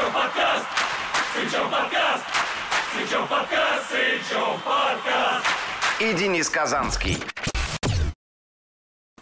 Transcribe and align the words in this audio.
Сычев 0.00 0.14
подкаст! 0.14 0.66
Сычев 1.34 1.70
подкаст! 1.70 2.24
Сычев 2.94 3.28
подкаст! 3.28 3.90
Сычев 3.90 4.64
подкаст! 4.64 5.46
И 6.00 6.14
Денис 6.14 6.48
Казанский. 6.48 7.18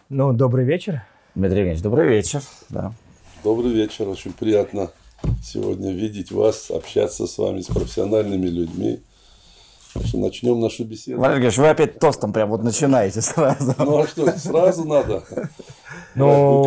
Ну, 0.08 0.32
добрый 0.32 0.64
вечер. 0.64 1.02
Дмитрий 1.34 1.58
Евгеньевич, 1.58 1.82
добрый 1.82 2.06
вечер. 2.06 2.42
Да. 2.68 2.92
Добрый 3.42 3.72
вечер. 3.72 4.08
Очень 4.08 4.32
приятно 4.32 4.92
сегодня 5.42 5.90
видеть 5.90 6.30
вас, 6.30 6.70
общаться 6.70 7.26
с 7.26 7.36
вами, 7.38 7.60
с 7.60 7.66
профессиональными 7.66 8.46
людьми. 8.46 9.02
Что 10.04 10.18
начнем 10.18 10.60
нашу 10.60 10.84
беседу. 10.84 11.18
Валерий 11.18 11.42
Георгиевич, 11.42 11.58
вы 11.58 11.68
опять 11.70 11.98
тостом 11.98 12.32
прям 12.32 12.50
вот 12.50 12.62
начинаете 12.62 13.20
сразу. 13.20 13.74
Ну 13.78 13.98
а 13.98 14.06
что, 14.06 14.30
сразу 14.38 14.84
надо? 14.84 15.24
Ну, 16.14 16.62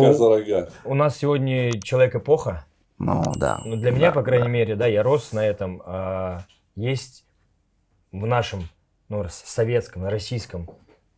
у 0.84 0.94
нас 0.94 1.16
сегодня 1.16 1.80
человек-эпоха. 1.80 2.66
Ну, 3.04 3.22
да. 3.36 3.60
Ну, 3.64 3.76
для 3.76 3.90
меня, 3.90 4.12
по 4.12 4.22
крайней 4.22 4.48
мере, 4.48 4.76
да, 4.76 4.86
я 4.86 5.02
рос 5.02 5.32
на 5.32 5.44
этом. 5.44 5.82
а, 5.84 6.44
есть 6.76 7.26
в 8.12 8.24
нашем, 8.26 8.68
ну, 9.08 9.24
советском, 9.28 10.06
российском 10.06 10.70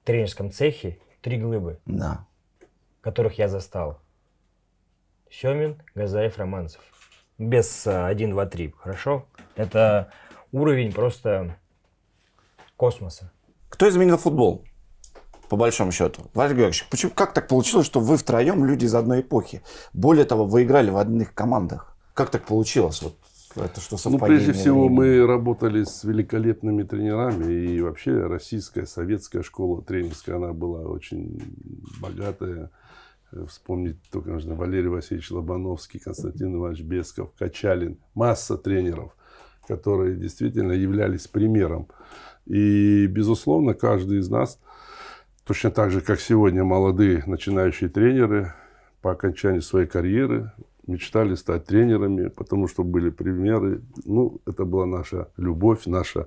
тренерском 0.04 0.50
цехе 0.50 0.98
три 1.20 1.38
глыбы, 1.38 1.78
Да. 1.84 2.26
которых 3.02 3.38
я 3.38 3.48
застал. 3.48 4.00
Семин, 5.30 5.82
Газаев, 5.94 6.38
Романцев. 6.38 6.80
Без 7.38 7.86
а, 7.86 8.06
1, 8.06 8.30
2, 8.30 8.46
3, 8.46 8.74
хорошо? 8.78 9.26
Это 9.56 10.10
уровень 10.52 10.92
просто 10.92 11.56
космоса. 12.76 13.30
Кто 13.68 13.88
изменил 13.88 14.16
футбол? 14.16 14.64
По 15.48 15.56
большому 15.56 15.92
счету. 15.92 16.22
Валерий 16.34 16.58
Георгиевич, 16.58 16.88
почему, 16.90 17.12
как 17.14 17.34
так 17.34 17.48
получилось, 17.48 17.86
что 17.86 18.00
вы 18.00 18.16
втроем 18.16 18.64
люди 18.64 18.84
из 18.86 18.94
одной 18.94 19.20
эпохи? 19.20 19.62
Более 19.92 20.24
того, 20.24 20.46
вы 20.46 20.62
играли 20.64 20.90
в 20.90 20.96
одних 20.96 21.34
командах. 21.34 21.96
Как 22.14 22.30
так 22.30 22.44
получилось? 22.44 23.02
Вот 23.02 23.14
это 23.56 23.80
что 23.80 23.96
Ну, 24.10 24.18
прежде 24.18 24.52
всего, 24.52 24.88
мы 24.88 25.24
работали 25.26 25.84
с 25.84 26.04
великолепными 26.04 26.82
тренерами, 26.82 27.52
и 27.52 27.80
вообще 27.80 28.26
российская, 28.26 28.86
советская 28.86 29.42
школа 29.42 29.82
тренерская, 29.82 30.36
она 30.36 30.52
была 30.52 30.80
очень 30.80 31.40
богатая. 32.00 32.70
Вспомнить 33.48 33.96
только 34.12 34.30
нужно 34.30 34.54
Валерий 34.54 34.88
Васильевич 34.88 35.30
Лобановский, 35.32 35.98
Константин 35.98 36.54
Иванович 36.54 36.82
Бесков, 36.82 37.32
Качалин. 37.36 37.98
Масса 38.14 38.56
тренеров, 38.56 39.16
которые 39.66 40.16
действительно 40.16 40.72
являлись 40.72 41.26
примером. 41.26 41.88
И, 42.46 43.06
безусловно, 43.06 43.74
каждый 43.74 44.18
из 44.18 44.28
нас, 44.28 44.60
точно 45.44 45.70
так 45.70 45.90
же, 45.90 46.00
как 46.00 46.20
сегодня 46.20 46.64
молодые 46.64 47.22
начинающие 47.26 47.88
тренеры, 47.88 48.52
по 49.04 49.12
окончании 49.12 49.60
своей 49.60 49.86
карьеры 49.86 50.50
мечтали 50.86 51.34
стать 51.34 51.66
тренерами, 51.66 52.28
потому 52.28 52.68
что 52.68 52.84
были 52.84 53.10
примеры. 53.10 53.82
Ну, 54.06 54.40
это 54.46 54.64
была 54.64 54.86
наша 54.86 55.28
любовь, 55.36 55.82
наша 55.84 56.26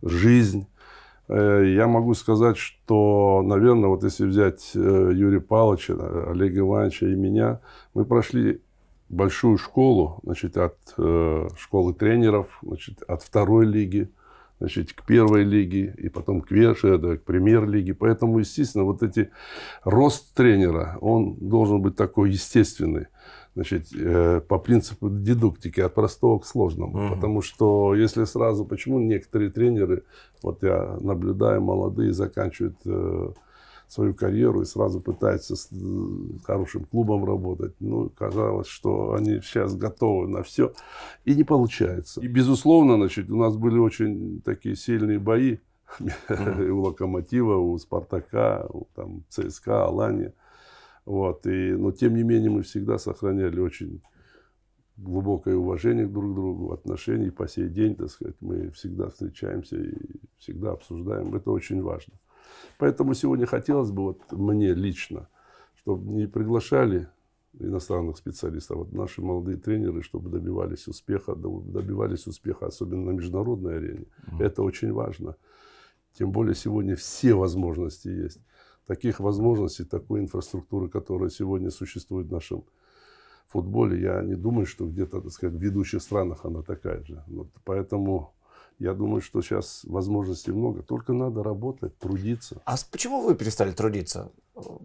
жизнь. 0.00 0.66
Э, 1.28 1.62
Я 1.66 1.88
могу 1.88 2.14
сказать, 2.14 2.56
что, 2.56 3.42
наверное, 3.44 3.88
вот 3.88 4.04
если 4.04 4.24
взять 4.24 4.72
э, 4.74 4.78
Юрия 5.14 5.40
Павловича, 5.40 5.94
э, 5.98 6.30
Олега 6.30 6.60
Ивановича 6.60 7.06
и 7.08 7.14
меня, 7.14 7.60
мы 7.92 8.06
прошли 8.06 8.62
большую 9.10 9.58
школу, 9.58 10.20
значит, 10.22 10.56
от 10.56 10.78
школы 11.58 11.92
тренеров, 11.92 12.58
значит, 12.62 13.02
от 13.02 13.22
второй 13.22 13.66
лиги, 13.66 14.10
значит, 14.62 14.92
к 14.92 15.04
первой 15.04 15.42
лиге, 15.42 15.92
и 15.98 16.08
потом 16.08 16.40
к 16.40 16.52
верше, 16.52 16.96
да, 16.96 17.16
к 17.16 17.24
премьер-лиге. 17.24 17.94
Поэтому, 17.94 18.38
естественно, 18.38 18.84
вот 18.84 19.02
эти 19.02 19.30
рост 19.82 20.34
тренера, 20.34 20.98
он 21.00 21.34
должен 21.34 21.82
быть 21.82 21.96
такой 21.96 22.30
естественный. 22.30 23.06
Значит, 23.56 23.88
э, 23.92 24.40
по 24.40 24.58
принципу 24.58 25.10
дедуктики 25.10 25.80
от 25.80 25.94
простого 25.94 26.38
к 26.38 26.46
сложному. 26.46 26.96
Потому 27.14 27.42
что 27.42 27.94
если 27.96 28.24
сразу, 28.24 28.64
почему 28.64 29.00
некоторые 29.00 29.50
тренеры, 29.50 30.04
вот 30.42 30.62
я 30.62 30.96
наблюдаю, 31.00 31.60
молодые, 31.60 32.12
заканчивают 32.12 32.76
э, 32.84 33.32
свою 33.92 34.14
карьеру 34.14 34.62
и 34.62 34.64
сразу 34.64 35.00
пытаются 35.00 35.54
с 35.54 35.68
э, 35.70 35.76
хорошим 36.44 36.86
клубом 36.86 37.26
работать. 37.26 37.74
Ну, 37.78 38.08
казалось, 38.08 38.66
что 38.66 39.12
они 39.12 39.42
сейчас 39.42 39.76
готовы 39.76 40.28
на 40.28 40.42
все. 40.42 40.72
И 41.26 41.34
не 41.34 41.44
получается. 41.44 42.22
И, 42.22 42.26
безусловно, 42.26 42.96
значит, 42.96 43.30
у 43.30 43.36
нас 43.36 43.54
были 43.54 43.76
очень 43.76 44.40
такие 44.40 44.76
сильные 44.76 45.18
бои. 45.18 45.58
У 46.30 46.80
Локомотива, 46.80 47.56
у 47.58 47.76
Спартака, 47.76 48.66
у 48.70 48.86
там, 48.94 49.24
ЦСКА, 49.28 49.84
Алания. 49.84 50.32
Вот. 51.04 51.46
И, 51.46 51.72
но, 51.72 51.92
тем 51.92 52.16
не 52.16 52.22
менее, 52.22 52.48
мы 52.48 52.62
всегда 52.62 52.96
сохраняли 52.96 53.60
очень 53.60 54.00
глубокое 54.96 55.54
уважение 55.54 56.06
друг 56.06 56.32
к 56.32 56.34
другу, 56.34 56.72
отношения. 56.72 57.26
И 57.26 57.30
по 57.30 57.46
сей 57.46 57.68
день, 57.68 57.94
так 57.94 58.08
сказать, 58.08 58.36
мы 58.40 58.70
всегда 58.70 59.10
встречаемся 59.10 59.76
и 59.76 59.92
всегда 60.38 60.72
обсуждаем. 60.72 61.34
Это 61.34 61.50
очень 61.50 61.82
важно. 61.82 62.14
Поэтому 62.78 63.14
сегодня 63.14 63.46
хотелось 63.46 63.90
бы 63.90 64.02
вот 64.02 64.32
мне 64.32 64.74
лично, 64.74 65.28
чтобы 65.74 66.10
не 66.12 66.26
приглашали 66.26 67.08
иностранных 67.58 68.16
специалистов, 68.16 68.78
вот 68.78 68.92
наши 68.92 69.20
молодые 69.20 69.58
тренеры, 69.58 70.02
чтобы 70.02 70.30
добивались 70.30 70.88
успеха, 70.88 71.34
добивались 71.34 72.26
успеха, 72.26 72.66
особенно 72.66 73.10
на 73.10 73.10
международной 73.10 73.76
арене. 73.76 74.06
Это 74.38 74.62
очень 74.62 74.92
важно. 74.92 75.36
Тем 76.14 76.32
более 76.32 76.54
сегодня 76.54 76.96
все 76.96 77.34
возможности 77.34 78.08
есть. 78.08 78.40
Таких 78.86 79.20
возможностей, 79.20 79.84
такой 79.84 80.20
инфраструктуры, 80.20 80.88
которая 80.88 81.30
сегодня 81.30 81.70
существует 81.70 82.26
в 82.26 82.32
нашем 82.32 82.64
футболе, 83.48 84.00
я 84.00 84.22
не 84.22 84.34
думаю, 84.34 84.66
что 84.66 84.86
где-то, 84.86 85.20
так 85.20 85.30
сказать, 85.30 85.54
в 85.54 85.62
ведущих 85.62 86.02
странах 86.02 86.44
она 86.44 86.62
такая 86.62 87.04
же. 87.04 87.22
Вот 87.26 87.48
поэтому 87.64 88.31
я 88.82 88.94
думаю, 88.94 89.20
что 89.20 89.40
сейчас 89.42 89.82
возможностей 89.84 90.50
много. 90.52 90.82
Только 90.82 91.12
надо 91.12 91.42
работать, 91.42 91.96
трудиться. 91.98 92.56
А 92.64 92.74
почему 92.90 93.20
вы 93.22 93.34
перестали 93.34 93.70
трудиться? 93.70 94.30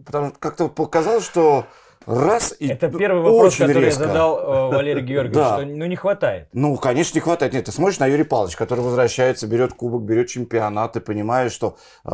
Потому 0.06 0.28
что 0.28 0.38
как-то 0.38 0.68
показалось, 0.68 1.24
что 1.24 1.64
раз 2.06 2.54
и 2.58 2.68
Это 2.68 2.88
первый 2.90 3.22
вопрос, 3.22 3.54
очень 3.54 3.66
который 3.66 3.84
резко. 3.84 4.02
я 4.04 4.08
задал 4.08 4.38
э, 4.38 4.68
Валерий 4.76 5.02
Георгиевич, 5.02 5.34
Да. 5.36 5.56
что 5.58 5.66
ну 5.66 5.84
не 5.86 5.96
хватает. 5.96 6.48
Ну, 6.52 6.76
конечно, 6.76 7.16
не 7.16 7.20
хватает. 7.20 7.52
Нет, 7.52 7.66
ты 7.66 7.72
смотришь 7.72 7.98
на 7.98 8.06
Юрия 8.06 8.24
Павловича, 8.24 8.56
который 8.56 8.80
возвращается, 8.80 9.46
берет 9.46 9.74
кубок, 9.74 10.02
берет 10.02 10.28
чемпионат, 10.28 10.96
и 10.96 11.00
понимаешь, 11.00 11.52
что 11.52 11.76
э, 12.04 12.10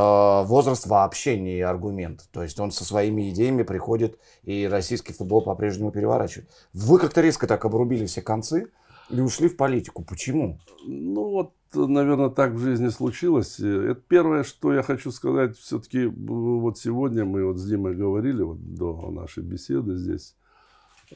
возраст 0.47 0.87
вообще 0.87 1.39
не 1.39 1.61
аргумент. 1.61 2.25
То 2.33 2.43
есть 2.43 2.59
он 2.59 2.73
со 2.73 2.85
своими 2.85 3.31
идеями 3.31 3.63
приходит, 3.63 4.19
и 4.43 4.67
российский 4.67 5.13
футбол 5.13 5.43
по-прежнему 5.43 5.91
переворачивает. 5.93 6.49
Вы 6.73 6.99
как-то 6.99 7.21
резко 7.21 7.47
так 7.47 7.65
обрубили 7.65 8.07
все 8.07 8.23
концы 8.23 8.69
и 9.11 9.21
ушли 9.21 9.49
в 9.49 9.57
политику. 9.57 10.05
Почему? 10.05 10.59
Ну 10.87 11.29
вот, 11.31 11.53
наверное, 11.75 12.31
так 12.31 12.53
в 12.53 12.59
жизни 12.59 12.89
случилось. 12.89 13.61
Э, 13.61 13.91
Это 13.91 14.01
первое, 14.01 14.45
что 14.45 14.73
я 14.73 14.83
хочу 14.83 15.11
сказать. 15.11 15.57
Все-таки 15.57 16.07
вот 16.07 16.79
сегодня 16.79 17.25
мы 17.25 17.45
вот 17.45 17.59
с 17.59 17.67
Димой 17.67 17.95
говорили 17.95 18.43
вот 18.43 18.75
до 18.75 19.11
нашей 19.11 19.43
беседы 19.43 19.97
здесь. 19.97 20.37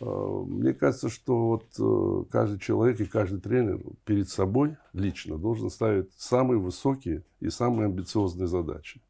Э, 0.00 0.04
Мне 0.04 0.74
кажется, 0.74 1.08
что 1.08 1.48
вот 1.48 1.64
э, 1.78 2.24
каждый 2.30 2.58
человек 2.58 3.00
и 3.00 3.06
каждый 3.06 3.40
тренер 3.40 3.80
перед 4.04 4.28
собой 4.28 4.76
лично 4.92 5.38
должен 5.38 5.70
ставить 5.70 6.10
самые 6.16 6.58
высокие 6.58 7.24
и 7.40 7.50
самые 7.50 7.86
амбициозные 7.86 8.48
задачи. 8.48 9.00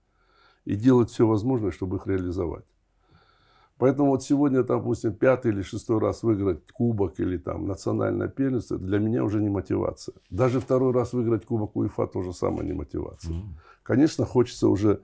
И 0.65 0.77
делать 0.77 1.11
все 1.11 1.27
возможное, 1.27 1.71
чтобы 1.71 1.97
их 1.97 2.06
реализовать. 2.06 2.65
Поэтому 3.78 4.11
вот 4.11 4.25
сегодня, 4.25 4.62
допустим, 4.65 5.15
пятый 5.15 5.53
или 5.53 5.62
шестой 5.62 6.00
раз 6.00 6.22
выиграть 6.25 6.71
кубок 6.72 7.21
или 7.21 7.39
там 7.39 7.66
национальное 7.66 8.28
первенство, 8.28 8.77
для 8.77 8.99
меня 8.99 9.25
уже 9.25 9.41
не 9.41 9.49
мотивация. 9.49 10.15
Даже 10.31 10.61
второй 10.61 10.93
раз 10.93 11.12
выиграть 11.12 11.47
кубок 11.47 11.77
УЕФА 11.77 12.09
тоже 12.09 12.33
самое 12.33 12.67
не 12.67 12.72
мотивация. 12.72 13.37
Конечно, 13.84 14.25
хочется 14.25 14.69
уже 14.69 15.00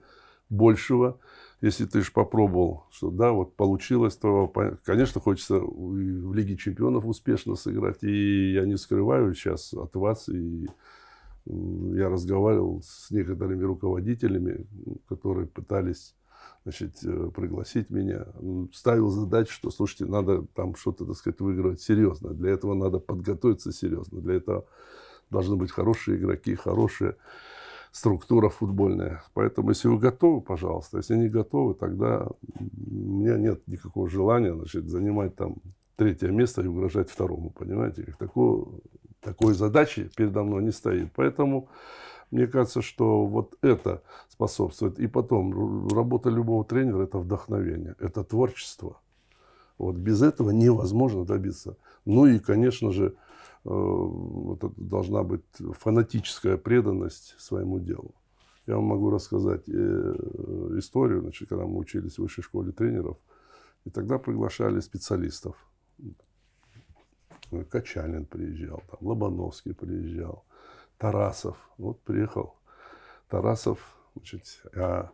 большего. 0.49 1.17
Если 1.61 1.85
ты 1.85 2.01
же 2.01 2.11
попробовал, 2.11 2.83
что 2.91 3.09
да, 3.09 3.31
вот 3.31 3.55
получилось, 3.55 4.17
то, 4.17 4.51
конечно, 4.83 5.21
хочется 5.21 5.57
в 5.57 6.33
Лиге 6.33 6.57
Чемпионов 6.57 7.05
успешно 7.05 7.55
сыграть. 7.55 8.03
И 8.03 8.51
я 8.53 8.65
не 8.65 8.77
скрываю 8.77 9.33
сейчас 9.33 9.73
от 9.73 9.95
вас, 9.95 10.27
и 10.27 10.67
я 11.45 12.09
разговаривал 12.09 12.81
с 12.83 13.09
некоторыми 13.09 13.63
руководителями, 13.63 14.67
которые 15.07 15.47
пытались 15.47 16.13
значит, 16.65 16.97
э, 17.03 17.29
пригласить 17.33 17.91
меня. 17.91 18.25
Ставил 18.73 19.09
задачу, 19.09 19.53
что, 19.53 19.69
слушайте, 19.69 20.05
надо 20.05 20.45
там 20.55 20.75
что-то, 20.75 21.05
так 21.05 21.15
сказать, 21.15 21.39
выигрывать 21.39 21.79
серьезно. 21.79 22.33
Для 22.33 22.51
этого 22.51 22.73
надо 22.73 22.97
подготовиться 22.97 23.71
серьезно. 23.71 24.19
Для 24.19 24.33
этого 24.33 24.65
должны 25.29 25.55
быть 25.57 25.71
хорошие 25.71 26.17
игроки, 26.17 26.55
хорошая 26.55 27.17
структура 27.91 28.49
футбольная. 28.49 29.23
Поэтому, 29.35 29.69
если 29.69 29.87
вы 29.87 29.99
готовы, 29.99 30.41
пожалуйста. 30.41 30.97
Если 30.97 31.15
не 31.15 31.29
готовы, 31.29 31.75
тогда 31.75 32.27
у 32.57 32.91
меня 32.91 33.37
нет 33.37 33.61
никакого 33.67 34.09
желания 34.09 34.53
значит, 34.55 34.89
занимать 34.89 35.35
там 35.35 35.57
третье 35.97 36.29
место 36.29 36.63
и 36.63 36.67
угрожать 36.67 37.11
второму. 37.11 37.51
Понимаете? 37.51 38.15
Такого, 38.17 38.79
такой 39.21 39.53
задачи 39.53 40.09
передо 40.15 40.43
мной 40.43 40.63
не 40.63 40.71
стоит. 40.71 41.11
Поэтому 41.15 41.69
мне 42.35 42.47
кажется, 42.47 42.81
что 42.81 43.25
вот 43.25 43.57
это 43.61 44.03
способствует. 44.27 44.99
И 44.99 45.07
потом, 45.07 45.87
работа 45.87 46.29
любого 46.29 46.65
тренера– 46.65 47.03
это 47.03 47.17
вдохновение, 47.17 47.95
это 47.99 48.23
творчество. 48.23 48.99
Вот 49.77 49.95
без 49.95 50.21
этого 50.21 50.51
невозможно 50.51 51.25
добиться. 51.25 51.77
Ну 52.03 52.25
и, 52.25 52.39
конечно 52.39 52.91
же, 52.91 53.15
вот 53.63 54.63
это 54.63 54.73
должна 54.77 55.23
быть 55.23 55.43
фанатическая 55.79 56.57
преданность 56.57 57.35
своему 57.39 57.79
делу. 57.79 58.13
Я 58.67 58.75
вам 58.75 58.85
могу 58.85 59.09
рассказать 59.11 59.69
э, 59.69 60.15
историю, 60.77 61.21
значит, 61.21 61.47
когда 61.49 61.65
мы 61.65 61.77
учились 61.77 62.15
в 62.15 62.21
высшей 62.21 62.43
школе 62.43 62.71
тренеров, 62.71 63.17
и 63.85 63.89
тогда 63.89 64.17
приглашали 64.17 64.79
специалистов. 64.81 65.55
Качалин 67.69 68.25
приезжал, 68.25 68.81
там, 68.89 68.99
Лобановский 69.01 69.73
приезжал, 69.73 70.44
Тарасов. 70.97 71.57
Вот 71.77 72.01
приехал 72.03 72.55
Тарасов, 73.29 73.79
значит, 74.15 74.63
а 74.75 75.11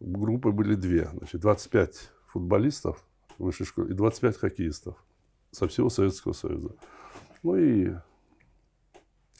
группы 0.00 0.52
были 0.52 0.74
две, 0.74 1.06
значит, 1.06 1.40
25 1.40 2.10
футболистов 2.26 3.04
высшей 3.38 3.66
школы 3.66 3.90
и 3.90 3.94
25 3.94 4.38
хоккеистов 4.38 4.96
со 5.50 5.68
всего 5.68 5.88
Советского 5.88 6.32
Союза. 6.32 6.74
Ну 7.42 7.56
и 7.56 7.94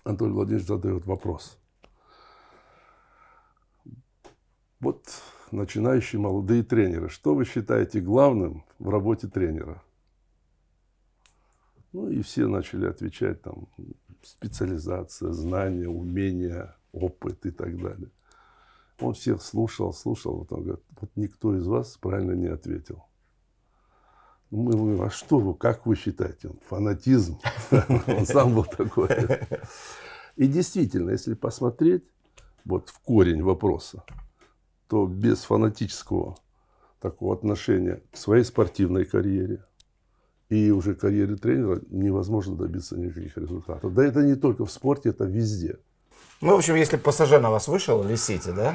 Анатолий 0.05 0.33
Владимирович 0.33 0.67
задает 0.67 1.06
вопрос. 1.06 1.59
Вот 4.81 5.05
начинающие 5.50 6.21
молодые 6.21 6.62
тренеры, 6.62 7.09
что 7.09 7.35
вы 7.35 7.44
считаете 7.44 8.00
главным 8.00 8.65
в 8.79 8.89
работе 8.89 9.27
тренера? 9.27 9.82
Ну 11.93 12.09
и 12.09 12.21
все 12.23 12.47
начали 12.47 12.87
отвечать 12.87 13.43
там 13.43 13.69
специализация, 14.23 15.33
знания, 15.33 15.89
умения, 15.89 16.77
опыт 16.93 17.47
и 17.47 17.51
так 17.51 17.81
далее. 17.81 18.11
Он 19.01 19.13
всех 19.13 19.43
слушал, 19.43 19.93
слушал, 19.93 20.39
вот 20.39 20.53
он 20.53 20.63
говорит, 20.63 20.85
вот 21.01 21.11
никто 21.17 21.55
из 21.57 21.67
вас 21.67 21.97
правильно 21.99 22.33
не 22.33 22.49
ответил. 22.49 23.05
Мы 24.51 24.73
говорим, 24.73 25.03
а 25.03 25.11
что 25.11 25.39
вы, 25.39 25.55
как 25.55 25.87
вы 25.87 25.97
считаете? 25.97 26.49
Он, 26.49 26.59
фанатизм. 26.69 27.39
Он 28.07 28.25
сам 28.27 28.55
был 28.55 28.65
такой. 28.65 29.09
И 30.37 30.47
действительно, 30.47 31.11
если 31.11 31.35
посмотреть 31.35 32.05
вот 32.65 32.89
в 32.91 33.01
корень 33.01 33.43
вопроса, 33.43 34.05
то 34.89 35.07
без 35.07 35.43
фанатического 35.43 36.37
такого 37.01 37.35
отношения 37.35 38.03
к 38.13 38.17
своей 38.17 38.45
спортивной 38.45 39.05
карьере 39.05 39.65
и 40.48 40.70
уже 40.70 40.94
карьере 40.94 41.37
тренера 41.37 41.81
невозможно 41.88 42.56
добиться 42.56 42.96
никаких 42.96 43.37
результатов. 43.37 43.93
Да 43.94 44.04
это 44.04 44.22
не 44.22 44.34
только 44.34 44.64
в 44.64 44.70
спорте, 44.70 45.10
это 45.10 45.25
везде. 45.25 45.76
Ну, 46.40 46.52
в 46.52 46.58
общем, 46.58 46.75
если 46.75 46.96
пассажир 46.96 47.40
на 47.40 47.50
вас 47.50 47.66
вышел, 47.66 48.02
висите, 48.02 48.52
да? 48.52 48.75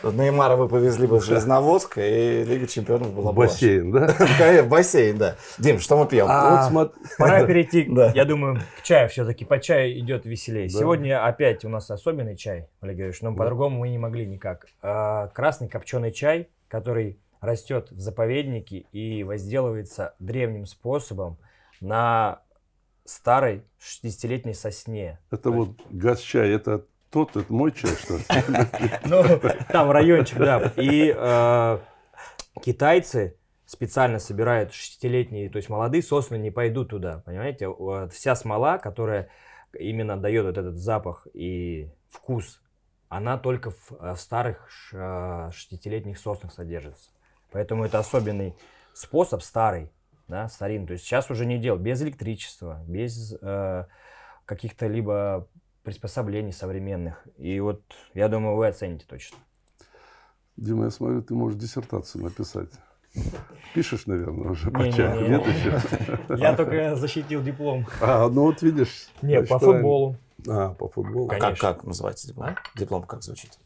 То 0.00 0.12
Неймара 0.12 0.54
вы 0.54 0.68
повезли 0.68 1.08
бы 1.08 1.18
в 1.18 1.24
Железноводск, 1.24 1.98
и 1.98 2.44
Лига 2.44 2.68
Чемпионов 2.68 3.12
была 3.12 3.32
бы 3.32 3.38
бассейн, 3.38 3.90
да? 3.90 4.06
Конечно, 4.38 4.62
в 4.62 4.68
бассейн, 4.68 5.18
да. 5.18 5.36
Дим, 5.58 5.80
что 5.80 5.98
мы 5.98 6.06
пьем? 6.06 6.26
А. 6.28 6.70
Пора 7.18 7.44
перейти, 7.46 7.88
я 8.14 8.24
думаю, 8.24 8.60
к 8.78 8.82
чаю 8.82 9.08
все-таки. 9.08 9.44
По 9.44 9.58
чаю 9.58 9.98
идет 9.98 10.24
веселее. 10.24 10.68
Сегодня 10.68 11.24
опять 11.24 11.64
у 11.64 11.68
нас 11.68 11.90
особенный 11.90 12.36
чай, 12.36 12.68
Олег 12.80 12.96
Георгиевич, 12.96 13.22
но 13.22 13.34
по-другому 13.34 13.80
мы 13.80 13.88
не 13.88 13.98
могли 13.98 14.24
никак. 14.24 14.66
А, 14.82 15.28
Красный 15.28 15.68
копченый 15.68 16.12
чай, 16.12 16.48
который 16.68 17.18
растет 17.40 17.90
в 17.90 17.98
заповеднике 17.98 18.86
и 18.92 19.22
возделывается 19.24 20.14
древним 20.18 20.66
способом 20.66 21.38
на 21.80 22.42
старой 23.04 23.64
60-летней 23.80 24.54
сосне. 24.54 25.18
Это 25.30 25.50
вот 25.50 25.70
газ-чай, 25.90 26.50
это 26.50 26.84
тот, 27.10 27.36
это 27.36 27.50
мой 27.52 27.72
чай, 27.72 27.90
что 27.92 28.16
ли? 28.16 28.22
Ну, 29.06 29.22
там 29.72 29.90
райончик, 29.90 30.38
да. 30.38 30.72
И 30.76 31.14
э, 31.16 31.78
китайцы 32.62 33.36
специально 33.64 34.18
собирают 34.18 34.72
60-летние, 34.72 35.50
то 35.50 35.56
есть 35.56 35.68
молодые 35.68 36.02
сосны 36.02 36.36
не 36.36 36.50
пойдут 36.50 36.90
туда, 36.90 37.22
понимаете? 37.24 37.68
Вся 38.10 38.34
смола, 38.34 38.78
которая 38.78 39.28
именно 39.78 40.16
дает 40.16 40.44
вот 40.46 40.58
этот 40.58 40.78
запах 40.78 41.26
и 41.34 41.90
вкус, 42.10 42.60
она 43.08 43.38
только 43.38 43.70
в, 43.70 43.92
э, 44.00 44.14
старых 44.16 44.68
ш- 44.70 44.96
э, 44.98 45.50
60-летних 45.50 46.18
соснах 46.18 46.52
содержится. 46.52 47.10
Поэтому 47.50 47.84
это 47.84 47.98
особенный 47.98 48.54
способ 48.92 49.42
старый, 49.42 49.90
да, 50.26 50.48
старинный. 50.48 50.86
То 50.86 50.92
есть 50.94 51.04
сейчас 51.04 51.30
уже 51.30 51.46
не 51.46 51.58
делают 51.58 51.82
без 51.82 52.02
электричества, 52.02 52.82
без 52.86 53.34
э, 53.40 53.84
каких-то 54.44 54.86
либо 54.86 55.46
приспособлений 55.82 56.52
современных. 56.52 57.26
И 57.38 57.58
вот 57.60 57.82
я 58.14 58.28
думаю, 58.28 58.56
вы 58.56 58.66
оцените 58.66 59.06
точно. 59.06 59.38
Дима, 60.56 60.84
я 60.84 60.90
смотрю, 60.90 61.22
ты 61.22 61.34
можешь 61.34 61.58
диссертацию 61.58 62.24
написать. 62.24 62.68
Пишешь, 63.74 64.06
наверное, 64.06 64.50
уже 64.50 64.70
по 64.70 64.78
Не-не-не. 64.78 64.96
чаю? 64.96 65.28
Нет 65.28 65.46
еще? 66.28 66.36
Я 66.36 66.54
только 66.54 66.96
защитил 66.96 67.42
диплом. 67.42 67.86
А, 68.00 68.28
ну 68.28 68.42
вот 68.42 68.60
видишь. 68.62 69.08
Не, 69.22 69.42
по 69.42 69.58
футболу. 69.58 70.16
А, 70.46 70.74
по 70.74 70.88
футболу. 70.88 71.28
Как, 71.28 71.40
конечно. 71.40 71.68
как 71.68 71.84
называется 71.84 72.28
диплом? 72.28 72.56
Диплом 72.76 73.02
как 73.04 73.22
звучит? 73.22 73.58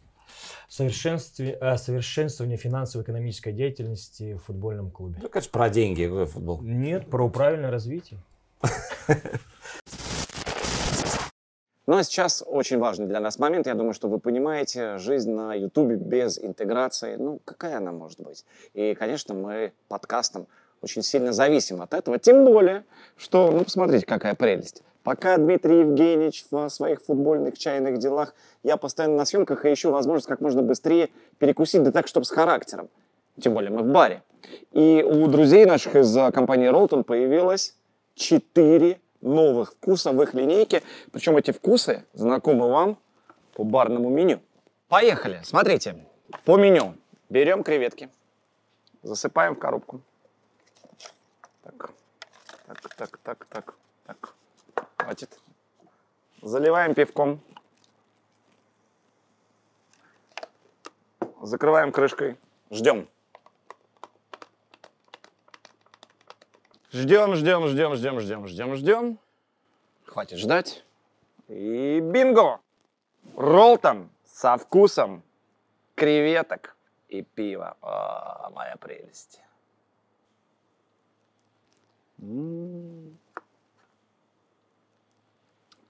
Совершенстве, 0.72 1.58
э, 1.60 1.76
совершенствование 1.76 2.56
финансово-экономической 2.56 3.52
деятельности 3.52 4.32
в 4.32 4.38
футбольном 4.38 4.90
клубе. 4.90 5.18
Ну, 5.20 5.28
конечно, 5.28 5.50
про 5.52 5.68
деньги, 5.68 6.04
какой 6.04 6.24
футбол. 6.24 6.62
Нет, 6.62 7.10
про 7.10 7.28
правильное 7.28 7.70
развитие. 7.70 8.18
Ну 11.88 11.96
а 11.96 12.04
сейчас 12.04 12.44
очень 12.46 12.78
важный 12.78 13.06
для 13.06 13.18
нас 13.18 13.40
момент. 13.40 13.66
Я 13.66 13.74
думаю, 13.74 13.92
что 13.92 14.08
вы 14.08 14.20
понимаете, 14.20 14.98
жизнь 14.98 15.32
на 15.32 15.52
Ютубе 15.52 15.96
без 15.96 16.38
интеграции, 16.38 17.16
ну 17.16 17.40
какая 17.44 17.78
она 17.78 17.90
может 17.90 18.20
быть? 18.20 18.46
И, 18.72 18.94
конечно, 18.94 19.34
мы 19.34 19.72
подкастом 19.88 20.46
очень 20.80 21.02
сильно 21.02 21.32
зависим 21.32 21.82
от 21.82 21.92
этого. 21.92 22.20
Тем 22.20 22.44
более, 22.44 22.84
что, 23.16 23.50
ну 23.50 23.64
посмотрите, 23.64 24.06
какая 24.06 24.36
прелесть. 24.36 24.84
Пока 25.02 25.36
Дмитрий 25.36 25.80
Евгеньевич 25.80 26.44
в 26.50 26.68
своих 26.68 27.02
футбольных 27.02 27.58
чайных 27.58 27.98
делах, 27.98 28.34
я 28.62 28.76
постоянно 28.76 29.16
на 29.16 29.24
съемках 29.24 29.64
и 29.64 29.72
ищу 29.72 29.90
возможность 29.90 30.28
как 30.28 30.40
можно 30.40 30.62
быстрее 30.62 31.10
перекусить, 31.38 31.82
да 31.82 31.90
так, 31.90 32.06
чтобы 32.06 32.24
с 32.24 32.30
характером. 32.30 32.88
Тем 33.40 33.54
более 33.54 33.70
мы 33.70 33.82
в 33.82 33.86
баре. 33.86 34.22
И 34.70 35.02
у 35.02 35.26
друзей 35.26 35.64
наших 35.64 35.96
из 35.96 36.16
а, 36.16 36.30
компании 36.30 36.66
Ролтон 36.66 37.02
появилось 37.02 37.76
4 38.14 39.00
новых 39.22 39.72
вкуса 39.72 40.12
в 40.12 40.22
их 40.22 40.34
линейке. 40.34 40.82
Причем 41.10 41.36
эти 41.36 41.50
вкусы 41.50 42.04
знакомы 42.12 42.68
вам 42.68 42.98
по 43.54 43.64
барному 43.64 44.08
меню. 44.08 44.40
Поехали. 44.88 45.40
Смотрите. 45.42 45.96
По 46.44 46.56
меню. 46.56 46.94
Берем 47.28 47.64
креветки. 47.64 48.08
Засыпаем 49.02 49.54
в 49.54 49.58
коробку. 49.58 50.00
Так. 51.62 51.90
Так, 52.66 52.94
так, 52.96 53.18
так, 53.22 53.46
так, 53.48 53.74
так. 54.06 54.34
Хватит. 55.02 55.38
Заливаем 56.42 56.94
пивком. 56.94 57.40
Закрываем 61.40 61.90
крышкой. 61.90 62.38
Ждем. 62.70 63.08
Ждем, 66.92 67.34
ждем, 67.34 67.66
ждем, 67.66 67.94
ждем, 67.96 68.20
ждем, 68.20 68.46
ждем, 68.46 68.76
ждем. 68.76 69.18
Хватит 70.04 70.38
ждать. 70.38 70.84
И 71.48 71.98
бинго! 72.00 72.60
Ролтон 73.36 74.08
со 74.24 74.56
вкусом 74.56 75.22
креветок 75.96 76.76
и 77.08 77.22
пива. 77.22 77.76
О, 77.80 78.50
моя 78.50 78.76
прелесть. 78.76 79.40
М. 82.20 83.18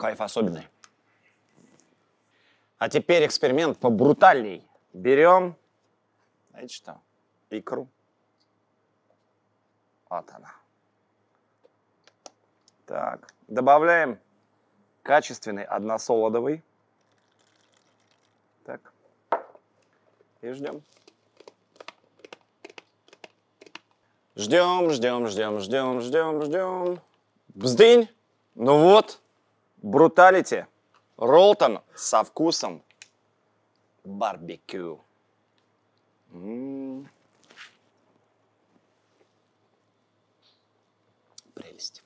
Кайф 0.03 0.21
особенный. 0.21 0.67
А 2.79 2.89
теперь 2.89 3.25
эксперимент 3.25 3.79
побрутальней. 3.79 4.67
Берем, 4.93 5.55
знаете 6.51 6.75
что, 6.75 7.01
икру. 7.51 7.87
Вот 10.11 10.29
она. 10.31 10.57
Так, 12.85 13.33
добавляем 13.47 14.19
качественный 15.05 15.63
односолодовый. 15.63 16.65
Так. 18.65 18.93
И 20.41 20.51
ждем. 20.51 20.83
Ждем, 24.35 24.91
ждем, 24.91 25.29
ждем, 25.29 25.61
ждем, 25.61 26.01
ждем, 26.01 26.43
ждем. 26.43 27.01
Бздынь. 27.55 28.09
Ну 28.57 28.81
вот, 28.81 29.22
бруталити. 29.83 30.67
Ролтон 31.17 31.81
со 31.95 32.25
вкусом 32.25 32.83
барбекю. 34.05 35.01
Прелесть. 41.55 42.03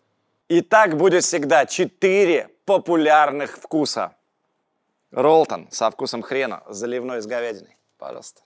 И 0.48 0.60
так 0.60 0.96
будет 0.96 1.24
всегда 1.24 1.66
четыре 1.66 2.50
популярных 2.64 3.56
вкуса. 3.56 4.16
Ролтон 5.12 5.70
со 5.70 5.90
вкусом 5.90 6.22
хрена, 6.22 6.62
заливной 6.68 7.22
с 7.22 7.26
говядиной. 7.26 7.76
Пожалуйста. 7.96 8.42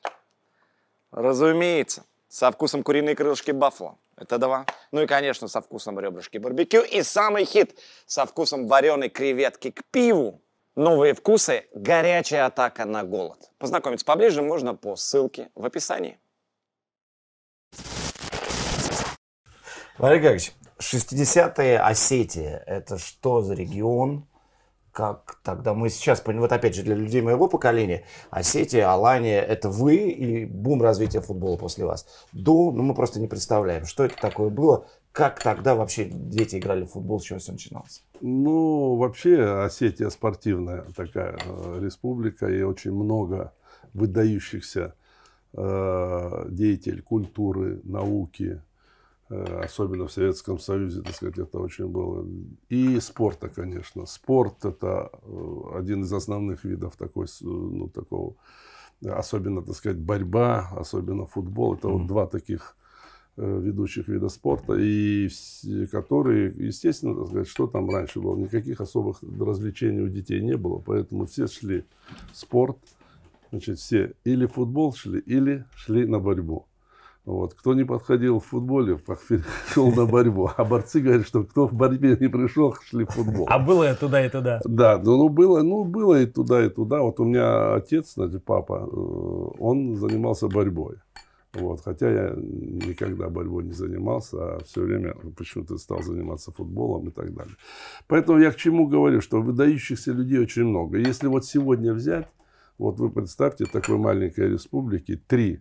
Разумеется, 1.10 2.04
Со 2.30 2.52
вкусом 2.52 2.84
куриные 2.84 3.16
крылышки 3.16 3.50
баффало. 3.50 3.99
Это 4.16 4.38
два. 4.38 4.64
Ну 4.92 5.02
и, 5.02 5.06
конечно, 5.08 5.49
со 5.49 5.60
вкусом 5.60 5.99
ребрышки 5.99 6.38
барбекю. 6.38 6.82
И 6.82 7.02
самый 7.02 7.44
хит 7.44 7.76
со 8.06 8.25
вкусом 8.25 8.68
вареной 8.68 9.08
креветки 9.08 9.72
к 9.72 9.84
пиву. 9.90 10.40
Новые 10.76 11.14
вкусы– 11.14 11.66
горячая 11.75 12.46
атака 12.46 12.84
на 12.84 13.02
голод. 13.02 13.50
Познакомиться 13.58 14.06
поближе 14.06 14.42
можно 14.42 14.76
по 14.76 14.94
ссылке 14.94 15.50
в 15.56 15.66
описании. 15.66 16.20
Валерий 19.99 20.22
Георгиевич, 20.22 20.52
60-е 20.78 21.80
Осетия– 21.80 22.62
это 22.66 22.99
что 22.99 23.42
за 23.42 23.54
регион? 23.54 24.29
Как 25.00 25.38
тогда 25.42 25.73
мы 25.73 25.88
сейчас, 25.88 26.23
вот 26.26 26.52
опять 26.52 26.75
же 26.75 26.83
для 26.83 26.95
людей 26.95 27.23
моего 27.23 27.49
поколения, 27.49 28.04
Осетия, 28.28 28.87
Алания– 28.87 29.40
это 29.49 29.71
вы 29.71 29.97
и 29.97 30.45
бум 30.45 30.83
развития 30.83 31.23
футбола 31.23 31.57
после 31.57 31.87
вас. 31.87 32.07
До, 32.35 32.71
ну 32.71 32.83
мы 32.83 32.95
просто 32.95 33.19
не 33.19 33.26
представляем, 33.26 33.87
что 33.87 34.04
это 34.04 34.16
такое 34.21 34.50
было, 34.50 34.85
как 35.12 35.42
тогда 35.42 35.75
вообще 35.75 36.04
дети 36.04 36.57
играли 36.57 36.85
в 36.85 36.90
футбол, 36.90 37.19
с 37.19 37.23
чего 37.23 37.38
все 37.38 37.52
начиналось? 37.52 38.04
Ну, 38.21 38.97
вообще 38.97 39.42
Осетия 39.64 40.11
спортивная 40.11 40.85
такая 40.95 41.38
э, 41.47 41.78
республика, 41.80 42.47
и 42.50 42.61
очень 42.61 42.92
много 42.92 43.54
выдающихся 43.95 44.95
э, 45.54 46.45
деятелей 46.50 47.00
культуры, 47.00 47.80
науки, 47.85 48.61
особенно 49.30 50.08
в 50.08 50.12
Советском 50.12 50.58
Союзе, 50.58 51.02
так 51.02 51.14
сказать, 51.14 51.38
это 51.38 51.60
очень 51.60 51.87
было. 51.87 52.26
И 52.68 52.99
спорта, 52.99 53.49
конечно. 53.49 54.04
Спорт– 54.06 54.56
это 54.64 55.10
э, 55.22 55.60
один 55.75 56.02
из 56.02 56.12
основных 56.12 56.64
видов 56.64 56.96
такой, 56.96 57.26
ну, 57.40 57.88
такого, 57.88 58.34
особенно, 59.04 59.62
так 59.62 59.76
сказать, 59.76 59.99
борьба, 59.99 60.70
особенно 60.76 61.26
футбол. 61.26 61.75
Это 61.75 61.88
вот 61.88 62.08
два 62.08 62.26
таких 62.26 62.76
э, 63.37 63.60
ведущих 63.60 64.08
вида 64.08 64.28
спорта, 64.28 64.75
и 64.75 65.28
которые, 65.92 66.52
естественно, 66.56 67.14
так 67.14 67.28
сказать, 67.28 67.49
что 67.49 67.68
там 67.68 67.88
раньше 67.88 68.20
было, 68.20 68.37
никаких 68.37 68.80
особых 68.80 69.22
развлечений 69.22 70.00
у 70.00 70.08
детей 70.08 70.40
не 70.40 70.56
было, 70.56 70.78
поэтому 70.78 71.26
все 71.26 71.46
шли 71.46 71.84
в 72.32 72.37
спорт, 72.37 72.78
значит, 73.50 73.78
все 73.78 74.14
или 74.25 74.46
в 74.46 74.54
футбол 74.54 74.92
шли, 74.92 75.20
или 75.20 75.66
шли 75.76 76.04
на 76.04 76.18
борьбу. 76.18 76.66
Вот. 77.25 77.55
Кто 77.55 77.75
не 77.75 77.85
подходил 77.85 78.41
в 78.41 78.47
футболе, 78.47 78.99
шел 79.73 79.93
на 79.93 80.07
борьбу. 80.07 80.50
А 80.57 80.65
борцы 80.65 81.00
говорят, 81.00 81.27
что 81.27 81.45
кто 81.45 81.67
в 81.67 81.73
борьбе 81.73 82.17
не 82.19 82.29
пришел, 82.29 82.75
шли 82.83 83.05
в 83.05 83.11
футбол. 83.11 83.47
А 83.49 83.59
было 83.59 83.93
и 83.93 83.95
туда, 83.95 84.25
и 84.25 84.29
туда. 84.29 84.61
Да, 84.65 84.99
ну, 84.99 85.17
ну, 85.17 85.29
было, 85.29 85.62
ну 85.62 85.85
было 85.85 86.23
и 86.23 86.27
туда, 86.27 86.65
и 86.65 86.71
туда. 86.71 87.03
Вот 87.03 87.21
у 87.21 87.25
меня 87.25 87.75
отец, 87.75 88.15
значит, 88.15 88.45
папа, 88.45 88.89
э, 88.91 88.97
он 89.59 89.97
занимался 89.97 90.49
борьбой. 90.49 90.97
Вот, 91.53 91.81
хотя 91.85 92.09
я 92.09 92.35
никогда 92.37 93.29
борьбой 93.29 93.65
не 93.65 93.73
занимался, 93.73 94.37
а 94.39 94.65
все 94.65 94.83
время 94.83 95.17
почему-то 95.37 95.79
стал 95.79 96.00
заниматься 96.00 96.53
футболом 96.53 97.09
и 97.09 97.11
так 97.11 97.35
далее. 97.35 97.57
Поэтому 98.07 98.39
я 98.39 98.53
к 98.53 98.57
чему 98.57 98.87
говорю, 98.87 99.21
что 99.21 99.43
выдающихся 99.43 100.12
людей 100.12 100.39
очень 100.39 100.65
много. 100.65 100.99
Если 100.99 101.27
вот 101.27 101.45
сегодня 101.45 101.93
взять, 101.93 102.29
вот 102.79 103.00
вы 103.00 103.11
представьте, 103.11 103.65
такой 103.65 103.99
маленькой 103.99 104.50
республике 104.50 105.21
три 105.27 105.61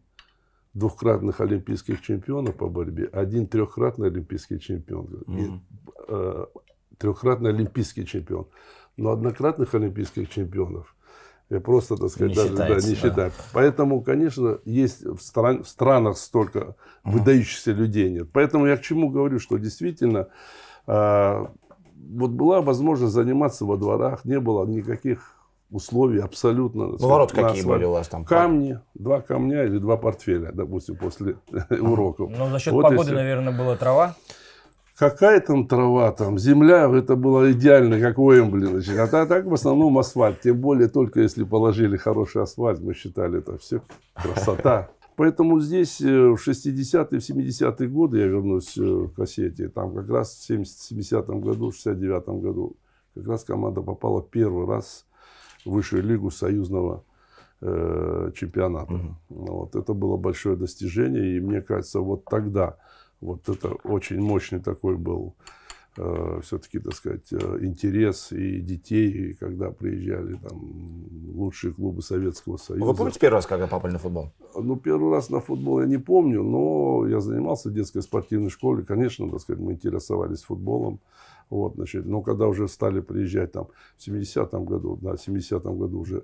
двухкратных 0.73 1.41
олимпийских 1.41 2.01
чемпиона 2.01 2.51
по 2.51 2.67
борьбе, 2.67 3.05
один 3.11 3.47
трехкратный 3.47 4.07
олимпийский 4.07 4.59
чемпион. 4.59 5.23
И, 5.27 5.49
э, 6.07 6.45
трехкратный 6.97 7.49
олимпийский 7.49 8.05
чемпион. 8.05 8.47
Но 8.97 9.11
однократных 9.11 9.73
олимпийских 9.73 10.29
чемпионов 10.29 10.95
я 11.49 11.59
просто, 11.59 11.95
так 11.97 12.09
сказать, 12.09 12.29
Не 12.29 12.35
даже 12.35 12.55
да, 12.55 12.67
не 12.67 12.75
да. 12.75 12.95
считаю. 12.95 13.31
Поэтому, 13.53 14.01
конечно, 14.01 14.59
есть 14.65 15.03
в, 15.03 15.19
стран- 15.19 15.63
в 15.63 15.67
странах 15.67 16.17
столько 16.17 16.75
выдающихся 17.03 17.71
людей 17.71 18.11
нет. 18.11 18.29
Поэтому 18.31 18.67
я 18.67 18.77
к 18.77 18.81
чему 18.81 19.09
говорю, 19.09 19.39
что 19.39 19.57
действительно 19.57 20.27
а, 20.85 21.51
вот 21.95 22.31
была 22.31 22.61
возможность 22.61 23.13
заниматься 23.13 23.65
во 23.65 23.77
дворах, 23.77 24.25
не 24.25 24.39
было 24.39 24.65
никаких 24.67 25.38
условий 25.71 26.19
абсолютно. 26.19 26.83
так 26.83 26.91
Ну, 26.91 26.97
сказать, 26.97 27.11
ворот 27.11 27.31
какие 27.31 27.63
были 27.65 27.85
у 27.85 27.91
вас 27.91 28.07
там? 28.07 28.25
Камни, 28.25 28.79
два 28.95 29.21
камня 29.21 29.63
или 29.65 29.77
два 29.77 29.97
портфеля, 29.97 30.51
допустим, 30.51 30.95
после 30.95 31.35
уроков. 31.81 32.31
Но 32.37 32.49
за 32.49 32.59
счет 32.59 32.73
Вот 32.73 32.83
погоды, 32.83 33.01
если- 33.03 33.15
наверное, 33.15 33.57
была 33.57 33.75
трава. 33.75 34.15
Какая 34.97 35.39
там 35.39 35.65
трава, 35.65 36.11
там 36.11 36.37
земля, 36.37 36.89
это 36.93 37.15
было 37.15 37.53
идеально, 37.53 38.01
как 38.01 38.19
у 38.19 38.33
Эмбли. 38.33 38.65
Значит. 38.65 38.99
А 38.99 39.07
та- 39.07 39.25
так 39.25 39.45
в 39.45 39.53
основном 39.53 39.97
асфальт. 39.97 40.41
Тем 40.41 40.59
более, 40.59 40.89
только 40.89 41.21
если 41.21 41.45
положили 41.45 41.95
хороший 41.95 42.41
асфальт, 42.41 42.81
мы 42.81 42.93
считали, 42.93 43.39
это 43.39 43.57
все 43.57 43.81
красота. 44.13 44.89
Поэтому 45.15 45.59
здесь 45.61 46.01
э, 46.01 46.05
в 46.29 46.35
60-е, 46.45 47.19
в 47.19 47.29
70-е 47.29 47.87
годы, 47.87 48.19
я 48.19 48.25
вернусь 48.27 48.77
э, 48.77 49.07
к 49.15 49.19
Осетии, 49.19 49.67
там 49.67 49.93
как 49.95 50.09
раз 50.09 50.31
в 50.33 50.43
70 50.43 50.91
70-м 50.91 51.41
году, 51.41 51.71
в 51.71 51.75
69-м 51.75 52.39
году, 52.41 52.75
как 53.15 53.27
раз 53.27 53.43
команда 53.45 53.81
попала 53.81 54.21
первый 54.21 54.65
раз 54.67 55.05
в 55.08 55.08
высшую 55.65 56.03
лигу 56.03 56.31
союзного 56.31 57.03
э, 57.61 58.31
чемпионата. 58.35 59.15
Вот, 59.29 59.75
это 59.75 59.93
было 59.93 60.17
большое 60.17 60.55
достижение, 60.55 61.37
и 61.37 61.39
мне 61.39 61.61
кажется, 61.61 61.99
вот 61.99 62.25
тогда 62.25 62.77
вот 63.21 63.49
это 63.49 63.69
очень 63.83 64.21
мощный 64.21 64.59
такой 64.59 64.97
был 64.97 65.35
все-таки, 66.43 66.79
так 66.79 66.93
сказать, 66.93 67.27
э, 67.31 67.57
интерес 67.61 68.31
и 68.31 68.61
детей, 68.61 69.09
и 69.09 69.33
когда 69.33 69.69
приезжали 69.71 70.35
там 70.35 70.61
лучшие 71.33 71.73
клубы 71.73 72.01
Советского 72.01 72.57
Союза. 72.57 72.85
Вы 72.85 72.93
помните 72.93 73.19
первый 73.19 73.35
раз, 73.35 73.47
когда 73.47 73.67
попали 73.67 73.93
на 73.93 73.99
футбол? 73.99 74.31
Ну, 74.55 74.77
первый 74.77 75.11
раз 75.11 75.29
на 75.29 75.41
футбол 75.41 75.81
я 75.81 75.87
не 75.87 75.97
помню, 75.97 76.43
но 76.43 77.05
я 77.07 77.19
занимался 77.19 77.69
в 77.69 77.73
детской 77.73 78.01
спортивной 78.01 78.49
школе. 78.49 78.85
Конечно, 78.85 79.29
так 79.29 79.41
сказать, 79.41 79.61
мы 79.61 79.73
интересовались 79.73 80.43
футболом. 80.43 80.99
Вот, 81.49 81.75
значит, 81.75 82.05
но 82.05 82.21
когда 82.21 82.47
уже 82.47 82.67
стали 82.67 82.99
приезжать 83.01 83.51
там 83.51 83.69
в 83.97 84.07
70-м 84.07 84.65
году, 84.65 84.97
да, 85.01 85.15
в 85.15 85.27
70-м 85.27 85.77
году 85.77 85.99
уже 85.99 86.23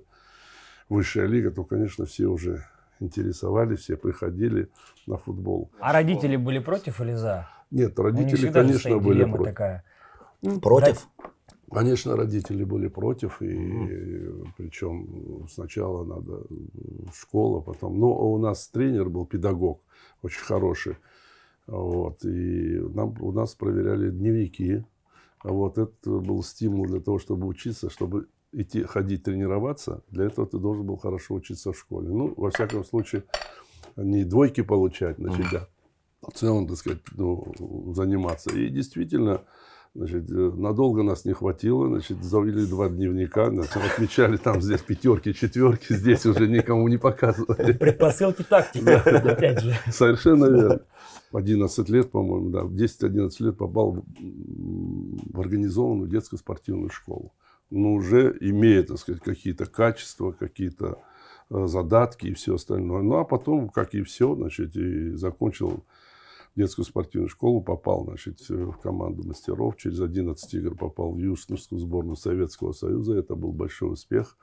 высшая 0.88 1.26
лига, 1.26 1.50
то, 1.50 1.64
конечно, 1.64 2.04
все 2.04 2.26
уже 2.26 2.64
интересовались, 3.00 3.80
все 3.80 3.96
приходили 3.96 4.68
на 5.06 5.16
футбол. 5.16 5.70
А 5.80 5.92
родители 5.92 6.36
были 6.36 6.60
против 6.60 7.00
или 7.00 7.14
за? 7.14 7.48
Нет, 7.70 7.98
родители, 7.98 8.50
конечно, 8.52 8.98
были 8.98 9.24
против. 9.24 9.44
такая. 9.44 9.84
Против? 10.62 11.08
Конечно, 11.72 12.16
родители 12.16 12.62
были 12.62 12.86
против, 12.86 13.42
и 13.42 14.30
причем 14.56 15.48
сначала 15.48 16.04
надо 16.04 16.44
школа, 17.12 17.60
потом. 17.60 17.98
Но 17.98 18.32
у 18.32 18.38
нас 18.38 18.68
тренер 18.68 19.08
был 19.08 19.26
педагог, 19.26 19.82
очень 20.22 20.42
хороший. 20.42 20.96
Вот, 21.66 22.24
и 22.24 22.78
нам, 22.94 23.16
у 23.20 23.32
нас 23.32 23.56
проверяли 23.56 24.10
дневники. 24.10 24.84
А 25.40 25.52
Вот 25.52 25.78
это 25.78 26.10
был 26.10 26.42
стимул 26.42 26.86
для 26.86 27.00
того, 27.00 27.18
чтобы 27.18 27.46
учиться, 27.46 27.90
чтобы 27.90 28.28
идти, 28.52 28.82
ходить 28.82 29.22
тренироваться. 29.22 30.02
Для 30.10 30.24
этого 30.24 30.46
ты 30.46 30.58
должен 30.58 30.86
был 30.86 30.96
хорошо 30.96 31.34
учиться 31.34 31.72
в 31.72 31.78
школе. 31.78 32.08
Ну, 32.08 32.34
во 32.36 32.50
всяком 32.50 32.84
случае, 32.84 33.24
не 33.96 34.24
двойки 34.24 34.62
получать, 34.62 35.16
значит, 35.18 35.46
да. 35.52 35.68
В 36.22 36.32
целом, 36.32 36.66
так 36.66 36.76
сказать, 36.76 37.00
ну, 37.12 37.92
заниматься. 37.94 38.50
И 38.50 38.68
действительно, 38.68 39.42
Значит, 39.96 40.30
э, 40.30 40.34
надолго 40.34 41.02
нас 41.02 41.24
не 41.24 41.32
хватило, 41.32 41.88
значит, 41.88 42.22
завели 42.22 42.66
два 42.66 42.90
дневника, 42.90 43.48
значит, 43.48 43.76
отмечали 43.76 44.36
там 44.36 44.60
здесь 44.60 44.82
пятерки, 44.82 45.32
четверки, 45.32 45.94
здесь 45.94 46.26
уже 46.26 46.48
никому 46.48 46.86
не 46.88 46.98
показывали. 46.98 47.72
Предпосылки 47.72 48.42
тактики, 48.42 48.86
опять 48.86 49.60
же. 49.60 49.74
Совершенно 49.90 50.44
верно. 50.46 50.80
В 51.32 51.36
11 51.38 51.88
лет, 51.88 52.10
по-моему, 52.10 52.50
да, 52.50 52.64
в 52.64 52.74
10-11 52.74 53.30
лет 53.38 53.56
попал 53.56 54.04
в, 54.18 55.40
организованную 55.40 56.10
детскую 56.10 56.38
спортивную 56.38 56.90
школу. 56.90 57.32
Но 57.70 57.94
уже 57.94 58.36
имея, 58.40 58.82
так 58.82 58.98
сказать, 58.98 59.22
какие-то 59.22 59.64
качества, 59.64 60.32
какие-то 60.32 60.98
э, 61.48 61.66
задатки 61.66 62.26
и 62.26 62.34
все 62.34 62.56
остальное. 62.56 63.00
Ну, 63.00 63.16
а 63.16 63.24
потом, 63.24 63.70
как 63.70 63.94
и 63.94 64.02
все, 64.02 64.34
значит, 64.34 64.76
и 64.76 65.12
закончил 65.12 65.84
детскую 66.56 66.84
спортивную 66.84 67.28
школу, 67.28 67.60
попал, 67.60 68.04
значит, 68.04 68.40
э, 68.48 68.54
в 68.54 68.78
команду 68.78 69.22
мастеров. 69.24 69.76
Через 69.76 70.00
11 70.00 70.54
игр 70.54 70.74
попал 70.74 71.12
в 71.12 71.18
юношескую 71.18 71.78
сборную 71.78 72.16
Советского 72.16 72.72
Союза. 72.72 73.14
Это 73.14 73.36
был 73.36 73.52
большой 73.52 73.92
успех 73.92 74.36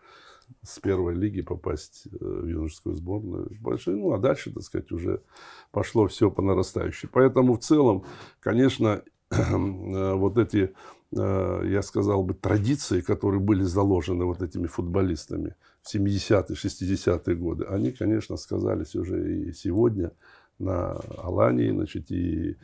с 0.62 0.80
первой 0.80 1.16
лиги 1.16 1.42
попасть 1.42 2.04
э, 2.06 2.18
в 2.22 2.46
юношескую 2.46 2.96
сборную. 2.96 3.52
Большой, 3.60 3.96
ну, 3.96 4.14
а 4.14 4.20
дальше, 4.20 4.54
так 4.54 4.64
сказать, 4.64 4.92
уже 4.92 5.24
пошло 5.72 6.08
все 6.08 6.30
по 6.30 6.44
нарастающей. 6.44 7.10
Поэтому 7.12 7.56
в 7.56 7.60
целом, 7.60 8.06
конечно, 8.40 9.02
э, 9.32 10.14
вот 10.14 10.38
эти, 10.38 10.74
я 11.16 11.82
сказал 11.84 12.24
бы, 12.24 12.34
традиции, 12.34 13.02
которые 13.02 13.40
были 13.40 13.62
заложены 13.62 14.26
вот 14.26 14.42
этими 14.42 14.66
футболистами 14.66 15.56
в 15.84 15.94
70-е, 15.94 16.56
60-е 16.56 17.36
годы, 17.36 17.66
они, 17.66 17.92
конечно, 17.92 18.36
сказались 18.36 18.96
уже 18.96 19.50
и 19.50 19.54
сегодня 19.54 20.12
на 20.60 20.92
Алании, 21.18 21.72
значит, 21.72 22.12
и 22.12 22.58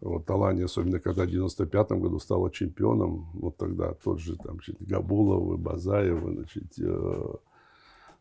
вот 0.00 0.28
Алания, 0.30 0.64
особенно 0.64 0.98
когда 0.98 1.24
в 1.24 1.30
95 1.30 1.92
году 1.92 2.18
стала 2.18 2.50
чемпионом, 2.50 3.30
вот 3.34 3.56
тогда 3.56 3.92
тот 3.94 4.20
же 4.20 4.36
там 4.36 4.54
значит, 4.54 4.82
Габулов, 4.82 5.58
Базаев, 5.60 6.20
значит, 6.20 6.78
э, 6.78 7.34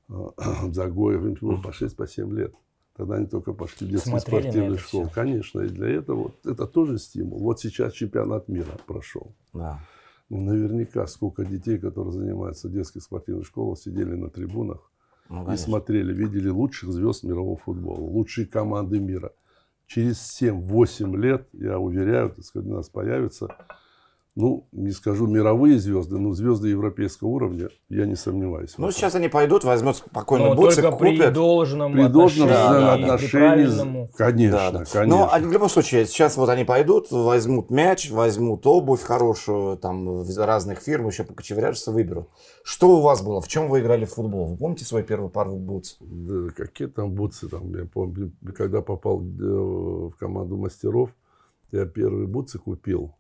э, 0.10 0.28
Загоев, 0.72 1.24
им 1.24 1.38
было 1.40 1.62
по 1.62 1.70
6-7 1.70 2.36
лет. 2.36 2.54
Тогда 2.96 3.16
они 3.16 3.28
только 3.28 3.54
пошли 3.54 3.88
в 3.88 3.90
детские 3.92 4.20
Смотрели 4.20 4.42
спортивные 4.42 4.78
школы. 4.78 5.06
всё. 5.06 5.14
Конечно, 5.14 5.62
и 5.62 5.70
для 5.70 5.88
этого 5.88 6.24
вот, 6.24 6.46
это 6.46 6.68
тоже 6.68 6.98
стимул. 6.98 7.40
Вот 7.40 7.62
сейчас 7.62 7.94
чемпионат 7.94 8.50
мира 8.50 8.78
прошел. 8.86 9.34
Да. 9.54 9.80
Ну, 10.28 10.42
наверняка 10.42 11.08
сколько 11.08 11.46
детей, 11.46 11.80
которые 11.80 12.12
занимаются 12.12 12.68
в 12.68 12.74
детских 12.74 13.04
спортивных 13.04 13.48
школах, 13.48 13.80
сидели 13.80 14.16
на 14.16 14.30
трибунах 14.30 14.89
Ну, 15.30 15.54
и 15.54 15.58
смотрели, 15.58 16.14
видели 16.14 16.50
лучших 16.50 16.92
звезд 16.92 17.24
мирового 17.24 17.58
футбола, 17.58 18.00
лучшие 18.00 18.48
команды 18.48 19.00
мира. 19.00 19.32
Через 19.86 20.42
7-8 20.42 21.16
лет, 21.18 21.48
я 21.54 21.80
уверяю, 21.80 22.32
так 22.32 22.44
сказать, 22.44 22.68
у 22.68 22.74
нас 22.74 22.90
появятся, 22.90 23.56
ну, 24.36 24.68
не 24.72 24.92
скажу 24.92 25.28
мировые 25.28 25.80
звезды, 25.80 26.18
но 26.18 26.34
звезды 26.34 26.70
европейского 26.70 27.28
уровня, 27.30 27.70
я 27.90 28.06
не 28.06 28.16
сомневаюсь. 28.16 28.76
Ну, 28.78 28.90
сейчас 28.92 29.16
они 29.16 29.28
пойдут, 29.28 29.64
возьмут 29.64 29.98
спокойно 29.98 30.50
Но 30.50 30.56
бутсы, 30.56 30.82
только 30.82 30.96
при 30.98 31.18
купят. 31.18 31.34
должном 31.34 31.94
При 31.94 32.08
должном 32.08 32.48
отношении, 32.48 32.96
при 32.96 33.04
отношении, 33.04 34.10
конечно, 34.16 34.58
Да, 34.58 34.72
да. 34.72 34.86
конечно. 34.86 35.06
Но 35.06 35.30
а 35.32 35.40
в 35.40 35.52
любом 35.52 35.68
случае, 35.70 36.06
сейчас 36.06 36.38
вот 36.38 36.48
они 36.50 36.64
пойдут, 36.64 37.12
возьмут 37.12 37.70
мяч, 37.70 38.10
возьмут 38.12 38.66
обувь 38.66 39.02
хорошую, 39.02 39.78
там, 39.78 40.24
разных 40.38 40.80
фирм, 40.80 41.08
еще 41.08 41.24
покочевряжутся, 41.24 41.92
выберут. 41.92 42.30
Что 42.64 42.98
у 42.98 43.02
вас 43.02 43.22
было? 43.22 43.42
В 43.42 43.48
чем 43.48 43.68
вы 43.68 43.82
играли 43.82 44.06
в 44.06 44.14
футбол? 44.14 44.46
Вы 44.46 44.58
помните 44.58 44.86
свой 44.86 45.04
первый 45.04 45.30
пару 45.30 45.56
бутс? 45.58 45.98
Да, 46.00 46.50
какие 46.56 46.88
там 46.88 47.12
бутсы 47.12 47.50
там, 47.50 47.76
я 47.76 47.86
помню, 47.86 48.32
когда 48.56 48.82
попал 48.82 49.22
э, 49.22 49.24
в 49.44 50.12
команду 50.18 50.56
мастеров, 50.56 51.10
я 51.72 51.86
первые 51.86 52.28
бутсы 52.28 52.58
купил 52.58 53.16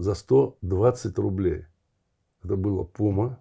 за 0.00 0.14
120 0.14 1.18
рублей. 1.18 1.66
Это 2.42 2.56
было 2.56 2.84
Пума, 2.84 3.38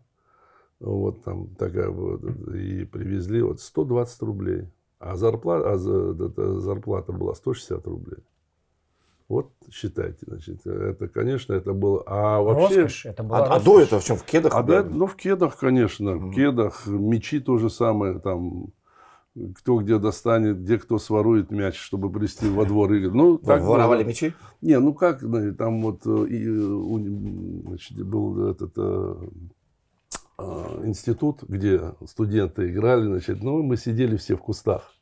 вот 0.79 1.23
там 1.23 1.47
такая 1.55 1.89
вот, 1.89 2.23
и 2.53 2.85
привезли 2.85 3.41
вот 3.41 3.61
120 3.61 4.21
рублей. 4.23 4.69
А 4.99 5.15
зарплата, 5.15 5.71
а 5.71 5.77
зарплата 5.77 7.13
была 7.13 7.33
160 7.33 7.87
рублей. 7.87 8.19
Вот 9.29 9.51
считайте, 9.71 10.25
значит, 10.25 10.65
это, 10.65 11.07
конечно, 11.07 11.53
это 11.53 11.73
было. 11.73 12.03
А 12.07 12.41
вообще, 12.41 12.81
Роскошь, 12.81 13.05
это 13.05 13.23
была 13.23 13.37
А, 13.37 13.43
а 13.43 13.47
роскошь. 13.47 13.63
до 13.63 13.79
этого 13.81 14.01
в 14.01 14.03
чем? 14.03 14.17
В 14.17 14.23
кедах? 14.23 14.53
а 14.55 14.63
да, 14.63 14.83
ну, 14.83 15.05
в 15.05 15.15
кедах, 15.15 15.57
конечно, 15.57 16.15
в 16.15 16.33
кедах, 16.33 16.87
мячи 16.87 17.39
то 17.39 17.57
же 17.59 17.69
самое, 17.69 18.19
там, 18.19 18.69
кто 19.55 19.77
где 19.79 19.97
достанет, 19.99 20.61
где 20.61 20.77
кто 20.77 20.99
сворует 20.99 21.51
мяч, 21.51 21.77
чтобы 21.77 22.11
привести 22.11 22.49
во 22.49 22.65
двор 22.65 22.93
игры. 22.93 23.11
Ну, 23.11 23.37
так 23.37 23.63
воровали 23.63 24.03
было. 24.03 24.09
мячи? 24.09 24.33
Не, 24.61 24.79
ну 24.79 24.93
как, 24.93 25.21
ну, 25.21 25.53
там 25.55 25.81
вот 25.81 26.01
э, 26.05 26.25
и, 26.29 26.45
э, 26.47 26.59
у- 26.59 27.61
значит, 27.67 28.03
был 28.05 28.47
этот 28.49 28.73
э, 28.77 29.15
институт, 30.83 31.43
где 31.47 31.93
студенты 32.05 32.69
играли, 32.69 33.05
значит, 33.05 33.41
ну, 33.43 33.61
мы 33.63 33.77
сидели 33.77 34.17
все 34.17 34.35
в 34.35 34.41
кустах. 34.41 34.93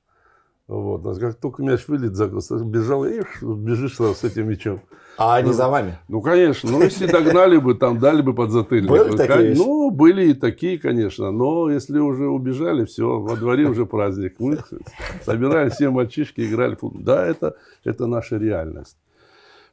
Вот, 0.68 1.06
а 1.06 1.18
как 1.18 1.36
только 1.36 1.64
мяч 1.64 1.88
вылет 1.88 2.16
за 2.16 2.28
бежал, 2.28 3.06
и 3.06 3.22
бежишь 3.42 3.96
сразу 3.96 4.16
с 4.16 4.24
этим 4.26 4.50
мячом. 4.50 4.82
А 5.18 5.38
они 5.38 5.54
за 5.54 5.70
вами? 5.70 5.98
Ну, 6.10 6.22
конечно. 6.22 6.70
Ну, 6.70 6.84
если 6.84 7.08
догнали 7.08 7.58
бы, 7.58 7.74
там 7.74 8.00
дали 8.00 8.22
бы 8.22 8.34
подзатыльник. 8.34 8.90
Были 8.90 9.10
Ну, 9.10 9.18
такие? 9.18 9.56
Ну, 9.56 9.90
были 9.92 10.32
и 10.32 10.34
такие, 10.34 10.78
конечно. 10.78 11.32
Но 11.32 11.72
если 11.72 11.98
уже 12.00 12.28
убежали, 12.28 12.86
все, 12.86 13.20
во 13.20 13.36
дворе 13.38 13.66
уже 13.66 13.86
праздник. 13.86 14.36
Мы 14.40 14.60
собирали 15.26 15.70
все 15.70 15.90
мальчишки, 15.90 16.42
играли 16.42 16.76
в 16.76 16.80
футбол. 16.80 17.02
Да, 17.02 17.26
это, 17.26 17.56
это 17.84 18.06
наша 18.06 18.38
реальность. 18.38 18.98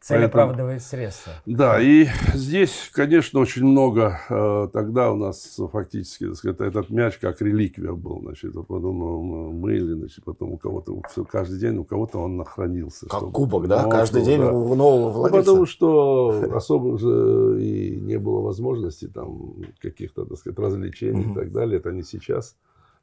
Цель 0.05 0.19
Поэтому- 0.19 0.43
оправдывает 0.43 0.83
средства. 0.83 1.33
Да, 1.47 1.81
и 1.81 2.07
здесь, 2.35 2.91
конечно, 2.93 3.41
очень 3.41 3.65
много. 3.65 4.21
э, 4.29 4.69
Тогда 4.71 5.11
у 5.11 5.17
нас 5.17 5.59
фактически, 5.73 6.27
так 6.27 6.37
сказать, 6.37 6.61
этот 6.61 6.91
мяч 6.91 7.17
как 7.17 7.41
реликвия 7.41 7.93
был. 7.93 8.21
Значит, 8.21 8.55
вот 8.55 8.67
потом 8.67 8.97
мы 8.97 9.53
мыли, 9.53 9.95
значит, 9.95 10.23
потом 10.23 10.53
у 10.53 10.59
кого-то, 10.59 11.01
каждый 11.31 11.59
день 11.59 11.79
у 11.79 11.85
кого-то 11.85 12.19
он 12.19 12.37
нахранился. 12.37 13.07
Как 13.07 13.21
чтобы- 13.21 13.33
кубок, 13.33 13.67
да? 13.67 13.85
Ну, 13.85 13.91
Каждый 13.91 14.21
что, 14.21 14.31
день 14.31 14.41
да. 14.41 14.53
у 14.53 14.75
нового 14.75 15.07
Ну, 15.07 15.09
владельца? 15.11 15.41
потому 15.51 15.65
что 15.67 16.51
особо 16.55 16.87
уже 16.89 17.63
и 17.63 17.97
не 17.97 18.19
было 18.19 18.43
возможности 18.43 19.07
там 19.09 19.55
каких-то, 19.81 20.27
так 20.27 20.37
сказать, 20.37 20.59
развлечений 20.59 21.31
и 21.31 21.35
так 21.35 21.51
далее. 21.51 21.79
Это 21.79 21.93
не 21.93 22.03
сейчас 22.03 22.57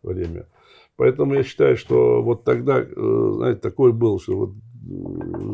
время. 0.03 0.45
Поэтому 0.97 1.33
я 1.33 1.41
считаю, 1.43 1.77
что 1.77 2.21
вот 2.21 2.43
тогда, 2.43 2.79
э, 2.81 3.31
знаете, 3.37 3.59
такое 3.59 3.91
было, 3.91 4.19
что 4.19 4.37
вот 4.37 4.49
э, 4.51 4.53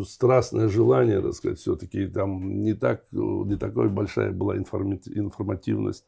страстное 0.06 0.70
желание, 0.70 1.22
так 1.22 1.34
сказать, 1.34 1.60
все-таки 1.60 2.08
там 2.08 2.64
не 2.64 2.74
так, 2.74 3.02
э, 3.12 3.18
не 3.18 3.58
такая 3.58 3.90
большая 3.90 4.32
была 4.32 4.58
информативность. 4.58 6.06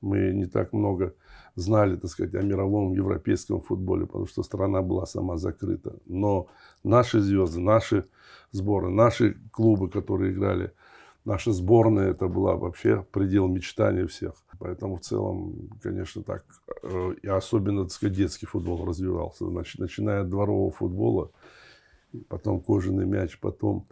Мы 0.00 0.32
не 0.32 0.46
так 0.46 0.72
много 0.72 1.14
знали, 1.54 1.96
так 1.96 2.10
сказать, 2.10 2.34
о 2.34 2.42
мировом 2.42 2.92
европейском 2.92 3.60
футболе, 3.60 4.06
потому 4.06 4.26
что 4.26 4.42
страна 4.42 4.82
была 4.82 5.06
сама 5.06 5.36
закрыта. 5.36 5.96
Но 6.06 6.48
наши 6.82 7.20
звезды, 7.20 7.60
наши 7.60 8.06
сборы, 8.50 8.90
наши 8.90 9.36
клубы, 9.52 9.88
которые 9.88 10.32
играли, 10.32 10.72
наша 11.24 11.52
сборная, 11.52 12.10
это 12.10 12.28
была 12.28 12.56
вообще 12.56 13.06
предел 13.12 13.48
мечтаний 13.48 14.06
всех. 14.06 14.34
Поэтому 14.58 14.96
в 14.96 15.00
целом, 15.00 15.70
конечно, 15.82 16.22
так, 16.22 16.44
э, 16.82 17.14
и 17.22 17.28
особенно, 17.28 17.82
так 17.84 17.92
сказать, 17.92 18.16
детский 18.16 18.46
футбол 18.46 18.84
развивался. 18.84 19.46
Значит, 19.48 19.80
начиная 19.80 20.22
от 20.22 20.30
дворового 20.30 20.70
футбола, 20.70 21.30
потом 22.28 22.60
кожаный 22.60 23.06
мяч, 23.06 23.38
потом 23.38 23.86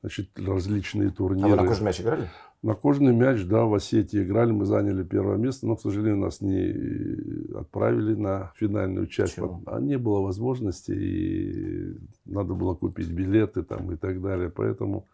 значит, 0.00 0.30
различные 0.38 1.08
А 1.08 1.12
турниры. 1.12 1.50
вы 1.50 1.56
на 1.56 1.66
кожаный 1.66 1.86
мяч 1.86 2.00
играли? 2.00 2.28
На 2.62 2.74
кожаный 2.74 3.14
мяч, 3.14 3.44
да, 3.44 3.64
в 3.64 3.74
Осетии 3.74 4.22
играли, 4.22 4.50
мы 4.50 4.64
заняли 4.64 5.04
первое 5.04 5.36
место, 5.36 5.66
но, 5.66 5.76
к 5.76 5.80
сожалению, 5.80 6.16
нас 6.16 6.40
не 6.40 7.54
отправили 7.56 8.14
на 8.14 8.52
финальную 8.56 9.06
часть. 9.06 9.36
Почему? 9.36 9.62
А 9.66 9.78
не 9.80 9.98
было 9.98 10.20
возможности, 10.20 10.90
и 10.90 11.96
надо 12.24 12.54
было 12.54 12.74
купить 12.74 13.10
билеты 13.10 13.62
там 13.62 13.92
и 13.92 13.96
так 13.96 14.20
далее. 14.20 14.50
Поэтому 14.50 15.06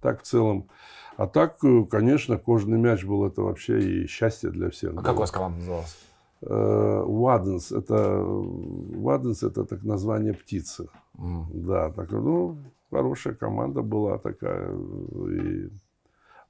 так 0.00 0.22
в 0.22 0.24
целом. 0.24 0.68
А 1.16 1.26
так, 1.26 1.56
э, 1.64 1.84
конечно, 1.90 2.36
кожаный 2.36 2.78
мяч 2.78 3.04
был 3.04 3.26
это 3.26 3.42
вообще 3.42 3.80
и 3.80 4.06
счастье 4.06 4.50
для 4.50 4.70
всех. 4.70 4.90
А 4.90 4.94
было. 4.94 5.02
как 5.02 5.16
у 5.16 5.20
вас 5.20 5.30
команда 5.30 5.58
называлась? 5.58 5.98
Э, 6.42 7.02
Уаденс, 7.06 7.72
это, 7.72 8.22
Уаденс 8.22 9.42
это 9.42 9.64
так 9.64 9.82
название 9.82 10.34
птицы. 10.34 10.88
Да, 11.14 11.90
так, 11.90 12.10
ну, 12.12 12.58
хорошая 12.90 13.34
команда 13.34 13.82
была 13.82 14.18
такая. 14.18 14.70
И 14.70 15.68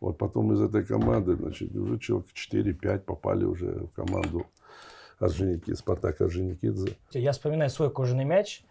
вот 0.01 0.19
потом 0.19 0.53
из 0.53 0.61
этой 0.61 0.85
команды, 0.85 1.37
значит, 1.37 1.75
уже 1.75 1.99
человек 1.99 2.29
4-5 2.35 2.99
попали 3.01 3.45
уже 3.45 3.87
в 3.87 3.91
команду 3.91 4.47
Орджоникидзе, 5.19 5.75
Спартак 5.75 6.21
Орджоникидзе. 6.21 6.97
Я 7.13 7.33
вспоминаю 7.33 7.71
свой 7.71 7.91
кожаный 7.91 8.25
мяч. 8.25 8.63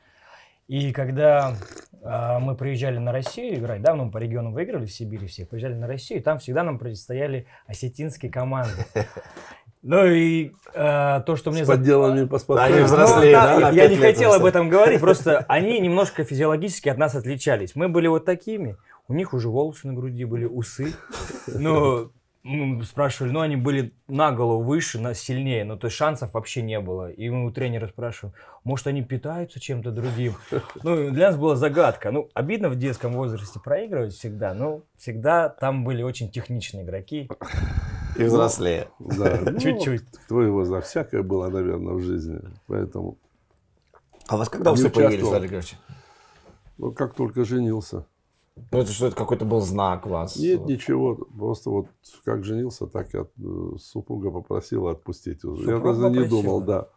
И 0.68 0.92
когда 0.92 1.56
а, 2.04 2.40
мы 2.40 2.56
приезжали 2.56 2.98
на 2.98 3.14
Россию 3.14 3.56
играть, 3.56 3.82
да, 3.82 3.96
ну, 3.96 4.06
мы 4.06 4.12
по 4.12 4.18
регионам 4.18 4.54
выиграли 4.54 4.86
в 4.86 4.92
Сибири 4.92 5.26
всех, 5.28 5.48
приезжали 5.48 5.76
на 5.76 5.88
Россию, 5.88 6.20
и 6.20 6.24
там 6.24 6.40
всегда 6.40 6.64
нам 6.64 6.78
противостояли 6.78 7.48
осетинские 7.68 8.30
команды. 8.30 8.86
Ну 9.84 10.06
и 10.06 10.52
а, 10.74 11.22
то, 11.22 11.36
что 11.36 11.52
мне... 11.52 11.64
С 11.64 11.68
за- 11.68 11.74
подделами 11.74 12.26
паспортов. 12.26 12.66
Они 12.66 12.80
Ну, 12.80 12.86
взрослее, 12.86 13.34
да, 13.34 13.70
Я 13.70 13.88
не 13.88 13.98
хотел 13.98 14.34
об 14.34 14.46
этом 14.46 14.70
говорить, 14.70 15.00
просто 15.00 15.46
они 15.48 15.80
немножко 15.80 16.24
физиологически 16.24 16.90
от 16.90 16.98
нас 16.98 17.16
отличались. 17.16 17.76
Мы 17.76 17.88
были 17.90 18.08
вот 18.08 18.26
такими, 18.26 18.78
у 19.08 19.14
них 19.14 19.34
уже 19.34 19.50
волосы 19.50 19.88
на 19.88 19.94
груди 19.94 20.26
были, 20.26 20.46
усы. 20.46 20.94
Ну, 21.48 22.12
мы 22.44 22.84
спрашивали, 22.84 23.32
ну, 23.32 23.42
они 23.42 23.58
были 23.58 23.94
на 24.08 24.32
голову 24.32 24.64
выше, 24.64 25.00
на 25.00 25.14
сильнее, 25.14 25.66
ну, 25.66 25.78
то 25.78 25.88
есть 25.88 25.98
шансов 25.98 26.34
вообще 26.34 26.62
не 26.62 26.80
было. 26.80 27.12
И 27.12 27.30
мы 27.30 27.46
у 27.46 27.52
тренера 27.52 27.88
спрашиваем, 27.88 28.36
может, 28.64 28.88
они 28.88 29.04
питаются 29.04 29.60
чем-то 29.60 29.92
другим? 29.92 30.36
Ну, 30.84 31.12
для 31.12 31.28
нас 31.28 31.38
была 31.38 31.56
загадка. 31.56 32.12
Ну, 32.12 32.30
обидно 32.34 32.70
в 32.70 32.78
детском 32.78 33.14
возрасте 33.14 33.60
проигрывать 33.60 34.14
всегда, 34.14 34.54
но 34.54 34.84
всегда 34.98 35.50
там 35.50 35.84
были 35.84 36.04
очень 36.04 36.32
техничные 36.32 36.84
игроки. 36.84 37.30
И 38.18 38.24
взрослее. 38.24 38.90
Да, 39.00 39.40
ну, 39.46 39.60
Чуть-чуть. 39.60 40.04
Кто 40.26 40.42
его 40.42 40.66
за 40.66 40.82
всякое 40.82 41.24
было, 41.24 41.50
наверное, 41.50 41.94
в 41.94 42.02
жизни. 42.02 42.40
Поэтому, 42.68 43.18
А 44.28 44.38
вас 44.38 44.50
когда 44.50 44.72
Не 44.72 44.76
усы 44.76 44.90
появились, 44.90 45.16
участвовал. 45.24 45.30
Владимир 45.32 45.50
Григорьевич? 45.50 45.78
ну, 46.78 46.92
как 46.92 47.14
только 47.14 47.46
женился. 47.46 48.06
Ну, 48.72 48.80
это 48.80 48.92
что, 48.92 49.08
это 49.08 49.16
какой-то 49.16 49.46
был 49.46 49.62
знак 49.62 50.08
вас? 50.08 50.36
Нет, 50.36 50.66
ничего. 50.66 51.16
Просто 51.16 51.70
вот 51.70 51.88
как 52.26 52.44
женился, 52.44 52.88
так 52.88 53.14
и 53.14 53.20
от- 53.20 53.32
э, 53.40 53.78
супруга 53.80 54.32
попросила 54.32 54.92
отпустить 54.92 55.44
уже. 55.46 55.70
Я 55.70 55.76
Супруга 55.78 55.94
даже 56.00 56.10
не 56.10 56.16
попросила? 56.24 56.42
думал, 56.42 56.62
да. 56.62 56.88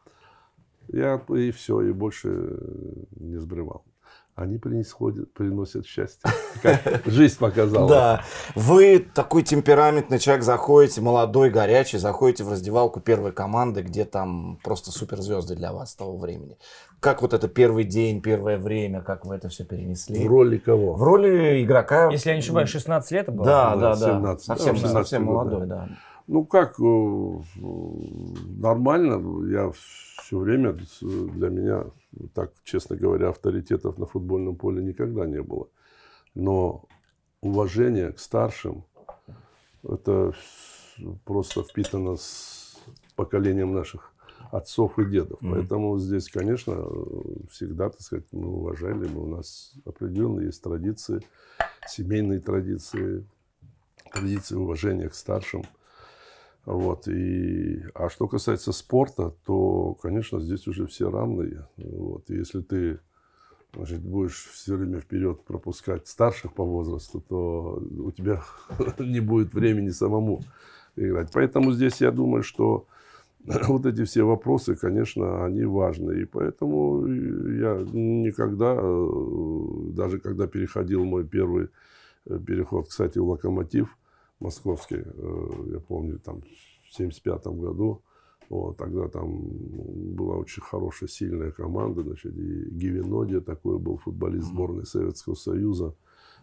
Я 0.89 1.23
и 1.37 1.51
все, 1.51 1.83
и 1.83 1.93
больше 1.93 2.29
не 3.17 3.37
сбривал. 3.39 3.85
Они 4.37 4.57
приносят, 4.59 5.33
приносят 5.35 5.87
счастье. 5.87 6.31
Как 6.63 7.03
жизнь 7.05 7.39
показала. 7.39 7.89
Да. 7.89 8.25
Вы 8.55 8.99
такой 8.99 9.43
темпераментный 9.43 10.19
человек, 10.19 10.45
заходите, 10.45 11.01
молодой, 11.01 11.51
горячий, 11.51 11.99
заходите 11.99 12.45
в 12.45 12.51
раздевалку 12.51 13.01
первой 13.01 13.33
команды, 13.33 13.83
где 13.83 14.05
там 14.05 14.59
просто 14.63 14.93
суперзвезды 14.93 15.57
для 15.57 15.73
вас 15.73 15.95
того 15.95 16.17
времени. 16.17 16.57
Как 17.01 17.23
вот 17.23 17.33
это 17.35 17.49
первый 17.49 17.85
день, 17.85 18.21
первое 18.23 18.59
время, 18.59 19.03
как 19.03 19.27
вы 19.27 19.35
это 19.35 19.49
все 19.49 19.65
перенесли? 19.65 20.27
В 20.27 20.31
роли 20.31 20.59
кого? 20.59 20.95
В 20.95 21.03
роли 21.03 21.63
игрока. 21.63 22.11
Если 22.11 22.31
я 22.31 22.35
не 22.37 22.41
ошибаюсь, 22.41 22.71
16 22.71 23.11
лет 23.13 23.33
было? 23.33 23.45
Да, 23.45 23.77
Да, 23.77 23.95
да, 23.95 23.97
да. 23.97 24.07
17, 24.07 24.45
Совсем, 24.47 24.75
да, 24.75 24.79
17 24.81 24.93
совсем 24.93 25.27
год, 25.27 25.35
молодой, 25.35 25.67
да. 25.67 25.89
Ну 26.33 26.45
как, 26.45 26.79
э, 26.79 26.83
нормально. 27.57 29.49
Я 29.51 29.73
все 29.73 30.39
время, 30.39 30.79
для 31.01 31.49
меня, 31.49 31.87
так 32.35 32.53
честно 32.63 32.95
говоря, 32.95 33.31
авторитетов 33.31 33.99
на 33.99 34.07
футбольном 34.07 34.55
поле 34.55 34.81
никогда 34.81 35.27
не 35.27 35.43
было. 35.43 35.67
Но 36.37 36.85
уважение 37.41 38.13
к 38.13 38.21
старшим, 38.21 38.85
это 39.83 40.33
просто 41.25 41.65
впитано 41.65 42.15
с 42.15 42.79
поколением 43.17 43.75
наших 43.75 44.13
отцов 44.53 45.01
и 45.01 45.07
дедов. 45.07 45.43
Mm-hmm. 45.43 45.51
Поэтому 45.51 45.99
здесь, 45.99 46.29
конечно, 46.29 46.77
всегда, 47.51 47.91
так 47.91 48.03
сказать, 48.03 48.27
мы 48.31 48.47
уважали, 48.47 49.13
у 49.13 49.27
нас 49.27 49.75
определенные 49.85 50.47
есть 50.47 50.63
традиции, 50.63 51.23
семейные 51.89 52.39
традиции, 52.39 53.27
традиции 54.13 54.55
уважения 54.55 55.09
к 55.09 55.15
старшим. 55.15 55.65
Вот, 56.71 57.09
и, 57.09 57.83
а 57.95 58.09
что 58.09 58.29
касается 58.29 58.71
спорта, 58.71 59.35
то, 59.45 59.95
конечно, 60.01 60.41
здесь 60.41 60.69
уже 60.69 60.87
все 60.87 61.11
равные. 61.11 61.67
Вот, 61.77 62.31
и 62.31 62.37
если 62.37 62.61
ты 62.61 63.01
значит, 63.75 64.01
будешь 64.03 64.49
все 64.53 64.77
время 64.77 65.01
вперед 65.01 65.43
пропускать 65.43 66.07
старших 66.07 66.53
по 66.53 66.65
возрасту, 66.65 67.25
то 67.29 67.83
у 67.99 68.13
тебя 68.13 68.45
не 69.01 69.19
будет 69.19 69.53
времени 69.53 69.89
самому 69.89 70.43
играть. 70.95 71.31
Поэтому 71.33 71.73
здесь 71.73 72.01
я 72.01 72.13
думаю, 72.13 72.45
что 72.45 72.87
вот 73.45 73.85
эти 73.85 74.05
все 74.05 74.23
вопросы, 74.23 74.77
конечно, 74.77 75.45
они 75.45 75.65
важны. 75.65 76.21
И 76.21 76.25
поэтому 76.25 77.05
я 77.05 77.85
никогда, 77.93 78.79
э, 78.81 79.09
даже 79.93 80.21
когда 80.21 80.47
переходил 80.47 81.05
мой 81.05 81.27
первый 81.27 81.69
э, 82.27 82.39
переход, 82.39 82.87
кстати, 82.87 83.19
в 83.19 83.29
«Локомотив», 83.29 83.97
московский, 84.41 85.03
э, 85.05 85.71
я 85.73 85.81
помню, 85.81 86.19
там 86.19 86.43
в 86.89 86.95
75 86.95 87.47
году, 87.49 88.03
вот, 88.49 88.77
тогда 88.79 89.09
там 89.09 89.43
была 90.15 90.37
очень 90.37 90.63
хорошая, 90.63 91.09
сильная 91.09 91.53
команда, 91.53 92.03
значит, 92.03 92.37
и 92.37 92.71
Гивиноди 92.71 93.41
такой 93.41 93.79
был 93.79 93.99
футболист 93.99 94.49
сборной 94.49 94.87
Советского 94.87 95.35
Союза, 95.35 95.95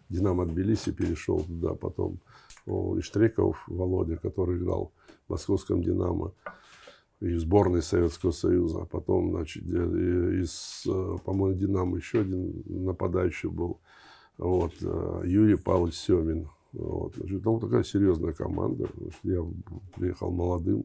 Динамо 0.08 0.46
Тбилиси 0.46 0.92
перешел 0.92 1.40
туда, 1.40 1.74
потом. 1.74 2.18
И 2.66 3.00
Штреков 3.00 3.62
Володя, 3.66 4.16
который 4.16 4.58
играл 4.58 4.92
в 5.26 5.32
московском 5.32 5.82
Динамо 5.82 6.32
и 7.20 7.34
в 7.34 7.40
сборной 7.40 7.82
Советского 7.82 8.30
Союза, 8.30 8.82
а 8.82 8.86
потом, 8.86 9.30
значит, 9.32 9.64
из, 9.64 10.84
э, 10.86 11.16
по-моему, 11.24 11.58
Динамо 11.58 11.96
еще 11.96 12.20
один 12.20 12.62
нападающий 12.66 13.48
был, 13.48 13.80
вот, 14.36 14.72
э, 14.80 15.22
Юрий 15.26 15.56
Павлович 15.56 15.94
Семин, 15.94 16.48
вот. 16.72 17.14
Значит, 17.16 17.42
там 17.42 17.60
такая 17.60 17.82
серьезная 17.82 18.32
команда. 18.32 18.88
Я 19.22 19.44
приехал 19.96 20.30
молодым 20.30 20.84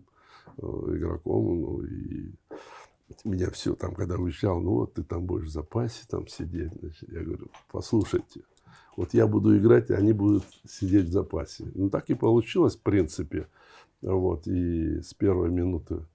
э, 0.58 0.62
игроком, 0.62 1.62
ну, 1.62 1.84
и 1.84 2.32
меня 3.24 3.50
все 3.52 3.76
там, 3.76 3.94
когда 3.94 4.16
уезжал, 4.16 4.62
ну 4.62 4.72
вот 4.72 4.94
ты 4.94 5.04
там 5.04 5.26
будешь 5.26 5.48
в 5.48 5.52
запасе 5.52 6.04
там 6.10 6.28
сидеть. 6.28 6.72
Значит, 6.80 7.12
я 7.12 7.22
говорю, 7.22 7.48
послушайте, 7.72 8.42
вот 8.96 9.14
я 9.14 9.28
буду 9.28 9.58
играть, 9.58 9.92
а 9.92 9.96
они 9.96 10.14
будут 10.14 10.44
сидеть 10.68 11.08
в 11.08 11.12
запасе. 11.12 11.66
Ну 11.76 11.90
так 11.90 12.10
и 12.10 12.16
получилось, 12.16 12.76
в 12.76 12.82
принципе. 12.82 13.48
Вот, 14.02 14.48
и 14.48 15.02
с 15.02 15.14
первой 15.14 15.50
минуты 15.50 16.06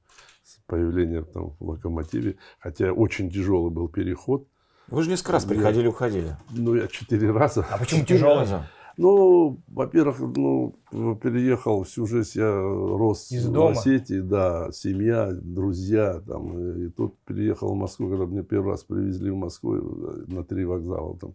появления 0.66 1.22
там 1.22 1.50
в 1.58 1.68
локомотиве, 1.68 2.36
хотя 2.58 2.92
очень 2.92 3.30
тяжелый 3.30 3.70
был 3.70 3.88
переход. 3.88 4.46
Вы 4.88 5.02
же 5.02 5.10
несколько 5.10 5.32
раз 5.32 5.44
приходили 5.44 5.84
и 5.84 5.88
уходили. 5.88 6.36
Ну, 6.50 6.74
я 6.74 6.88
четыре 6.88 7.30
раза. 7.30 7.66
А 7.70 7.78
почему 7.78 8.04
тяжелый? 8.04 8.46
Ну, 8.98 9.62
во-первых, 9.68 10.18
ну, 10.18 10.74
переехал 11.22 11.84
всю 11.84 12.04
жизнь, 12.04 12.40
я 12.40 12.52
рос 12.52 13.30
Из 13.30 13.46
в 13.46 13.52
дома? 13.52 13.70
Осетии, 13.70 14.18
да, 14.18 14.72
семья, 14.72 15.30
друзья, 15.30 16.20
там, 16.26 16.58
и 16.58 16.88
тут 16.88 17.16
переехал 17.20 17.74
в 17.74 17.76
Москву, 17.76 18.08
когда 18.08 18.26
мне 18.26 18.42
первый 18.42 18.72
раз 18.72 18.82
привезли 18.82 19.30
в 19.30 19.36
Москву 19.36 19.76
э, 19.76 20.24
на 20.26 20.42
три 20.42 20.64
вокзала, 20.64 21.16
там, 21.16 21.34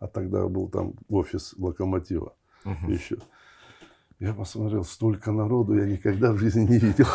а 0.00 0.08
тогда 0.08 0.48
был 0.48 0.68
там 0.68 0.94
офис 1.08 1.54
локомотива 1.56 2.34
uh-huh. 2.64 2.92
еще. 2.92 3.18
Я 4.18 4.34
посмотрел, 4.34 4.82
столько 4.82 5.30
народу 5.30 5.76
я 5.76 5.86
никогда 5.86 6.32
в 6.32 6.38
жизни 6.38 6.66
не 6.66 6.78
видел. 6.78 7.06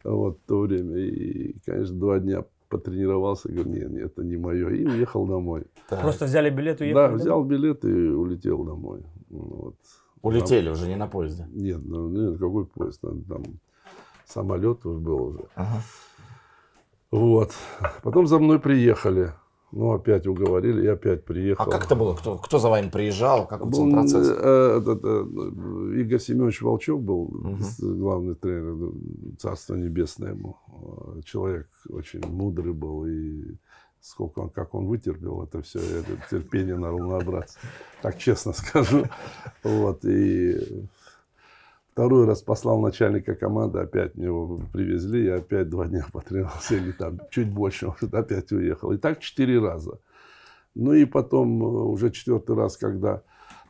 Вот 0.02 0.38
в 0.38 0.46
то 0.46 0.60
время. 0.60 0.96
И, 0.96 1.58
конечно, 1.60 1.94
два 1.94 2.18
дня 2.20 2.42
потренировался, 2.70 3.48
говорю, 3.48 3.70
нет, 3.70 3.90
нет, 3.90 4.04
это 4.12 4.22
не 4.22 4.36
мое, 4.36 4.70
и 4.70 4.86
уехал 4.86 5.26
домой. 5.26 5.64
Так. 5.88 6.00
Просто 6.00 6.24
взяли 6.24 6.48
билет 6.48 6.80
и 6.80 6.84
уехали? 6.84 7.08
Да, 7.08 7.14
взял 7.14 7.44
билет 7.44 7.84
и 7.84 7.88
улетел 7.88 8.64
домой. 8.64 9.02
Вот. 9.28 9.76
Улетели 10.22 10.66
там, 10.66 10.74
уже, 10.74 10.86
не 10.86 10.96
на 10.96 11.06
поезде? 11.06 11.46
Нет, 11.50 11.80
ну, 11.84 12.08
нет, 12.08 12.38
какой 12.38 12.64
поезд? 12.66 13.00
Там 13.00 13.44
самолет 14.24 14.80
был 14.84 15.22
уже. 15.22 15.40
Ага. 15.56 15.82
Вот. 17.10 17.52
Потом 18.02 18.26
за 18.26 18.38
мной 18.38 18.60
приехали. 18.60 19.32
Ну, 19.72 19.92
опять 19.92 20.26
уговорили, 20.26 20.84
и 20.84 20.88
опять 20.88 21.24
приехал. 21.24 21.64
А 21.64 21.70
как 21.70 21.84
это 21.84 21.94
было? 21.94 22.14
Кто, 22.14 22.38
кто 22.38 22.58
за 22.58 22.68
вами 22.68 22.88
приезжал? 22.88 23.46
Как 23.46 23.64
был 23.66 23.90
процесс? 23.90 24.28
Э, 24.28 24.82
э, 24.84 24.98
э, 25.02 26.00
Игорь 26.00 26.18
Семенович 26.18 26.62
Волчок 26.62 27.00
был 27.00 27.22
угу. 27.22 27.58
главный 27.80 28.34
тренер, 28.34 28.74
ну, 28.74 28.94
царство 29.38 29.76
небесное 29.76 30.30
ему. 30.30 30.56
Человек 31.24 31.68
очень 31.88 32.20
мудрый 32.26 32.72
был, 32.72 33.06
и 33.06 33.54
сколько 34.00 34.40
он, 34.40 34.50
как 34.50 34.74
он 34.74 34.86
вытерпел 34.86 35.44
это 35.44 35.62
все, 35.62 35.78
это 35.78 36.20
терпение 36.28 36.76
надо 36.76 36.96
набраться. 36.96 37.58
Так 38.02 38.18
честно 38.18 38.52
скажу. 38.52 39.04
Вот, 39.62 40.04
и 40.04 40.58
Второй 42.00 42.24
раз 42.24 42.40
послал 42.40 42.80
начальника 42.80 43.34
команды, 43.34 43.78
опять 43.78 44.14
него 44.14 44.58
привезли, 44.72 45.26
я 45.26 45.34
опять 45.34 45.68
два 45.68 45.86
дня 45.86 46.06
потренировался, 46.10 46.76
или 46.76 46.92
там 46.92 47.20
чуть 47.30 47.52
больше, 47.52 47.88
может, 47.88 48.14
опять 48.14 48.50
уехал. 48.52 48.92
И 48.92 48.96
так 48.96 49.20
четыре 49.20 49.60
раза. 49.60 49.98
Ну 50.74 50.94
и 50.94 51.04
потом 51.04 51.62
э, 51.62 51.66
уже 51.66 52.10
четвертый 52.10 52.56
раз, 52.56 52.78
когда 52.78 53.20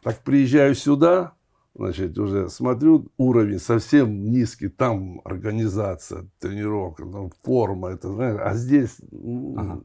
так 0.04 0.20
приезжаю 0.20 0.76
сюда, 0.76 1.32
значит, 1.74 2.16
уже 2.18 2.48
смотрю, 2.50 3.08
уровень 3.16 3.58
совсем 3.58 4.30
низкий, 4.30 4.68
там 4.68 5.22
организация, 5.24 6.28
тренировка, 6.38 7.06
там 7.06 7.32
форма, 7.42 7.88
это, 7.88 8.12
знаешь, 8.12 8.38
а 8.40 8.54
здесь 8.54 8.98
ага. 9.56 9.80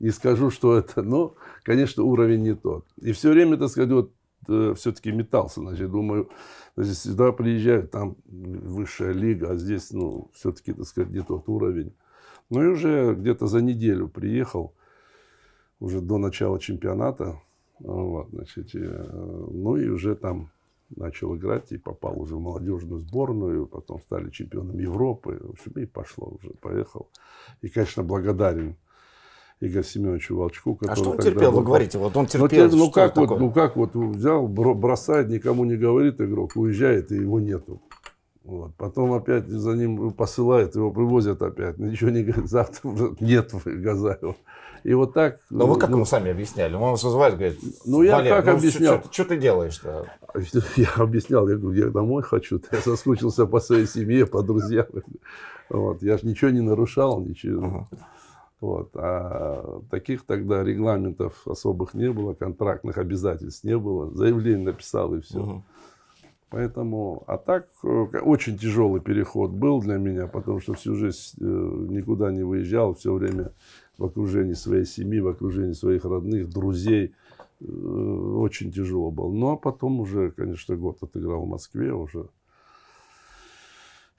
не 0.00 0.10
скажу, 0.10 0.50
что 0.50 0.76
это, 0.76 1.00
но, 1.00 1.34
конечно, 1.62 2.02
уровень 2.02 2.42
не 2.42 2.54
тот. 2.54 2.84
И 3.00 3.12
все 3.12 3.30
время, 3.30 3.56
так 3.56 3.70
сказать, 3.70 3.90
вот 3.90 4.12
э, 4.48 4.74
все-таки 4.76 5.12
метался, 5.12 5.60
значит, 5.62 5.90
думаю, 5.90 6.28
Значит, 6.76 6.98
сюда 6.98 7.32
приезжают, 7.32 7.90
там 7.90 8.16
высшая 8.26 9.12
лига, 9.12 9.52
а 9.52 9.56
здесь, 9.56 9.92
ну, 9.92 10.30
все-таки, 10.34 10.74
так 10.74 10.84
сказать, 10.84 11.10
не 11.10 11.22
тот 11.22 11.48
уровень. 11.48 11.94
Ну 12.50 12.62
и 12.62 12.66
уже 12.66 13.14
где-то 13.14 13.46
за 13.46 13.62
неделю 13.62 14.08
приехал, 14.08 14.74
уже 15.80 16.00
до 16.00 16.18
начала 16.18 16.60
чемпионата. 16.60 17.40
Вот, 17.78 18.28
значит, 18.30 18.74
и, 18.74 18.78
ну 18.78 19.76
и 19.76 19.88
уже 19.88 20.14
там 20.16 20.50
начал 20.94 21.34
играть 21.34 21.72
и 21.72 21.78
попал 21.78 22.20
уже 22.20 22.36
в 22.36 22.40
молодежную 22.40 23.00
сборную, 23.00 23.66
потом 23.66 24.00
стали 24.00 24.30
чемпионом 24.30 24.78
Европы, 24.78 25.38
в 25.40 25.50
общем, 25.50 25.72
и 25.72 25.86
пошло 25.86 26.38
уже, 26.38 26.50
поехал. 26.60 27.08
И, 27.62 27.68
конечно, 27.68 28.02
благодарен 28.02 28.76
Игорь 29.60 29.84
Семеновичу 29.84 30.36
Волчку. 30.36 30.74
Который 30.74 30.92
а 30.92 30.96
что 30.96 31.10
он 31.10 31.18
терпел, 31.18 31.50
был... 31.50 31.60
вы 31.60 31.64
говорите? 31.64 31.98
Вот 31.98 32.16
он 32.16 32.24
ну, 32.24 32.48
терпел, 32.48 32.68
ну, 32.70 32.76
ну, 32.76 32.90
как 32.90 33.16
вот, 33.16 33.38
ну 33.38 33.50
как 33.50 33.76
вот 33.76 33.94
взял, 33.94 34.46
бросает, 34.46 35.28
никому 35.28 35.64
не 35.64 35.76
говорит 35.76 36.20
игрок, 36.20 36.52
уезжает, 36.56 37.10
и 37.10 37.16
его 37.16 37.40
нету. 37.40 37.80
Вот. 38.44 38.74
Потом 38.76 39.12
опять 39.12 39.48
за 39.48 39.72
ним 39.72 40.12
посылают, 40.12 40.76
его 40.76 40.92
привозят 40.92 41.42
опять. 41.42 41.78
Ничего 41.78 42.10
не 42.10 42.22
говорит, 42.22 42.46
завтра 42.50 42.90
нет 43.18 43.52
Газаева. 43.64 44.36
И 44.84 44.94
вот 44.94 45.14
так... 45.14 45.40
Но 45.50 45.66
вы 45.66 45.80
как 45.80 45.90
ну, 45.90 45.96
ему 45.96 46.04
сами 46.04 46.30
объясняли? 46.30 46.74
Он 46.74 46.92
вас 46.92 47.02
вызывает, 47.02 47.34
говорит, 47.34 47.58
ну 47.86 48.02
я 48.02 48.22
как 48.22 48.44
ну, 48.44 48.52
объяснял. 48.52 49.02
Что, 49.10 49.24
ты 49.24 49.36
делаешь-то? 49.36 50.06
Я 50.76 50.90
объяснял, 50.96 51.48
я 51.48 51.56
говорю, 51.56 51.86
я 51.86 51.90
домой 51.90 52.22
хочу, 52.22 52.60
я 52.72 52.78
соскучился 52.80 53.46
по 53.46 53.58
своей 53.58 53.86
семье, 53.86 54.26
по 54.26 54.42
друзьям. 54.42 54.86
Вот. 55.70 56.02
Я 56.02 56.18
же 56.18 56.26
ничего 56.26 56.50
не 56.50 56.60
нарушал, 56.60 57.20
ничего. 57.20 57.64
Ага. 57.64 57.88
Вот. 58.60 58.90
А 58.94 59.80
таких 59.90 60.24
тогда 60.24 60.64
регламентов 60.64 61.46
особых 61.46 61.94
не 61.94 62.10
было, 62.10 62.34
контрактных 62.34 62.98
обязательств 62.98 63.64
не 63.64 63.76
было. 63.78 64.10
Заявление 64.14 64.64
написал 64.64 65.14
и 65.14 65.20
все. 65.20 65.40
Угу. 65.40 65.62
Поэтому, 66.48 67.24
а 67.26 67.38
так, 67.38 67.68
э, 67.82 67.88
очень 67.88 68.56
тяжелый 68.56 69.00
переход 69.00 69.50
был 69.50 69.80
для 69.80 69.96
меня, 69.98 70.26
потому 70.26 70.60
что 70.60 70.74
всю 70.74 70.94
жизнь 70.94 71.36
э, 71.40 71.44
никуда 71.44 72.30
не 72.30 72.44
выезжал, 72.44 72.94
все 72.94 73.12
время 73.12 73.52
в 73.98 74.04
окружении 74.04 74.54
своей 74.54 74.84
семьи, 74.84 75.20
в 75.20 75.28
окружении 75.28 75.72
своих 75.72 76.04
родных, 76.04 76.48
друзей. 76.48 77.14
Э, 77.60 77.64
очень 77.66 78.70
тяжело 78.70 79.10
было. 79.10 79.30
Ну, 79.30 79.50
а 79.50 79.56
потом 79.56 80.00
уже, 80.00 80.30
конечно, 80.30 80.76
год 80.76 81.02
отыграл 81.02 81.44
в 81.44 81.48
Москве, 81.48 81.92
уже 81.92 82.28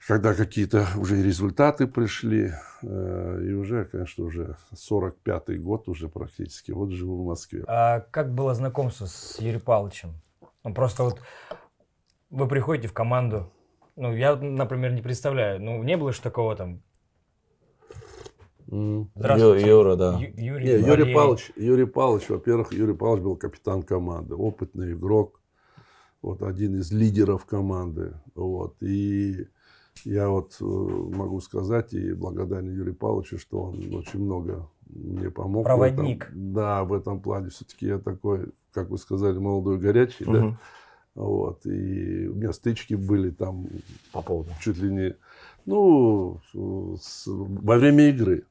когда 0.06 0.34
какие-то 0.34 0.86
уже 0.96 1.22
результаты 1.22 1.86
пришли, 1.86 2.52
э, 2.82 3.42
и 3.44 3.52
уже, 3.52 3.84
конечно, 3.84 4.24
уже 4.24 4.56
45-й 4.74 5.58
год 5.58 5.88
уже 5.88 6.08
практически, 6.08 6.70
вот 6.70 6.90
живу 6.90 7.22
в 7.22 7.26
Москве. 7.26 7.64
А 7.66 8.00
как 8.00 8.32
было 8.34 8.54
знакомство 8.54 9.06
с 9.06 9.38
Юрием 9.40 9.60
Павловичем? 9.60 10.20
Он 10.62 10.74
просто 10.74 11.02
вот 11.02 11.20
вы 12.30 12.46
приходите 12.46 12.88
в 12.88 12.92
команду. 12.92 13.50
Ну, 13.96 14.14
я, 14.14 14.36
например, 14.36 14.92
не 14.92 15.02
представляю. 15.02 15.60
Ну, 15.60 15.82
не 15.82 15.96
было 15.96 16.12
же 16.12 16.20
такого 16.20 16.54
там. 16.54 16.82
Здравствуйте. 18.66 19.66
Ю- 19.66 19.78
Юра, 19.78 19.96
да. 19.96 20.18
Ю- 20.18 20.34
Юрий, 20.36 20.82
Не, 20.82 20.86
Юрий. 20.86 21.14
Павлович, 21.14 21.50
Юрий 21.56 21.86
Павлович, 21.86 22.28
во-первых, 22.28 22.72
Юрий 22.72 22.94
Павлович 22.94 23.24
был 23.24 23.36
капитан 23.36 23.82
команды, 23.82 24.34
опытный 24.34 24.92
игрок, 24.92 25.40
вот 26.20 26.42
один 26.42 26.76
из 26.76 26.92
лидеров 26.92 27.46
команды, 27.46 28.12
вот. 28.34 28.76
И 28.82 29.48
я 30.04 30.28
вот 30.28 30.56
э, 30.60 30.64
могу 30.64 31.40
сказать 31.40 31.92
и 31.94 32.12
благодарен 32.12 32.70
Юрию 32.72 32.94
Павловичу, 32.94 33.38
что 33.38 33.62
он 33.64 33.94
очень 33.94 34.20
много 34.20 34.68
мне 34.88 35.30
помог. 35.30 35.64
в 35.66 35.68
этом. 35.68 35.94
Проводник. 35.96 36.28
да, 36.32 36.84
в 36.84 36.92
этом 36.92 37.20
плане 37.20 37.50
все-таки 37.50 37.86
я 37.86 37.98
такой, 37.98 38.46
как 38.72 38.90
вы 38.90 38.98
сказали, 38.98 39.38
молодой 39.38 39.78
горячий, 39.78 40.24
да. 40.24 40.30
Мгм. 40.44 40.58
Вот, 41.14 41.66
и 41.66 42.28
у 42.28 42.34
меня 42.36 42.52
стычки 42.52 42.94
были 42.94 43.30
там 43.30 43.66
По 44.12 44.22
поводу. 44.22 44.50
чуть 44.60 44.78
ли 44.78 44.88
не, 44.90 45.16
ну, 45.66 46.40
с- 47.00 47.26
во 47.26 47.76
время 47.76 48.08
игры. 48.10 48.44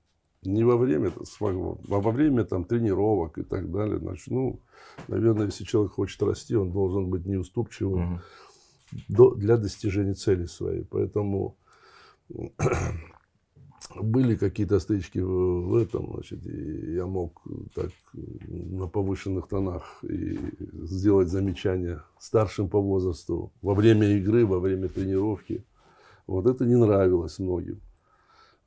Не 0.44 0.64
во 0.64 0.78
время, 0.78 1.12
своего, 1.24 1.78
а 1.90 2.00
во 2.00 2.12
время 2.12 2.44
там 2.46 2.64
тренировок 2.64 3.38
и 3.38 3.44
так 3.44 3.72
далее. 3.72 3.98
Значит, 4.00 4.28
ну, 4.28 4.60
наверное, 5.08 5.46
если 5.48 5.64
человек 5.64 5.94
хочет 5.94 6.22
расти, 6.24 6.56
он 6.56 6.72
должен 6.72 7.10
быть 7.10 7.26
неуступчивым 7.26 8.00
Мгм. 8.02 8.20
До- 9.08 9.36
для 9.36 9.58
достижения 9.58 10.14
цели 10.14 10.46
своей. 10.46 10.84
Поэтому 10.84 11.58
были 13.96 14.36
какие-то 14.36 14.80
стычки 14.80 15.20
в, 15.20 15.70
в 15.70 15.76
этом, 15.76 16.14
значит, 16.14 16.46
и 16.46 16.94
я 16.94 17.06
мог 17.06 17.42
так 17.74 17.92
на 18.48 18.88
повышенных 18.88 19.48
тонах 19.48 20.04
и 20.04 20.40
сделать 20.84 21.30
замечания 21.30 22.04
старшим 22.20 22.70
по 22.70 22.82
возрасту 22.82 23.52
во 23.62 23.74
время 23.74 24.08
игры, 24.18 24.46
во 24.46 24.60
время 24.60 24.88
тренировки. 24.90 25.64
Вот 26.26 26.46
это 26.46 26.66
не 26.66 26.76
нравилось 26.76 27.40
многим. 27.40 27.82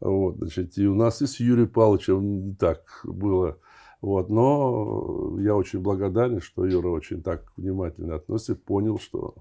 Вот, 0.00 0.36
значит, 0.36 0.78
и 0.78 0.86
у 0.86 0.94
нас 0.94 1.20
и 1.20 1.26
с 1.26 1.40
Юрием 1.40 1.68
Павловичем 1.68 2.56
так 2.56 3.00
было. 3.04 3.58
Вот, 4.00 4.30
но 4.30 5.36
я 5.40 5.54
очень 5.54 5.80
благодарен, 5.80 6.40
что 6.40 6.64
Юра 6.64 6.88
очень 6.88 7.22
так 7.22 7.52
внимательно 7.58 8.14
относится, 8.14 8.54
понял, 8.54 8.98
что 8.98 9.34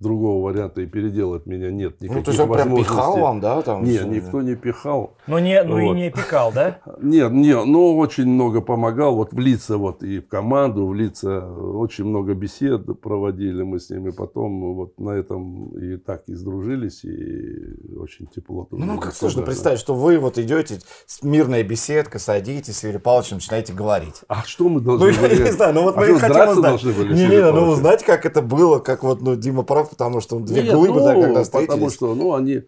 другого 0.00 0.44
варианта 0.50 0.80
и 0.82 0.86
переделать 0.86 1.46
меня 1.46 1.70
нет 1.70 2.00
никаких 2.00 2.16
Ну, 2.16 2.22
то 2.22 2.30
есть 2.30 2.40
он 2.40 2.52
прям 2.52 2.76
пихал 2.76 3.18
вам, 3.18 3.40
да? 3.40 3.60
Там, 3.62 3.84
Нет, 3.84 4.02
что- 4.02 4.08
никто 4.10 4.42
не 4.42 4.54
пихал. 4.54 5.16
Ну, 5.26 5.38
не, 5.38 5.62
ну 5.64 5.72
Вот. 5.74 5.92
и 5.94 5.96
не 5.96 6.06
опекал, 6.08 6.52
да? 6.52 6.78
Нет, 7.02 7.32
нет, 7.32 7.64
ну 7.66 7.96
очень 7.98 8.26
много 8.26 8.60
помогал, 8.60 9.16
вот 9.16 9.32
влиться 9.32 9.76
вот 9.76 10.02
и 10.02 10.20
в 10.20 10.28
команду, 10.28 10.86
влиться, 10.86 11.50
очень 11.52 12.04
много 12.04 12.34
бесед 12.34 12.86
проводили 13.00 13.62
мы 13.62 13.80
с 13.80 13.90
ними, 13.90 14.10
потом 14.10 14.74
вот 14.74 14.98
на 15.00 15.10
этом 15.10 15.68
и 15.78 15.96
так 15.96 16.22
и 16.28 16.34
сдружились, 16.34 17.04
и 17.04 17.96
очень 17.98 18.26
тепло. 18.26 18.66
Ну, 18.70 18.84
ну, 18.86 18.98
как 19.00 19.14
сложно 19.14 19.42
представить, 19.42 19.78
что 19.80 19.94
вы 19.94 20.18
вот 20.18 20.38
идете, 20.38 20.80
с- 21.06 21.22
мирная 21.22 21.62
беседка, 21.64 22.18
садитесь, 22.18 22.78
с 22.78 22.84
Юрием 22.84 23.00
Павловичем 23.00 23.36
начинаете 23.36 23.72
говорить. 23.72 24.22
А 24.28 24.42
что 24.44 24.68
мы 24.68 24.80
Ну, 24.80 24.96
должны 24.98 25.22
я 25.22 25.28
были? 25.28 25.42
не 25.44 25.50
знаю, 25.52 25.74
ну 25.74 25.82
вот 25.82 25.96
А 25.96 26.00
мы 26.00 26.18
хотим 26.18 26.48
узнать. 26.50 26.62
должны 26.70 26.92
были 26.92 27.14
с 27.14 27.18
Не, 27.18 27.26
не, 27.26 27.52
ну 27.52 27.68
узнать, 27.70 28.04
как 28.04 28.26
это 28.26 28.42
было, 28.42 28.78
как 28.78 29.02
вот, 29.02 29.20
ну, 29.22 29.36
Дима 29.36 29.62
прав, 29.62 29.87
потому 29.90 30.20
что 30.20 30.38
две 30.40 30.62
Нет, 30.62 30.74
глыбы, 30.74 31.00
ну, 31.00 31.04
да, 31.04 31.14
когда 31.14 31.26
Потому 31.26 31.42
встретились. 31.44 31.94
что, 31.94 32.14
ну, 32.14 32.34
они 32.34 32.62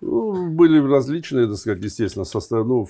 ну, 0.00 0.50
были 0.50 0.78
различные, 0.80 1.46
так 1.46 1.56
сказать, 1.56 1.82
естественно, 1.82 2.24
состав. 2.24 2.66
Ну, 2.66 2.86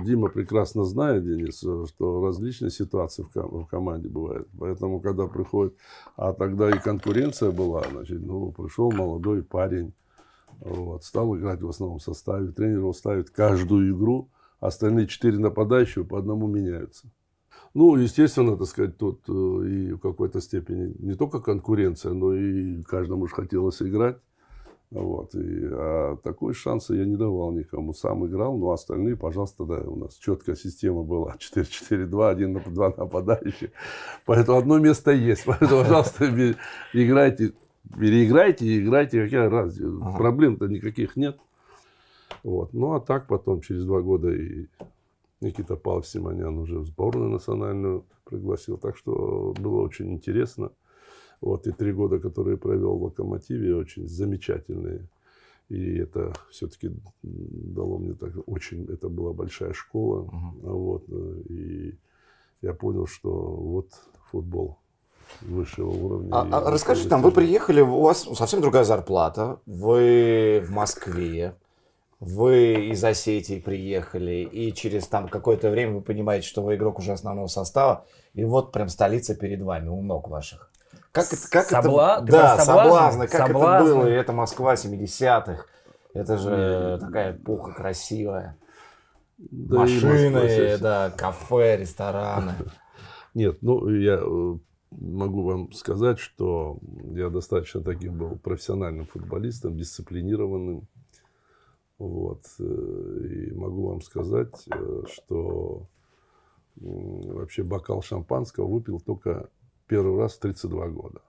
Дима 0.00 0.28
прекрасно 0.28 0.84
знает, 0.84 1.24
Денис, 1.24 1.58
что 1.58 2.24
различные 2.24 2.70
ситуации 2.70 3.22
в, 3.22 3.30
ком- 3.30 3.64
в 3.64 3.66
команде 3.66 4.08
бывают. 4.08 4.48
Поэтому, 4.58 5.00
когда 5.00 5.26
приходит, 5.26 5.74
а 6.16 6.32
тогда 6.32 6.68
и 6.70 6.78
конкуренция 6.78 7.50
была, 7.50 7.82
значит, 7.90 8.20
ну, 8.20 8.52
пришел 8.52 8.92
молодой 8.92 9.42
парень, 9.42 9.94
вот, 10.60 11.04
стал 11.04 11.34
играть 11.36 11.62
в 11.62 11.68
основном 11.68 12.00
составе, 12.00 12.52
тренер 12.52 12.78
его 12.78 12.92
ставит 12.92 13.30
каждую 13.30 13.96
игру, 13.96 14.28
остальные 14.60 15.06
четыре 15.06 15.38
нападающие 15.38 16.04
по 16.04 16.18
одному 16.18 16.46
меняются. 16.46 17.06
Ну, 17.72 17.96
естественно, 17.96 18.56
так 18.56 18.66
сказать, 18.66 18.96
тут 18.96 19.20
э, 19.28 19.32
и 19.32 19.92
в 19.92 19.98
какой-то 19.98 20.40
степени 20.40 20.92
не 20.98 21.14
только 21.14 21.40
конкуренция, 21.40 22.12
но 22.12 22.34
и 22.34 22.82
каждому 22.82 23.28
же 23.28 23.34
хотелось 23.34 23.80
играть. 23.80 24.16
Вот, 24.90 25.36
и, 25.36 25.68
а 25.70 26.16
такой 26.16 26.52
шанса 26.52 26.94
я 26.94 27.04
не 27.04 27.14
давал 27.14 27.52
никому. 27.52 27.94
Сам 27.94 28.26
играл, 28.26 28.58
но 28.58 28.72
остальные, 28.72 29.16
пожалуйста, 29.16 29.64
да, 29.64 29.76
у 29.82 29.94
нас 29.94 30.16
четкая 30.16 30.56
система 30.56 31.04
была. 31.04 31.36
4-4-2, 31.38 32.28
один 32.28 32.54
на 32.54 32.60
два 32.66 32.92
нападающих. 32.96 33.70
Поэтому 34.26 34.58
одно 34.58 34.78
место 34.80 35.12
есть. 35.12 35.44
Поэтому, 35.46 35.82
пожалуйста, 35.82 36.56
играйте, 36.92 37.52
переиграйте 37.96 38.66
и 38.66 38.80
играйте. 38.82 39.24
Какая 39.24 39.48
разница? 39.48 39.96
Ага. 40.02 40.18
Проблем-то 40.18 40.66
никаких 40.66 41.14
нет. 41.14 41.38
Вот. 42.42 42.72
Ну, 42.72 42.94
а 42.94 43.00
так 43.00 43.28
потом, 43.28 43.60
через 43.60 43.84
два 43.84 44.00
года, 44.00 44.32
и 44.32 44.66
Никита 45.40 45.76
Павлович 45.76 46.08
Симонян 46.08 46.58
уже 46.58 46.78
в 46.78 46.86
сборную 46.86 47.30
национальную 47.30 48.04
пригласил. 48.24 48.76
Так 48.76 48.96
что 48.96 49.54
было 49.58 49.80
очень 49.80 50.12
интересно. 50.12 50.70
Вот, 51.40 51.66
и 51.66 51.72
три 51.72 51.92
года, 51.92 52.18
которые 52.18 52.58
провел 52.58 52.98
в 52.98 53.04
«Локомотиве», 53.04 53.74
очень 53.74 54.06
замечательные. 54.06 55.08
И 55.70 55.96
это 55.98 56.34
все-таки 56.50 56.90
дало 57.22 57.98
мне 57.98 58.14
так 58.14 58.32
очень, 58.46 58.84
это 58.86 59.08
была 59.08 59.32
большая 59.32 59.72
школа. 59.72 60.28
Вот, 60.62 61.04
э, 61.08 61.42
и 61.48 61.98
я 62.60 62.74
понял, 62.74 63.06
что 63.06 63.30
вот 63.30 63.88
футбол 64.30 64.78
высшего 65.42 65.90
уровня. 65.90 66.30
А, 66.32 66.46
а 66.50 66.70
расскажите 66.70 67.08
нам, 67.08 67.22
вы 67.22 67.30
приехали, 67.30 67.80
у 67.80 68.00
вас 68.00 68.28
совсем 68.34 68.60
другая 68.60 68.84
зарплата, 68.84 69.60
вы 69.64 70.62
в 70.66 70.70
Москве, 70.72 71.54
вы 72.20 72.90
из 72.90 73.02
Осетии 73.02 73.58
приехали, 73.58 74.42
и 74.50 74.72
через 74.74 75.06
там 75.08 75.28
какое-то 75.28 75.70
время 75.70 75.94
вы 75.94 76.00
понимаете, 76.02 76.46
что 76.46 76.62
вы 76.62 76.76
игрок 76.76 76.98
уже 76.98 77.12
основного 77.12 77.46
состава, 77.46 78.04
и 78.34 78.44
вот 78.44 78.72
прям 78.72 78.88
столица 78.88 79.34
перед 79.34 79.62
вами, 79.62 79.88
у 79.88 80.02
ног 80.02 80.28
ваших. 80.28 80.70
Как 81.12 81.32
это, 81.32 81.50
как 81.50 81.72
Собла- 81.72 82.18
это, 82.18 82.26
да, 82.26 82.58
соблазны, 82.58 83.26
как 83.26 83.46
Соблазны. 83.48 83.86
это 83.88 83.94
было, 83.96 84.06
и 84.08 84.12
это 84.12 84.32
Москва 84.32 84.74
70-х, 84.74 85.64
это 86.14 86.36
же 86.36 86.98
такая 87.00 87.32
эпоха 87.36 87.72
красивая, 87.72 88.56
Да 89.38 89.78
Москва 89.80 90.10
машины, 90.10 90.48
сейчас- 90.48 90.80
да, 90.80 91.10
кафе, 91.16 91.78
рестораны. 91.78 92.52
Нет, 93.34 93.58
ну 93.62 93.88
я 93.88 94.18
э, 94.22 94.54
могу 94.90 95.42
вам 95.44 95.72
сказать, 95.72 96.18
что 96.18 96.78
я 97.12 97.30
достаточно 97.30 97.80
таким 97.82 98.18
был 98.18 98.36
профессиональным 98.38 99.06
футболистом, 99.06 99.76
дисциплинированным. 99.76 100.86
Вот. 102.00 102.44
э, 102.58 102.64
И 102.64 103.52
могу 103.54 103.88
вам 103.90 104.00
сказать, 104.00 104.64
э, 104.74 105.02
что 105.12 105.86
вообще 106.76 107.62
бокал 107.62 108.00
шампанского 108.02 108.66
выпил 108.66 109.00
только 109.00 109.50
первый 109.86 110.18
раз 110.18 110.32
в 110.34 110.40
32 110.40 110.88
года. 110.88 111.20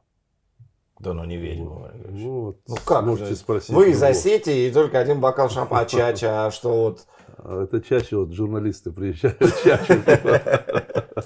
Да 1.00 1.14
ну 1.14 1.26
не 1.26 1.36
верю. 1.36 1.66
Вот 2.10 2.60
Ну 2.68 2.76
как 2.86 3.04
можете 3.06 3.32
же? 3.32 3.36
спросить. 3.36 3.72
Вы 3.76 3.92
из. 3.92 4.02
Осетии 4.02 4.68
и 4.68 4.72
только 4.72 5.00
один 5.00 5.20
бокал 5.20 5.50
шампанского. 5.50 6.04
А 6.08 6.14
чача, 6.14 6.46
а 6.46 6.52
что 6.52 6.70
вот? 6.84 7.06
А 7.38 7.64
Это 7.64 7.82
чаще 7.82 8.16
вот 8.18 8.32
журналисты 8.32 8.92
приезжают, 8.92 9.40
чаще 9.64 10.02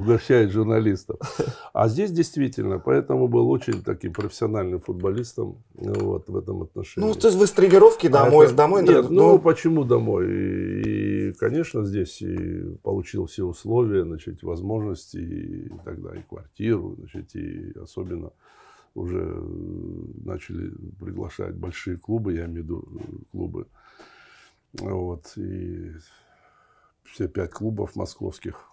угощают 0.00 0.52
журналистов. 0.52 1.18
А 1.72 1.88
здесь 1.88 2.10
действительно, 2.10 2.78
поэтому 2.78 3.28
был 3.28 3.50
очень 3.50 3.82
таким 3.82 4.12
профессиональным 4.12 4.80
футболистом 4.80 5.62
вот, 5.74 6.28
в 6.28 6.36
этом 6.36 6.62
отношении. 6.62 7.06
Ну, 7.06 7.14
то 7.14 7.28
есть 7.28 7.38
вы 7.38 7.46
с 7.46 7.52
тренировки 7.52 8.06
А 8.08 8.10
домой, 8.10 8.46
это- 8.46 8.54
с 8.54 8.56
домой? 8.56 8.82
Нет, 8.82 9.10
ну, 9.10 9.32
ну, 9.32 9.38
почему 9.38 9.84
домой? 9.84 10.26
И, 10.30 11.28
и, 11.28 11.32
конечно, 11.34 11.84
здесь 11.84 12.22
и 12.22 12.76
получил 12.82 13.26
все 13.26 13.44
условия, 13.44 14.04
значит, 14.04 14.42
возможности, 14.42 15.16
и 15.18 15.68
тогда 15.84 16.14
и 16.14 16.22
квартиру, 16.28 16.96
значит, 16.98 17.34
и 17.36 17.72
особенно 17.80 18.32
уже 18.94 19.22
э, 19.22 19.42
начали 20.24 20.72
приглашать 20.98 21.54
большие 21.54 21.96
клубы, 21.96 22.34
я 22.34 22.46
имею 22.46 22.62
в 22.62 22.64
виду 22.64 22.84
э, 22.92 23.02
клубы. 23.30 23.66
Вот, 24.72 25.32
и 25.36 25.92
все 27.04 27.28
пять 27.28 27.50
клубов 27.50 27.96
московских. 27.96 28.69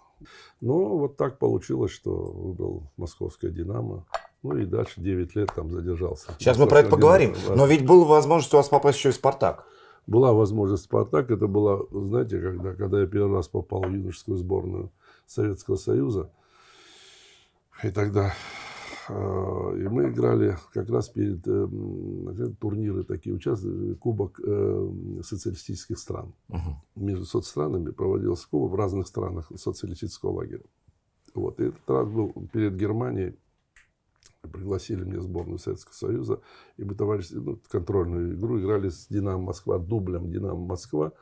Ну, 0.60 0.98
вот 0.98 1.16
так 1.16 1.38
получилось, 1.38 1.92
что 1.92 2.12
выбрал 2.12 2.82
московское 2.96 3.50
«Динамо». 3.50 4.04
Ну 4.42 4.56
и 4.56 4.64
дальше 4.64 5.00
9 5.00 5.34
лет 5.34 5.50
там 5.54 5.72
задержался. 5.72 6.32
сейчас 6.38 6.58
мы 6.58 6.66
про 6.66 6.80
это 6.80 6.90
Московское 6.90 6.96
поговорим. 6.96 7.34
«Динамо». 7.34 7.56
Но 7.56 7.66
ведь 7.66 7.86
была 7.86 8.04
возможность 8.04 8.54
у 8.54 8.56
вас 8.56 8.68
попасть 8.68 8.98
еще 8.98 9.08
и 9.10 9.12
в 9.12 9.16
«Спартак». 9.16 9.66
Была 10.06 10.32
возможность 10.32 10.84
«Спартак». 10.84 11.30
Это 11.30 11.46
было, 11.46 11.86
знаете, 11.90 12.40
когда, 12.40 12.74
когда 12.74 13.00
я 13.00 13.06
первый 13.06 13.36
раз 13.36 13.48
попал 13.48 13.82
в 13.82 13.92
юношескую 13.92 14.36
сборную 14.38 14.90
Советского 15.26 15.76
Союза. 15.76 16.30
И 17.82 17.90
тогда 17.90 18.34
и 19.10 19.88
мы 19.88 20.10
играли 20.10 20.56
как 20.72 20.88
раз 20.90 21.08
перед 21.08 21.46
э, 21.46 21.50
м, 21.50 22.56
турниры 22.56 23.04
такие, 23.04 23.34
участвовали, 23.34 23.94
Кубок 23.94 24.40
э, 24.42 24.92
социалистических 25.22 25.98
стран. 25.98 26.34
Между 26.96 27.24
соцстранами 27.24 27.90
проводился 27.90 28.48
кубок 28.50 28.72
в 28.72 28.74
разных 28.74 29.06
странах 29.06 29.50
социалистического 29.56 30.32
лагеря. 30.32 30.64
Вот. 31.34 31.60
И 31.60 31.64
этот 31.64 31.88
раз 31.88 32.08
был 32.08 32.32
перед 32.52 32.76
Германией. 32.76 33.34
пригласили 34.52 35.04
мне 35.04 35.20
сборную 35.20 35.58
Советского 35.58 35.94
Союза, 35.94 36.40
и 36.76 36.84
мы 36.84 36.94
товарищ, 36.94 37.28
ну, 37.32 37.58
контрольную 37.70 38.34
игру 38.34 38.58
играли 38.60 38.88
с 38.88 39.06
Динамо 39.08 39.42
Москва, 39.42 39.78
дублем 39.78 40.30
Динамо 40.30 40.64
Москва. 40.66 41.12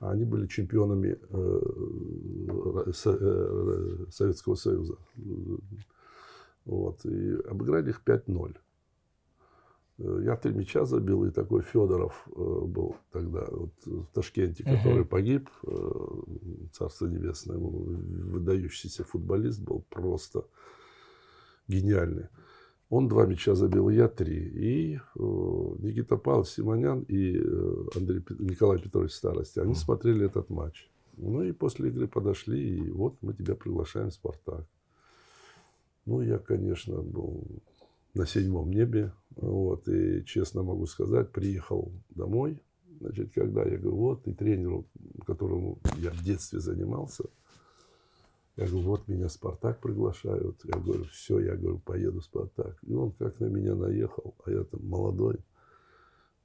Они 0.00 0.24
были 0.24 0.46
чемпионами 0.46 1.18
э, 1.28 2.92
Со- 2.94 3.18
э, 3.20 4.06
Советского 4.10 4.54
Союза. 4.54 4.96
Вот, 6.64 7.04
и 7.04 7.34
обыграли 7.48 7.90
их 7.90 8.02
5-0. 8.04 8.56
Э, 10.00 10.20
Я 10.24 10.36
три 10.36 10.52
мяча 10.52 10.84
забил, 10.84 11.24
и 11.24 11.30
такой 11.30 11.62
Федоров 11.62 12.26
э, 12.28 12.60
был 12.66 12.96
тогда 13.12 13.46
вот, 13.50 13.72
в 13.84 14.06
Ташкенте, 14.12 14.64
который 14.64 15.04
погиб, 15.04 15.48
э, 15.66 15.90
Царство 16.72 17.06
Небесное, 17.06 17.58
ну, 17.58 17.68
выдающийся 17.68 19.04
футболист 19.04 19.60
был, 19.60 19.84
просто 19.88 20.44
гениальный. 21.68 22.28
Он 22.88 23.08
два 23.08 23.24
мяча 23.26 23.54
забил, 23.54 23.88
я 23.88 24.08
три. 24.08 24.36
И 24.36 25.00
Никита 25.14 26.16
Павлович 26.16 26.48
Симонян 26.48 27.02
и 27.02 27.38
Андрей, 27.94 28.24
Николай 28.40 28.80
Петрович 28.80 29.12
Старости, 29.12 29.60
они 29.60 29.74
смотрели 29.74 30.26
этот 30.26 30.50
матч. 30.50 30.90
Ну 31.16 31.42
и 31.42 31.52
после 31.52 31.90
игры 31.90 32.08
подошли, 32.08 32.78
и 32.78 32.90
вот 32.90 33.14
мы 33.20 33.32
тебя 33.34 33.54
приглашаем 33.54 34.10
в 34.10 34.14
«Спартак». 34.14 34.66
Ну, 36.10 36.22
я, 36.22 36.38
конечно, 36.38 37.02
был 37.02 37.46
на 38.14 38.26
седьмом 38.26 38.72
небе. 38.72 39.12
Вот, 39.36 39.86
и 39.86 40.24
честно 40.24 40.64
могу 40.64 40.86
сказать, 40.86 41.30
приехал 41.30 41.92
домой. 42.08 42.60
Значит, 42.98 43.32
когда 43.32 43.62
я 43.62 43.78
говорю, 43.78 43.96
вот, 43.96 44.26
и 44.26 44.32
тренеру, 44.32 44.88
которому 45.24 45.78
я 45.98 46.10
в 46.10 46.20
детстве 46.24 46.58
занимался, 46.58 47.26
я 48.56 48.66
говорю, 48.66 48.88
вот 48.88 49.06
меня 49.06 49.28
Спартак 49.28 49.80
приглашают. 49.80 50.60
Я 50.64 50.80
говорю, 50.80 51.04
все, 51.04 51.38
я 51.38 51.54
говорю, 51.54 51.78
поеду 51.78 52.18
в 52.18 52.24
Спартак. 52.24 52.76
И 52.82 52.92
он 52.92 53.12
как 53.12 53.38
на 53.38 53.46
меня 53.46 53.76
наехал, 53.76 54.34
а 54.44 54.50
я 54.50 54.64
там 54.64 54.84
молодой. 54.84 55.36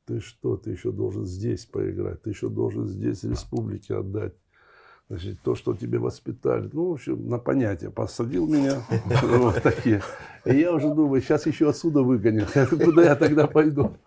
Ты 0.06 0.20
что, 0.20 0.58
ты 0.58 0.70
еще 0.70 0.92
должен 0.92 1.26
здесь 1.26 1.66
поиграть, 1.66 2.22
ты 2.22 2.30
еще 2.30 2.50
должен 2.50 2.86
здесь 2.86 3.24
республике 3.24 3.96
отдать. 3.96 4.36
Значит, 5.08 5.40
то, 5.44 5.54
что 5.54 5.76
тебе 5.76 6.00
воспитали. 6.00 6.68
Ну, 6.74 6.90
в 6.90 6.94
общем, 6.94 7.30
на 7.30 7.38
понятие. 7.38 7.92
Посадил 7.92 8.48
меня. 8.48 8.82
Вот 9.22 9.62
такие. 9.62 10.02
И 10.46 10.56
я 10.58 10.74
уже 10.74 10.94
думаю, 10.94 11.22
сейчас 11.22 11.46
еще 11.46 11.70
отсюда 11.70 12.02
выгонят. 12.02 12.50
Куда 12.70 13.04
я 13.04 13.16
тогда 13.16 13.46
пойду? 13.48 13.98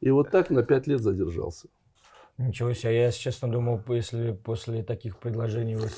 И 0.00 0.10
вот 0.10 0.30
так 0.30 0.50
на 0.50 0.64
пять 0.64 0.86
лет 0.88 1.00
задержался. 1.00 1.68
Ничего 2.36 2.72
себе, 2.72 2.96
я, 2.96 3.06
если 3.06 3.20
честно, 3.20 3.48
думал, 3.50 3.80
если 3.88 4.32
после 4.32 4.82
таких 4.82 5.18
предложений 5.18 5.76
вы 5.76 5.88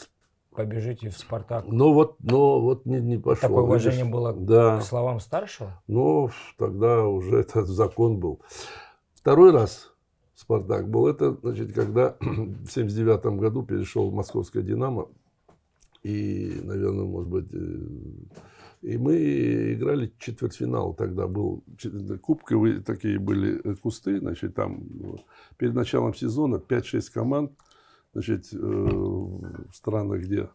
побежите 0.54 1.08
в 1.08 1.16
«Спартак». 1.16 1.64
Но 1.66 1.94
вот, 1.94 2.16
но 2.20 2.60
вот 2.60 2.84
не, 2.84 3.00
не 3.00 3.16
пошел. 3.16 3.40
Такое 3.48 3.64
видишь. 3.64 3.86
уважение 3.86 4.04
было 4.04 4.34
Да. 4.34 4.78
к 4.78 4.82
словам 4.82 5.20
старшего? 5.20 5.82
Но 5.86 6.30
тогда 6.58 7.06
уже 7.06 7.38
этот 7.40 7.68
закон 7.68 8.18
был. 8.18 8.40
Второй 9.14 9.50
раз 9.50 9.92
Спартак 10.36 10.88
был, 10.90 11.08
это, 11.08 11.34
значит, 11.42 11.72
когда 11.72 12.14
в 12.20 12.68
79 12.68 13.40
году 13.40 13.62
перешел 13.62 14.10
в 14.10 14.14
московское 14.14 14.62
«Динамо». 14.62 15.08
И, 16.02 16.60
наверное, 16.62 17.06
может 17.06 17.28
быть, 17.28 17.46
э, 17.52 17.78
и 18.82 18.98
мы 18.98 19.72
играли 19.72 20.12
четвертьфинал 20.18 20.92
тогда 20.92 21.26
был. 21.26 21.64
Кубковые 22.20 22.80
такие 22.80 23.18
были 23.18 23.60
э, 23.64 23.74
кусты, 23.76 24.20
значит, 24.20 24.54
там 24.54 24.84
э, 25.00 25.16
перед 25.56 25.74
началом 25.74 26.14
сезона 26.14 26.56
5-6 26.56 27.10
команд, 27.12 27.52
значит, 28.12 28.52
в 28.52 29.72
странах, 29.72 30.20
где 30.20 30.50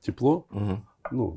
тепло, 0.00 0.46
ну, 1.12 1.30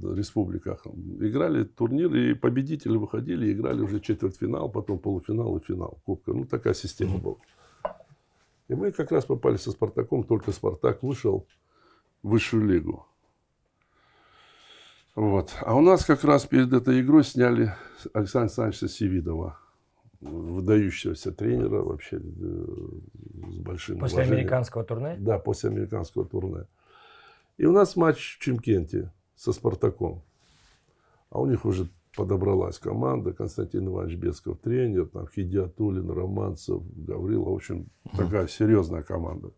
в 0.00 0.14
республиках, 0.14 0.86
играли 1.20 1.64
турниры, 1.64 2.30
и 2.30 2.34
победители 2.34 2.96
выходили, 2.96 3.52
играли 3.52 3.80
уже 3.80 4.00
четвертьфинал, 4.00 4.70
потом 4.70 4.98
полуфинал 4.98 5.56
и 5.56 5.64
финал 5.64 5.98
Кубка. 6.04 6.32
Ну, 6.32 6.44
такая 6.44 6.74
система 6.74 7.18
была. 7.18 7.36
И 8.68 8.74
мы 8.74 8.92
как 8.92 9.12
раз 9.12 9.24
попали 9.24 9.56
со 9.56 9.70
Спартаком, 9.70 10.24
только 10.24 10.52
Спартак 10.52 11.02
вышел 11.02 11.46
в 12.22 12.28
высшую 12.28 12.66
лигу. 12.66 13.06
Вот. 15.14 15.56
А 15.62 15.74
у 15.74 15.80
нас 15.80 16.04
как 16.04 16.22
раз 16.22 16.46
перед 16.46 16.72
этой 16.72 17.00
игрой 17.00 17.24
сняли 17.24 17.74
Александра 18.12 18.46
Александровича 18.46 18.88
Севидова, 18.88 19.58
выдающегося 20.20 21.32
тренера, 21.32 21.82
вообще 21.82 22.18
э, 22.18 22.20
с 22.20 23.56
большим 23.58 23.98
После 23.98 24.18
уважением. 24.18 24.38
американского 24.38 24.84
турне? 24.84 25.16
Да, 25.18 25.38
после 25.38 25.70
американского 25.70 26.24
турне. 26.24 26.66
И 27.58 27.66
у 27.66 27.72
нас 27.72 27.96
матч 27.96 28.36
в 28.36 28.38
Чимкенте 28.40 29.12
со 29.34 29.52
Спартаком. 29.52 30.24
А 31.28 31.40
у 31.40 31.46
них 31.46 31.64
уже 31.64 31.88
подобралась 32.14 32.78
команда. 32.78 33.32
Константин 33.32 33.88
Иванович 33.88 34.16
Бесков 34.16 34.58
тренер, 34.58 35.06
там 35.08 35.28
Хидиатулин, 35.28 36.10
Романцев, 36.10 36.82
Гаврила. 36.96 37.50
В 37.50 37.54
общем, 37.54 37.90
такая 38.16 38.46
серьезная 38.46 39.02
команда. 39.02 39.52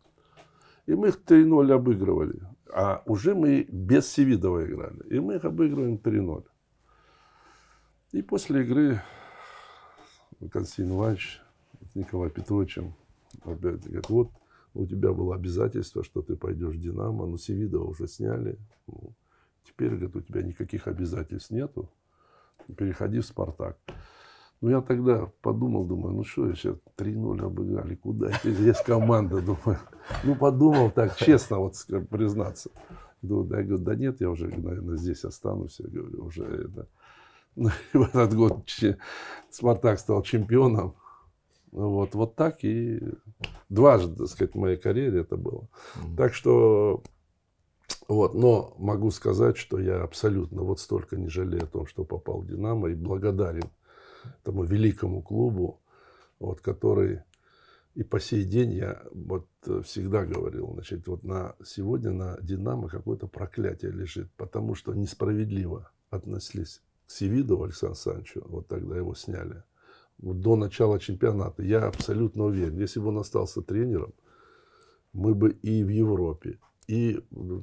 И 0.87 0.95
мы 0.95 1.09
их 1.09 1.21
3-0 1.25 1.73
обыгрывали. 1.73 2.41
А 2.73 3.03
уже 3.07 3.35
мы 3.35 3.67
без 3.71 4.11
Севидова 4.11 4.65
играли. 4.65 5.07
И 5.09 5.21
мы 5.21 5.37
их 5.37 5.45
обыгрываем 5.45 5.97
3-0. 5.97 6.45
И 8.13 8.23
после 8.23 8.63
игры 8.63 9.01
Константин 10.51 10.97
Иванович 10.97 11.41
с 11.93 11.95
Николаем 11.95 12.33
Петровичем 12.33 12.95
опять 13.45 13.85
говорит, 13.85 14.09
вот 14.09 14.31
у 14.75 14.87
тебя 14.87 15.13
было 15.13 15.35
обязательство, 15.35 16.05
что 16.05 16.23
ты 16.23 16.37
пойдешь 16.37 16.75
в 16.75 16.81
Динамо, 16.81 17.27
но 17.27 17.37
Севидова 17.37 17.85
уже 17.85 18.07
сняли. 18.07 18.59
Ну, 18.87 19.13
теперь, 19.65 19.91
говорит, 19.91 20.17
у 20.17 20.21
тебя 20.21 20.43
никаких 20.43 20.87
обязательств 20.87 21.51
нету. 21.51 21.91
Переходи 22.77 23.21
в 23.21 23.27
Спартак. 23.27 23.79
Ну, 24.61 24.69
я 24.69 24.83
тогда 24.83 25.31
подумал, 25.41 25.85
думаю, 25.85 26.15
ну 26.15 26.25
что, 26.25 26.53
сейчас 26.55 26.77
3-0 26.99 27.43
обыграли, 27.43 27.95
куда 27.95 28.31
есть 28.45 28.85
команда, 28.85 29.41
думаю. 29.41 29.79
Ну, 30.23 30.35
подумал 30.37 30.91
так, 30.91 31.17
честно 31.17 31.59
вот 31.59 31.75
признаться. 32.11 32.71
Думаю, 33.23 33.47
да, 33.47 33.59
я 33.59 33.65
говорю, 33.65 33.85
да 33.85 33.95
нет, 33.95 34.21
я 34.21 34.31
уже, 34.31 34.49
наверное, 34.49 34.97
здесь 34.97 35.25
останусь, 35.25 35.81
я 35.81 35.89
говорю, 35.89 36.25
уже 36.25 36.45
это. 36.45 36.89
Ну, 37.57 37.69
в 37.93 38.03
этот 38.03 38.35
год 38.35 38.65
Спартак 39.51 39.99
стал 39.99 40.23
чемпионом. 40.23 40.95
Вот, 41.73 42.15
вот 42.15 42.35
так 42.35 42.65
и 42.65 43.01
дважды, 43.69 44.17
так 44.17 44.29
сказать, 44.29 44.55
в 44.55 44.59
моей 44.59 44.77
карьере 44.77 45.21
это 45.21 45.37
было. 45.37 45.69
Так 46.17 46.35
что, 46.35 47.03
вот, 48.09 48.35
но 48.35 48.75
могу 48.79 49.11
сказать, 49.11 49.57
что 49.57 49.79
я 49.79 50.03
абсолютно 50.03 50.63
вот 50.63 50.81
столько 50.81 51.17
не 51.17 51.29
жалею 51.29 51.65
о 51.65 51.69
том, 51.69 51.87
что 51.87 52.05
попал 52.05 52.41
в 52.41 52.47
«Динамо» 52.47 52.91
и 52.91 52.95
благодарен 52.95 53.71
этому 54.43 54.65
великому 54.65 55.23
клубу, 55.23 55.81
вот, 56.41 56.61
который 56.61 57.23
и 57.95 58.05
по 58.05 58.21
сей 58.21 58.45
день 58.45 58.73
я 58.73 59.03
вот 59.13 59.49
всегда 59.85 60.25
говорил, 60.25 60.71
значит, 60.75 61.07
вот 61.09 61.25
на 61.25 61.57
сегодня 61.65 62.13
на 62.13 62.39
«Динамо» 62.41 62.89
какое-то 62.89 63.27
проклятие 63.27 63.91
лежит, 63.91 64.31
потому 64.37 64.75
что 64.75 64.95
несправедливо 64.95 65.91
относились 66.09 66.83
к 67.07 67.11
Севидову 67.11 67.65
Александру 67.65 67.95
Александровичу, 67.95 68.43
вот 68.47 68.69
тогда 68.69 68.97
его 68.97 69.15
сняли, 69.15 69.65
вот 70.23 70.41
до 70.41 70.57
начала 70.57 70.99
чемпионата. 70.99 71.63
Я 71.63 71.87
абсолютно 71.87 72.45
уверен, 72.45 72.79
если 72.79 73.01
бы 73.01 73.09
он 73.09 73.19
остался 73.19 73.63
тренером, 73.63 74.13
мы 75.13 75.35
бы 75.35 75.51
и 75.51 75.83
в 75.83 75.89
Европе, 75.89 76.59
и 76.87 77.21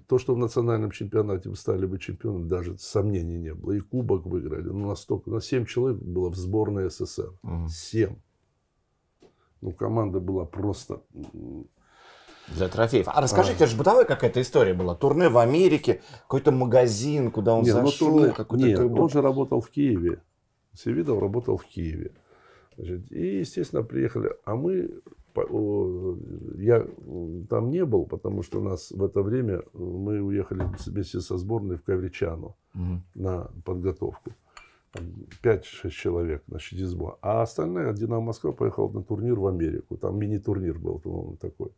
то, 0.07 0.19
что 0.19 0.35
в 0.35 0.37
национальном 0.37 0.91
чемпионате 0.91 1.49
мы 1.49 1.55
стали 1.55 1.85
бы 1.85 1.99
чемпионом, 1.99 2.47
даже 2.47 2.77
сомнений 2.77 3.37
не 3.37 3.53
было. 3.53 3.73
И 3.73 3.79
кубок 3.79 4.25
выиграли. 4.25 4.69
Ну, 4.69 4.87
настолько, 4.87 5.29
на 5.29 5.41
7 5.41 5.65
человек 5.65 5.99
было 6.01 6.29
в 6.29 6.35
сборной 6.35 6.89
СССР. 6.89 7.33
7. 7.69 8.15
Ну, 9.61 9.71
команда 9.71 10.19
была 10.19 10.45
просто... 10.45 11.01
Для 12.55 12.69
трофеев. 12.69 13.09
А 13.09 13.19
расскажите, 13.19 13.55
это 13.55 13.67
же 13.67 13.75
бытовая 13.75 14.05
какая-то 14.05 14.39
история 14.39 14.73
была. 14.73 14.95
Турне 14.95 15.27
в 15.27 15.37
Америке, 15.37 16.01
какой-то 16.21 16.53
магазин, 16.53 17.29
куда 17.29 17.53
он 17.53 17.63
Не, 17.65 17.73
ну, 17.73 17.85
зашел. 17.85 18.07
турне- 18.07 18.31
какой-то 18.33 18.65
Нет, 18.65 18.79
он 18.79 19.09
же 19.09 19.21
работал 19.21 19.59
в 19.59 19.69
Киеве. 19.69 20.21
Севидов 20.73 21.19
работал 21.19 21.57
в 21.57 21.65
Киеве. 21.65 22.13
И, 22.77 23.39
естественно, 23.39 23.83
приехали. 23.83 24.31
А 24.45 24.55
мы, 24.55 25.01
я 26.57 26.87
там 27.49 27.71
не 27.71 27.85
был, 27.85 28.05
потому 28.05 28.43
что 28.43 28.59
у 28.59 28.63
нас 28.63 28.91
в 28.91 29.03
это 29.03 29.21
время 29.21 29.55
э, 29.55 29.61
мы 29.73 30.21
уехали 30.21 30.63
вместе 30.85 31.19
со 31.19 31.37
сборной 31.37 31.75
в 31.75 31.83
Ковричану 31.83 32.55
на 33.15 33.49
подготовку. 33.65 34.31
Там 34.91 35.03
5-6 35.43 35.89
человек, 35.89 36.43
значит, 36.47 36.79
из 36.79 36.89
сбора. 36.89 37.17
А 37.21 37.41
остальная, 37.41 37.93
Динамо 37.93 38.27
Москва, 38.27 38.51
поехал 38.51 38.89
на 38.89 39.03
турнир 39.03 39.39
в 39.39 39.47
Америку. 39.47 39.97
Там 39.97 40.17
мини-турнир 40.19 40.77
был, 40.79 40.99
по-моему, 40.99 41.37
такой. 41.37 41.71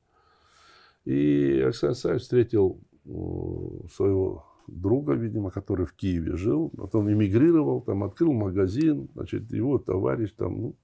И 1.06 1.62
Александр 1.64 1.94
Александрович 1.94 2.24
встретил 2.24 2.80
м, 3.06 3.90
своего 3.90 4.46
друга, 4.68 5.14
видимо, 5.14 5.50
который 5.50 5.86
в 5.86 5.94
Киеве 5.94 6.36
жил. 6.36 6.70
Потом 6.78 7.12
эмигрировал, 7.12 7.82
там 7.82 8.04
открыл 8.04 8.34
магазин, 8.34 9.10
значит, 9.16 9.52
его 9.52 9.80
товарищ 9.80 10.32
там, 10.38 10.62
ну, 10.62 10.76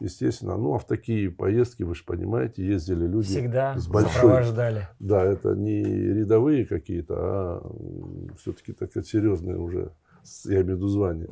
естественно, 0.00 0.56
ну, 0.56 0.74
а 0.74 0.78
в 0.78 0.86
такие 0.86 1.30
поездки, 1.30 1.82
вы 1.82 1.94
же 1.94 2.04
понимаете, 2.04 2.66
ездили 2.66 3.06
люди 3.06 3.28
Всегда 3.28 3.78
с 3.78 3.86
большой... 3.86 4.12
сопровождали. 4.12 4.88
Да, 4.98 5.22
это 5.24 5.54
не 5.54 5.82
рядовые 5.82 6.66
какие-то, 6.66 7.14
а 7.18 7.72
все-таки 8.38 8.72
такая 8.72 9.02
серьезная 9.02 9.58
уже 9.58 9.92
Я 10.44 10.62
имею 10.62 10.74
в 10.74 10.78
виду 10.78 10.88
звание. 10.88 11.28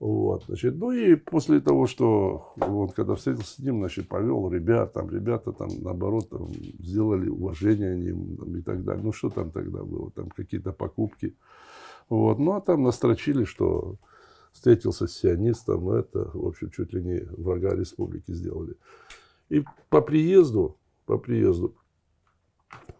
Вот, 0.00 0.44
значит, 0.46 0.76
ну 0.76 0.92
и 0.92 1.16
после 1.16 1.60
того, 1.60 1.88
что 1.88 2.52
вот, 2.54 2.92
когда 2.92 3.16
встретился 3.16 3.54
с 3.54 3.58
ним, 3.58 3.78
значит, 3.78 4.08
повел 4.08 4.48
ребят, 4.48 4.92
там, 4.92 5.10
ребята 5.10 5.52
там, 5.52 5.68
наоборот, 5.80 6.30
там, 6.30 6.52
сделали 6.78 7.28
уважение 7.28 7.96
ним 7.96 8.36
там, 8.36 8.56
и 8.56 8.62
так 8.62 8.84
далее. 8.84 9.02
Ну, 9.02 9.12
что 9.12 9.28
там 9.28 9.50
тогда 9.50 9.82
было? 9.82 10.12
Там 10.12 10.30
какие-то 10.30 10.72
покупки. 10.72 11.34
Вот, 12.08 12.38
ну, 12.38 12.52
а 12.52 12.60
там 12.60 12.84
настрочили, 12.84 13.42
что 13.42 13.96
встретился 14.58 15.06
с 15.06 15.12
сионистом, 15.12 15.84
ну, 15.84 15.92
это, 15.92 16.30
в 16.34 16.46
общем, 16.46 16.70
чуть 16.70 16.92
ли 16.92 17.00
не 17.02 17.20
врага 17.36 17.76
республики 17.76 18.32
сделали. 18.32 18.74
И 19.48 19.64
по 19.88 20.00
приезду, 20.00 20.76
по 21.06 21.16
приезду, 21.16 21.76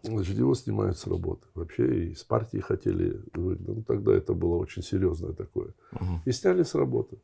значит, 0.03 0.37
его 0.37 0.55
снимают 0.55 0.97
с 0.97 1.05
работы. 1.05 1.45
Вообще 1.53 2.05
и 2.05 2.15
с 2.15 2.23
партии 2.23 2.59
хотели 2.59 3.21
выгнать. 3.33 3.67
Ну, 3.67 3.83
тогда 3.83 4.13
это 4.13 4.33
было 4.33 4.55
очень 4.55 4.81
серьезное 4.81 5.33
такое. 5.33 5.73
И 6.25 6.31
сняли 6.31 6.63
с 6.63 6.75
работы. 6.75 7.17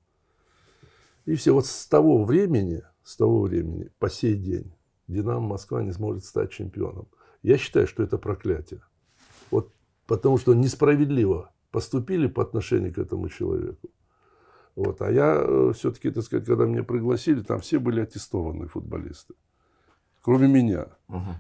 И 1.26 1.36
все. 1.36 1.54
Вот 1.54 1.66
с 1.66 1.88
того 1.88 2.24
времени, 2.26 2.84
с 3.04 3.16
того 3.16 3.42
времени, 3.42 3.90
по 4.00 4.10
сей 4.10 4.36
день, 4.36 4.74
Динамо 5.08 5.48
Москва 5.48 5.82
не 5.82 5.94
сможет 5.94 6.26
стать 6.26 6.52
чемпионом. 6.52 7.08
Я 7.42 7.58
считаю, 7.58 7.88
что 7.88 8.04
это 8.04 8.18
проклятие. 8.18 8.82
Вот 9.50 9.72
потому 10.08 10.38
что 10.38 10.54
несправедливо 10.54 11.52
поступили 11.72 12.28
по 12.28 12.44
отношению 12.44 12.94
к 12.94 12.98
этому 12.98 13.30
человеку. 13.30 13.90
Вот. 14.76 15.02
А 15.02 15.12
я 15.12 15.72
все-таки, 15.74 16.12
так 16.12 16.24
сказать, 16.24 16.46
когда 16.46 16.66
меня 16.66 16.84
пригласили, 16.84 17.42
там 17.42 17.60
все 17.60 17.80
были 17.80 18.02
аттестованные 18.02 18.68
футболисты. 18.68 19.34
Кроме 20.22 20.48
меня. 20.48 20.88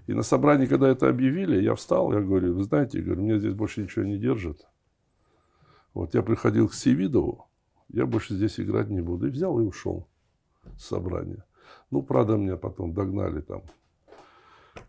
И 0.07 0.13
на 0.13 0.21
собрании, 0.21 0.67
когда 0.67 0.87
это 0.87 1.09
объявили, 1.09 1.61
я 1.61 1.73
встал, 1.73 2.13
я 2.13 2.21
говорю, 2.21 2.53
вы 2.53 2.63
знаете, 2.63 2.99
я 2.99 3.03
говорю, 3.03 3.23
меня 3.23 3.39
здесь 3.39 3.53
больше 3.53 3.81
ничего 3.81 4.05
не 4.05 4.17
держит. 4.17 4.67
Вот 5.93 6.13
я 6.13 6.21
приходил 6.21 6.67
к 6.69 6.73
Севидову, 6.73 7.47
я 7.89 8.05
больше 8.05 8.35
здесь 8.35 8.59
играть 8.59 8.89
не 8.89 9.01
буду. 9.01 9.27
И 9.27 9.31
взял 9.31 9.59
и 9.59 9.63
ушел 9.63 10.07
с 10.77 10.85
собрания. 10.85 11.43
Ну, 11.91 12.03
правда, 12.03 12.35
меня 12.35 12.57
потом 12.57 12.93
догнали 12.93 13.41
там. 13.41 13.63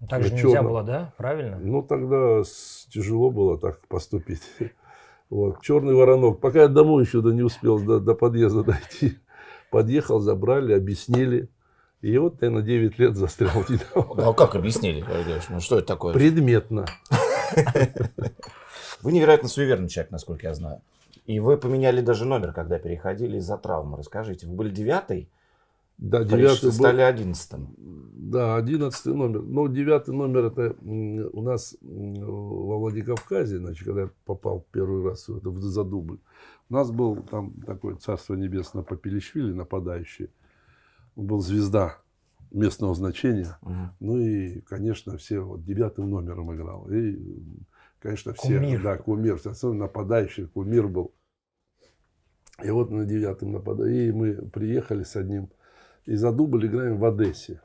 Так 0.08 0.24
же 0.24 0.30
Ну, 0.30 0.36
нельзя 0.36 0.62
было, 0.62 0.82
да? 0.82 1.14
Правильно? 1.16 1.58
Ну, 1.58 1.82
тогда 1.82 2.42
тяжело 2.90 3.30
было 3.30 3.58
так 3.58 3.80
поступить. 3.88 4.42
Вот. 5.30 5.60
Черный 5.62 5.94
воронок. 5.94 6.40
Пока 6.40 6.62
я 6.62 6.68
домой 6.68 7.04
еще 7.04 7.20
да 7.20 7.32
не 7.32 7.42
успел 7.42 7.78
до, 7.78 8.00
до 8.00 8.14
подъезда 8.14 8.62
дойти. 8.64 9.18
Подъехал, 9.70 10.20
забрали, 10.20 10.72
объяснили. 10.72 11.48
И 12.02 12.16
вот 12.18 12.42
я 12.42 12.50
на 12.50 12.62
9 12.62 12.98
лет 12.98 13.16
застрял. 13.16 13.64
Ну, 13.94 14.28
а 14.30 14.32
как 14.34 14.54
объяснили? 14.54 15.04
Ну, 15.48 15.60
что 15.60 15.78
это 15.78 15.88
такое? 15.88 16.14
Предметно. 16.14 16.84
Вы 19.02 19.12
невероятно 19.12 19.48
суеверный 19.48 19.88
человек, 19.88 20.12
насколько 20.12 20.46
я 20.46 20.54
знаю. 20.54 20.80
И 21.26 21.40
вы 21.40 21.56
поменяли 21.56 22.00
даже 22.00 22.24
номер, 22.24 22.52
когда 22.52 22.78
переходили 22.78 23.38
из-за 23.38 23.56
травмы. 23.56 23.98
Расскажите, 23.98 24.46
вы 24.46 24.54
были 24.54 24.70
девятый, 24.70 25.28
Да, 25.98 26.24
девятый 26.24 26.68
был. 26.68 26.72
стали 26.72 27.00
одиннадцатым. 27.00 27.74
Да, 27.78 28.56
одиннадцатый 28.56 29.14
номер. 29.14 29.42
Но 29.42 29.66
девятый 29.68 30.14
номер 30.14 30.46
это 30.46 30.76
у 30.82 31.42
нас 31.42 31.76
во 31.80 32.78
Владикавказе, 32.78 33.58
значит, 33.58 33.84
когда 33.84 34.02
я 34.02 34.10
попал 34.24 34.66
первый 34.72 35.04
раз 35.04 35.28
в, 35.28 35.36
это, 35.36 35.50
в 35.50 35.58
Задубль, 35.62 36.18
у 36.68 36.74
нас 36.74 36.90
был 36.90 37.22
там 37.22 37.54
такой 37.62 37.96
царство 37.96 38.34
небесное 38.34 38.82
Папилишвили, 38.82 39.52
нападающий. 39.52 40.30
Он 41.14 41.26
был 41.26 41.40
звезда 41.40 41.98
местного 42.50 42.94
значения. 42.94 43.58
Ну 44.00 44.18
и, 44.18 44.60
конечно, 44.62 45.16
все 45.16 45.40
вот 45.40 45.64
девятым 45.64 46.10
номером 46.10 46.54
играл. 46.54 46.90
И, 46.90 47.18
конечно, 48.00 48.34
все, 48.34 48.58
Кумир. 48.58 48.82
да, 48.82 48.96
кумир, 48.98 49.40
особенно 49.44 49.84
нападающий, 49.84 50.46
кумир 50.46 50.88
был. 50.88 51.14
И 52.62 52.70
вот 52.70 52.90
на 52.90 53.04
девятом 53.04 53.52
нападающий, 53.52 54.08
и 54.08 54.12
мы 54.12 54.34
приехали 54.34 55.04
с 55.04 55.14
одним, 55.16 55.50
и 56.06 56.14
за 56.14 56.32
дубль 56.32 56.66
играем 56.66 56.98
в 56.98 57.04
Одессе. 57.04 57.60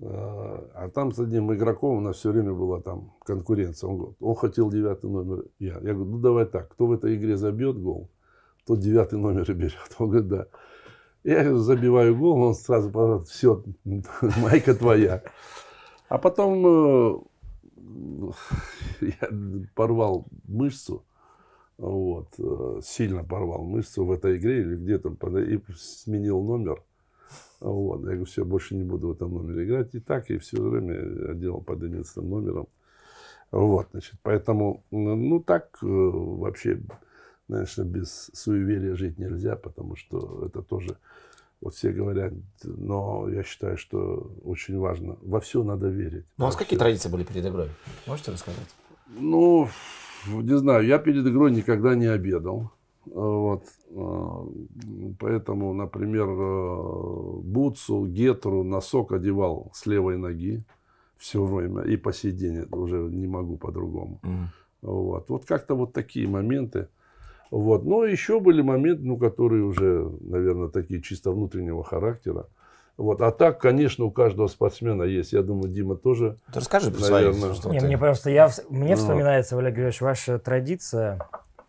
А 0.00 0.54
а 0.84 0.90
там 0.90 1.12
с 1.12 1.18
одним 1.18 1.52
игроком 1.54 1.98
у 1.98 2.00
нас 2.00 2.16
все 2.16 2.30
время 2.30 2.52
была 2.52 2.80
там 2.80 3.14
конкуренция. 3.24 3.88
Он, 3.88 3.96
говорит, 3.96 4.16
он 4.20 4.34
хотел 4.34 4.70
девятый 4.70 5.08
номер. 5.08 5.44
Я, 5.58 5.74
я 5.74 5.94
говорю, 5.94 6.04
ну 6.04 6.18
давай 6.18 6.46
так, 6.46 6.68
кто 6.72 6.86
в 6.86 6.92
этой 6.92 7.16
игре 7.16 7.36
забьет 7.36 7.80
гол, 7.80 8.10
тот 8.66 8.80
девятый 8.80 9.18
номер 9.18 9.50
и 9.50 9.54
берет. 9.54 9.94
Он 9.98 10.10
говорит, 10.10 10.28
да. 10.28 10.46
Я 11.22 11.56
забиваю 11.56 12.16
гол, 12.16 12.42
он 12.42 12.54
сразу 12.54 12.90
говорит, 12.90 13.28
все, 13.28 13.62
майка 14.42 14.74
твоя. 14.74 15.22
А 16.08 16.18
потом 16.18 16.66
э, 16.66 17.18
я 19.00 19.28
порвал 19.74 20.26
мышцу, 20.46 21.04
вот, 21.78 22.28
э, 22.36 22.80
сильно 22.82 23.24
порвал 23.24 23.64
мышцу 23.64 24.04
в 24.04 24.12
этой 24.12 24.36
игре 24.36 24.60
или 24.60 24.76
где-то, 24.76 25.16
и 25.38 25.60
сменил 25.76 26.42
номер. 26.42 26.82
Вот. 27.60 28.00
Я 28.00 28.06
говорю, 28.06 28.24
все, 28.24 28.44
больше 28.44 28.74
не 28.74 28.84
буду 28.84 29.08
в 29.08 29.12
этом 29.12 29.34
номере 29.34 29.64
играть. 29.64 29.94
И 29.94 30.00
так, 30.00 30.30
и 30.30 30.38
все 30.38 30.60
время 30.60 30.94
я 31.28 31.34
делал 31.34 31.60
под 31.62 31.82
11 31.82 32.16
номером. 32.16 32.68
Вот, 33.50 33.86
значит, 33.92 34.14
поэтому, 34.22 34.84
ну, 34.90 35.40
так 35.40 35.78
э, 35.80 35.86
вообще, 35.86 36.80
конечно, 37.48 37.84
без 37.84 38.30
суеверия 38.32 38.96
жить 38.96 39.16
нельзя, 39.16 39.54
потому 39.54 39.94
что 39.94 40.44
это 40.44 40.60
тоже, 40.60 40.96
вот 41.60 41.74
все 41.74 41.92
говорят, 41.92 42.32
но 42.64 43.28
я 43.28 43.44
считаю, 43.44 43.76
что 43.76 44.32
очень 44.42 44.76
важно. 44.76 45.18
Во 45.22 45.38
все 45.38 45.62
надо 45.62 45.86
верить. 45.86 46.24
Ну, 46.36 46.46
а 46.46 46.52
какие 46.52 46.76
традиции 46.76 47.08
были 47.08 47.22
перед 47.22 47.46
игрой? 47.46 47.68
Можете 48.06 48.32
рассказать? 48.32 48.74
Ну, 49.06 49.68
не 50.26 50.58
знаю, 50.58 50.84
я 50.84 50.98
перед 50.98 51.24
игрой 51.24 51.52
никогда 51.52 51.94
не 51.94 52.06
обедал. 52.06 52.72
Вот. 53.06 53.62
э, 53.90 54.46
Поэтому, 55.18 55.72
например, 55.72 56.26
э, 56.28 57.40
бутсу, 57.42 58.06
гетру, 58.06 58.62
носок 58.64 59.12
одевал 59.12 59.70
с 59.74 59.86
левой 59.86 60.16
ноги 60.16 60.62
все 61.16 61.44
время. 61.44 61.82
И 61.82 61.96
по 61.96 62.12
сей 62.12 62.32
день 62.32 62.56
это 62.58 62.76
уже 62.76 62.96
не 62.96 63.26
могу 63.26 63.56
по-другому. 63.56 64.20
Вот. 64.82 65.28
вот 65.30 65.44
как-то 65.46 65.74
вот 65.74 65.92
такие 65.92 66.28
моменты. 66.28 66.88
Вот. 67.50 67.84
Но 67.84 68.04
еще 68.04 68.40
были 68.40 68.62
моменты, 68.62 69.02
ну, 69.04 69.16
которые 69.16 69.64
уже, 69.64 70.10
наверное, 70.20 70.68
такие 70.68 71.00
чисто 71.00 71.30
внутреннего 71.30 71.82
характера. 71.84 72.46
Вот. 72.96 73.20
А 73.22 73.30
так, 73.32 73.60
конечно, 73.60 74.04
у 74.04 74.10
каждого 74.10 74.46
спортсмена 74.48 75.02
есть. 75.04 75.32
Я 75.32 75.42
думаю, 75.42 75.68
Дима 75.68 75.96
тоже. 75.96 76.36
Ты 76.52 76.60
расскажи 76.60 76.90
про 76.90 77.00
Наверное. 77.00 77.32
свои. 77.40 77.54
что 77.54 77.70
Не, 77.70 77.80
ты- 77.80 77.86
мне 77.86 77.98
просто 77.98 78.30
я 78.30 78.50
мне 78.68 78.90
Ну. 78.90 78.96
вспоминается, 78.96 79.56
Валерий 79.56 79.72
Григорьевич, 79.74 80.00
ваша 80.00 80.38
традиция. 80.38 81.18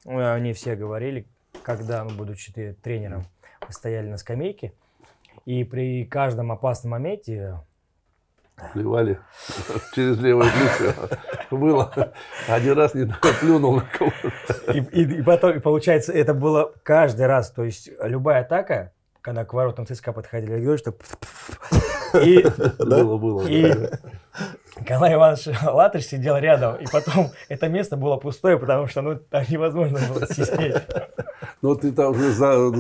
Э, 0.06 0.34
Они 0.34 0.54
все 0.54 0.76
говорили, 0.76 1.28
когда, 1.64 2.04
ну, 2.04 2.12
будучи 2.16 2.52
тренером, 2.82 3.24
вы 3.66 3.74
стояли 3.74 4.08
на 4.10 4.18
скамейке, 4.18 4.74
и 5.46 5.64
при 5.64 6.06
каждом 6.06 6.52
опасном 6.52 6.92
моменте 6.92 7.60
Плевали 8.74 9.20
через 9.94 10.18
левое 10.20 10.50
плечо. 10.50 10.94
Было. 11.52 12.14
Один 12.48 12.74
раз 12.78 12.94
не 12.94 13.06
плюнул 13.42 13.76
на 13.76 13.82
кого-то. 13.82 14.72
И, 14.72 14.80
и- 14.80 15.20
и 15.20 15.22
потом, 15.24 15.58
и 15.58 15.60
получается, 15.60 16.14
это 16.14 16.34
было 16.34 16.72
каждый 16.84 17.26
раз. 17.28 17.52
То 17.52 17.66
есть 17.66 17.90
любая 18.02 18.42
атака, 18.44 18.94
когда 19.20 19.44
к 19.44 19.52
воротам 19.54 19.86
ЦСКА 19.86 20.14
подходили, 20.14 20.54
я 20.54 20.60
говорю, 20.60 20.78
что... 20.78 20.94
И, 22.24 22.46
Было, 22.80 23.18
было. 23.18 23.46
и. 23.46 23.90
Николай 24.80 25.14
Иванович 25.14 25.48
Латыш 25.64 26.06
сидел 26.06 26.38
рядом, 26.38 26.76
и 26.78 26.86
потом 26.92 27.30
это 27.50 27.68
место 27.70 27.98
было 27.98 28.18
пустое, 28.18 28.58
потому 28.60 28.88
что 28.88 29.02
ну, 29.02 29.16
там 29.16 29.44
невозможно 29.50 30.00
было 30.14 30.28
сидеть. 30.28 30.76
Но 31.62 31.76
ты 31.76 31.92
там 31.92 32.12
уже 32.12 32.32
за... 32.32 32.72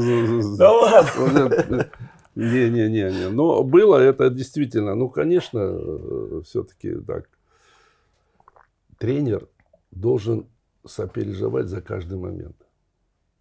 Да 0.58 0.72
ладно! 0.72 1.24
уже- 1.24 1.90
Не, 2.36 2.70
не, 2.70 2.90
не, 2.90 3.12
не. 3.12 3.30
Но 3.30 3.64
было 3.64 3.98
это 3.98 4.30
действительно, 4.30 4.94
ну, 4.96 5.10
конечно, 5.10 6.42
все-таки 6.44 6.96
так. 6.96 7.30
Тренер 8.98 9.48
должен 9.92 10.48
сопереживать 10.86 11.68
за 11.68 11.82
каждый 11.82 12.18
момент. 12.18 12.56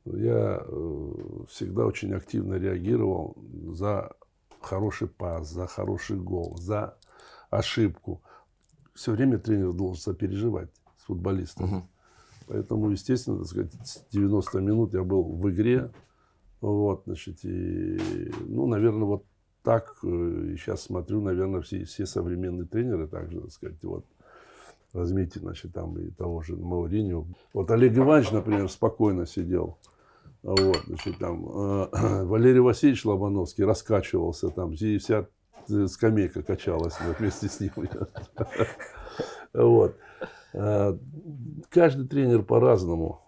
Я 0.05 0.63
э, 0.67 1.11
всегда 1.49 1.87
очень 1.87 2.13
активно 2.15 2.55
реагировал 2.55 3.37
за 3.73 4.13
хороший 4.61 5.09
пас, 5.09 5.49
за 5.49 5.67
хороший 5.67 6.17
гол, 6.17 6.57
за 6.59 6.97
ошибку. 7.51 8.23
Все 8.95 9.13
время 9.13 9.39
тренер 9.39 9.73
должен 9.73 10.01
сопереживать 10.01 10.71
с 10.99 11.05
футболистом. 11.05 11.89
Поэтому, 12.47 12.91
естественно, 12.91 13.39
так 13.39 13.47
сказать, 13.47 13.73
с 13.85 14.05
90 14.13 14.61
минут 14.61 14.95
я 14.95 15.03
был 15.03 15.23
в 15.25 15.51
игре. 15.51 15.91
Вот, 16.61 17.03
значит, 17.07 17.45
и, 17.45 17.99
ну, 18.41 18.67
наверное, 18.67 19.05
вот 19.05 19.25
так, 19.63 19.97
э, 20.03 20.53
и 20.53 20.57
сейчас 20.57 20.83
смотрю, 20.83 21.21
наверное, 21.21 21.61
все, 21.61 21.85
все 21.85 22.07
современные 22.07 22.67
тренеры 22.67 23.07
также, 23.07 23.41
так 23.41 23.51
сказать, 23.51 23.83
вот, 23.83 24.05
возьмите, 24.93 25.41
значит, 25.41 25.73
там 25.73 25.99
и 25.99 26.11
того 26.11 26.43
же 26.43 26.57
Мауриню. 26.57 27.27
Вот 27.53 27.71
Олег 27.71 27.97
Иванович, 27.97 28.31
например, 28.31 28.71
спокойно 28.71 29.27
сидел. 29.27 29.79
Вот, 30.43 30.83
значит, 30.87 31.19
там 31.19 31.47
э, 31.47 31.89
Валерий 32.25 32.61
Васильевич 32.61 33.05
Лобановский 33.05 33.65
раскачивался 33.65 34.51
там, 34.51 34.73
и 34.73 34.99
вся 34.99 35.21
э, 35.21 35.27
скамейка 35.89 36.43
качалась 36.43 36.95
вместе 37.19 37.49
с 37.49 37.61
ним. 37.61 37.73
Вот. 39.53 39.97
Э, 40.53 40.97
Каждый 41.69 42.07
тренер 42.07 42.43
по-разному 42.43 43.23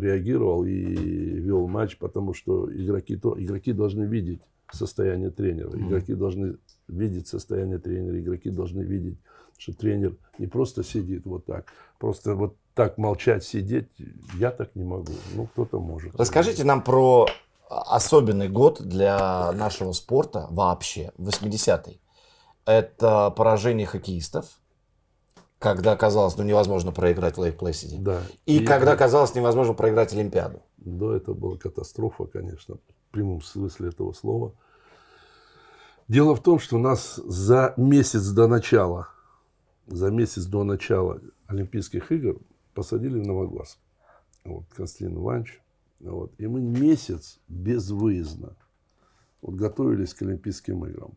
реагировал 0.00 0.64
и 0.64 0.72
вел 0.72 1.68
матч, 1.68 1.96
потому 1.98 2.34
что 2.34 2.68
игроки, 2.72 3.16
то, 3.16 3.36
игроки 3.40 3.72
должны 3.72 4.04
видеть 4.04 4.42
состояние 4.72 5.30
тренера. 5.30 5.70
Игроки 5.78 6.14
должны 6.14 6.56
видеть 6.88 7.28
состояние 7.28 7.78
тренера. 7.78 8.18
Игроки 8.18 8.50
должны 8.50 8.82
видеть, 8.82 9.18
что 9.56 9.72
тренер 9.72 10.16
не 10.38 10.46
просто 10.46 10.82
сидит 10.82 11.26
вот 11.26 11.44
так. 11.44 11.66
Просто 11.98 12.34
вот 12.34 12.56
так 12.74 12.98
молчать, 12.98 13.44
сидеть, 13.44 13.88
я 14.38 14.50
так 14.50 14.74
не 14.74 14.84
могу. 14.84 15.12
Ну, 15.34 15.46
кто-то 15.46 15.78
может. 15.80 16.16
Расскажите 16.16 16.64
нам 16.64 16.82
про 16.82 17.26
особенный 17.70 18.48
год 18.48 18.82
для 18.82 19.52
нашего 19.52 19.92
спорта 19.92 20.48
вообще, 20.50 21.12
80-й. 21.18 22.00
Это 22.66 23.30
поражение 23.30 23.86
хоккеистов, 23.86 24.60
когда 25.58 25.96
казалось, 25.96 26.36
ну, 26.36 26.44
невозможно 26.44 26.92
проиграть 26.92 27.38
Лейк 27.38 27.58
Плэсиди. 27.58 27.96
Да. 27.98 28.22
И, 28.46 28.64
когда 28.64 28.96
казалось 28.96 29.34
невозможно 29.34 29.74
проиграть 29.74 30.12
Олимпиаду. 30.12 30.62
Да, 30.78 31.14
это 31.16 31.32
была 31.32 31.56
катастрофа, 31.56 32.24
конечно, 32.24 32.76
в 32.76 33.12
прямом 33.12 33.40
смысле 33.42 33.90
этого 33.90 34.12
слова. 34.12 34.52
Дело 36.08 36.34
в 36.34 36.42
том, 36.42 36.58
что 36.58 36.78
нас 36.78 37.16
за 37.16 37.74
месяц 37.76 38.26
до 38.28 38.48
начала, 38.48 39.08
за 39.86 40.10
месяц 40.10 40.44
до 40.44 40.64
начала 40.64 41.20
Олимпийских 41.46 42.10
игр 42.10 42.40
посадили 42.74 43.20
в 43.20 43.26
Новогорск. 43.26 43.78
Вот, 44.44 44.64
Константин 44.74 45.18
Иванович. 45.18 45.60
Вот. 46.00 46.32
И 46.38 46.46
мы 46.46 46.60
месяц 46.60 47.40
безвыездно 47.48 48.56
вот, 49.42 49.54
готовились 49.54 50.14
к 50.14 50.22
Олимпийским 50.22 50.84
играм. 50.86 51.12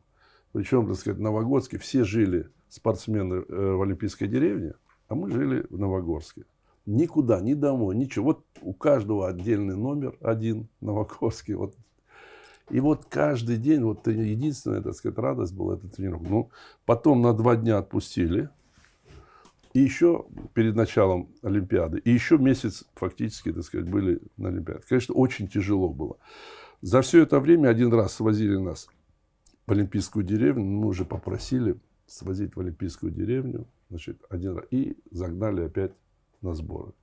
Причем, 0.52 0.88
так 0.88 0.98
сказать, 0.98 1.18
в 1.18 1.22
Новогодске 1.22 1.78
все 1.78 2.04
жили, 2.04 2.50
спортсмены, 2.70 3.36
э, 3.36 3.72
в 3.74 3.82
Олимпийской 3.82 4.28
деревне, 4.28 4.74
а 5.08 5.16
мы 5.16 5.30
жили 5.32 5.66
в 5.70 5.78
Новогорске. 5.78 6.46
Никуда, 6.86 7.40
ни 7.40 7.54
домой, 7.54 7.96
ничего. 7.96 8.26
Вот 8.26 8.46
у 8.62 8.74
каждого 8.74 9.28
отдельный 9.28 9.76
номер 9.76 10.18
один 10.22 10.68
в 10.80 10.86
Новогорске. 10.86 11.56
Вот. 11.56 11.76
И 12.70 12.80
вот 12.80 13.06
каждый 13.06 13.58
день, 13.58 13.84
вот 13.84 14.06
единственная, 14.08 14.82
так 14.82 14.94
сказать, 14.94 15.18
радость 15.18 15.54
была 15.54 15.76
эта 15.76 15.88
тренировка. 15.88 16.28
Ну, 16.30 16.50
потом 16.86 17.22
на 17.22 17.34
два 17.34 17.56
дня 17.56 17.78
отпустили. 17.78 18.50
И 19.74 19.80
еще 19.80 20.26
перед 20.54 20.76
началом 20.76 21.30
Олимпиады. 21.42 21.98
И 22.00 22.12
еще 22.12 22.38
месяц 22.38 22.84
фактически, 22.96 23.52
так 23.52 23.64
сказать, 23.64 23.90
были 23.90 24.22
на 24.38 24.50
Олимпиаде. 24.50 24.84
Конечно, 24.88 25.16
очень 25.16 25.48
тяжело 25.48 25.90
было. 25.90 26.18
За 26.82 27.02
все 27.02 27.24
это 27.24 27.40
время 27.40 27.70
один 27.70 27.92
раз 27.94 28.14
свозили 28.14 28.58
нас 28.58 28.88
в 29.66 29.72
Олимпийскую 29.72 30.24
деревню. 30.24 30.64
Мы 30.64 30.88
уже 30.88 31.06
попросили 31.06 31.80
свозить 32.06 32.56
в 32.56 32.60
Олимпийскую 32.60 33.12
деревню. 33.12 33.66
Значит, 33.90 34.22
один 34.30 34.58
раз. 34.58 34.66
И 34.70 34.96
загнали 35.12 35.62
опять 35.66 35.94
на 36.42 36.54
сборы. 36.54 36.94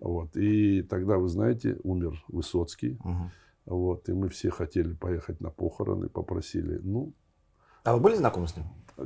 Вот. 0.00 0.36
И 0.36 0.82
тогда, 0.82 1.18
вы 1.18 1.28
знаете, 1.28 1.78
умер 1.82 2.24
Высоцкий. 2.28 2.98
Вот. 3.66 4.08
И 4.08 4.12
мы 4.12 4.28
все 4.28 4.50
хотели 4.50 4.94
поехать 4.94 5.40
на 5.40 5.50
похороны, 5.50 6.08
попросили. 6.08 6.80
Ну, 6.82 7.12
А 7.84 7.94
вы 7.94 8.00
были 8.00 8.14
знакомы 8.14 8.48
с 8.48 8.56
ним? 8.56 8.64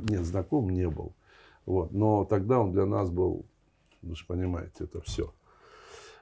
нет, 0.09 0.25
знаком 0.25 0.69
не 0.69 0.89
был. 0.89 1.13
Вот. 1.65 1.91
Но 1.91 2.25
тогда 2.25 2.59
он 2.59 2.71
для 2.71 2.85
нас 2.85 3.09
был, 3.09 3.45
вы 4.01 4.15
же 4.15 4.25
понимаете, 4.25 4.85
это 4.85 5.01
все. 5.01 5.33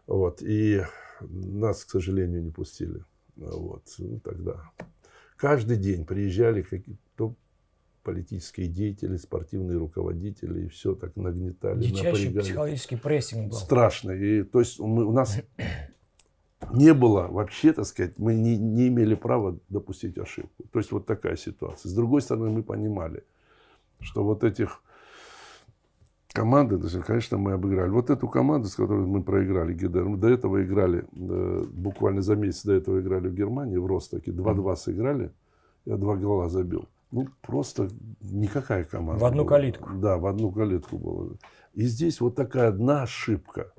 Вот. 0.07 0.41
И 0.41 0.81
нас, 1.21 1.85
к 1.85 1.89
сожалению, 1.89 2.43
не 2.43 2.51
пустили. 2.51 3.03
Вот. 3.35 3.83
Ну, 3.97 4.19
тогда. 4.19 4.71
Каждый 5.37 5.77
день 5.77 6.05
приезжали 6.05 6.61
какие-то 6.61 7.35
политические 8.03 8.67
деятели, 8.67 9.17
спортивные 9.17 9.77
руководители, 9.77 10.65
и 10.65 10.67
все 10.67 10.93
так 10.93 11.15
нагнетали, 11.15 11.81
Дичайший 11.81 12.25
напрягали. 12.25 12.43
психологический 12.43 12.95
прессинг 12.97 13.49
был. 13.49 13.57
Страшно. 13.57 14.11
И, 14.11 14.43
то 14.43 14.59
есть 14.59 14.79
мы, 14.79 15.05
у 15.05 15.11
нас 15.11 15.37
не 16.73 16.93
было 16.93 17.27
вообще, 17.27 17.73
так 17.73 17.85
сказать, 17.85 18.17
мы 18.17 18.35
не, 18.35 18.57
не 18.57 18.89
имели 18.89 19.15
права 19.15 19.57
допустить 19.69 20.17
ошибку. 20.17 20.65
То 20.71 20.79
есть 20.79 20.91
вот 20.91 21.05
такая 21.05 21.37
ситуация. 21.37 21.89
С 21.89 21.93
другой 21.93 22.21
стороны, 22.21 22.49
мы 22.49 22.63
понимали, 22.63 23.23
что 23.99 24.23
вот 24.23 24.43
этих 24.43 24.81
команды, 26.33 26.75
есть, 26.75 26.99
конечно, 27.05 27.37
мы 27.37 27.53
обыграли. 27.53 27.89
Вот 27.89 28.09
эту 28.09 28.27
команду, 28.27 28.67
с 28.67 28.75
которой 28.75 29.05
мы 29.05 29.23
проиграли 29.23 29.73
ГДР, 29.73 30.03
мы 30.05 30.17
до 30.17 30.27
этого 30.27 30.63
играли, 30.63 31.05
э, 31.13 31.65
буквально 31.71 32.21
за 32.21 32.35
месяц 32.35 32.65
до 32.65 32.73
этого 32.73 32.99
играли 32.99 33.29
в 33.29 33.35
Германии, 33.35 33.77
в 33.77 33.85
Ростоке, 33.85 34.31
2-2 34.31 34.75
сыграли, 34.75 35.31
я 35.85 35.97
два 35.97 36.15
гола 36.15 36.49
забил. 36.49 36.89
Ну, 37.11 37.27
просто 37.41 37.89
никакая 38.21 38.83
команда. 38.83 39.21
В 39.21 39.25
одну 39.25 39.43
была. 39.43 39.57
калитку. 39.57 39.89
Да, 39.93 40.17
в 40.17 40.25
одну 40.25 40.51
калитку 40.51 40.97
было. 40.97 41.37
И 41.75 41.83
здесь 41.83 42.19
вот 42.19 42.35
такая 42.35 42.69
одна 42.69 43.03
ошибка. 43.03 43.71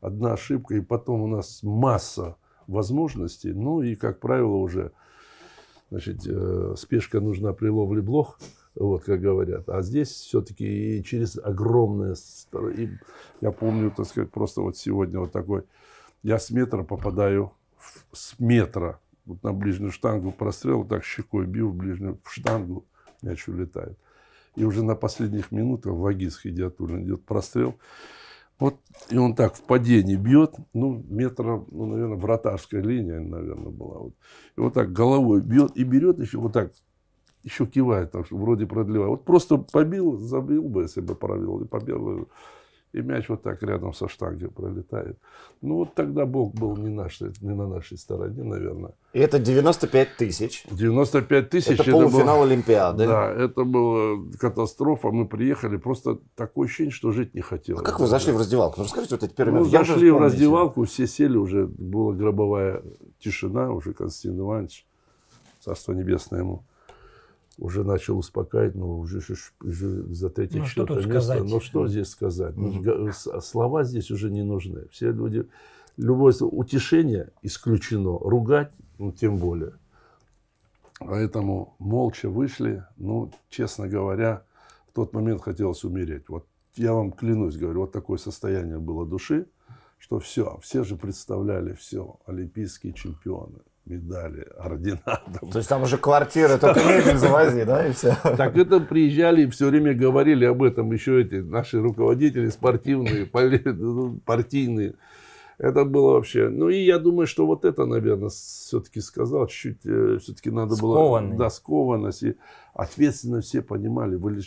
Одна 0.00 0.32
ошибка, 0.32 0.74
и 0.76 0.80
потом 0.80 1.20
у 1.22 1.26
нас 1.26 1.62
масса 1.62 2.36
возможностей. 2.66 3.52
Ну 3.52 3.82
и, 3.82 3.94
как 3.94 4.20
правило, 4.20 4.56
уже 4.56 4.92
значит, 5.90 6.26
э, 6.26 6.74
спешка 6.78 7.20
нужна 7.20 7.52
при 7.52 7.68
ловле 7.68 8.00
блох, 8.00 8.38
вот 8.84 9.04
как 9.04 9.20
говорят. 9.20 9.68
А 9.68 9.82
здесь 9.82 10.08
все-таки 10.08 10.98
и 10.98 11.04
через 11.04 11.38
огромное... 11.38 12.16
и 12.76 12.90
я 13.40 13.50
помню, 13.50 13.90
так 13.90 14.06
сказать, 14.06 14.30
просто 14.30 14.62
вот 14.62 14.76
сегодня 14.76 15.20
вот 15.20 15.32
такой... 15.32 15.64
Я 16.22 16.38
с 16.38 16.50
метра 16.50 16.82
попадаю, 16.82 17.52
в- 17.76 18.04
с 18.16 18.38
метра, 18.38 18.98
вот 19.24 19.42
на 19.42 19.52
ближнюю 19.52 19.92
штангу 19.92 20.32
прострел, 20.32 20.84
так 20.84 21.04
щекой 21.04 21.46
бил 21.46 21.70
в 21.70 21.74
ближнюю 21.74 22.18
в 22.24 22.32
штангу, 22.32 22.84
мяч 23.22 23.46
улетает. 23.48 23.96
И 24.56 24.64
уже 24.64 24.82
на 24.82 24.96
последних 24.96 25.52
минутах 25.52 25.92
Вагис 25.92 26.40
Хидиатуллин 26.40 27.04
идет 27.04 27.24
прострел. 27.24 27.76
Вот, 28.58 28.74
и 29.08 29.16
он 29.16 29.36
так 29.36 29.54
в 29.54 29.62
падении 29.62 30.16
бьет, 30.16 30.56
ну, 30.72 31.04
метра, 31.08 31.64
ну, 31.70 31.86
наверное, 31.86 32.16
вратарская 32.16 32.82
линия, 32.82 33.20
наверное, 33.20 33.70
была. 33.70 33.98
Вот. 33.98 34.14
И 34.56 34.60
вот 34.60 34.74
так 34.74 34.92
головой 34.92 35.42
бьет 35.42 35.76
и 35.76 35.84
берет 35.84 36.18
еще 36.18 36.38
вот 36.38 36.52
так, 36.54 36.72
еще 37.48 37.66
кивает, 37.66 38.10
так, 38.12 38.26
что 38.26 38.36
вроде 38.36 38.66
продлевает. 38.66 39.10
Вот 39.10 39.24
просто 39.24 39.58
побил, 39.58 40.18
забил 40.18 40.62
бы, 40.68 40.82
если 40.82 41.00
бы 41.00 41.14
провел, 41.14 41.60
и 41.60 41.64
побил. 41.64 42.28
И 42.94 43.02
мяч 43.02 43.28
вот 43.28 43.42
так 43.42 43.62
рядом 43.62 43.92
со 43.92 44.08
штангой 44.08 44.48
пролетает. 44.48 45.18
Ну, 45.60 45.74
вот 45.76 45.94
тогда 45.94 46.24
Бог 46.24 46.54
был 46.54 46.74
не, 46.76 46.88
наш, 46.88 47.20
не 47.20 47.54
на 47.54 47.68
нашей 47.68 47.98
стороне, 47.98 48.42
наверное. 48.42 48.92
И 49.12 49.18
это 49.18 49.38
95 49.38 50.16
тысяч. 50.16 50.64
95 50.70 51.50
тысяч. 51.50 51.78
Это 51.80 51.90
полуфинал 51.90 52.38
было- 52.38 52.44
Олимпиады. 52.46 53.06
Да, 53.06 53.30
это 53.30 53.64
была 53.64 54.18
катастрофа. 54.40 55.10
Мы 55.10 55.26
приехали, 55.28 55.76
просто 55.76 56.18
такое 56.34 56.66
ощущение, 56.66 56.90
что 56.90 57.12
жить 57.12 57.34
не 57.34 57.42
хотелось. 57.42 57.82
А 57.82 57.84
как 57.84 58.00
вы 58.00 58.06
зашли 58.06 58.32
в 58.32 58.38
раздевалку? 58.38 58.76
Ну, 58.78 58.84
расскажите 58.84 59.16
вот 59.16 59.22
эти 59.22 59.34
первые 59.34 59.60
Мы 59.60 59.68
минуты. 59.68 59.86
Зашли 59.86 60.10
в 60.10 60.18
раздевалку, 60.18 60.84
все 60.84 61.06
сели, 61.06 61.36
уже 61.36 61.66
была 61.66 62.14
гробовая 62.14 62.82
тишина, 63.18 63.70
уже 63.70 63.92
Константин 63.92 64.40
Иванович, 64.40 64.86
царство 65.60 65.92
небесное 65.92 66.40
ему, 66.40 66.64
уже 67.58 67.84
начал 67.84 68.18
успокаивать, 68.18 68.74
но 68.76 68.98
уже, 68.98 69.20
уже 69.62 70.14
за 70.14 70.30
третье 70.30 70.58
Ну, 70.60 70.64
что 70.64 70.82
четвертое 70.82 71.02
тут 71.02 71.12
место. 71.12 71.20
сказать? 71.32 71.50
Ну 71.50 71.60
что 71.60 71.88
здесь 71.88 72.08
сказать? 72.08 72.56
Ну, 72.56 73.12
с- 73.12 73.40
Слова 73.40 73.84
здесь 73.84 74.10
уже 74.10 74.30
не 74.30 74.42
нужны. 74.44 74.86
Все 74.90 75.10
люди, 75.10 75.46
любое 75.96 76.32
утешение 76.40 77.30
исключено, 77.42 78.16
ругать, 78.18 78.72
ну 78.98 79.12
тем 79.12 79.36
более. 79.38 79.72
Поэтому 81.00 81.74
молча 81.78 82.28
вышли. 82.28 82.84
Ну, 82.96 83.30
честно 83.50 83.88
говоря, 83.88 84.42
в 84.90 84.94
тот 84.94 85.12
момент 85.12 85.42
хотелось 85.42 85.84
умереть. 85.84 86.28
Вот 86.28 86.46
я 86.74 86.92
вам 86.92 87.12
клянусь, 87.12 87.56
говорю, 87.56 87.80
вот 87.80 87.92
такое 87.92 88.18
состояние 88.18 88.78
было 88.78 89.06
души, 89.06 89.46
что 89.98 90.18
все, 90.20 90.58
все 90.62 90.84
же 90.84 90.96
представляли 90.96 91.74
все, 91.74 92.18
олимпийские 92.26 92.92
чемпионы, 92.92 93.58
медали, 93.88 94.46
ордена. 94.58 94.98
там. 95.04 95.50
То 95.50 95.58
есть 95.58 95.68
там 95.68 95.82
уже 95.82 95.98
квартира, 95.98 96.58
только 96.58 96.80
мебель 96.80 97.16
завози, 97.16 97.64
да, 97.64 97.86
и 97.86 97.92
все. 97.92 98.16
Так 98.22 98.56
это 98.56 98.80
приезжали 98.80 99.42
и 99.42 99.50
все 99.50 99.68
время 99.68 99.94
говорили 99.94 100.44
об 100.44 100.62
этом 100.62 100.92
еще 100.92 101.22
эти 101.22 101.36
наши 101.36 101.80
руководители 101.80 102.48
спортивные, 102.48 103.28
ну, 103.64 104.20
партийные. 104.24 104.94
Это 105.58 105.84
было 105.84 106.12
вообще... 106.12 106.48
Ну 106.50 106.68
и 106.68 106.84
я 106.84 106.98
думаю, 107.00 107.26
что 107.26 107.44
вот 107.44 107.64
это, 107.64 107.84
наверное, 107.84 108.28
все-таки 108.28 109.00
сказал, 109.00 109.48
чуть-чуть 109.48 110.22
все-таки 110.22 110.50
надо 110.50 110.76
было... 110.76 110.94
Скованный. 110.94 111.36
Да, 111.36 111.50
скованность. 111.50 112.22
И 112.22 112.36
ответственно 112.74 113.40
все 113.40 113.60
понимали. 113.60 114.16
Были... 114.16 114.40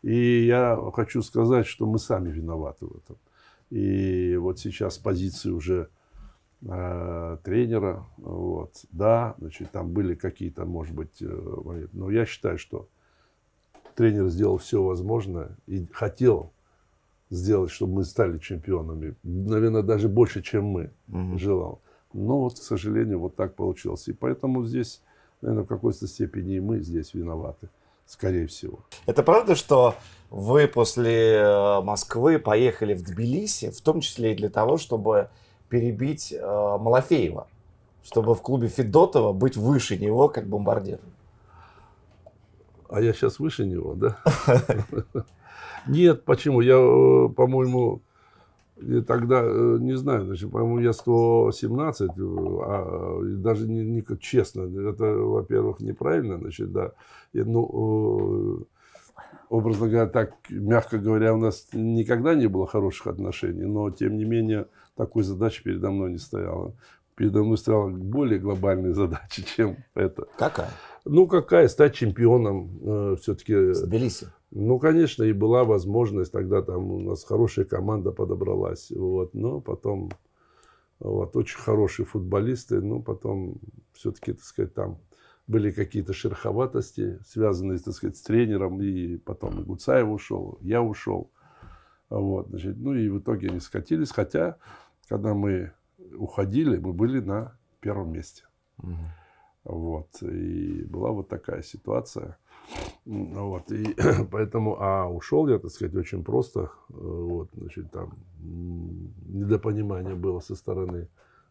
И 0.00 0.46
я 0.46 0.78
хочу 0.94 1.20
сказать, 1.20 1.66
что 1.66 1.84
мы 1.84 1.98
сами 1.98 2.30
виноваты 2.30 2.86
в 2.86 2.96
этом. 2.96 3.16
И 3.68 4.36
вот 4.36 4.58
сейчас 4.58 4.96
позиции 4.96 5.50
уже 5.50 5.74
э, 5.82 6.03
тренера, 6.60 8.06
вот, 8.16 8.72
да, 8.90 9.34
значит, 9.38 9.70
там 9.70 9.90
были 9.90 10.14
какие-то, 10.14 10.64
может 10.64 10.94
быть, 10.94 11.20
э, 11.20 11.26
моменты. 11.26 11.90
но 11.92 12.10
я 12.10 12.24
считаю, 12.24 12.58
что 12.58 12.88
тренер 13.94 14.28
сделал 14.28 14.58
все 14.58 14.82
возможное 14.82 15.56
и 15.66 15.86
хотел 15.92 16.52
сделать, 17.30 17.70
чтобы 17.70 17.94
мы 17.94 18.04
стали 18.04 18.38
чемпионами. 18.38 19.14
Наверное, 19.22 19.82
даже 19.82 20.08
больше, 20.08 20.42
чем 20.42 20.64
мы 20.64 20.90
желал. 21.36 21.80
Но 22.12 22.40
вот, 22.40 22.54
к 22.54 22.62
сожалению, 22.62 23.18
вот 23.18 23.34
так 23.34 23.54
получилось. 23.54 24.08
И 24.08 24.12
поэтому 24.12 24.64
здесь, 24.64 25.02
наверное, 25.42 25.64
в 25.64 25.68
какой-то 25.68 26.06
степени 26.06 26.56
и 26.56 26.60
мы 26.60 26.80
здесь 26.80 27.12
виноваты. 27.14 27.68
скорее 28.06 28.46
всего. 28.46 28.80
Это 29.06 29.22
правда, 29.22 29.54
что 29.54 29.94
вы 30.30 30.68
после 30.68 31.36
э, 31.36 31.80
Москвы 31.80 32.38
поехали 32.38 32.94
в 32.94 33.02
Тбилиси, 33.02 33.70
в 33.70 33.80
том 33.80 34.00
числе 34.00 34.32
и 34.32 34.36
для 34.36 34.50
того, 34.50 34.76
чтобы 34.76 35.30
перебить 35.68 36.32
э, 36.32 36.40
Малафеева, 36.40 37.46
чтобы 38.02 38.34
в 38.34 38.42
клубе 38.42 38.68
Федотова 38.68 39.32
быть 39.32 39.56
выше 39.56 39.96
него 39.96 40.28
как 40.28 40.46
бомбардир? 40.46 40.98
А 42.88 43.00
я 43.00 43.12
сейчас 43.12 43.38
выше 43.38 43.66
него, 43.66 43.94
да? 43.94 44.18
Нет, 45.86 46.24
почему? 46.24 46.60
Я, 46.60 46.76
э, 46.76 47.28
по-моему, 47.34 48.02
тогда, 49.06 49.42
э, 49.42 49.78
не 49.80 49.96
знаю, 49.96 50.26
значит, 50.26 50.50
по-моему, 50.50 50.80
я 50.80 50.92
117, 50.92 52.10
э, 52.10 52.12
а 52.16 53.20
даже 53.38 53.68
не, 53.68 53.84
не 53.84 54.04
честно, 54.18 54.62
это, 54.62 55.04
во-первых, 55.04 55.80
неправильно, 55.80 56.38
значит, 56.38 56.72
да. 56.72 56.92
И, 57.32 57.42
ну, 57.42 58.66
образно 59.48 59.88
говоря, 59.88 60.06
так, 60.06 60.34
мягко 60.48 60.98
говоря, 60.98 61.34
у 61.34 61.38
нас 61.38 61.68
никогда 61.72 62.34
не 62.34 62.46
было 62.46 62.66
хороших 62.66 63.06
отношений, 63.06 63.64
но, 63.64 63.90
тем 63.90 64.16
не 64.16 64.24
менее, 64.24 64.66
такой 64.96 65.22
задачи 65.22 65.62
передо 65.62 65.90
мной 65.90 66.12
не 66.12 66.18
стояла. 66.18 66.74
Передо 67.16 67.44
мной 67.44 67.58
стояла 67.58 67.88
более 67.90 68.38
глобальная 68.38 68.92
задача, 68.94 69.42
чем 69.42 69.76
это. 69.94 70.26
Какая? 70.38 70.70
Ну, 71.04 71.26
какая? 71.26 71.68
Стать 71.68 71.94
чемпионом 71.94 72.78
э, 72.82 73.16
все-таки. 73.20 73.54
В 73.54 73.86
Тбилиси. 73.86 74.28
Ну, 74.50 74.78
конечно, 74.78 75.24
и 75.24 75.32
была 75.32 75.64
возможность, 75.64 76.30
тогда 76.30 76.62
там 76.62 76.90
у 76.92 77.00
нас 77.00 77.24
хорошая 77.24 77.64
команда 77.64 78.12
подобралась, 78.12 78.92
вот, 78.92 79.34
но 79.34 79.60
потом, 79.60 80.12
вот, 81.00 81.34
очень 81.34 81.58
хорошие 81.58 82.06
футболисты, 82.06 82.80
но 82.80 83.00
потом 83.00 83.56
все-таки, 83.94 84.32
так 84.32 84.44
сказать, 84.44 84.72
там 84.72 85.00
были 85.48 85.72
какие-то 85.72 86.12
шероховатости, 86.12 87.18
связанные, 87.26 87.80
так 87.80 87.94
сказать, 87.94 88.16
с 88.16 88.22
тренером, 88.22 88.80
и 88.80 89.16
потом 89.16 89.60
и 89.60 89.64
Гуцаев 89.64 90.08
ушел, 90.08 90.58
я 90.60 90.80
ушел, 90.82 91.32
вот, 92.08 92.46
значит, 92.48 92.76
ну, 92.78 92.94
и 92.94 93.08
в 93.08 93.18
итоге 93.18 93.48
они 93.48 93.58
скатились, 93.58 94.12
хотя, 94.12 94.58
когда 95.08 95.34
мы 95.34 95.72
уходили, 96.16 96.78
мы 96.78 96.92
были 96.92 97.20
на 97.20 97.56
первом 97.80 98.12
месте, 98.12 98.44
вот, 99.64 100.22
и 100.22 100.84
была 100.84 101.10
вот 101.10 101.28
такая 101.28 101.62
ситуация. 101.62 102.36
Вот, 103.04 103.70
и 103.70 103.94
поэтому, 104.30 104.80
а 104.80 105.06
ушел 105.06 105.48
я, 105.48 105.58
так 105.58 105.70
сказать, 105.70 105.94
очень 105.94 106.24
просто, 106.24 106.60
э, 106.60 106.94
вот, 106.94 107.50
значит, 107.54 107.90
там 107.90 108.14
недопонимание 108.40 110.14
было 110.14 110.40
со 110.40 110.54
стороны, 110.54 111.08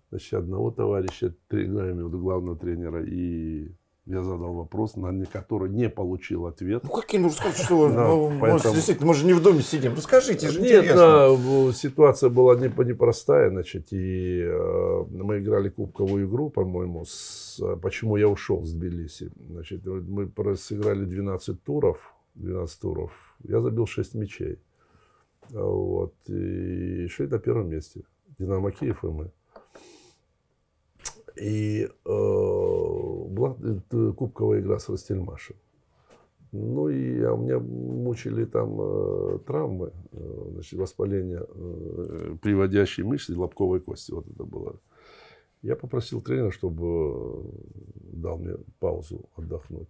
значит, 0.09 0.33
одного 0.33 0.71
товарища, 0.71 1.35
ну, 1.49 2.05
в 2.05 2.07
виду 2.07 2.19
главного 2.19 2.57
тренера, 2.57 3.03
и 3.05 3.71
я 4.05 4.21
задал 4.21 4.53
вопрос, 4.53 4.97
на 4.97 5.25
который 5.25 5.69
не 5.69 5.89
получил 5.89 6.45
ответ. 6.45 6.83
Ну, 6.83 6.89
какие, 6.89 7.21
ну, 7.21 7.29
сказать, 7.29 7.55
что 7.57 7.89
Да, 7.93 8.07
ну, 8.07 8.37
поэтому- 8.39 8.73
действительно, 8.75 9.07
мы 9.07 9.13
же 9.13 9.25
не 9.25 9.33
в 9.33 9.41
доме 9.41 9.61
сидим. 9.61 9.93
Расскажите, 9.93 10.49
же 10.49 10.59
Нет, 10.61 10.83
интересно. 10.83 10.95
да, 10.97 11.73
ситуация 11.73 12.29
была 12.29 12.55
не- 12.55 12.83
непростая, 12.83 13.49
значит, 13.49 13.93
и 13.93 14.41
э, 14.41 15.05
мы 15.09 15.39
играли 15.39 15.69
кубковую 15.69 16.27
игру, 16.27 16.49
по-моему, 16.49 17.05
с, 17.05 17.61
почему 17.81 18.17
я 18.17 18.27
ушел 18.27 18.63
с 18.65 18.73
Тбилиси. 18.73 19.31
Значит, 19.49 19.85
мы 19.85 20.29
сыграли 20.57 21.05
12 21.05 21.63
туров, 21.63 22.13
12 22.35 22.79
туров, 22.81 23.11
я 23.43 23.61
забил 23.61 23.85
6 23.87 24.15
мячей. 24.15 24.59
А 25.53 25.63
Вот, 25.63 26.13
и 26.27 27.07
шли 27.07 27.27
на 27.27 27.39
первом 27.39 27.69
месте. 27.69 28.01
Динамо 28.37 28.71
Киев 28.71 29.03
и 29.03 29.07
мы. 29.07 29.31
И 31.35 31.87
э, 32.05 32.09
была 33.49 34.13
кубковая 34.13 34.61
игра 34.61 34.79
с 34.79 34.89
Ростельмашем. 34.89 35.55
Ну 36.51 36.87
и 36.89 37.19
а 37.23 37.33
у 37.33 37.37
меня 37.37 37.57
мучили 37.59 38.45
там 38.45 38.77
э, 38.79 39.39
травмы, 39.39 39.91
э, 40.11 40.49
значит, 40.51 40.79
воспаление 40.79 41.43
э, 41.47 42.35
приводящей 42.43 43.03
мышцы, 43.03 43.35
лобковой 43.35 43.79
кости. 43.79 44.11
Вот 44.11 44.27
это 44.27 44.43
было. 44.43 44.79
Я 45.63 45.75
попросил 45.75 46.21
тренера, 46.21 46.51
чтобы 46.51 46.85
э, 46.85 47.41
дал 48.13 48.37
мне 48.37 48.53
паузу 48.79 49.29
отдохнуть. 49.35 49.89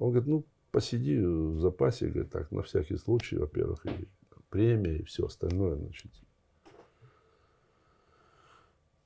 Он 0.00 0.10
говорит, 0.10 0.28
ну, 0.28 0.44
посиди 0.72 1.20
в 1.20 1.60
запасе, 1.60 2.08
говорит, 2.08 2.32
так, 2.32 2.50
на 2.50 2.62
всякий 2.62 2.96
случай, 2.96 3.36
во-первых, 3.36 3.86
и 3.86 4.08
премия, 4.50 4.96
и 4.96 5.04
все 5.04 5.26
остальное, 5.26 5.76
значит. 5.76 6.10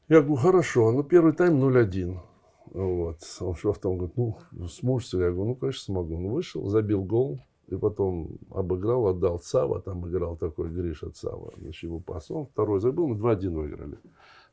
Я 0.09 0.23
говорю, 0.23 0.37
хорошо, 0.37 0.93
ну, 0.93 1.05
первый 1.05 1.35
тайм 1.35 1.63
0-1. 1.63 2.30
Вот. 2.67 3.19
Он 3.41 3.55
шел 3.55 3.73
в 3.73 3.79
том, 3.79 3.99
говорит, 3.99 4.17
ну, 4.17 4.37
сможешь 4.69 5.13
Я 5.15 5.31
говорю, 5.31 5.51
ну, 5.51 5.55
конечно, 5.55 5.85
смогу. 5.85 6.17
Он 6.17 6.29
вышел, 6.29 6.67
забил 6.67 7.03
гол, 7.03 7.41
и 7.71 7.77
потом 7.77 8.39
обыграл, 8.51 9.07
отдал 9.07 9.39
Цава, 9.39 9.81
там 9.81 10.07
играл 10.09 10.37
такой 10.37 10.71
Гриша 10.71 11.11
Цава, 11.11 11.53
значит, 11.57 11.85
его 11.85 12.01
пас. 12.01 12.31
Он 12.31 12.47
второй 12.47 12.81
забил, 12.81 13.07
мы 13.07 13.17
2-1 13.17 13.51
выиграли. 13.51 13.99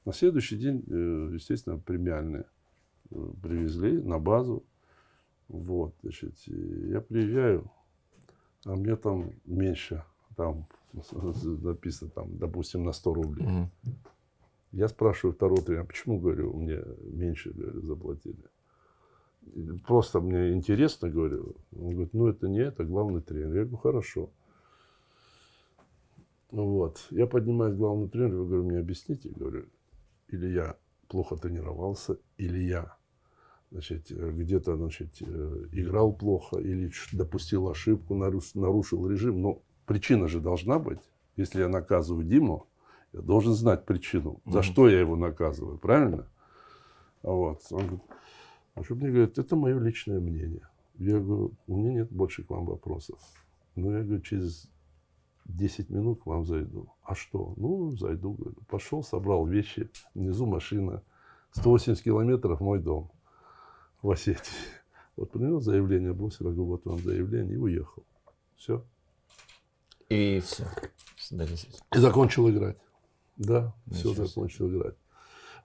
На 0.05 0.13
следующий 0.13 0.57
день, 0.57 0.83
э, 0.87 1.31
естественно, 1.33 1.79
премиальные 1.79 2.45
э, 3.09 3.29
привезли 3.41 4.01
на 4.01 4.19
базу. 4.19 4.63
Вот, 5.47 5.95
значит, 6.03 6.35
я 6.45 7.01
приезжаю, 7.01 7.71
а 8.65 8.75
мне 8.75 8.95
там 8.95 9.31
меньше, 9.45 10.03
там 10.35 10.65
написано, 10.93 12.11
там, 12.11 12.37
допустим, 12.37 12.83
на 12.83 12.91
100 12.91 13.13
рублей. 13.13 13.47
Мгм. 13.47 13.71
Я 14.71 14.87
спрашиваю 14.87 15.33
второго 15.33 15.61
тренера, 15.61 15.85
почему, 15.85 16.19
говорю, 16.19 16.53
мне 16.53 16.81
меньше, 17.01 17.51
говорю, 17.51 17.81
заплатили. 17.81 18.43
И 19.53 19.63
Просто 19.85 20.19
мне 20.19 20.51
интересно, 20.53 21.09
говорю. 21.09 21.55
Он 21.75 21.89
говорит, 21.89 22.13
ну 22.13 22.27
это 22.27 22.47
не 22.47 22.59
это, 22.59 22.83
главный 22.83 23.21
тренер. 23.21 23.47
Я 23.47 23.63
говорю, 23.63 23.77
хорошо. 23.77 24.29
Ну 26.51 26.65
Вот. 26.65 27.07
Я 27.11 27.27
поднимаюсь 27.27 27.75
к 27.75 27.77
главному 27.77 28.09
тренеру, 28.09 28.45
говорю, 28.45 28.63
мне 28.63 28.79
объясните, 28.79 29.29
говорю, 29.29 29.65
или 30.27 30.47
я 30.47 30.77
плохо 31.07 31.37
тренировался, 31.37 32.17
или 32.37 32.59
я 32.59 32.97
значит, 33.71 34.11
э, 34.11 34.31
где-то 34.31 34.75
значит, 34.75 35.09
э, 35.21 35.65
играл 35.71 36.13
плохо, 36.13 36.57
или 36.59 36.91
допустил 37.13 37.69
ошибку, 37.69 38.15
нарушил 38.15 39.07
режим. 39.07 39.41
Но 39.41 39.61
причина 39.85 40.27
же 40.27 40.39
должна 40.39 40.79
быть. 40.79 40.99
Если 41.35 41.59
я 41.59 41.69
наказываю 41.69 42.25
Диму, 42.25 42.67
я 43.17 43.23
должен 43.23 43.53
знать 43.53 43.85
причину, 43.85 44.41
за 44.45 44.61
что 44.61 44.87
я 44.87 44.99
его 44.99 45.15
наказываю, 45.15 45.77
правильно? 45.77 46.27
А 47.23 47.31
Вот. 47.31 47.61
Он 47.71 47.79
говорит, 47.79 48.01
а 48.75 48.83
что 48.83 48.95
мне 48.95 49.09
говорит, 49.09 49.37
это 49.37 49.55
мое 49.55 49.79
личное 49.79 50.19
мнение. 50.19 50.67
Я 50.99 51.19
говорю, 51.19 51.53
у 51.67 51.77
меня 51.77 51.93
нет 51.93 52.11
больше 52.11 52.43
к 52.43 52.49
вам 52.49 52.65
вопросов. 52.65 53.19
Ну, 53.75 53.91
я 53.91 54.03
говорю, 54.03 54.21
через 54.21 54.69
10 55.45 55.89
минут 55.89 56.23
к 56.23 56.25
вам 56.25 56.45
зайду. 56.45 56.87
А 57.03 57.15
что? 57.15 57.53
Ну, 57.57 57.91
зайду, 57.91 58.33
говорю. 58.33 58.57
Пошел, 58.67 59.03
собрал 59.03 59.45
вещи, 59.45 59.89
внизу 60.13 60.45
машина. 60.45 61.03
180 61.51 62.03
километров 62.03 62.59
мой 62.59 62.79
дом 62.79 63.11
в 64.01 64.11
Осетии. 64.11 64.53
Вот 65.15 65.31
принес 65.31 65.63
заявление, 65.63 66.13
бросил, 66.13 66.47
я 66.47 66.51
говорю, 66.51 66.65
вот 66.65 66.85
вам 66.85 66.99
заявление, 66.99 67.55
и 67.55 67.57
уехал. 67.57 68.03
Все. 68.55 68.83
И 70.09 70.39
все. 70.43 70.65
И 71.95 71.97
закончил 71.97 72.49
играть. 72.49 72.77
Да, 73.37 73.73
все 73.91 73.97
Ничего 74.09 74.13
себе. 74.15 74.25
закончил 74.25 74.69
играть. 74.69 74.95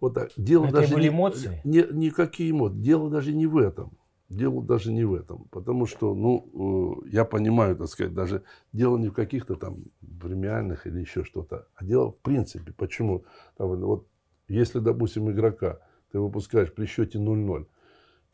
Вот 0.01 0.15
так. 0.15 0.31
Дело 0.37 0.65
Это 0.65 0.75
даже 0.81 0.95
были 0.95 1.05
не- 1.05 1.09
эмоции? 1.11 1.61
Не, 1.65 1.87
никакие 1.93 2.51
эмоции. 2.51 2.79
Дело 2.79 3.09
даже 3.11 3.33
не 3.33 3.47
в 3.47 3.57
этом. 3.57 3.93
Дело 4.29 4.63
даже 4.63 4.93
не 4.93 5.05
в 5.05 5.15
этом. 5.15 5.45
Потому 5.51 5.87
что, 5.87 6.15
ну, 6.15 7.03
э, 7.05 7.09
я 7.11 7.25
понимаю, 7.25 7.77
так 7.77 7.89
сказать, 7.89 8.15
даже 8.15 8.43
дело 8.73 8.97
не 8.99 9.09
в 9.09 9.13
каких-то 9.13 9.55
там 9.57 9.77
премиальных 10.21 10.87
или 10.87 11.01
еще 11.01 11.23
что-то, 11.25 11.67
а 11.75 11.85
дело 11.85 12.11
в 12.13 12.19
принципе. 12.19 12.73
Почему? 12.73 13.25
Там, 13.59 13.77
вот, 13.81 14.07
если, 14.49 14.79
допустим, 14.81 15.31
игрока 15.31 15.79
ты 16.11 16.19
выпускаешь 16.19 16.73
при 16.73 16.87
счете 16.87 17.19
0-0, 17.19 17.67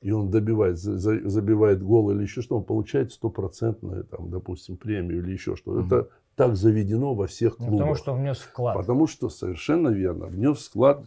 и 0.01 0.11
он 0.13 0.31
добивает, 0.31 0.79
за- 0.79 0.97
за- 0.99 1.29
забивает 1.29 1.83
гол 1.83 2.11
или 2.13 2.23
еще 2.23 2.43
что, 2.43 2.57
он 2.59 2.65
получает 2.65 3.13
стопроцентную, 3.13 4.05
там, 4.05 4.31
допустим, 4.31 4.77
премию 4.77 5.19
или 5.19 5.33
еще 5.33 5.57
что. 5.57 5.81
Это 5.85 6.09
так 6.39 6.57
заведено 6.57 7.15
во 7.15 7.27
всех 7.27 7.59
Ну, 7.59 7.67
клубах. 7.67 7.79
потому 7.79 7.95
что 7.97 8.15
внес 8.15 8.39
вклад. 8.39 8.77
Потому 8.77 9.07
что 9.09 9.29
совершенно 9.29 9.89
верно. 9.89 10.27
Внес 10.27 10.69
вклад 10.69 11.03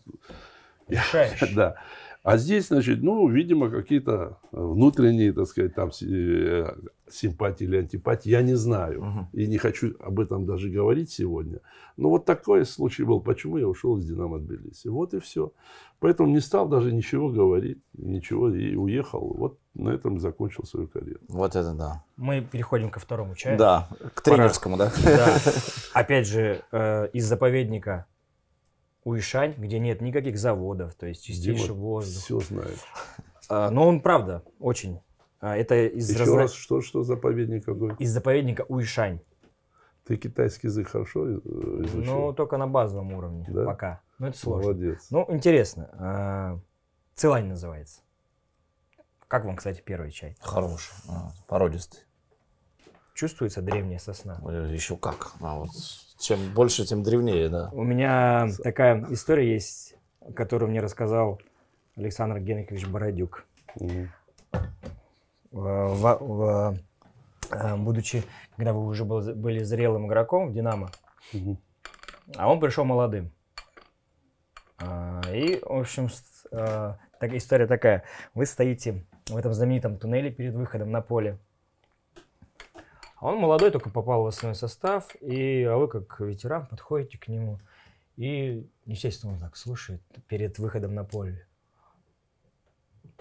Решающий. 0.89 1.55
да. 1.55 1.75
А 2.24 2.38
здесь, 2.38 2.67
значит, 2.67 3.01
ну, 3.01 3.28
видимо, 3.28 3.69
какие-то 3.69 4.38
внутренние, 4.51 5.34
так 5.34 5.47
сказать, 5.47 5.74
там 5.74 5.89
э, 6.03 6.76
симпатии 7.09 7.63
или 7.63 7.78
антипатии, 7.78 8.30
я 8.30 8.43
не 8.43 8.53
знаю. 8.53 9.28
И 9.34 9.47
не 9.47 9.57
хочу 9.57 9.95
об 9.99 10.19
этом 10.19 10.45
даже 10.45 10.69
говорить 10.69 11.11
сегодня. 11.11 11.61
Но 11.97 12.09
вот 12.09 12.26
такой 12.26 12.65
случай 12.65 13.03
был, 13.03 13.22
почему 13.22 13.57
я 13.57 13.67
ушел 13.67 13.97
из 13.97 14.05
Динамо 14.05 14.38
Тбилиси. 14.38 14.88
Вот 14.88 15.13
и 15.15 15.19
все. 15.19 15.51
Поэтому 15.99 16.30
не 16.30 16.41
стал 16.41 16.67
даже 16.67 16.91
ничего 16.91 17.30
говорить, 17.30 17.80
ничего, 17.93 18.49
и 18.49 18.76
уехал. 18.76 19.36
Вот 19.38 19.59
на 19.74 19.89
этом 19.89 20.19
закончил 20.19 20.63
свою 20.63 20.88
карьеру. 20.88 21.19
Вот 21.28 21.55
это 21.55 21.74
да. 21.74 22.03
Мы 22.17 22.41
переходим 22.41 22.89
ко 22.89 22.99
второму 22.99 23.36
чаю. 23.36 23.57
Да, 23.57 23.88
к 24.13 24.22
тренерскому, 24.22 24.78
да? 24.78 24.91
Да. 25.03 25.38
Опять 25.93 26.28
же, 26.28 26.61
э, 26.72 27.07
из 27.13 27.26
заповедника 27.26 28.05
Уишань, 29.03 29.55
где 29.57 29.79
нет 29.79 30.01
никаких 30.01 30.37
заводов, 30.37 30.93
то 30.95 31.07
есть 31.07 31.23
чистейший 31.23 31.67
Дима 31.69 31.75
воздух. 31.79 32.23
все 32.23 32.39
знает. 32.39 32.77
А, 33.49 33.69
Но 33.71 33.87
он, 33.87 34.01
правда, 34.01 34.43
очень 34.59 34.99
А, 35.39 35.57
Это 35.57 35.87
из, 35.87 36.07
Еще 36.11 36.23
разра- 36.23 36.37
раз, 36.37 36.53
что, 36.53 36.81
что 36.81 37.01
заповедник 37.03 37.65
какой? 37.65 37.95
из 37.95 38.11
заповедника 38.11 38.63
Уишань. 38.69 39.19
Ты 40.05 40.15
китайский 40.17 40.67
язык 40.67 40.89
хорошо 40.89 41.27
э, 41.27 41.33
изучил? 41.39 42.03
Ну, 42.15 42.33
только 42.33 42.57
на 42.57 42.67
базовом 42.67 43.11
уровне 43.13 43.47
Да? 43.49 43.65
пока. 43.65 44.01
Ну, 44.19 44.27
это 44.27 44.37
сложно. 44.37 44.69
Молодец. 44.71 45.07
Ну, 45.09 45.25
интересно. 45.29 45.89
а, 45.93 46.59
Цилань 47.15 47.47
называется. 47.47 48.01
Как 49.27 49.45
вам, 49.45 49.55
кстати, 49.55 49.81
первый 49.83 50.11
чай? 50.11 50.37
Хороший, 50.41 50.93
а, 51.09 51.31
породистый. 51.47 52.01
Чувствуется 53.15 53.61
древняя 53.63 53.97
сосна? 53.99 54.35
Еще 54.71 54.95
как. 54.95 55.31
А 55.41 55.57
вот 55.57 55.69
чем 56.22 56.53
больше, 56.53 56.86
тем 56.86 57.03
древнее, 57.03 57.49
да. 57.49 57.69
У 57.74 57.84
меня 57.84 58.47
такая 58.63 59.03
история 59.09 59.51
есть, 59.53 59.95
которую 60.36 60.69
мне 60.69 60.80
рассказал 60.80 61.41
Александр 61.97 62.39
Генрихович 62.39 62.88
Бородюк. 62.88 63.45
Мгм. 63.80 64.11
В- 65.51 65.88
в- 65.95 66.17
в- 66.22 66.78
э, 67.51 67.76
будучи, 67.76 68.24
когда 68.55 68.72
вы 68.74 68.86
уже 68.86 69.03
был- 69.03 69.36
были 69.36 69.63
зрелым 69.63 70.07
игроком 70.07 70.49
в 70.49 70.53
«Динамо», 70.53 70.91
Мгм. 71.34 71.57
а 72.38 72.49
он 72.51 72.59
пришел 72.59 72.86
молодым. 72.86 73.32
А, 74.80 75.22
И, 75.34 75.59
в 75.61 75.72
общем, 75.80 76.09
а, 76.51 76.97
так, 77.19 77.34
история 77.34 77.67
такая. 77.67 78.03
Вы 78.34 78.45
стоите 78.45 79.05
в 79.28 79.36
этом 79.38 79.53
знаменитом 79.53 79.95
туннеле 79.97 80.32
перед 80.32 80.53
выходом 80.55 80.91
на 80.91 81.01
поле. 81.01 81.38
Он 83.22 83.38
молодой, 83.38 83.69
только 83.69 83.91
попал 83.91 84.24
в 84.24 84.28
основной 84.28 84.55
состав, 84.55 85.15
и, 85.22 85.63
а 85.63 85.78
вы, 85.78 85.88
как 85.88 86.19
ветеран, 86.19 86.65
подходите 86.65 87.19
к 87.19 87.28
нему. 87.28 87.59
И, 88.17 88.67
естественно, 88.86 89.34
он 89.34 89.39
так 89.39 89.55
слушает 89.55 90.01
перед 90.28 90.57
выходом 90.57 90.95
на 90.95 91.03
поле. 91.03 91.45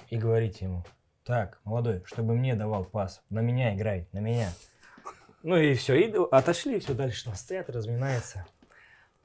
И 0.09 0.17
говорите 0.17 0.65
ему, 0.65 0.85
так, 1.23 1.61
молодой, 1.65 2.03
чтобы 2.07 2.35
мне 2.35 2.55
давал 2.55 2.85
пас, 2.85 3.23
на 3.29 3.41
меня 3.41 3.77
играй, 3.77 4.09
на 4.13 4.21
меня. 4.21 4.51
Ну 5.43 5.57
и 5.57 5.75
все, 5.75 5.95
и 5.95 6.13
отошли, 6.31 6.81
все 6.81 6.95
дальше 6.95 7.27
там 7.27 7.35
стоят, 7.35 7.69
разминаются. 7.69 8.47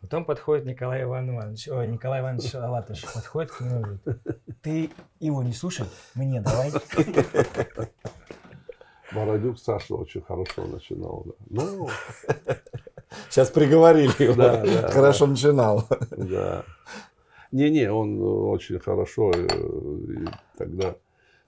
Потом 0.01 0.25
подходит 0.25 0.65
Николай 0.65 1.03
Иванович, 1.03 1.69
ой, 1.69 1.87
Николай 1.87 2.19
Иванович 2.19 2.53
Алатыш, 2.53 3.01
подходит 3.13 3.51
к 3.51 3.61
нему 3.61 3.79
и 3.79 3.81
говорит, 3.81 4.61
ты 4.61 4.91
его 5.19 5.41
не 5.41 5.53
слушай, 5.53 5.85
мне 6.15 6.41
давай. 6.41 6.71
Бородюк 9.15 9.57
Саша 9.59 9.95
очень 9.95 10.21
хорошо 10.21 10.65
начинал. 10.65 11.25
Да. 11.49 11.63
Ну, 11.63 11.89
Сейчас 13.29 13.49
приговорили 13.49 14.11
его. 14.23 14.35
Да, 14.35 14.63
да, 14.63 14.89
Хорошо 14.89 15.27
начинал. 15.27 15.85
да. 16.11 16.63
Не-не, 17.51 17.91
он 17.91 18.19
э, 18.19 18.23
очень 18.23 18.79
хорошо. 18.79 19.31
э, 19.33 19.47
и 19.47 20.25
тогда 20.57 20.95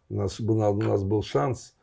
у 0.10 0.16
нас, 0.16 0.40
был- 0.40 0.62
у 0.62 0.82
нас 0.82 1.04
был 1.04 1.22
шанс, 1.24 1.74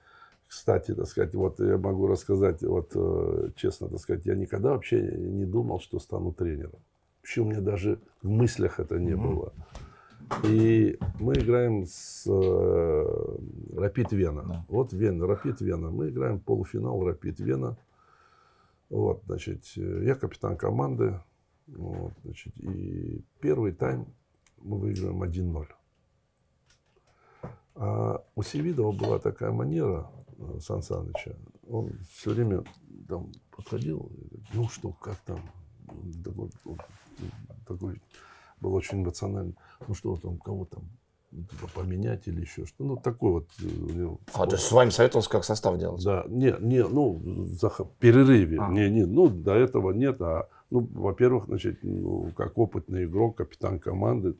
кстати, 0.49 0.95
так 0.95 1.07
сказать, 1.07 1.35
вот 1.35 1.61
я 1.61 1.77
могу 1.77 2.07
рассказать, 2.07 2.63
вот 2.63 2.93
э, 2.95 3.51
честно, 3.57 3.89
так 3.89 3.99
сказать, 4.01 4.25
я 4.25 4.35
никогда 4.35 4.71
вообще 4.71 5.01
не 5.03 5.45
думал, 5.45 5.81
что 5.81 5.99
стану 5.99 6.33
тренером. 6.33 6.79
Вообще 7.21 7.41
у 7.41 7.45
меня 7.45 7.61
даже 7.61 7.99
в 8.23 8.29
мыслях 8.31 8.81
это 8.81 8.99
не 8.99 9.17
было. 9.17 9.53
И 10.45 10.99
мы 11.21 11.35
играем 11.35 11.87
с 11.87 12.27
э, 12.27 13.37
Рапид 13.77 14.13
Вена. 14.13 14.43
Да. 14.43 14.65
Вот 14.69 14.93
Вена, 14.93 15.27
Рапид 15.27 15.61
Вена. 15.61 15.91
Мы 15.91 16.11
играем 16.11 16.41
полуфинал 16.41 17.05
Рапид 17.05 17.41
Вена. 17.41 17.77
Вот, 18.89 19.23
значит, 19.27 19.65
э, 19.77 20.05
я 20.05 20.15
капитан 20.15 20.57
команды. 20.57 21.21
Вот, 21.67 22.13
значит, 22.25 22.57
и 22.59 23.23
первый 23.41 23.73
тайм 23.73 24.07
мы 24.63 24.79
выигрываем 24.79 25.23
1-0. 25.23 25.67
А 27.77 28.25
у 28.35 28.43
Севидова 28.43 28.93
была 28.93 29.19
такая 29.19 29.51
манера, 29.51 30.11
э, 30.39 30.59
Сан 30.61 30.83
Саныча, 30.83 31.37
он 31.69 31.91
все 32.11 32.31
время 32.31 32.65
там 33.09 33.33
подходил, 33.51 34.11
ну 34.53 34.69
что, 34.69 34.93
как 34.93 35.17
там, 35.23 35.41
такой, 36.23 36.51
такой 37.67 38.01
был 38.65 38.75
очень 38.75 39.03
эмоциональный, 39.03 39.55
ну 39.87 39.95
что 39.95 40.17
там, 40.17 40.39
кого 40.39 40.65
там 40.65 40.83
типа, 41.31 41.69
поменять 41.75 42.27
или 42.29 42.41
еще 42.41 42.65
что, 42.65 42.85
ну 42.85 42.97
такой 42.97 43.33
вот 43.33 43.49
э, 43.63 44.09
А, 44.35 44.47
то 44.47 44.57
есть 44.57 44.67
с 44.67 44.73
вами 44.73 44.91
советовался, 44.91 45.29
как 45.31 45.45
состав 45.45 45.79
делать? 45.79 46.03
да, 46.05 46.25
не, 46.29 46.55
не, 46.61 46.83
ну, 46.87 47.21
за 47.25 47.71
перерыве. 47.99 48.59
А. 48.61 48.71
Не, 48.73 48.89
не, 48.91 49.05
ну, 49.05 49.29
до 49.29 49.55
этого 49.55 49.93
нет. 49.93 50.21
А, 50.23 50.49
ну, 50.71 50.89
во-первых, 50.95 51.47
значит, 51.47 51.79
ну, 51.83 52.31
как 52.37 52.57
опытный 52.57 53.05
игрок, 53.05 53.37
капитан 53.37 53.79
команды. 53.79 54.35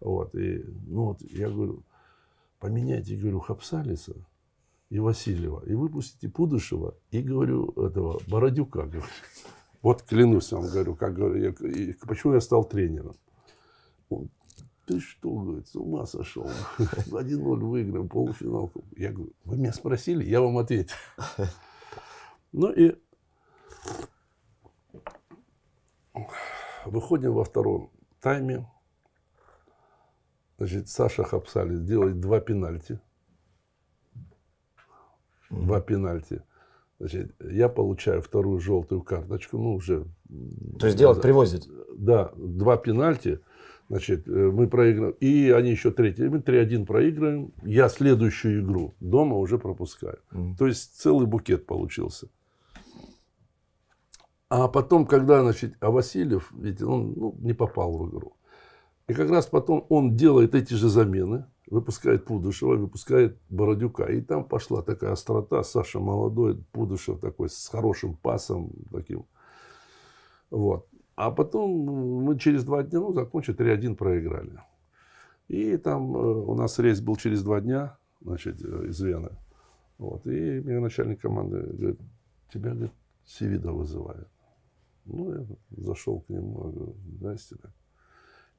Вот, 0.00 0.34
и, 0.34 0.64
ну, 0.86 1.04
вот, 1.06 1.20
я 1.20 1.50
говорю, 1.50 1.82
поменяйте, 2.58 3.16
говорю, 3.16 3.40
Хапсалиса 3.40 4.14
и 4.88 4.98
Васильева, 4.98 5.62
и 5.66 5.74
выпустите 5.74 6.28
Пудышева, 6.28 6.94
и, 7.10 7.20
говорю, 7.22 7.70
этого, 7.76 8.20
Бородюка, 8.28 8.82
говорю. 8.82 9.02
Вот 9.82 10.02
клянусь 10.02 10.52
вам, 10.52 10.66
говорю, 10.66 10.94
как 10.94 11.18
я- 11.18 11.54
почему 12.06 12.34
я 12.34 12.40
стал 12.40 12.64
тренером. 12.64 13.14
Он, 14.10 14.28
ты 14.86 15.00
что, 15.00 15.30
говорит, 15.30 15.68
с 15.68 15.76
ума 15.76 16.04
сошел? 16.04 16.48
1-0 16.78 17.56
выиграем, 17.60 18.08
полуфинал. 18.08 18.72
Я 18.96 19.12
говорю, 19.12 19.32
вы 19.44 19.56
меня 19.56 19.72
спросили, 19.72 20.24
я 20.24 20.40
вам 20.40 20.58
ответил. 20.58 20.94
Ну 22.52 22.72
и 22.72 22.96
выходим 26.84 27.32
во 27.32 27.44
втором 27.44 27.92
тайме. 28.20 28.68
Значит, 30.58 30.88
Саша 30.88 31.22
Хапсалис 31.22 31.80
делает 31.80 32.20
два 32.20 32.40
пенальти. 32.40 33.00
Два 35.48 35.80
пенальти. 35.80 36.42
Значит, 36.98 37.34
я 37.40 37.70
получаю 37.70 38.20
вторую 38.20 38.60
желтую 38.60 39.02
карточку, 39.02 39.56
ну, 39.56 39.74
уже... 39.74 40.04
То 40.78 40.86
есть 40.86 40.98
делать 40.98 41.22
привозит. 41.22 41.66
Да, 41.96 42.30
два 42.36 42.76
пенальти. 42.76 43.40
Значит, 43.90 44.28
э, 44.28 44.30
мы 44.30 44.68
проиграем. 44.68 45.16
И 45.18 45.50
они 45.50 45.72
еще 45.72 45.90
третий. 45.90 46.28
Мы 46.28 46.38
3-1 46.38 46.86
проиграем. 46.86 47.52
Я 47.64 47.88
следующую 47.88 48.62
игру 48.62 48.94
дома 49.00 49.36
уже 49.36 49.58
пропускаю. 49.58 50.20
Мгм. 50.30 50.54
То 50.54 50.68
есть 50.68 51.00
целый 51.00 51.26
букет 51.26 51.66
получился. 51.66 52.28
А 54.48 54.68
потом, 54.68 55.06
когда, 55.06 55.42
значит, 55.42 55.74
а 55.80 55.90
Васильев, 55.90 56.52
ведь 56.52 56.82
он 56.82 57.14
ну, 57.16 57.34
не 57.40 57.52
попал 57.52 57.98
в 57.98 58.08
игру. 58.08 58.36
И 59.08 59.12
как 59.12 59.28
раз 59.28 59.46
потом 59.46 59.84
он 59.88 60.14
делает 60.14 60.54
эти 60.54 60.74
же 60.74 60.88
замены, 60.88 61.46
выпускает 61.66 62.24
Пудышева, 62.26 62.76
выпускает 62.76 63.40
Бородюка. 63.48 64.04
И 64.04 64.20
там 64.20 64.44
пошла 64.44 64.82
такая 64.82 65.12
острота. 65.12 65.64
Саша 65.64 65.98
молодой, 65.98 66.62
Пудышев 66.70 67.18
такой 67.18 67.48
с 67.48 67.66
хорошим 67.66 68.14
пасом 68.14 68.70
таким. 68.92 69.26
Вот. 70.50 70.86
А 71.20 71.30
потом 71.30 71.70
мы 72.24 72.38
через 72.38 72.64
два 72.64 72.82
дня, 72.82 72.98
ну, 72.98 73.12
закончили, 73.12 73.54
3-1 73.54 73.94
проиграли. 73.94 74.58
И 75.48 75.76
там 75.76 76.16
э, 76.16 76.18
у 76.18 76.54
нас 76.54 76.78
рейс 76.78 77.02
был 77.02 77.16
через 77.16 77.42
два 77.42 77.60
дня, 77.60 77.98
значит, 78.22 78.64
э, 78.64 78.86
из 78.86 78.98
Вены. 79.02 79.28
Вот. 79.98 80.26
И 80.26 80.60
мне 80.60 80.80
начальник 80.80 81.20
команды 81.20 81.60
говорит, 81.60 82.00
тебя, 82.50 82.70
говорит, 82.70 82.92
Севида 83.26 83.70
вызывает. 83.70 84.28
Ну, 85.04 85.30
я 85.32 85.46
зашел 85.76 86.22
к 86.22 86.30
нему, 86.30 86.64
я 86.64 86.72
говорю, 86.72 86.96
здрасте. 87.18 87.56
так». 87.56 87.72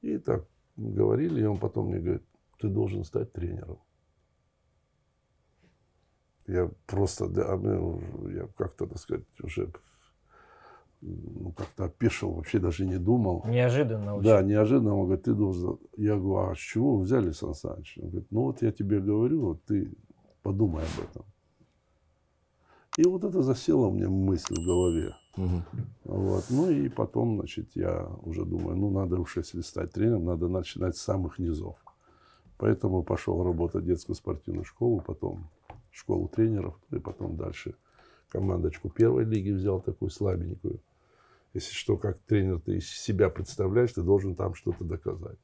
И 0.02 0.18
так 0.18 0.46
говорили, 0.76 1.40
и 1.40 1.44
он 1.44 1.58
потом 1.58 1.88
мне 1.88 1.98
говорит, 1.98 2.22
ты 2.60 2.68
должен 2.68 3.02
стать 3.02 3.32
тренером. 3.32 3.80
Я 6.46 6.70
просто, 6.86 7.26
да, 7.26 7.56
мне- 7.56 8.34
я 8.36 8.46
как-то, 8.56 8.86
так 8.86 8.98
сказать, 8.98 9.26
уже 9.42 9.72
как-то 11.56 11.84
опешил, 11.84 12.32
вообще 12.32 12.58
даже 12.58 12.86
не 12.86 12.98
думал. 12.98 13.44
Неожиданно 13.46 14.14
очень. 14.14 14.24
Да, 14.24 14.42
неожиданно 14.42 14.96
он 14.96 15.06
говорит, 15.06 15.24
ты 15.24 15.34
должен... 15.34 15.78
Я 15.96 16.16
говорю, 16.16 16.50
а 16.50 16.54
с 16.54 16.58
чего 16.58 16.96
вы 16.96 17.02
взяли, 17.02 17.32
Сан 17.32 17.54
Саныч? 17.54 17.98
Он 18.00 18.08
говорит, 18.10 18.30
ну 18.30 18.42
вот 18.42 18.62
я 18.62 18.72
тебе 18.72 19.00
говорю, 19.00 19.40
вот 19.40 19.64
ты 19.64 19.92
подумай 20.42 20.82
об 20.82 21.04
этом. 21.04 21.24
И 22.98 23.04
вот 23.04 23.24
это 23.24 23.42
засело 23.42 23.90
мне 23.90 24.06
мысль 24.06 24.54
в 24.54 24.64
голове. 24.64 25.14
Мгм. 25.36 25.64
Вот. 26.04 26.44
Ну 26.50 26.70
и 26.70 26.88
потом, 26.88 27.36
значит, 27.36 27.70
я 27.74 28.06
уже 28.22 28.44
думаю, 28.44 28.76
ну 28.76 28.90
надо 28.90 29.18
уж, 29.18 29.38
если 29.38 29.62
стать 29.62 29.92
тренером, 29.92 30.26
надо 30.26 30.48
начинать 30.48 30.96
с 30.96 31.00
самых 31.00 31.38
низов. 31.38 31.76
Поэтому 32.58 33.02
пошел 33.02 33.42
работать 33.42 33.82
в 33.82 33.86
детскую 33.86 34.14
спортивную 34.14 34.64
школу, 34.64 35.02
потом 35.04 35.48
школу 35.90 36.28
тренеров, 36.28 36.78
и 36.90 36.98
потом 36.98 37.36
дальше 37.36 37.74
командочку 38.28 38.88
первой 38.88 39.24
лиги 39.24 39.50
взял, 39.50 39.80
такую 39.80 40.10
слабенькую. 40.10 40.80
Если 41.54 41.74
что, 41.74 41.96
как 41.96 42.18
тренер 42.20 42.60
ты 42.60 42.76
из 42.76 42.88
себя 42.88 43.28
представляешь, 43.28 43.92
ты 43.92 44.02
должен 44.02 44.34
там 44.34 44.54
что-то 44.54 44.84
доказать. 44.84 45.38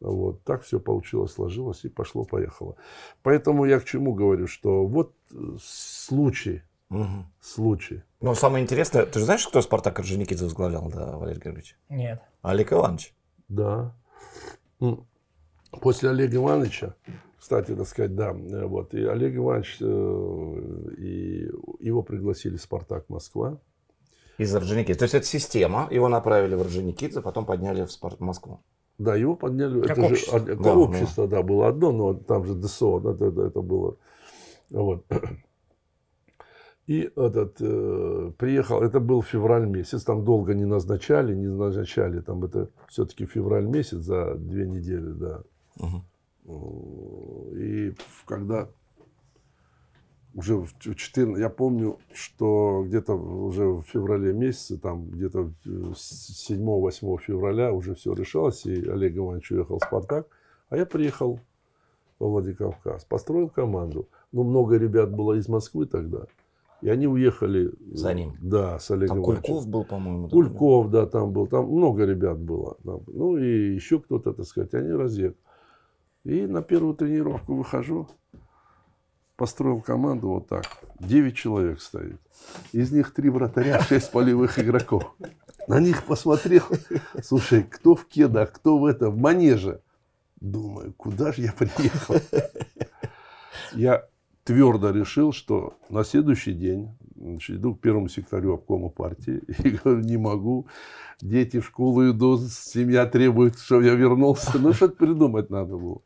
Вот 0.00 0.42
так 0.44 0.62
все 0.62 0.78
получилось, 0.78 1.32
сложилось 1.32 1.84
и 1.84 1.88
пошло-поехало. 1.88 2.76
Поэтому 3.22 3.64
я 3.64 3.80
к 3.80 3.84
чему 3.84 4.14
говорю, 4.14 4.46
что 4.46 4.86
вот 4.86 5.14
случай, 5.60 6.62
Мгм. 6.90 7.26
случай. 7.40 8.02
Ну, 8.20 8.34
самое 8.34 8.62
интересное, 8.62 9.06
ты 9.06 9.18
же 9.18 9.24
знаешь, 9.24 9.46
кто 9.46 9.60
Спартак 9.62 9.98
Орджоникидзе 9.98 10.44
возглавлял, 10.44 10.88
да, 10.90 11.16
Валерий 11.16 11.40
Георгиевич? 11.40 11.76
Нет. 11.88 12.22
Олег 12.42 12.72
Иванович. 12.72 13.14
Да. 13.48 13.94
После 15.80 16.10
Олега 16.10 16.36
Ивановича 16.36 16.94
Кстати, 17.38 17.74
так 17.74 17.86
сказать, 17.86 18.14
да, 18.14 18.30
э, 18.32 18.64
вот. 18.64 18.92
И 18.94 19.04
Олег 19.04 19.36
Иванович, 19.36 19.76
э, 19.80 20.94
и 20.98 21.50
его 21.80 22.02
пригласили 22.02 22.56
в 22.56 22.62
«Спартак 22.62 23.08
Москва». 23.08 23.58
Из 24.38 24.54
Орджоникидзе. 24.54 24.98
То 24.98 25.04
есть 25.04 25.14
это 25.14 25.26
система. 25.26 25.88
Его 25.90 26.08
направили 26.08 26.54
в 26.54 26.60
Орджоникидзе, 26.60 27.20
потом 27.22 27.46
подняли 27.46 27.84
в 27.84 27.90
Спарт 27.92 28.20
Москву. 28.20 28.60
Да, 28.98 29.14
его 29.14 29.36
подняли. 29.36 29.80
Как 29.82 29.98
это 29.98 30.06
общество. 30.06 30.38
Же, 30.38 30.44
это 30.52 30.62
Да, 30.62 30.74
общество, 30.74 31.28
да. 31.28 31.42
было 31.42 31.68
одно, 31.68 31.92
но 31.92 32.14
там 32.14 32.44
же 32.44 32.54
ДСО, 32.54 33.00
да, 33.00 33.10
это, 33.12 33.42
это 33.42 33.60
было. 33.60 33.96
Вот. 34.70 35.04
И 36.86 37.10
этот 37.16 37.56
э, 37.60 38.32
приехал, 38.38 38.80
это 38.80 39.00
был 39.00 39.20
февраль 39.20 39.66
месяц, 39.66 40.04
там 40.04 40.24
долго 40.24 40.54
не 40.54 40.64
назначали, 40.64 41.34
не 41.34 41.48
назначали, 41.48 42.20
там 42.20 42.44
это 42.44 42.68
все-таки 42.88 43.26
февраль 43.26 43.64
месяц 43.66 43.98
за 43.98 44.36
две 44.36 44.66
недели, 44.66 45.10
да. 45.10 45.42
Э, 45.80 46.48
И 47.56 47.94
когда 48.24 48.68
уже 50.36 50.56
в 50.56 50.94
14, 50.94 51.40
я 51.40 51.48
помню, 51.48 51.98
что 52.12 52.84
где-то 52.86 53.14
уже 53.14 53.68
в 53.68 53.82
феврале 53.82 54.34
месяце, 54.34 54.78
там 54.78 55.06
где-то 55.06 55.50
э, 55.64 55.92
с 55.96 56.50
7-8 56.50 57.18
февраля 57.20 57.72
уже 57.72 57.94
все 57.94 58.12
решалось, 58.12 58.66
и 58.66 58.86
Олег 58.86 59.16
Иванович 59.16 59.52
уехал 59.52 59.78
в 59.78 59.84
«Спартак», 59.84 60.26
а 60.68 60.76
я 60.76 60.84
приехал 60.84 61.40
во 62.18 62.28
Владикавказ, 62.28 63.06
построил 63.06 63.48
команду. 63.48 64.08
Ну, 64.32 64.44
много 64.44 64.76
ребят 64.76 65.10
было 65.10 65.34
из 65.34 65.48
Москвы 65.48 65.86
тогда, 65.86 66.26
и 66.82 66.90
они 66.90 67.06
уехали. 67.06 67.72
За 67.92 68.12
ним. 68.12 68.36
Да, 68.42 68.78
с 68.78 68.90
Олегом 68.90 69.16
Там 69.16 69.24
Ивановичем. 69.24 69.42
Кульков 69.42 69.68
был, 69.68 69.84
по-моему. 69.84 70.28
Кульков, 70.28 70.90
да, 70.90 71.06
там 71.06 71.32
был, 71.32 71.46
там 71.46 71.66
много 71.66 72.04
ребят 72.04 72.38
было. 72.38 72.76
там. 72.84 73.00
Ну 73.06 73.38
и 73.38 73.74
еще 73.74 74.00
кто-то, 74.00 74.34
так 74.34 74.44
сказать, 74.44 74.74
они 74.74 74.90
разъехали. 74.90 75.38
И 76.24 76.46
на 76.46 76.60
первую 76.60 76.94
тренировку 76.94 77.54
выхожу, 77.54 78.08
построил 79.36 79.80
команду 79.80 80.28
вот 80.28 80.48
так. 80.48 80.64
Девять 80.98 81.36
человек 81.36 81.80
стоит. 81.80 82.20
Из 82.72 82.90
них 82.90 83.12
три 83.12 83.30
вратаря, 83.30 83.80
шесть 83.88 84.10
полевых 84.10 84.58
игроков. 84.58 85.14
На 85.68 85.80
них 85.80 86.04
посмотрел. 86.04 86.64
Слушай, 87.22 87.64
кто 87.64 87.94
в 87.94 88.06
кедах, 88.06 88.52
кто 88.52 88.78
в 88.78 88.84
этом, 88.84 89.12
в 89.12 89.18
манеже. 89.18 89.82
Думаю, 90.40 90.92
куда 90.94 91.32
же 91.32 91.42
я 91.42 91.52
приехал? 91.52 92.16
Я 93.72 94.06
твердо 94.44 94.90
решил, 94.90 95.32
что 95.32 95.76
на 95.88 96.04
следующий 96.04 96.52
день 96.52 96.90
значит, 97.16 97.56
иду 97.56 97.74
к 97.74 97.80
первому 97.80 98.08
секретарю 98.08 98.54
обкома 98.54 98.90
партии 98.90 99.42
и 99.64 99.70
говорю, 99.70 100.00
не 100.00 100.16
могу, 100.16 100.66
дети 101.20 101.60
в 101.60 101.66
школу 101.66 102.08
идут, 102.10 102.52
семья 102.52 103.06
требует, 103.06 103.58
чтобы 103.58 103.84
я 103.84 103.94
вернулся. 103.94 104.58
Ну, 104.58 104.72
что-то 104.72 104.96
придумать 104.96 105.50
надо 105.50 105.76
было. 105.76 106.00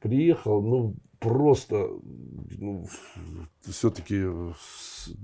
Приехал, 0.00 0.62
ну, 0.62 0.94
просто, 1.20 1.90
ну, 2.58 2.86
все-таки 3.60 4.24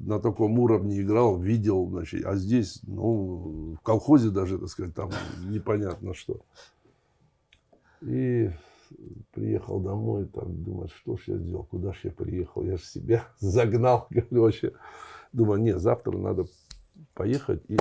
на 0.01 0.19
таком 0.19 0.59
уровне 0.59 1.01
играл, 1.01 1.39
видел, 1.39 1.89
значит, 1.89 2.25
а 2.25 2.37
здесь, 2.37 2.81
ну, 2.85 3.77
в 3.79 3.83
колхозе 3.83 4.31
даже, 4.31 4.59
так 4.59 4.69
сказать, 4.69 4.95
там 4.95 5.11
непонятно 5.45 6.15
что. 6.15 6.41
И 8.03 8.51
приехал 9.33 9.81
домой, 9.81 10.27
там, 10.27 10.63
думаю, 10.63 10.89
что 10.89 11.17
ж 11.17 11.23
я 11.27 11.39
сделал, 11.39 11.65
куда 11.65 11.93
ж 11.93 12.01
я 12.05 12.11
приехал, 12.11 12.63
я 12.63 12.77
же 12.77 12.85
себя 12.85 13.25
загнал, 13.39 14.07
говорю. 14.31 14.73
Думаю, 15.33 15.61
нет, 15.61 15.81
завтра 15.81 16.17
надо 16.17 16.47
поехать 17.15 17.63
и 17.69 17.77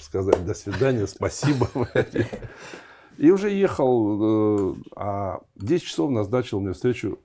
сказать 0.00 0.44
до 0.44 0.54
свидания, 0.54 1.06
спасибо. 1.06 1.68
И 3.18 3.30
уже 3.30 3.50
ехал, 3.50 4.72
э, 4.72 4.74
а 4.96 5.40
в 5.54 5.64
10 5.64 5.84
часов 5.84 6.10
назначил 6.10 6.60
мне 6.60 6.72
встречу 6.72 7.20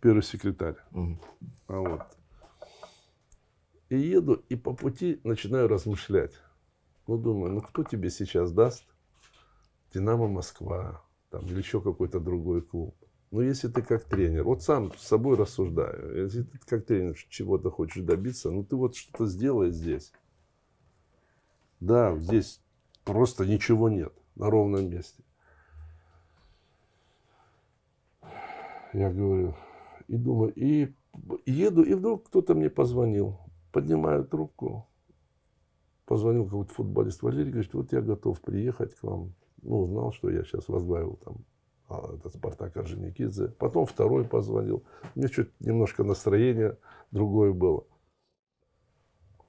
первый 0.00 0.22
секретарь. 0.22 0.76
А 1.66 1.78
вот. 1.78 2.02
И 3.90 3.98
еду, 3.98 4.42
и 4.48 4.56
по 4.56 4.72
пути 4.74 5.20
начинаю 5.24 5.68
размышлять. 5.68 6.32
Ну, 7.06 7.18
думаю, 7.18 7.52
ну 7.52 7.60
кто 7.60 7.84
тебе 7.84 8.10
сейчас 8.10 8.52
даст? 8.52 8.84
Динамо 9.92 10.26
Москва, 10.26 11.02
там, 11.30 11.44
или 11.46 11.58
еще 11.58 11.80
какой-то 11.80 12.18
другой 12.18 12.62
клуб. 12.62 12.96
Ну, 13.30 13.40
если 13.40 13.68
ты 13.68 13.82
как 13.82 14.04
тренер, 14.04 14.44
вот 14.44 14.62
сам 14.62 14.92
с 14.96 15.02
собой 15.02 15.36
рассуждаю, 15.36 16.24
если 16.24 16.42
ты 16.42 16.58
как 16.66 16.86
тренер 16.86 17.16
чего-то 17.28 17.70
хочешь 17.70 18.02
добиться, 18.02 18.50
ну, 18.50 18.64
ты 18.64 18.76
вот 18.76 18.96
что-то 18.96 19.26
сделай 19.26 19.70
здесь. 19.70 20.12
Да, 21.80 22.16
здесь 22.16 22.60
просто 23.04 23.44
ничего 23.44 23.88
нет 23.88 24.12
на 24.36 24.50
ровном 24.50 24.88
месте. 24.88 25.22
Я 28.94 29.12
говорю, 29.12 29.56
и 30.06 30.16
думаю, 30.16 30.52
и 30.54 30.94
еду, 31.46 31.82
и 31.82 31.94
вдруг 31.94 32.28
кто-то 32.28 32.54
мне 32.54 32.70
позвонил. 32.70 33.38
Поднимаю 33.72 34.24
трубку. 34.24 34.86
Позвонил 36.06 36.44
какой-то 36.44 36.72
футболист 36.72 37.22
Валерий, 37.22 37.50
говорит, 37.50 37.74
вот 37.74 37.92
я 37.92 38.00
готов 38.00 38.40
приехать 38.40 38.94
к 38.94 39.02
вам. 39.02 39.34
Ну, 39.62 39.80
узнал, 39.80 40.12
что 40.12 40.30
я 40.30 40.44
сейчас 40.44 40.68
возглавил 40.68 41.18
там 41.24 41.38
а, 41.88 42.14
этот 42.14 42.34
Спартак 42.34 42.76
Орджоникидзе. 42.76 43.48
Потом 43.58 43.86
второй 43.86 44.24
позвонил. 44.24 44.84
Мне 45.16 45.28
чуть 45.28 45.50
немножко 45.58 46.04
настроение 46.04 46.78
другое 47.10 47.52
было. 47.52 47.84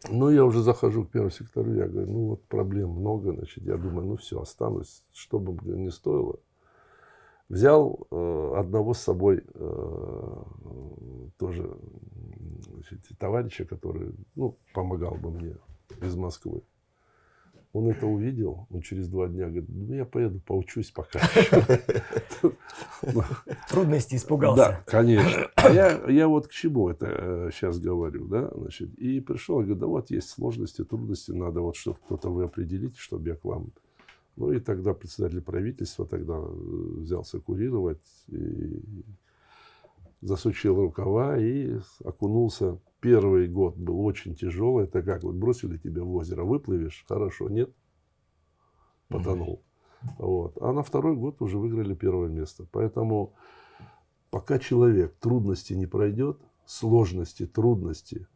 Ну, 0.10 0.32
я 0.32 0.44
уже 0.44 0.62
захожу 0.62 1.06
к 1.06 1.12
первому 1.12 1.32
сектору, 1.32 1.72
я 1.74 1.88
говорю, 1.88 2.12
ну, 2.12 2.28
вот 2.30 2.44
проблем 2.46 2.92
много, 2.92 3.32
значит, 3.32 3.64
я 3.64 3.78
думаю, 3.78 4.08
ну, 4.08 4.16
все, 4.18 4.40
останусь, 4.40 5.04
что 5.12 5.40
бы 5.40 5.54
ни 5.78 5.90
стоило. 5.90 6.40
Взял 7.48 8.08
э, 8.10 8.54
одного 8.58 8.94
с 8.94 9.00
собой 9.00 9.44
э, 9.54 10.44
тоже 11.38 11.78
значит, 12.72 13.02
товарища, 13.20 13.66
который 13.66 14.14
ну, 14.36 14.58
помогал 14.74 15.16
бы 15.16 15.32
мне 15.32 15.56
из 16.02 16.16
Москвы. 16.16 16.64
Он 17.76 17.90
это 17.90 18.08
увидел, 18.08 18.68
он 18.72 18.80
через 18.82 19.10
два 19.10 19.28
дня 19.28 19.48
говорит, 19.48 19.68
ну 19.68 19.94
я 19.94 20.06
поеду 20.06 20.40
поучусь 20.40 20.92
пока. 20.92 21.20
Трудности 23.70 24.16
испугался. 24.16 24.56
Да, 24.56 24.84
конечно. 24.86 25.52
А 25.56 25.70
я, 25.70 26.02
я 26.08 26.30
вот 26.30 26.48
к 26.48 26.52
чему 26.52 26.90
это 26.90 27.50
сейчас 27.54 27.78
говорю, 27.80 28.28
да, 28.28 28.50
значит, 28.56 28.94
и 28.98 29.20
пришел, 29.20 29.60
и 29.60 29.66
говорю, 29.66 29.80
да 29.80 29.88
вот 29.88 30.10
есть 30.10 30.30
сложности, 30.30 30.86
трудности, 30.86 31.32
надо 31.32 31.60
вот, 31.60 31.76
чтобы 31.76 31.98
кто-то 32.06 32.30
вы 32.30 32.46
определите, 32.46 32.98
чтобы 32.98 33.28
я 33.28 33.36
к 33.36 33.44
вам. 33.44 33.72
Ну 34.36 34.52
и 34.52 34.60
тогда 34.60 34.94
председатель 34.94 35.42
правительства 35.42 36.06
тогда 36.06 36.36
э, 36.36 36.48
взялся 36.98 37.40
курировать, 37.40 38.02
и 38.28 38.82
засучил 40.22 40.76
рукава 40.82 41.38
и 41.38 41.80
окунулся. 42.04 42.80
Первый 43.00 43.48
год 43.48 43.78
был 43.78 44.04
очень 44.04 44.36
тяжелый. 44.36 44.86
Это 44.86 45.04
как 45.04 45.24
вот 45.24 45.36
бросили 45.36 45.78
тебя 45.78 46.04
в 46.04 46.14
озеро, 46.16 46.44
выплывешь, 46.44 47.06
хорошо, 47.08 47.50
нет, 47.50 47.72
потонул. 49.08 49.62
Вот. 50.18 50.58
А 50.62 50.74
на 50.74 50.84
второй 50.84 51.16
год 51.16 51.42
уже 51.42 51.58
выиграли 51.58 51.94
первое 51.94 52.30
место. 52.30 52.66
Поэтому 52.72 53.34
пока 54.32 54.60
человек 54.60 55.16
трудности 55.20 55.74
не 55.74 55.86
пройдет, 55.86 56.40
сложности, 56.66 57.46
трудности 57.46 58.28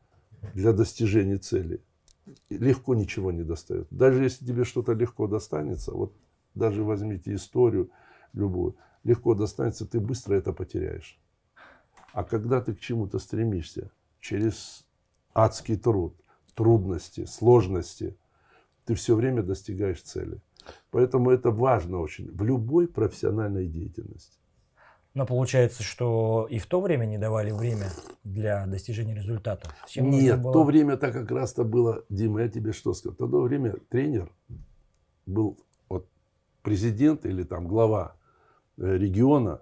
для 0.53 0.71
достижения 0.71 1.37
цели, 1.37 1.81
легко 2.49 2.95
ничего 2.95 3.31
не 3.31 3.43
достает. 3.43 3.87
Даже 3.89 4.23
если 4.23 4.45
тебе 4.45 4.63
что-то 4.63 4.93
легко 4.93 5.27
достанется, 5.27 5.91
вот 5.91 6.13
даже 6.55 6.83
возьмите 6.83 7.33
историю 7.33 7.91
любую, 8.33 8.75
легко 9.03 9.35
достанется, 9.35 9.85
ты 9.85 9.99
быстро 9.99 10.35
это 10.35 10.53
потеряешь. 10.53 11.19
А 12.13 12.23
когда 12.23 12.61
ты 12.61 12.73
к 12.73 12.79
чему-то 12.79 13.19
стремишься, 13.19 13.91
через 14.19 14.85
адский 15.33 15.77
труд, 15.77 16.15
трудности, 16.55 17.25
сложности, 17.25 18.17
ты 18.85 18.95
все 18.95 19.15
время 19.15 19.43
достигаешь 19.43 20.01
цели. 20.01 20.41
Поэтому 20.91 21.31
это 21.31 21.51
важно 21.51 21.99
очень 21.99 22.31
в 22.31 22.43
любой 22.43 22.87
профессиональной 22.87 23.67
деятельности. 23.67 24.37
Но 25.15 25.25
получается, 25.25 25.81
что 25.83 26.47
и 26.49 26.59
в 26.59 26.67
то 26.67 26.81
время 26.81 27.05
не 27.05 27.17
давали 27.17 27.51
время 27.51 27.87
для 28.23 28.67
достижения 28.67 29.15
результата. 29.15 29.69
Нужно 29.95 30.09
Нет, 30.11 30.41
было- 30.41 30.49
в 30.51 30.53
то 30.53 30.63
время-то 30.63 31.11
как 31.11 31.31
раз-то 31.31 31.63
было, 31.63 32.03
Дима, 32.09 32.41
я 32.41 32.49
тебе 32.49 32.73
что 32.73 32.93
сказал, 32.93 33.15
в 33.15 33.17
то 33.17 33.41
время 33.41 33.75
тренер 33.89 34.31
был 35.25 35.57
вот, 35.89 36.07
президент 36.61 37.25
или 37.25 37.43
там 37.43 37.67
глава 37.67 38.15
э, 38.77 38.97
региона, 38.97 39.61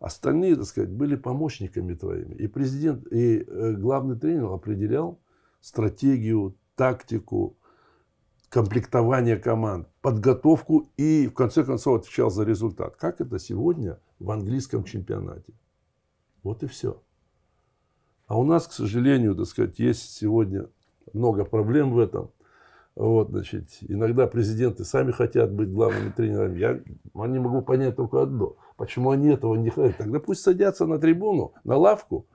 остальные, 0.00 0.56
так 0.56 0.66
сказать, 0.66 0.90
были 0.90 1.16
помощниками 1.16 1.94
твоими. 1.94 2.34
И 2.34 2.46
президент, 2.46 3.06
и 3.10 3.38
э, 3.38 3.72
главный 3.72 4.18
тренер 4.18 4.52
определял 4.52 5.18
стратегию, 5.60 6.56
тактику, 6.76 7.56
комплектование 8.48 9.36
команд, 9.36 9.88
подготовку 10.00 10.88
и, 10.96 11.26
в 11.26 11.34
конце 11.34 11.64
концов, 11.64 12.00
отвечал 12.00 12.30
за 12.30 12.44
результат. 12.44 12.96
Как 12.96 13.20
это 13.20 13.38
сегодня 13.38 13.98
в 14.18 14.30
английском 14.30 14.84
чемпионате? 14.84 15.52
Вот 16.42 16.62
и 16.62 16.66
все. 16.66 17.02
А 18.26 18.38
у 18.38 18.44
нас, 18.44 18.66
к 18.66 18.72
сожалению, 18.72 19.34
так 19.34 19.46
сказать, 19.46 19.78
есть 19.78 20.16
сегодня 20.16 20.68
много 21.12 21.44
проблем 21.44 21.92
в 21.92 21.98
этом. 21.98 22.30
Вот, 22.94 23.30
значит, 23.30 23.64
иногда 23.80 24.26
президенты 24.28 24.84
сами 24.84 25.10
хотят 25.10 25.52
быть 25.52 25.72
главными 25.72 26.10
тренерами. 26.10 26.58
Я 26.58 26.80
не 27.26 27.40
могу 27.40 27.60
понять 27.62 27.96
только 27.96 28.22
одно. 28.22 28.56
Почему 28.76 29.10
они 29.10 29.28
этого 29.28 29.56
не 29.56 29.70
хотят? 29.70 29.98
Тогда 29.98 30.20
пусть 30.20 30.42
садятся 30.42 30.86
на 30.86 30.98
трибуну, 30.98 31.54
на 31.64 31.76
лавку, 31.76 32.26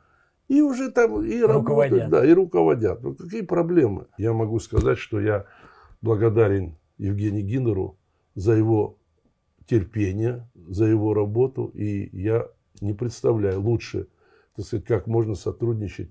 и 0.50 0.62
уже 0.62 0.92
там 0.92 1.24
и 1.24 1.42
Руководят. 1.42 1.92
работают, 1.92 2.10
да, 2.10 2.26
и 2.26 2.34
руководят. 2.34 3.02
Ну, 3.02 3.16
какие 3.16 3.42
проблемы? 3.42 4.08
Я 4.18 4.34
могу 4.34 4.60
сказать, 4.60 4.98
что 4.98 5.22
я 5.22 5.46
благодарен 6.02 6.76
Евгению 6.98 7.46
Гиннеру 7.46 7.98
за 8.36 8.54
его 8.54 8.98
терпение, 9.68 10.48
за 10.68 10.86
его 10.86 11.14
работу, 11.14 11.66
и 11.74 12.10
я 12.18 12.48
не 12.82 12.94
представляю 12.94 13.62
лучше, 13.62 14.08
так 14.56 14.66
сказать, 14.66 14.86
как 14.86 15.08
можно 15.08 15.36
сотрудничать. 15.36 16.10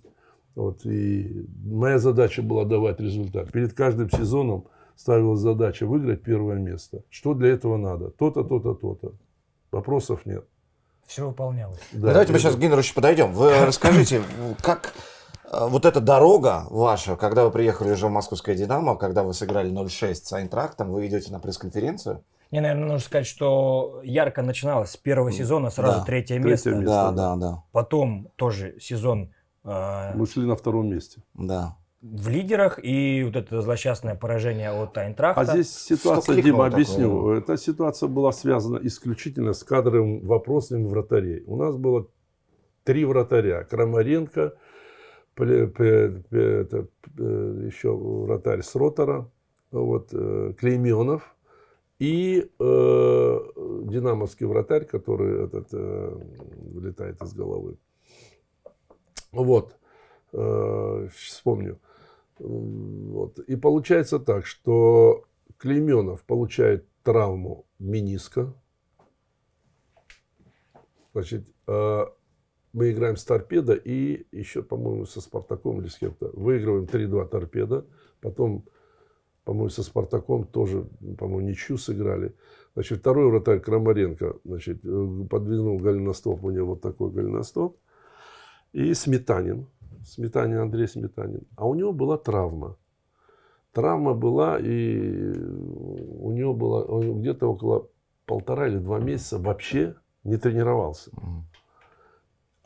Вот, 0.54 0.84
и 0.86 1.46
моя 1.64 1.98
задача 1.98 2.42
была 2.42 2.64
давать 2.64 3.00
результат. 3.00 3.52
Перед 3.52 3.72
каждым 3.74 4.10
сезоном 4.10 4.66
ставилась 4.96 5.40
задача 5.40 5.86
выиграть 5.86 6.22
первое 6.22 6.56
место. 6.56 7.04
Что 7.10 7.34
для 7.34 7.48
этого 7.50 7.76
надо? 7.76 8.10
То-то, 8.10 8.42
то-то, 8.42 8.74
то-то. 8.74 9.12
Вопросов 9.70 10.26
нет. 10.26 10.46
Все 11.06 11.26
выполнялось. 11.26 11.78
Да, 11.92 12.08
Давайте 12.08 12.32
мы 12.32 12.38
это- 12.38 12.46
сейчас 12.48 12.56
к 12.56 12.58
Гиннеру 12.58 12.80
еще 12.80 12.94
подойдем. 12.94 13.32
Вы 13.32 13.64
расскажите, 13.66 14.22
как 14.62 14.94
вот 15.52 15.84
эта 15.86 16.00
дорога 16.00 16.66
ваша, 16.70 17.16
когда 17.16 17.44
вы 17.44 17.50
приехали 17.50 17.92
уже 17.92 18.06
в 18.06 18.10
московское 18.10 18.54
«Динамо», 18.54 18.96
когда 18.96 19.22
вы 19.22 19.32
сыграли 19.34 19.70
0-6 19.72 20.14
с 20.14 20.32
Айнтрахтом, 20.32 20.92
вы 20.92 21.06
идете 21.06 21.32
на 21.32 21.38
пресс-конференцию? 21.40 22.22
Мне, 22.50 22.60
наверное, 22.62 22.84
нужно 22.84 22.98
сказать, 23.00 23.26
что 23.26 24.00
ярко 24.04 24.42
начиналось 24.42 24.90
с 24.90 24.96
первого 24.96 25.30
сезона, 25.32 25.70
сразу 25.70 25.98
Да. 26.00 26.04
третье 26.04 26.34
Третье 26.40 26.48
место. 26.50 26.70
место. 26.70 26.86
Да, 26.86 27.10
да. 27.12 27.36
да, 27.36 27.62
Потом 27.72 28.28
тоже 28.36 28.76
сезон 28.80 29.32
э, 29.64 30.12
Мы 30.14 30.26
шли 30.26 30.46
на 30.46 30.56
втором 30.56 30.88
месте. 30.88 31.20
да. 31.34 31.76
в 32.00 32.28
лидерах 32.28 32.78
и 32.82 33.22
вот 33.24 33.36
это 33.36 33.60
злосчастное 33.60 34.14
поражение 34.14 34.70
от 34.70 34.96
Айнтрахта. 34.96 35.40
А 35.42 35.44
здесь 35.44 35.70
ситуация, 35.76 36.34
кликнуло 36.36 36.70
Дима, 36.70 36.70
такое, 36.70 36.74
объясню. 36.74 37.30
Эта 37.32 37.56
ситуация 37.58 38.08
была 38.08 38.32
связана 38.32 38.78
исключительно 38.82 39.52
с 39.52 39.62
кадровым 39.64 40.24
вопросом 40.26 40.86
вратарей. 40.86 41.42
У 41.46 41.56
нас 41.56 41.76
было 41.76 42.06
три 42.84 43.04
вратаря. 43.04 43.64
Крамаренко, 43.64 44.54
это, 45.44 46.88
э, 47.18 47.62
еще 47.66 47.94
вратарь 47.94 48.62
с 48.62 48.74
ротора, 48.74 49.30
вот, 49.70 50.08
э, 50.12 50.54
Клейменов 50.58 51.36
и 51.98 52.50
э, 52.58 53.38
динамовский 53.84 54.46
вратарь, 54.46 54.84
который 54.84 55.44
этот, 55.44 55.68
э, 55.72 56.18
вылетает 56.72 57.22
из 57.22 57.32
головы. 57.34 57.76
Вот. 59.32 59.76
Э, 60.32 61.08
вспомню. 61.14 61.80
Вот. 62.38 63.38
И 63.40 63.56
получается 63.56 64.18
так, 64.18 64.46
что 64.46 65.24
Клейменов 65.56 66.22
получает 66.24 66.86
травму 67.02 67.66
миниска. 67.78 68.54
Значит, 71.12 71.48
э, 71.66 72.06
мы 72.72 72.90
играем 72.90 73.16
с 73.16 73.24
торпедо 73.24 73.74
и 73.74 74.26
еще, 74.32 74.62
по-моему, 74.62 75.06
со 75.06 75.20
Спартаком 75.20 75.80
или 75.80 75.88
с 75.88 75.96
кем-то. 75.96 76.30
Выигрываем 76.34 76.84
3-2 76.84 77.28
торпедо. 77.28 77.86
Потом, 78.20 78.64
по-моему, 79.44 79.68
со 79.70 79.82
Спартаком 79.82 80.44
тоже, 80.44 80.86
по-моему, 81.18 81.40
ничью 81.40 81.78
сыграли. 81.78 82.34
Значит, 82.74 83.00
второй 83.00 83.30
вратарь 83.30 83.60
Крамаренко, 83.60 84.36
значит, 84.44 84.84
э, 84.84 85.26
подвинул 85.30 85.78
голеностоп, 85.78 86.44
у 86.44 86.50
него 86.50 86.68
вот 86.68 86.80
такой 86.80 87.10
голеностоп. 87.10 87.76
И 88.72 88.94
Сметанин. 88.94 89.66
Сметанин, 90.04 90.58
Андрей 90.58 90.86
Сметанин. 90.86 91.46
А 91.56 91.66
у 91.66 91.74
него 91.74 91.92
была 91.92 92.18
травма. 92.18 92.76
Травма 93.72 94.14
была, 94.14 94.58
и 94.58 95.32
у 95.38 96.30
него 96.32 96.54
было 96.54 97.02
где-то 97.14 97.46
около 97.48 97.88
полтора 98.26 98.68
или 98.68 98.78
два 98.78 98.98
месяца 98.98 99.38
вообще 99.38 99.94
не 100.24 100.36
тренировался. 100.36 101.10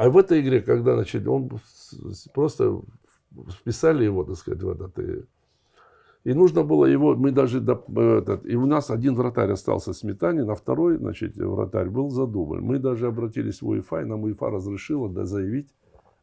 А 0.03 0.11
в 0.11 0.19
этой 0.19 0.41
игре, 0.41 0.61
когда 0.63 0.97
значит, 0.97 1.29
он 1.29 1.49
просто 2.35 2.83
вписали 3.61 4.03
его, 4.03 4.25
так 4.25 4.35
сказать, 4.35 4.61
в 4.61 4.69
этот. 4.69 4.99
И, 4.99 5.25
и 6.25 6.35
нужно 6.35 6.65
было 6.65 6.87
его, 6.87 7.15
мы 7.15 7.31
даже, 7.31 7.61
э, 7.61 8.19
этот, 8.19 8.45
и 8.45 8.57
у 8.57 8.67
нас 8.67 8.91
один 8.91 9.15
вратарь 9.15 9.53
остался 9.53 9.93
Сметанин, 9.93 10.51
а 10.51 10.57
второй, 10.57 10.97
значит, 10.97 11.37
вратарь 11.37 11.89
был 11.89 12.11
за 12.11 12.27
дубль. 12.27 12.61
Мы 12.61 12.81
даже 12.81 13.07
обратились 13.07 13.63
в 13.63 13.69
УЕФА, 13.69 14.01
и 14.01 14.05
нам 14.05 14.25
УЕФА 14.25 14.51
разрешила 14.51 15.09
да, 15.09 15.25
заявить 15.25 15.73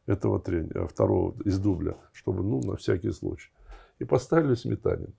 этого 0.07 0.41
тренера, 0.41 0.86
второго 0.86 1.34
из 1.45 1.57
дубля, 1.57 1.95
чтобы, 2.11 2.43
ну, 2.43 2.59
на 2.59 2.75
всякий 2.75 3.11
случай. 3.11 3.49
И 3.99 4.03
поставили 4.03 4.55
Сметанин. 4.55 5.13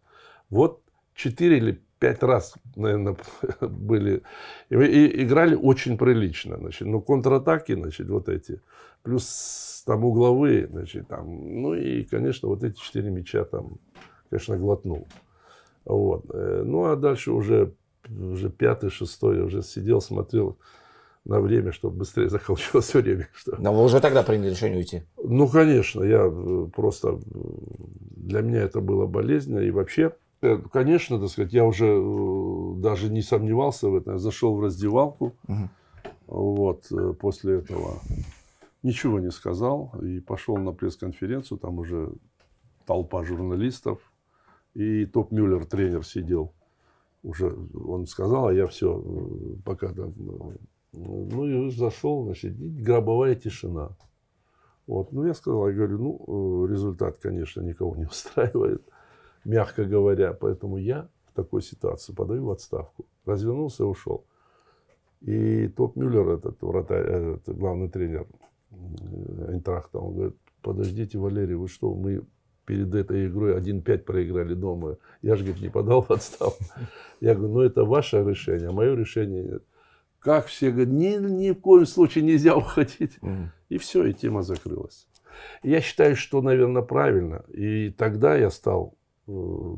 Вот 0.50 0.82
четыре 1.14 1.56
или 1.56 1.82
пять 2.01 2.22
раз, 2.24 2.55
наверное, 2.74 3.16
были. 3.61 4.22
И, 4.70 4.74
и 4.76 5.22
играли 5.22 5.55
очень 5.55 5.96
прилично. 5.96 6.57
Значит, 6.57 6.88
ну, 6.88 7.01
контратаки, 7.01 7.74
значит, 7.74 8.09
вот 8.09 8.28
эти. 8.28 8.61
Плюс 9.03 9.84
там 9.86 10.05
угловые, 10.05 10.66
значит, 10.66 11.07
там. 11.09 11.62
Ну 11.62 11.74
и, 11.74 12.03
конечно, 12.05 12.48
вот 12.48 12.64
эти 12.64 12.78
четыре 12.80 13.11
мяча 13.11 13.44
там, 13.44 13.78
конечно, 14.30 14.57
глотнул. 14.59 15.07
Вот. 15.84 16.24
Э, 16.34 16.62
Ну, 16.64 16.84
а 16.84 16.96
дальше 16.96 17.32
уже, 17.32 17.72
уже 18.09 18.51
пятый, 18.51 18.90
шестой, 18.90 19.38
я 19.38 19.44
уже 19.44 19.62
сидел, 19.62 20.01
смотрел 20.01 20.59
на 21.24 21.40
время, 21.40 21.72
чтобы 21.72 21.98
быстрее 21.98 22.28
закончилось 22.30 22.92
время. 22.94 23.28
Что... 23.34 23.57
Но 23.59 23.72
вы 23.74 23.84
уже 23.84 24.01
тогда 24.01 24.22
приняли 24.22 24.51
решение 24.51 24.78
уйти. 24.78 25.03
Ну, 25.22 25.48
конечно, 25.48 26.03
я 26.03 26.26
э, 26.26 26.66
просто... 26.74 27.09
э, 27.09 27.38
Для 28.16 28.40
меня 28.42 28.62
это 28.62 28.80
было 28.80 29.07
болезненно. 29.07 29.61
И 29.61 29.70
вообще, 29.70 30.12
конечно, 30.72 31.18
так 31.18 31.28
сказать, 31.28 31.53
я 31.53 31.64
уже 31.64 31.86
э, 31.86 32.74
даже 32.80 33.11
не 33.11 33.22
сомневался 33.22 33.88
в 33.88 33.97
этом. 33.97 34.14
Я 34.14 34.18
зашел 34.18 34.55
в 34.55 34.61
раздевалку. 34.61 35.34
Мгм. 35.49 35.70
Вот, 36.26 36.91
э, 36.93 37.12
после 37.12 37.59
этого 37.59 38.01
ничего 38.82 39.20
не 39.20 39.30
сказал. 39.30 39.93
И 40.03 40.20
пошел 40.20 40.57
на 40.57 40.72
пресс-конференцию. 40.72 41.59
Там 41.59 41.78
уже 41.78 42.12
толпа 42.86 43.24
журналистов. 43.24 43.99
И 44.74 45.07
Топ 45.07 45.32
Мюллер, 45.32 45.66
тренер, 45.66 46.05
сидел. 46.05 46.53
Уже 47.22 47.55
он 47.74 48.07
сказал, 48.07 48.49
а 48.49 48.55
я 48.55 48.66
все, 48.66 49.03
пока 49.64 49.93
там... 49.93 50.14
э, 50.18 50.57
Ну, 50.93 51.47
и 51.47 51.70
зашел, 51.70 52.24
значит, 52.24 52.55
гробовая 52.82 53.34
тишина. 53.34 53.91
Вот. 54.86 55.12
Ну, 55.12 55.26
я 55.26 55.34
сказал, 55.34 55.68
я 55.68 55.74
говорю, 55.74 55.99
ну, 55.99 56.64
э, 56.66 56.72
результат, 56.72 57.18
конечно, 57.22 57.61
никого 57.62 57.95
не 57.97 58.05
устраивает, 58.07 58.82
мягко 59.45 59.84
говоря. 59.84 60.32
Поэтому 60.32 60.76
я 60.76 61.09
в 61.26 61.32
такой 61.34 61.62
ситуации 61.62 62.12
подаю 62.12 62.47
в 62.47 62.51
отставку. 62.51 63.07
Развернулся 63.24 63.84
и 63.84 63.86
ушел. 63.86 64.24
И 65.20 65.68
Топ 65.68 65.97
Мюллер, 65.97 66.28
этот, 66.30 66.62
вратарь, 66.62 67.07
этот 67.07 67.57
главный 67.57 67.91
тренер 67.91 68.26
э, 68.70 69.47
Айнтрахта, 69.49 69.99
он 69.99 70.14
говорит, 70.14 70.36
подождите, 70.62 71.18
Валерий, 71.18 71.57
вы 71.57 71.68
что, 71.68 71.95
мы 71.95 72.22
перед 72.64 72.95
этой 72.95 73.26
игрой 73.26 73.59
1-5 73.59 73.99
проиграли 73.99 74.55
дома. 74.55 74.97
Я 75.22 75.36
же, 75.36 75.45
говорит, 75.45 75.62
не 75.62 75.68
подал 75.68 76.03
в 76.03 76.11
отставку. 76.11 76.64
Я 77.20 77.34
говорю, 77.34 77.55
ну, 77.55 77.61
это 77.61 77.84
ваше 77.84 78.24
решение, 78.24 78.68
а 78.68 78.72
мое 78.72 78.95
решение 78.95 79.43
нет. 79.43 79.64
Как 80.20 80.47
все 80.47 80.70
говорят, 80.70 80.93
ни, 80.93 81.16
ни 81.16 81.51
в 81.51 81.61
коем 81.61 81.86
случае 81.86 82.24
нельзя 82.24 82.57
уходить. 82.57 83.18
И 83.68 83.78
все, 83.78 84.05
и 84.05 84.14
тема 84.14 84.43
закрылась. 84.43 85.09
Я 85.62 85.80
считаю, 85.80 86.16
что, 86.16 86.43
наверное, 86.43 86.82
правильно. 86.82 87.45
И 87.49 87.91
тогда 87.91 88.36
я 88.36 88.51
стал 88.51 88.95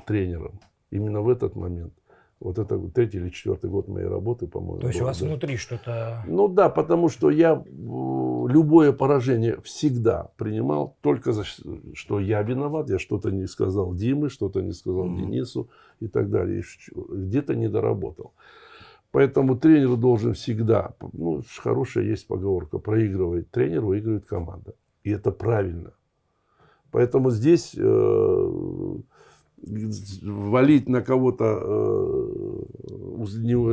тренером. 0.07 0.61
Именно 0.91 1.23
в 1.23 1.29
этот 1.29 1.57
момент. 1.57 1.95
Вот 2.43 2.59
это 2.59 2.77
третий 2.91 3.19
или 3.19 3.29
четвертый 3.29 3.71
год 3.71 3.87
моей 3.87 4.09
работы, 4.09 4.49
по-моему. 4.49 4.81
То 4.81 4.89
есть 4.89 4.99
у 4.99 5.03
был, 5.03 5.07
вас 5.07 5.21
да. 5.21 5.27
внутри 5.27 5.57
что-то... 5.57 6.25
Ну 6.27 6.49
да, 6.49 6.69
потому 6.69 7.09
что 7.09 7.31
я 7.31 7.53
э, 7.53 7.63
любое 7.65 8.93
поражение 8.93 9.61
всегда 9.61 10.33
принимал 10.37 10.97
только 11.03 11.33
за 11.33 11.45
что 11.45 12.19
я 12.19 12.43
виноват, 12.43 12.91
я 12.91 12.99
что-то 12.99 13.31
не 13.31 13.47
сказал 13.47 13.95
Диме, 13.95 14.29
что-то 14.29 14.61
не 14.61 14.73
сказал 14.73 15.05
Мгм. 15.05 15.19
Денису 15.19 15.71
и 16.01 16.09
так 16.09 16.31
далее. 16.31 16.65
Где-то 16.95 17.55
не 17.55 17.69
доработал. 17.69 18.33
Поэтому 19.13 19.57
тренер 19.57 19.97
должен 19.97 20.33
всегда, 20.33 20.95
ну, 21.13 21.43
хорошая 21.59 22.05
есть 22.05 22.27
поговорка, 22.27 22.79
проигрывает 22.79 23.51
тренер, 23.51 23.83
выигрывает 23.83 24.25
команда. 24.25 24.75
И 25.05 25.11
это 25.11 25.31
правильно. 25.31 25.93
Поэтому 26.91 27.31
здесь 27.31 27.75
э, 27.77 28.97
валить 29.63 30.89
на 30.89 31.03
кого-то 31.03 31.45
э, 31.45 32.63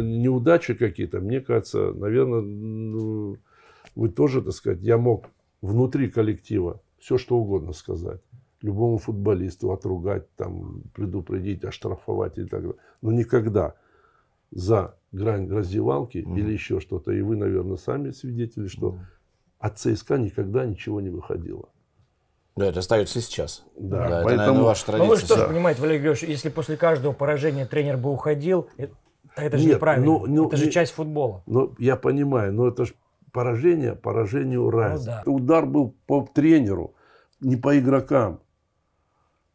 неудачи 0.02 0.74
какие-то, 0.74 1.20
мне 1.20 1.42
кажется, 1.42 1.94
наверное, 1.94 2.42
ну, 2.42 3.38
вы 3.96 4.10
тоже, 4.10 4.42
так 4.42 4.54
сказать, 4.54 4.82
я 4.82 4.98
мог 4.98 5.26
внутри 5.62 6.10
коллектива 6.10 6.82
все 7.00 7.18
что 7.18 7.38
угодно 7.38 7.74
сказать. 7.74 8.22
Любому 8.62 8.98
футболисту 8.98 9.72
отругать, 9.72 10.30
там, 10.36 10.84
предупредить, 10.94 11.64
оштрафовать 11.64 12.38
и 12.38 12.44
так 12.44 12.62
далее. 12.62 12.76
Но 13.02 13.12
никогда 13.12 13.76
за 14.52 14.96
грань 15.12 15.50
раздевалки 15.50 16.20
Мгм. 16.20 16.38
или 16.38 16.52
еще 16.54 16.80
что-то. 16.82 17.12
И 17.12 17.22
вы, 17.22 17.38
наверное, 17.38 17.78
сами 17.78 18.12
свидетели, 18.12 18.68
что 18.68 19.00
от 19.60 19.80
ЦСКА 19.80 20.18
никогда 20.18 20.66
ничего 20.66 21.00
не 21.00 21.10
выходило. 21.10 21.70
Да, 22.60 22.66
это 22.68 22.80
остается 22.80 23.20
и 23.20 23.22
сейчас. 23.22 23.64
Да, 23.78 24.06
это, 24.06 24.10
поэтому- 24.24 24.38
наверное, 24.38 24.64
ваша 24.64 24.92
Ну 24.92 24.92
вы 24.98 24.98
традиция. 25.06 25.28
же 25.28 25.34
тоже 25.34 25.48
понимаете, 25.48 25.82
Валерий 25.82 26.02
Георгиевич, 26.04 26.30
если 26.30 26.50
после 26.50 26.76
каждого 26.76 27.14
поражения 27.14 27.66
тренер 27.66 27.96
бы 27.98 28.12
уходил, 28.12 28.68
это, 28.76 28.94
это 29.38 29.58
же 29.58 29.66
Нет, 29.66 29.76
неправильно. 29.78 30.06
ну- 30.06 30.26
ну, 30.28 30.48
это 30.48 30.58
же 30.58 30.66
не- 30.66 30.72
часть 30.72 30.92
футбола. 30.94 31.42
Ну, 31.48 31.74
я 31.80 31.96
понимаю, 31.96 32.52
но 32.54 32.68
это 32.68 32.84
же 32.86 32.94
поражение, 33.32 33.96
поражению 33.96 34.70
раз. 34.70 35.00
Ну 35.00 35.06
да. 35.06 35.24
Удар 35.26 35.66
был 35.66 35.96
по 36.06 36.28
тренеру, 36.34 36.96
не 37.40 37.56
по 37.56 37.80
игрокам. 37.80 38.42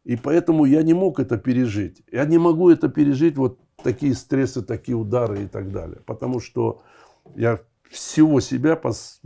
И 0.03 0.15
поэтому 0.15 0.65
я 0.65 0.81
не 0.81 0.93
мог 0.95 1.19
это 1.19 1.37
пережить. 1.37 2.01
Я 2.11 2.25
не 2.25 2.37
могу 2.39 2.71
это 2.71 2.89
пережить, 2.89 3.37
вот 3.37 3.59
такие 3.83 4.15
стрессы, 4.15 4.63
такие 4.63 4.95
удары 4.97 5.43
и 5.43 5.47
так 5.47 5.71
далее. 5.71 5.99
Потому 6.07 6.39
что 6.39 6.81
я 7.35 7.59
всего 7.91 8.39
себя, 8.39 8.73
пос- 8.73 9.19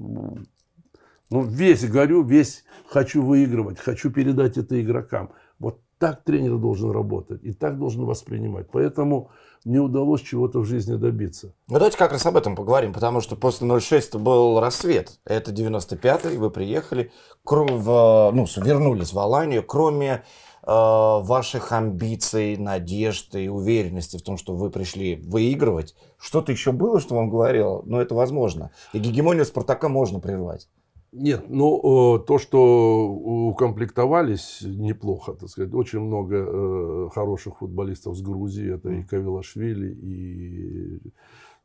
ну, 1.30 1.44
весь 1.44 1.88
горю, 1.88 2.24
весь 2.24 2.64
хочу 2.88 3.22
выигрывать, 3.24 3.80
хочу 3.80 4.12
передать 4.12 4.58
это 4.58 4.82
игрокам. 4.82 5.32
Вот 5.60 5.80
так 6.00 6.24
тренер 6.24 6.58
должен 6.58 6.92
работать 6.92 7.44
и 7.44 7.54
так 7.54 7.78
должен 7.78 8.06
воспринимать. 8.06 8.68
Поэтому 8.72 9.30
мне 9.66 9.80
удалось 9.80 10.22
чего-то 10.22 10.60
в 10.60 10.66
жизни 10.66 10.96
добиться. 10.96 11.54
Ну, 11.68 11.76
давайте 11.76 11.98
как 11.98 12.14
раз 12.14 12.26
об 12.26 12.38
этом 12.38 12.56
поговорим, 12.56 12.94
потому 12.94 13.22
что 13.22 13.36
после 13.36 13.80
06 13.80 14.16
был 14.16 14.60
рассвет. 14.60 15.20
Это 15.26 15.52
95-й, 15.52 16.38
вы 16.38 16.50
приехали, 16.50 17.12
в, 17.46 18.32
ну, 18.34 18.48
вернулись 18.58 19.12
в 19.12 19.20
Аланию. 19.20 19.62
Кроме 19.62 20.12
э, 20.12 20.22
ваших 20.66 21.74
амбиций, 21.74 22.56
надежд 22.56 23.36
и 23.36 23.50
уверенности 23.50 24.18
в 24.18 24.22
том, 24.22 24.38
что 24.38 24.56
вы 24.56 24.70
пришли 24.72 25.18
выигрывать, 25.18 25.96
что-то 26.18 26.54
еще 26.54 26.72
было, 26.72 27.02
что 27.02 27.16
вам 27.16 27.30
говорило, 27.30 27.84
ну, 27.86 28.00
это 28.00 28.16
возможно. 28.16 28.72
И 28.94 29.00
гегемонию 29.00 29.46
Спартака 29.46 29.90
можно 29.90 30.22
прервать. 30.22 30.70
Нет, 31.12 31.46
ну 31.50 32.18
э, 32.18 32.26
то, 32.26 32.38
что 32.38 33.08
укомплектовались 33.08 34.62
неплохо, 34.62 35.34
так 35.34 35.50
сказать, 35.50 35.74
очень 35.74 36.00
много 36.00 36.36
э, 36.38 37.10
хороших 37.14 37.58
футболистов 37.58 38.16
с 38.16 38.22
Грузии, 38.22 38.76
это 38.76 38.90
и 38.90 39.04
Кавилашвили, 39.04 39.92
и 39.92 41.02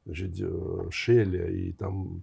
значит, 0.06 0.40
э, 0.40 0.88
Шеля, 0.90 1.50
и 1.50 1.72
там 1.72 2.22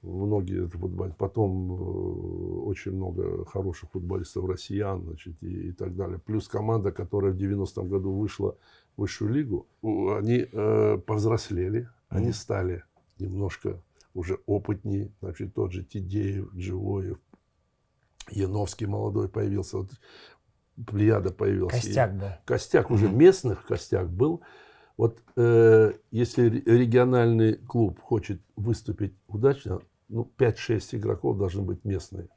многие 0.00 0.66
футболисты. 0.68 1.18
Потом 1.18 2.66
очень 2.66 2.92
много 2.92 3.44
хороших 3.44 3.90
футболистов 3.90 4.46
россиян, 4.46 5.02
значит, 5.02 5.34
и, 5.42 5.68
и 5.68 5.72
так 5.72 5.94
далее. 5.94 6.18
Плюс 6.18 6.48
команда, 6.48 6.92
которая 6.92 7.32
в 7.32 7.36
90-м 7.36 7.88
году 7.88 8.12
вышла 8.12 8.56
в 8.96 9.02
высшую 9.02 9.34
лигу, 9.34 9.66
они 9.82 10.46
э, 10.50 10.98
повзрослели, 11.06 11.88
они 12.08 12.32
стали 12.32 12.84
немножко 13.18 13.82
уже 14.14 14.38
опытнее, 14.46 15.12
значит, 15.20 15.54
тот 15.54 15.72
же 15.72 15.84
Тидеев, 15.84 16.52
Дживоев, 16.54 17.18
Яновский 18.30 18.86
молодой 18.86 19.28
появился, 19.28 19.78
вот 19.78 19.90
Плеяда 20.86 21.30
появился. 21.30 21.76
Костяк 21.76 22.16
был. 22.16 22.28
Костяк 22.44 22.90
уже 22.90 23.08
местных, 23.08 23.64
костяк 23.66 24.10
был. 24.10 24.42
Вот 24.96 25.20
э, 25.36 25.92
если 26.10 26.48
ре- 26.48 26.62
региональный 26.64 27.54
клуб 27.54 28.00
хочет 28.00 28.40
выступить 28.56 29.14
удачно, 29.28 29.80
ну, 30.08 30.30
5-6 30.38 30.96
игроков 30.96 31.36
должны 31.36 31.62
быть 31.62 31.84
местные. 31.84 32.28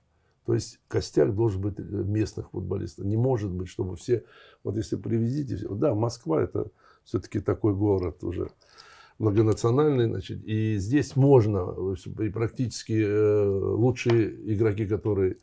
То 0.45 0.53
есть 0.53 0.80
костяк 0.88 1.36
должен 1.36 1.61
быть 1.61 1.80
э, 1.80 1.82
местных 1.82 2.51
футболистов. 2.51 3.05
Не 3.05 3.17
может 3.17 3.51
быть, 3.51 3.69
чтобы 3.69 3.95
все... 3.95 4.23
Вот 4.63 4.78
если 4.78 4.95
привезите... 4.95 5.67
Да, 5.69 5.93
Москва 5.93 6.41
это 6.41 6.67
все-таки 7.03 7.39
такой 7.39 7.75
город 7.75 8.23
уже 8.23 8.49
многонациональный, 9.20 10.05
значит, 10.05 10.43
и 10.45 10.78
здесь 10.78 11.15
можно, 11.15 11.95
и 12.20 12.30
практически 12.30 13.03
э, 13.03 13.47
лучшие 13.47 14.53
игроки, 14.53 14.86
которые 14.86 15.38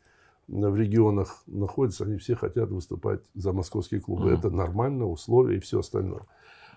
в 0.47 0.75
регионах 0.75 1.43
находятся, 1.47 2.05
они 2.05 2.17
все 2.17 2.35
хотят 2.35 2.69
выступать 2.69 3.21
за 3.33 3.51
московские 3.51 3.99
клубы. 3.99 4.29
Это 4.31 4.49
нормально, 4.49 5.07
условия 5.07 5.57
и 5.57 5.59
все 5.59 5.79
остальное. 5.79 6.21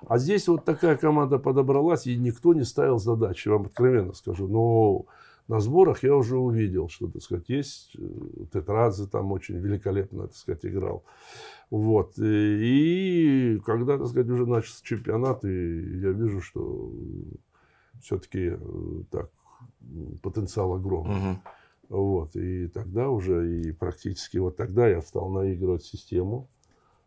А 0.07 0.19
здесь 0.19 0.49
вот 0.49 0.65
такая 0.65 0.97
команда 0.97 1.39
подобралась, 1.39 2.07
и 2.07 2.17
никто 2.17 2.55
не 2.55 2.65
ставил 2.65 2.99
задачи, 2.99 3.49
вам 3.49 3.67
откровенно 3.67 4.15
скажу. 4.15 4.47
Но 4.47 5.07
на 5.49 5.61
сборах 5.61 6.03
я 6.03 6.15
уже 6.15 6.37
увидел, 6.37 6.89
что, 6.89 7.09
так 7.09 7.23
сказать, 7.23 7.49
есть 7.49 7.97
э, 7.99 8.45
Тетрадзе 8.53 9.07
там 9.07 9.33
очень 9.33 9.57
великолепно, 9.59 10.27
так 10.27 10.37
сказать, 10.37 10.67
играл. 10.67 11.05
Вот. 11.71 12.19
И, 12.19 13.55
и 13.55 13.59
когда, 13.65 13.99
так 13.99 14.09
сказать, 14.09 14.31
уже 14.31 14.47
начался 14.47 14.85
чемпионат, 14.85 15.45
и 15.45 16.01
я 16.01 16.11
вижу, 16.11 16.41
что 16.43 16.93
все-таки 18.03 18.53
так 19.11 19.31
м, 19.81 20.19
потенциал 20.23 20.75
огромный. 20.75 21.15
Вот, 21.89 22.37
и 22.37 22.69
тогда 22.69 23.09
уже, 23.09 23.61
и 23.61 23.73
практически 23.73 24.37
вот 24.37 24.57
тогда 24.57 24.87
я 24.87 25.01
стал 25.01 25.31
наигрывать 25.31 25.83
систему, 25.83 26.51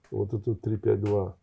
вот 0.10 0.34
эту 0.34 0.56
3-5-2, 0.56 1.34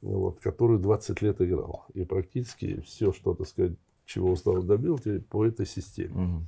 вот, 0.00 0.40
которую 0.40 0.78
20 0.78 1.20
лет 1.20 1.40
играл. 1.42 1.84
И 1.92 2.04
практически 2.04 2.80
все, 2.80 3.12
что, 3.12 3.34
так 3.34 3.46
сказать, 3.46 3.76
чего 4.10 4.32
устал 4.32 4.62
добился, 4.62 5.22
по 5.30 5.46
этой 5.46 5.66
системе. 5.66 6.44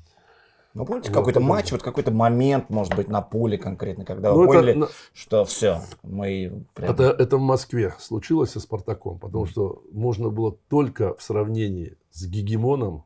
Ну, 0.75 0.87
помните 0.87 1.11
Вот, 1.11 1.19
какой-то 1.19 1.41
матч, 1.41 1.71
вот 1.71 1.83
какой-то 1.83 2.11
момент, 2.11 2.71
может 2.71 2.97
быть, 2.97 3.09
на 3.09 3.21
поле 3.21 3.59
конкретно, 3.59 4.07
когда 4.07 4.33
Ну, 4.33 4.39
вы 4.39 4.45
это 4.45 4.53
поняли, 4.55 4.73
на- 4.73 4.89
что 5.13 5.45
все, 5.45 5.83
мы 6.03 6.65
прям... 6.75 6.91
Это, 6.91 7.05
это 7.11 7.37
в 7.37 7.43
Москве 7.43 7.95
случилось 7.99 8.53
со 8.53 8.61
Спартаком, 8.61 9.19
потому 9.19 9.45
что 9.45 9.83
можно 9.93 10.31
было 10.31 10.57
только 10.69 11.15
в 11.15 11.23
сравнении 11.23 11.99
с 12.11 12.27
Гегемоном, 12.27 13.05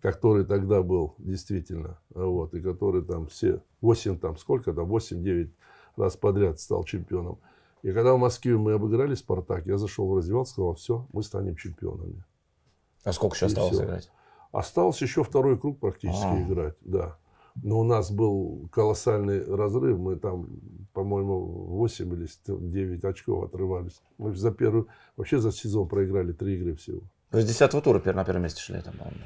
который 0.00 0.44
тогда 0.44 0.82
был 0.82 1.14
действительно, 1.18 1.98
вот, 2.14 2.54
и 2.54 2.60
который 2.60 3.02
там 3.02 3.26
все 3.26 3.62
8, 3.80 4.18
там 4.18 4.36
сколько 4.38 4.72
там, 4.72 4.88
8-9 4.88 5.50
раз 5.96 6.16
подряд 6.16 6.60
стал 6.60 6.84
чемпионом. 6.84 7.38
И 7.82 7.90
когда 7.90 8.14
в 8.14 8.18
Москве 8.18 8.56
мы 8.56 8.74
обыграли 8.74 9.16
Спартак, 9.16 9.66
я 9.66 9.76
зашел 9.76 10.06
в 10.08 10.16
раздевалку, 10.16 10.48
сказал, 10.48 10.74
все, 10.74 11.04
мы 11.12 11.24
станем 11.24 11.56
чемпионами. 11.56 12.22
А 13.04 13.12
сколько 13.12 13.34
еще 13.36 13.46
и 13.46 13.48
осталось 13.48 13.74
всё. 13.74 13.84
играть? 13.84 14.10
Остался 14.52 15.04
еще 15.04 15.24
второй 15.24 15.58
круг 15.58 15.80
практически 15.80 16.24
А. 16.24 16.42
играть, 16.42 16.76
да. 16.82 17.16
Но 17.62 17.80
у 17.80 17.84
нас 17.84 18.10
был 18.10 18.68
колоссальный 18.72 19.44
разрыв. 19.44 19.98
Мы 19.98 20.16
там, 20.16 20.48
по-моему, 20.94 21.38
8 21.38 22.12
или 22.14 22.28
9 22.46 23.04
очков 23.04 23.44
отрывались. 23.44 24.00
Мы 24.18 24.34
за 24.34 24.50
первый, 24.52 24.86
вообще 25.16 25.38
за 25.38 25.52
сезон 25.52 25.88
проиграли 25.88 26.32
три 26.32 26.56
игры 26.56 26.76
всего. 26.76 27.02
Вы 27.30 27.42
с 27.42 27.46
10 27.46 27.82
тура 27.82 28.00
на 28.12 28.24
первом 28.24 28.42
месте 28.42 28.60
шли, 28.60 28.80
там, 28.80 28.94
по-моему. 28.94 29.20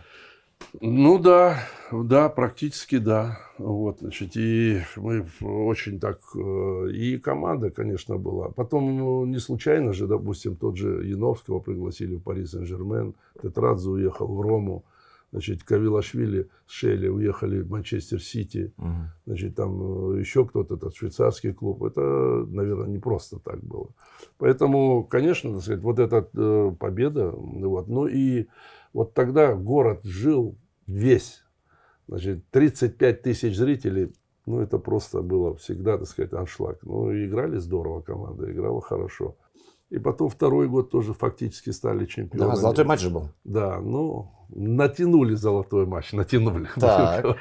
Ну 0.80 1.18
да, 1.18 1.58
да, 1.90 2.28
практически 2.28 2.98
да. 2.98 3.38
Вот, 3.58 4.00
значит, 4.00 4.36
и 4.36 4.82
мы 4.96 5.26
очень 5.40 5.98
так... 5.98 6.20
э, 6.34 6.90
И 6.92 7.18
команда, 7.18 7.70
конечно, 7.70 8.18
была. 8.18 8.50
Потом 8.50 8.96
ну, 8.98 9.24
не 9.24 9.38
случайно 9.38 9.94
же, 9.94 10.06
допустим, 10.06 10.56
тот 10.56 10.76
же 10.76 11.06
Яновского 11.06 11.60
пригласили 11.60 12.16
в 12.16 12.20
Пари 12.20 12.44
Сен-Жермен, 12.46 13.14
Тетрадзе 13.42 13.88
уехал 13.88 14.26
в 14.26 14.40
Рому, 14.42 14.84
значит, 15.32 15.62
Кавилашвили 15.62 16.48
с 16.66 16.72
Шелли 16.72 17.08
уехали 17.08 17.62
в 17.62 17.70
Манчестер 17.70 18.22
Сити, 18.22 18.72
значит, 19.24 19.54
там 19.54 20.16
э, 20.16 20.20
еще 20.20 20.44
кто-то, 20.44 20.74
этот 20.74 20.94
швейцарский 20.94 21.54
клуб. 21.54 21.82
Это, 21.84 22.00
наверное, 22.00 22.88
не 22.88 22.98
просто 22.98 23.38
так 23.38 23.64
было. 23.64 23.88
Поэтому, 24.36 25.04
конечно, 25.04 25.54
так 25.54 25.62
сказать, 25.62 25.82
вот 25.82 25.98
эта 25.98 26.28
э, 26.34 26.72
победа, 26.78 27.30
вот, 27.30 27.88
ну 27.88 28.06
и 28.06 28.46
вот 28.96 29.12
тогда 29.12 29.54
город 29.54 30.00
жил 30.04 30.56
весь. 30.86 31.42
Значит, 32.08 32.48
35 32.50 33.20
тысяч 33.20 33.54
зрителей, 33.54 34.10
ну, 34.46 34.60
это 34.60 34.78
просто 34.78 35.20
было 35.20 35.54
всегда, 35.56 35.98
так 35.98 36.08
сказать, 36.08 36.32
аншлаг. 36.32 36.78
Ну, 36.82 37.12
играли 37.12 37.58
здорово 37.58 38.00
команда, 38.00 38.50
играла 38.50 38.80
хорошо. 38.80 39.36
И 39.90 39.98
потом 39.98 40.30
второй 40.30 40.66
год 40.66 40.90
тоже 40.90 41.12
фактически 41.12 41.70
стали 41.70 42.06
чемпионами. 42.06 42.52
Да, 42.52 42.56
золотой 42.56 42.86
матч 42.86 43.00
же 43.00 43.10
был. 43.10 43.28
Да, 43.44 43.80
ну, 43.80 44.30
натянули 44.48 45.34
золотой 45.34 45.84
матч, 45.84 46.12
натянули. 46.12 46.68
Так. 46.76 47.36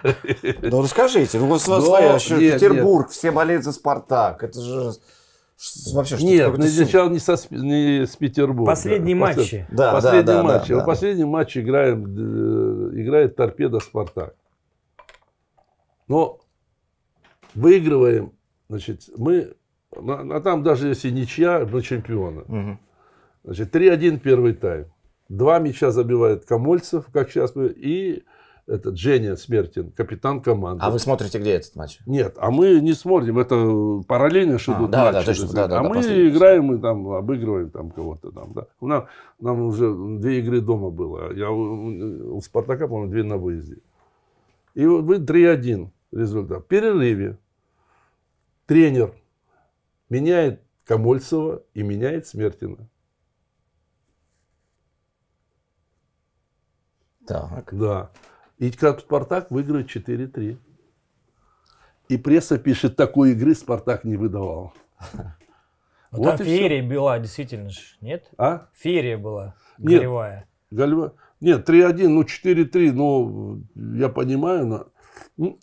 Ну, 0.61 0.81
расскажите, 0.81 1.39
ну, 1.39 1.45
у 1.45 1.49
вас 1.51 1.65
Но- 1.67 1.79
своя 1.79 2.13
нет, 2.37 2.55
Петербург, 2.55 3.09
все 3.11 3.31
болеют 3.31 3.63
за 3.63 3.71
Спартак. 3.71 4.43
Это 4.43 4.59
же 4.59 4.91
вообще 5.93 6.17
что-то 6.17 6.31
Нет, 6.31 6.71
сначала 6.71 7.09
не, 7.09 7.19
со, 7.19 7.35
не 7.49 8.05
с 8.05 8.15
Петербурга. 8.17 8.71
Последние 8.71 9.15
Послед- 9.15 9.37
матчи. 9.37 9.67
Да, 9.71 9.75
да, 9.87 9.93
Последний 9.93 10.25
да, 10.27 10.43
матч. 10.43 10.67
да, 10.67 10.75
В 10.75 10.79
да. 10.79 10.85
последний 10.85 11.23
матч 11.25 11.57
играем, 11.57 12.05
э, 12.05 13.01
играет 13.01 13.35
торпеда 13.35 13.79
Спартак. 13.79 14.35
Но 16.07 16.39
выигрываем, 17.53 18.33
значит, 18.69 19.09
мы, 19.17 19.53
а, 19.95 20.27
а 20.33 20.41
там 20.41 20.61
даже 20.63 20.89
если 20.89 21.09
ничья, 21.09 21.65
мы 21.71 21.81
чемпионы. 21.81 22.43
Мгм. 22.47 22.79
Значит, 23.43 23.71
3-1 23.75 24.19
первый 24.19 24.53
тайм. 24.53 24.87
Два 25.29 25.59
мяча 25.59 25.89
забивает 25.91 26.45
Комольцев, 26.45 27.05
как 27.11 27.31
сейчас 27.31 27.55
мы, 27.55 27.67
и 27.67 28.23
этот 28.67 28.97
Женя 28.97 29.35
Смертин, 29.35 29.91
капитан 29.91 30.41
команды. 30.41 30.83
А 30.83 30.89
вы 30.89 30.97
смотрите, 30.99 31.37
где 31.39 31.51
этот 31.51 31.75
матч? 31.75 31.99
Нет, 32.05 32.35
а 32.39 32.49
мы 32.51 32.79
не 32.81 32.93
смотрим, 32.93 33.37
это 33.37 34.03
параллельно 34.07 34.57
что 34.57 34.73
А, 34.73 34.77
идут 34.79 34.91
да, 34.91 35.11
да, 35.11 35.11
матчи, 35.19 35.25
точно, 35.27 35.43
так 35.43 35.51
сказать. 35.51 35.69
да, 35.69 35.75
да, 35.75 35.79
а 35.79 35.83
да, 35.83 35.89
мы 35.89 35.95
последний. 35.95 36.29
играем, 36.29 36.63
мы 36.65 36.79
там 36.79 37.07
обыгрываем 37.09 37.69
там 37.69 37.91
кого-то 37.91 38.31
там, 38.31 38.53
да. 38.53 38.67
У 38.79 38.87
нас, 38.87 39.05
нам 39.39 39.61
уже 39.61 39.93
две 40.19 40.39
игры 40.39 40.61
дома 40.61 40.89
было. 40.89 41.31
Я 41.33 41.51
у, 41.51 42.37
у 42.37 42.41
Спартака, 42.41 42.87
по-моему, 42.87 43.11
две 43.11 43.23
на 43.23 43.37
выезде. 43.37 43.77
И 44.73 44.85
вот 44.85 45.03
вы 45.03 45.17
3-1 45.17 45.89
результат. 46.11 46.63
В 46.63 46.67
перерыве 46.67 47.37
тренер 48.65 49.13
меняет 50.09 50.61
Камольцева 50.85 51.63
и 51.73 51.83
меняет 51.83 52.27
Смертина. 52.27 52.77
Так. 57.27 57.69
Да. 57.71 58.11
И 58.57 58.71
как 58.71 59.01
Спартак 59.01 59.51
выиграет 59.51 59.93
4-3. 59.93 60.57
И 62.07 62.17
пресса 62.17 62.57
пишет, 62.57 62.95
такой 62.95 63.31
игры 63.31 63.55
Спартак 63.55 64.03
не 64.03 64.15
выдавал. 64.15 64.73
Ну, 65.01 65.23
Вот 66.11 66.37
там 66.37 66.45
феерия 66.45 66.87
была, 66.87 67.19
действительно 67.19 67.69
ж, 67.69 67.97
нет? 67.99 68.29
А? 68.37 68.67
Феерия 68.73 69.17
была, 69.17 69.55
Нет. 69.77 69.99
голевая. 69.99 70.47
Гальва... 70.71 71.13
Нет, 71.41 71.67
3-1, 71.67 72.07
ну 72.07 72.23
4-3, 72.23 72.91
ну, 72.93 73.61
я 73.75 74.07
понимаю, 74.07 74.65
но... 74.65 74.87
ну, 75.35 75.59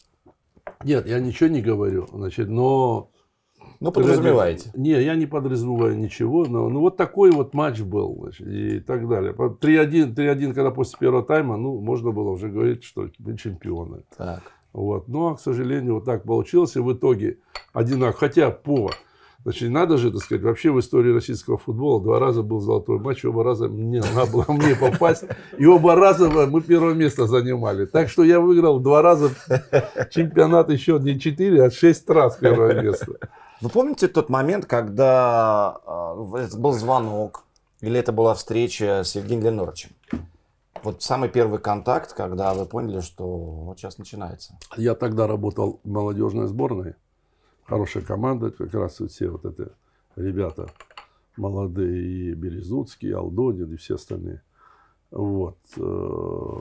Нет, 0.85 1.07
я 1.07 1.21
ничего 1.21 1.49
не 1.49 1.63
говорю, 1.63 2.09
значит, 2.13 2.49
но... 2.49 3.12
Ну, 3.83 3.91
подразумеваете. 3.91 4.71
Не, 4.75 4.91
я 5.03 5.17
не 5.17 5.27
подразумеваю 5.27 5.99
ничего, 5.99 6.45
но 6.45 6.69
ну, 6.69 6.81
вот 6.81 6.97
такой 6.97 7.33
вот 7.33 7.53
матч 7.53 7.81
был, 7.81 8.17
значит, 8.23 8.47
и 8.47 8.79
так 8.79 9.09
далее. 9.09 9.33
По- 9.33 9.49
3-1, 9.49 10.15
3-1, 10.15 10.55
когда 10.55 10.71
после 10.71 10.99
первого 11.01 11.25
тайма, 11.25 11.57
ну, 11.57 11.81
можно 11.81 12.13
было 12.13 12.31
уже 12.31 12.49
говорить, 12.49 12.85
что 12.85 13.09
мы 13.19 13.37
чемпионы. 13.37 14.03
Так. 14.17 14.43
Вот. 14.73 15.09
Но, 15.09 15.35
к 15.35 15.41
сожалению, 15.41 15.95
вот 15.95 16.05
так 16.05 16.23
получилось. 16.23 16.77
И 16.77 16.81
в 16.81 16.93
итоге 16.93 17.39
одинаково. 17.73 18.19
Хотя 18.21 18.51
по... 18.51 18.91
Значит, 19.45 19.71
надо 19.71 19.99
же, 19.99 20.13
так 20.13 20.23
сказать, 20.23 20.45
вообще 20.45 20.71
в 20.71 20.79
истории 20.79 21.13
российского 21.13 21.59
футбола 21.59 22.01
два 22.01 22.21
раза 22.21 22.45
был 22.45 22.61
золотой 22.61 23.01
матч, 23.01 23.25
оба 23.25 23.43
раза 23.43 23.67
мне 23.67 24.01
надо 24.15 24.31
было 24.31 24.45
мне 24.51 24.77
попасть, 24.77 25.25
и 25.59 25.67
оба 25.67 25.97
раза 25.97 26.31
мы 26.31 26.61
первое 26.61 26.95
место 26.95 27.27
занимали. 27.27 27.87
Так 27.87 28.09
что 28.09 28.23
я 28.23 28.39
выиграл 28.39 28.79
два 28.79 29.03
раза 29.03 29.31
чемпионат 30.13 30.71
еще 30.71 31.01
не 31.01 31.19
четыре, 31.19 31.65
а 31.65 31.73
шесть 31.73 32.09
раз 32.09 32.37
первое 32.37 32.83
место. 32.83 33.19
Вы 33.63 33.69
помните 33.69 34.09
тот 34.09 34.29
момент, 34.29 34.67
когда 34.67 35.81
это 36.37 36.59
был 36.59 36.73
звонок, 36.73 37.45
или 37.81 37.97
это 37.97 38.11
была 38.11 38.35
встреча 38.35 39.05
с 39.05 39.15
Евгением 39.15 39.45
Леноровичем? 39.45 39.91
Вот 40.83 41.01
самый 41.01 41.29
первый 41.29 41.61
контакт, 41.61 42.13
когда 42.13 42.55
вы 42.55 42.67
поняли, 42.67 43.01
что 43.01 43.25
вот 43.25 43.79
сейчас 43.79 43.99
начинается. 43.99 44.59
Я 44.77 44.97
тогда 44.97 45.29
работал 45.29 45.79
в 45.85 45.89
молодежной 45.89 46.49
сборной. 46.49 46.97
Хорошая 47.63 48.03
команда, 48.03 48.51
как 48.51 48.75
раз 48.75 48.99
вот 48.99 49.13
все 49.13 49.29
вот 49.29 49.45
эти 49.45 49.69
ребята 50.17 50.67
молодые, 51.37 52.03
и 52.03 52.35
Березуцкий, 52.35 53.11
и 53.11 53.13
Алдонин, 53.13 53.73
и 53.73 53.77
все 53.77 53.95
остальные. 53.95 54.43
Вот. 55.13 55.57
э, 55.77 56.61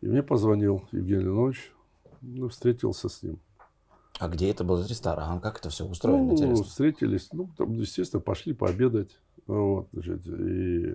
И 0.00 0.06
мне 0.08 0.24
позвонил 0.24 0.84
Евгений 0.90 1.22
Леонович, 1.22 1.72
ну, 2.20 2.48
встретился 2.48 3.08
с 3.08 3.22
ним. 3.22 3.38
А 4.18 4.28
где 4.28 4.50
это 4.50 4.62
был 4.64 4.84
ресторан? 4.84 5.40
Как 5.40 5.58
это 5.58 5.70
все 5.70 5.84
устроено, 5.84 6.24
Ну, 6.26 6.32
интересно? 6.32 6.64
встретились, 6.64 7.28
ну, 7.32 7.48
там, 7.56 7.72
естественно, 7.72 8.20
пошли 8.20 8.52
пообедать. 8.52 9.18
Вот, 9.46 9.88
значит, 9.92 10.26
и 10.26 10.92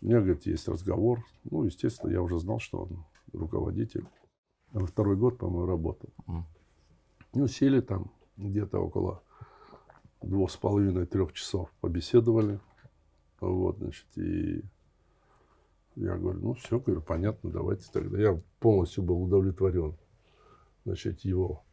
у 0.00 0.06
меня, 0.06 0.20
говорит, 0.20 0.46
есть 0.46 0.66
разговор. 0.68 1.24
Ну, 1.44 1.64
естественно, 1.64 2.10
я 2.10 2.22
уже 2.22 2.38
знал, 2.38 2.58
что 2.58 2.82
он 2.84 3.04
руководитель. 3.32 4.06
Он 4.72 4.86
второй 4.86 5.16
год, 5.16 5.38
по-моему, 5.38 5.66
работал. 5.66 6.10
Ну, 7.34 7.46
сели 7.48 7.80
там 7.80 8.10
где-то 8.36 8.78
около 8.78 9.22
двух 10.22 10.50
с 10.50 10.56
половиной, 10.56 11.06
трех 11.06 11.32
часов 11.32 11.70
побеседовали. 11.80 12.60
Вот, 13.40 13.78
значит, 13.78 14.06
и 14.16 14.62
я 15.96 16.16
говорю, 16.16 16.40
ну, 16.40 16.52
все, 16.54 16.78
говорю, 16.78 17.02
понятно, 17.02 17.50
давайте 17.50 17.90
тогда. 17.92 18.18
Я 18.18 18.40
полностью 18.60 19.02
был 19.02 19.22
удовлетворен, 19.22 19.96
значит, 20.84 21.20
его 21.20 21.64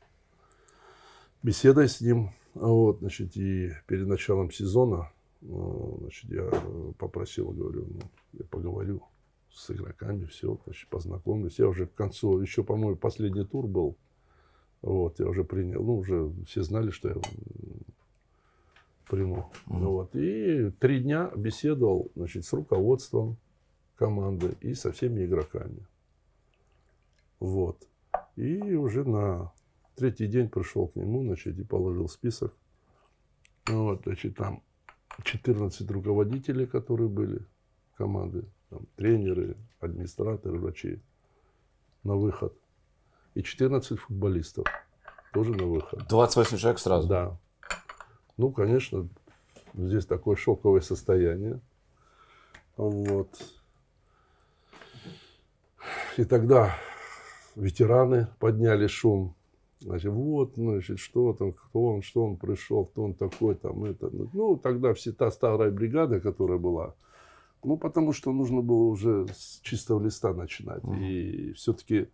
беседой 1.43 1.88
с 1.88 2.01
ним. 2.01 2.31
Вот, 2.53 2.99
значит, 2.99 3.38
и 3.38 3.72
перед 3.85 4.07
началом 4.07 4.51
сезона, 4.51 5.11
э, 5.41 5.45
значит, 5.99 6.31
я 6.31 6.49
э, 6.51 6.91
попросил, 6.97 7.51
говорю, 7.51 7.85
ну, 7.88 7.99
я 8.34 8.45
поговорю 8.45 9.03
с 9.51 9.69
игроками, 9.69 10.26
все, 10.26 10.59
значит, 10.65 10.89
познакомлюсь. 10.89 11.59
Я 11.59 11.68
уже 11.68 11.85
к 11.85 11.93
концу, 11.93 12.39
еще, 12.39 12.64
по-моему, 12.64 12.95
последний 12.95 13.45
тур 13.45 13.68
был. 13.68 13.95
Вот, 14.81 15.19
я 15.19 15.27
уже 15.27 15.43
принял, 15.43 15.84
ну, 15.84 15.97
уже 15.97 16.31
все 16.47 16.64
знали, 16.64 16.91
что 16.91 17.09
я 17.09 17.15
приму. 19.07 19.51
Ну, 19.68 19.91
вот, 19.91 20.15
и 20.15 20.72
три 20.80 20.99
дня 21.01 21.31
беседовал, 21.35 22.11
значит, 22.15 22.45
с 22.45 22.53
руководством 22.53 23.38
команды 23.95 24.55
и 24.61 24.73
со 24.73 24.91
всеми 24.91 25.26
игроками. 25.26 25.85
Вот. 27.39 27.88
И 28.35 28.73
уже 28.76 29.03
на 29.03 29.51
третий 29.98 30.28
день 30.28 30.48
пришел 30.48 30.88
к 30.88 30.95
нему, 30.95 31.24
значит, 31.24 31.57
и 31.57 31.64
положил 31.64 32.07
список. 32.07 32.53
Ну 33.68 33.86
Вот, 33.86 34.03
значит, 34.03 34.38
там 34.38 34.64
14 35.24 35.90
руководителей, 35.91 36.68
которые 36.68 37.10
были 37.10 37.45
команды, 37.98 38.45
там, 38.69 38.86
тренеры, 38.95 39.57
администраторы, 39.80 40.60
врачи 40.60 41.02
на 42.03 42.15
выход. 42.15 42.56
И 43.34 43.44
14 43.44 43.99
футболистов 43.99 44.65
тоже 45.34 45.52
на 45.52 45.65
выход. 45.65 46.07
28 46.07 46.57
человек 46.57 46.80
сразу. 46.80 47.07
Да. 47.07 47.40
Ну, 48.38 48.52
конечно, 48.52 49.10
здесь 49.74 50.06
такое 50.06 50.36
шоковое 50.36 50.82
состояние. 50.82 51.60
Вот. 52.78 53.30
И 56.18 56.24
тогда 56.24 56.76
ветераны 57.56 58.28
подняли 58.40 58.88
шум. 58.88 59.36
Значит, 59.80 60.12
вот, 60.12 60.54
значит, 60.56 60.99
что 60.99 61.34
там, 61.34 61.54
кто 61.54 61.84
он, 61.84 62.02
что 62.02 62.24
он 62.24 62.38
пришел, 62.38 62.86
кто 62.86 63.04
он 63.04 63.14
такой, 63.14 63.56
там, 63.56 63.84
это. 63.84 64.10
Ну, 64.34 64.58
тогда 64.58 64.94
вся 64.94 65.12
та 65.12 65.30
старая 65.30 65.70
бригада, 65.72 66.20
которая 66.20 66.58
была, 66.58 66.95
ну, 67.64 67.78
потому 67.78 68.12
что 68.14 68.32
нужно 68.32 68.62
было 68.62 68.86
уже 68.86 69.28
с 69.36 69.60
чистого 69.62 70.04
листа 70.04 70.34
начинать. 70.34 70.84
И 70.99 71.54
все-таки 71.54 72.08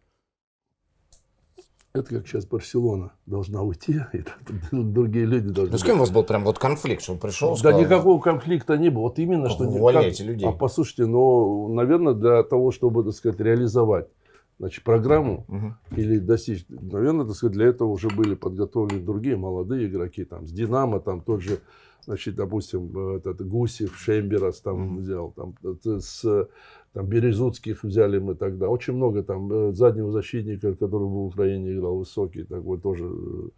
это 1.94 2.16
как 2.16 2.28
сейчас 2.28 2.46
Барселона 2.48 3.14
должна 3.28 3.62
уйти, 3.62 4.00
и 4.14 4.24
другие 4.72 5.26
люди 5.26 5.50
должны... 5.50 5.72
Ну, 5.74 5.78
с 5.78 5.84
кем 5.84 5.98
у 5.98 6.00
вас 6.00 6.10
был 6.10 6.24
прям 6.24 6.44
вот 6.44 6.58
конфликт, 6.58 7.04
что 7.04 7.14
он 7.14 7.20
пришел, 7.20 7.52
Да 7.52 7.56
сказал, 7.58 7.82
никакого 7.82 8.20
конфликта 8.20 8.78
не 8.78 8.90
было. 8.90 9.04
Вот 9.04 9.20
именно, 9.20 9.50
что... 9.50 9.66
не- 9.66 9.78
Увольняйте 9.78 10.24
как- 10.24 10.34
людей. 10.34 10.50
А 10.50 10.52
послушайте, 10.52 11.06
но, 11.06 11.68
наверное, 11.68 12.14
для 12.14 12.42
того, 12.44 12.72
чтобы, 12.72 13.04
так 13.04 13.14
сказать, 13.14 13.40
реализовать 13.40 14.10
значит, 14.60 14.84
программу 14.84 15.46
Мгм. 15.48 15.78
или 15.96 16.20
достичь, 16.20 16.66
наверное, 16.70 17.26
так 17.26 17.36
сказать, 17.36 17.54
для 17.54 17.68
этого 17.68 17.90
уже 17.90 18.10
были 18.10 18.36
подготовлены 18.36 19.02
другие 19.04 19.36
молодые 19.36 19.88
игроки, 19.88 20.26
там, 20.26 20.48
с 20.48 20.52
Динамо, 20.52 21.00
там, 21.00 21.22
тот 21.22 21.42
же, 21.42 21.60
значит, 22.06 22.36
допустим, 22.36 23.16
э, 23.16 23.18
этот 23.18 23.48
Гусев, 23.48 23.96
Шемберас 23.98 24.62
там 24.62 24.98
взял, 24.98 25.32
там, 25.32 25.56
с 25.84 26.48
там, 26.94 27.08
Березутских 27.08 27.84
взяли 27.84 28.20
мы 28.20 28.36
тогда. 28.36 28.70
Очень 28.70 28.94
много 28.94 29.24
там 29.24 29.52
э, 29.52 29.72
заднего 29.74 30.12
защитника, 30.12 30.76
который 30.76 31.08
в 31.08 31.26
Украине 31.26 31.74
играл, 31.74 31.98
высокий, 31.98 32.44
такой 32.44 32.80
тоже 32.80 33.06
э, 33.06 33.50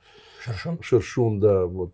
Шершун? 0.41 0.77
Шершун, 0.81 1.39
да, 1.39 1.65
вот. 1.65 1.91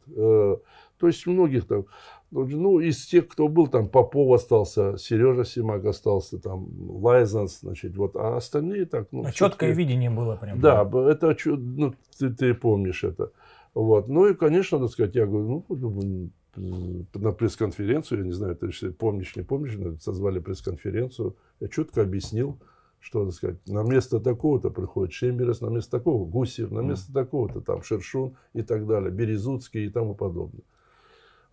То 1.02 1.08
есть 1.08 1.26
многих 1.26 1.66
там, 1.66 1.86
ну, 2.30 2.80
из 2.80 3.08
тех, 3.08 3.28
кто 3.28 3.48
был, 3.48 3.68
там 3.68 3.90
Попов 3.90 4.40
остался, 4.40 4.98
Сережа 4.98 5.44
Симак 5.44 5.84
остался, 5.84 6.40
там 6.40 6.68
Лайзанс, 7.04 7.62
значит, 7.62 7.98
вот, 7.98 8.16
а 8.16 8.38
остальные 8.38 8.86
так, 8.86 9.08
ну, 9.12 9.26
А 9.26 9.32
четкое 9.32 9.74
видение 9.74 10.12
было 10.12 10.36
прям. 10.36 10.60
Да, 10.62 10.84
это, 10.84 11.36
ну, 11.46 11.96
ты, 12.20 12.30
ты 12.30 12.54
помнишь 12.54 13.04
это. 13.04 13.32
Вот. 13.74 14.10
Ну 14.10 14.28
и, 14.28 14.36
конечно, 14.36 14.78
так 14.80 14.90
сказать, 14.90 15.16
я 15.16 15.26
говорю, 15.26 15.66
ну, 15.68 16.32
м, 16.56 17.08
на 17.16 17.32
пресс-конференцию, 17.32 18.20
я 18.20 18.26
не 18.26 18.34
знаю, 18.34 18.56
ты 18.56 18.70
помнишь, 18.92 19.36
не 19.36 19.44
помнишь, 19.44 20.02
созвали 20.02 20.38
пресс-конференцию, 20.38 21.36
я 21.60 21.68
четко 21.68 22.04
объяснил, 22.04 22.60
что, 23.00 23.26
так 23.26 23.34
сказать, 23.34 23.58
на 23.68 23.82
место 23.82 24.20
такого-то 24.20 24.70
приходит 24.70 25.14
Шемберес, 25.14 25.62
на 25.62 25.70
место 25.70 25.98
такого 25.98 26.24
Гусев, 26.26 26.70
на 26.70 26.82
место 26.82 27.12
такого-то 27.12 27.62
там 27.62 27.82
Шершун 27.82 28.36
и 28.54 28.62
так 28.62 28.86
далее, 28.86 29.10
Березуцкий 29.10 29.88
и 29.88 29.90
тому 29.90 30.14
подобное. 30.14 30.62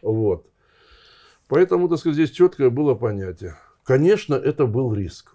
Вот. 0.03 0.47
Поэтому, 1.49 1.89
так 1.89 1.99
сказать, 1.99 2.15
здесь 2.15 2.31
четкое 2.31 2.71
было 2.71 2.95
понятие. 2.95 3.57
Конечно, 3.85 4.35
это 4.35 4.67
был 4.67 4.93
риск. 4.93 5.35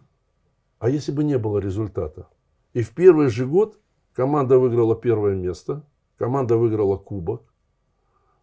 А 0.79 0.89
если 0.89 1.11
бы 1.11 1.23
не 1.23 1.37
было 1.37 1.57
результата? 1.59 2.27
И 2.73 2.81
в 2.81 2.91
первый 2.91 3.29
же 3.29 3.45
год 3.45 3.79
команда 4.13 4.59
выиграла 4.59 4.95
первое 4.95 5.35
место, 5.35 5.85
команда 6.17 6.57
выиграла 6.57 6.97
кубок. 6.97 7.43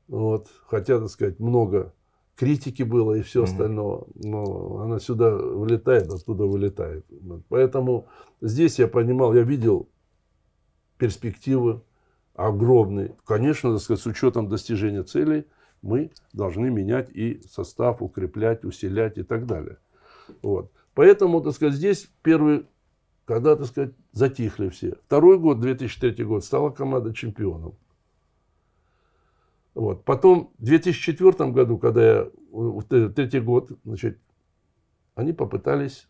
Вот. 0.09 0.49
Хотя, 0.67 0.99
так 0.99 1.11
сказать, 1.11 1.39
много 1.39 1.95
критики 2.35 2.83
было 2.83 3.15
и 3.15 3.23
все 3.23 3.45
остальное, 3.45 4.05
но 4.15 4.81
она 4.83 4.99
сюда 4.99 5.31
вылетает, 5.31 6.11
оттуда 6.11 6.45
вылетает. 6.45 7.05
Поэтому 7.51 8.09
здесь 8.41 8.79
я 8.79 8.89
понимал, 8.89 9.35
я 9.35 9.43
видел 9.43 9.91
перспективы 10.97 11.83
огромные. 12.35 13.15
Конечно, 13.27 13.73
так 13.73 13.83
сказать, 13.83 14.03
с 14.03 14.07
учетом 14.07 14.49
достижения 14.49 15.03
целей 15.03 15.45
мы 15.83 16.11
должны 16.33 16.71
менять 16.71 17.11
и 17.11 17.41
состав, 17.49 18.03
укреплять, 18.03 18.65
усилять 18.65 19.19
и 19.19 19.23
так 19.23 19.47
далее. 19.47 19.79
Вот. 20.43 20.71
Поэтому, 20.95 21.41
так 21.41 21.55
сказать, 21.55 21.75
здесь 21.75 22.11
первый, 22.23 22.67
когда, 23.25 23.57
так 23.57 23.67
сказать, 23.67 23.95
затихли 24.13 24.69
все. 24.69 24.97
Второй 25.07 25.39
год, 25.39 25.61
2003 25.61 26.25
год, 26.25 26.45
стала 26.45 26.71
команда 26.71 27.15
чемпионом. 27.15 27.75
Вот. 29.75 30.05
Потом 30.05 30.53
в 30.59 30.65
2004 30.65 31.51
году, 31.53 31.79
когда 31.79 32.07
я, 32.19 32.31
в 32.51 32.83
т- 32.83 33.09
третий 33.11 33.41
год, 33.41 33.71
значит, 33.85 34.19
они 35.15 35.33
попытались, 35.33 36.09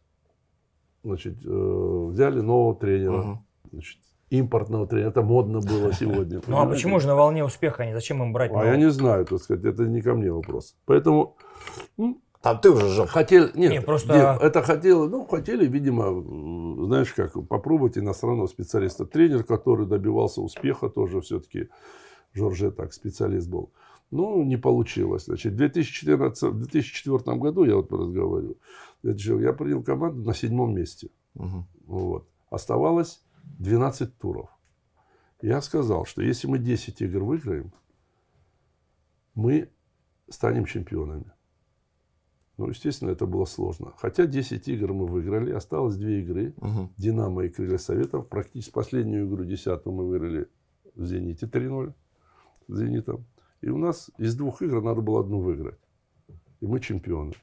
значит, 1.04 1.36
э, 1.44 2.06
взяли 2.10 2.40
нового 2.40 2.74
тренера, 2.74 3.22
Мгм. 3.22 3.46
значит, 3.72 3.98
импортного 4.30 4.86
тренера. 4.86 5.08
Это 5.10 5.22
модно 5.22 5.60
было 5.60 5.92
сегодня. 6.00 6.40
Ну 6.46 6.56
а 6.58 6.66
почему 6.66 7.00
же 7.00 7.06
на 7.08 7.14
волне 7.16 7.44
успеха 7.44 7.82
они? 7.82 7.92
Зачем 7.92 8.22
им 8.22 8.32
брать? 8.32 8.52
А 8.54 8.64
я 8.64 8.76
не 8.76 8.90
знаю, 8.90 9.26
так 9.26 9.40
сказать, 9.42 9.64
это 9.64 9.84
не 9.84 10.00
ко 10.02 10.14
мне 10.14 10.32
вопрос. 10.32 10.76
Поэтому 10.86 11.36
ну, 11.96 12.20
Там 12.40 12.58
ты 12.60 12.70
уже 12.70 12.88
жил. 12.88 13.06
хотели, 13.06 13.50
нет, 13.54 13.72
Не, 13.72 13.80
просто- 13.82 14.14
нет, 14.14 14.42
это 14.42 14.62
хотели, 14.62 14.94
ну, 14.94 15.26
хотели, 15.26 15.66
видимо, 15.66 16.86
знаешь 16.86 17.12
как, 17.12 17.32
попробовать 17.48 17.98
иностранного 17.98 18.46
специалиста. 18.46 19.04
Тренер, 19.04 19.44
который 19.44 19.86
добивался 19.86 20.40
успеха, 20.40 20.88
тоже 20.88 21.20
все-таки 21.20 21.68
Жорже 22.32 22.70
так, 22.70 22.92
специалист 22.92 23.48
был. 23.48 23.70
Ну, 24.12 24.42
не 24.44 24.56
получилось. 24.56 25.24
Значит, 25.26 25.52
в 25.52 25.56
2014, 25.56 26.42
в 26.50 26.58
2004 26.58 27.36
году, 27.36 27.64
я 27.64 27.76
вот 27.76 27.90
говорю, 27.90 28.56
я 29.02 29.52
принял 29.52 29.82
команду 29.82 30.22
на 30.22 30.34
седьмом 30.34 30.74
месте. 30.74 31.08
Мгм. 31.34 31.66
Вот. 31.86 32.24
Оставалось 32.50 33.20
12 33.58 34.18
туров. 34.18 34.50
Я 35.42 35.60
сказал, 35.62 36.04
что 36.04 36.22
если 36.22 36.46
мы 36.46 36.58
10 36.58 37.00
игр 37.02 37.24
выиграем, 37.24 37.72
мы 39.34 39.70
станем 40.28 40.66
чемпионами. 40.66 41.32
Ну, 42.56 42.68
естественно, 42.68 43.10
это 43.10 43.26
было 43.26 43.46
сложно. 43.46 43.94
Хотя 43.96 44.26
10 44.26 44.68
игр 44.68 44.92
мы 44.92 45.06
выиграли, 45.06 45.50
осталось 45.52 45.96
2 45.96 46.10
игры. 46.10 46.54
Мгм. 46.58 46.92
Динамо 46.98 47.44
и 47.44 47.48
Крылья 47.48 47.78
Советов. 47.78 48.28
Практически 48.28 48.72
последнюю 48.72 49.26
игру, 49.26 49.44
десятую, 49.44 49.94
мы 49.94 50.06
выиграли 50.06 50.46
в 50.94 51.06
Зените 51.06 51.46
3-0. 51.46 51.94
с 52.68 52.78
Зенитом. 52.78 53.24
И 53.62 53.68
у 53.68 53.78
нас 53.78 54.10
из 54.18 54.34
двух 54.36 54.62
игр 54.62 54.82
надо 54.82 55.00
было 55.00 55.20
одну 55.20 55.40
выиграть. 55.40 55.78
И 56.60 56.66
мы 56.66 56.80
чемпионы. 56.80 57.34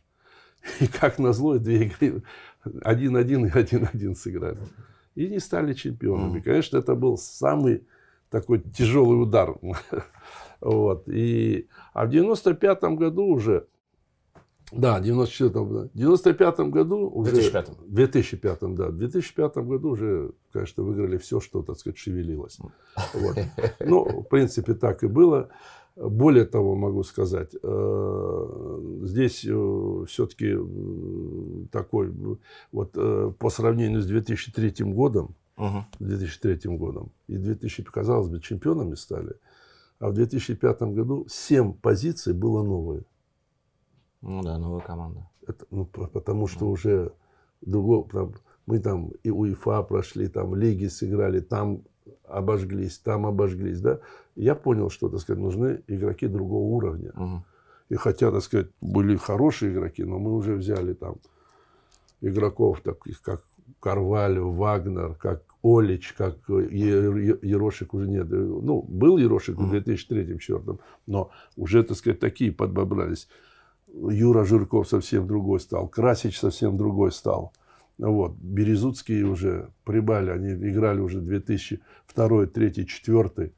И 0.80 0.88
как 0.88 1.20
назло, 1.20 1.58
две 1.58 1.86
игры 1.86 2.24
1-1 2.66 3.48
и 3.48 3.52
1-1 3.52 4.16
сыграли. 4.16 4.60
И 5.18 5.27
не 5.27 5.39
стали 5.39 5.73
чемпионами. 5.73 6.39
Конечно, 6.41 6.77
это 6.77 6.94
был 6.94 7.18
самый 7.18 7.88
такой 8.30 8.60
тяжелый 8.60 9.22
удар. 9.22 9.57
Вот. 10.60 11.07
И, 11.07 11.68
а 11.94 12.07
в 12.07 12.10
95 12.10 12.81
году 12.98 13.26
уже, 13.26 13.68
да, 14.72 14.98
в 14.98 15.03
94 15.03 15.49
да, 15.49 15.60
в 15.60 15.91
95 15.94 16.60
году 16.72 17.10
уже... 17.10 17.31
2005. 17.31 17.69
В 17.69 17.94
2005, 17.94 18.60
да. 18.76 18.88
В 18.88 18.98
2005 18.98 19.57
году 19.57 19.89
уже, 19.89 20.31
конечно, 20.52 20.81
выиграли 20.81 21.18
все, 21.18 21.39
что, 21.39 21.61
так 21.61 21.77
сказать, 21.77 21.99
шевелилось. 21.99 22.57
Вот. 23.14 23.38
Ну, 23.80 24.22
в 24.22 24.23
принципе, 24.23 24.73
так 24.73 25.03
и 25.03 25.07
было. 25.07 25.49
Более 26.02 26.45
того, 26.45 26.76
могу 26.76 27.03
сказать, 27.03 27.56
э, 27.64 28.99
здесь 29.03 29.40
все-таки 30.07 30.56
такой, 31.72 32.10
э, 32.10 32.36
вот 32.72 32.91
э, 32.95 33.32
по 33.40 33.49
сравнению 33.49 34.02
с 34.02 34.06
2003 34.06 34.84
годом, 34.94 35.36
Мгм. 35.57 35.86
2003 35.99 36.78
годом, 36.78 37.10
и 37.28 37.38
2000, 37.38 37.84
казалось 37.91 38.28
бы, 38.30 38.40
чемпионами 38.40 38.94
стали, 38.95 39.34
а 39.99 40.10
в 40.10 40.14
2005 40.14 40.82
году 40.94 41.26
7 41.30 41.74
позиций 41.74 42.34
было 42.34 42.61
новые. 42.64 43.03
Ну 44.22 44.44
да, 44.44 44.57
новая 44.60 44.82
команда. 44.82 45.28
Это, 45.48 45.65
ну, 45.72 45.86
по- 45.86 46.07
потому 46.07 46.45
что 46.48 46.69
уже 46.69 47.11
другого, 47.61 48.07
там, 48.10 48.34
мы 48.68 48.80
там 48.80 49.11
и 49.24 49.32
УЕФА 49.32 49.82
прошли, 49.82 50.28
там 50.28 50.53
лиги 50.56 50.88
сыграли, 50.90 51.40
там 51.40 51.82
обожглись, 52.28 53.00
там 53.00 53.26
обожглись, 53.26 53.82
да. 53.82 54.00
Я 54.36 54.56
понял, 54.56 54.90
что, 54.90 55.10
так 55.10 55.20
сказать, 55.20 55.42
нужны 55.42 55.82
игроки 55.88 56.28
другого 56.28 56.64
уровня. 56.76 57.12
Мгм. 57.16 57.44
И 57.90 57.96
хотя, 57.96 58.32
так 58.32 58.42
сказать, 58.42 58.68
были 58.82 59.16
хорошие 59.16 59.72
игроки, 59.72 60.04
но 60.04 60.20
мы 60.20 60.36
уже 60.36 60.56
взяли 60.56 60.94
там 60.94 61.16
игроков 62.22 62.82
таких, 62.82 63.22
как 63.22 63.44
Карвалю, 63.80 64.50
Вагнер, 64.50 65.16
как 65.16 65.44
Олич, 65.64 66.14
как 66.18 66.38
э, 66.50 66.68
Е- 66.72 67.28
Е- 67.28 67.40
Ерошик 67.42 67.94
уже 67.94 68.08
нет. 68.08 68.28
Ну, 68.30 68.84
был 68.88 69.18
Ерошик 69.18 69.58
в 69.58 69.74
2003-2004, 69.74 70.80
но 71.08 71.32
уже, 71.56 71.84
так 71.84 71.98
сказать, 71.98 72.20
такие 72.20 72.52
подбобрались. 72.52 73.28
Юра 73.94 74.44
Жирков 74.44 74.88
совсем 74.88 75.28
другой 75.28 75.60
стал, 75.60 75.88
Красич 75.88 76.40
совсем 76.40 76.78
другой 76.78 77.12
стал. 77.12 77.52
Вот. 77.98 78.34
Березутские 78.34 79.26
уже 79.26 79.69
прибали, 79.84 80.30
они 80.30 80.52
играли 80.53 80.99
уже 80.99 81.19
2002, 81.19 82.28
2003, 82.28 82.69
2004, 82.69 83.52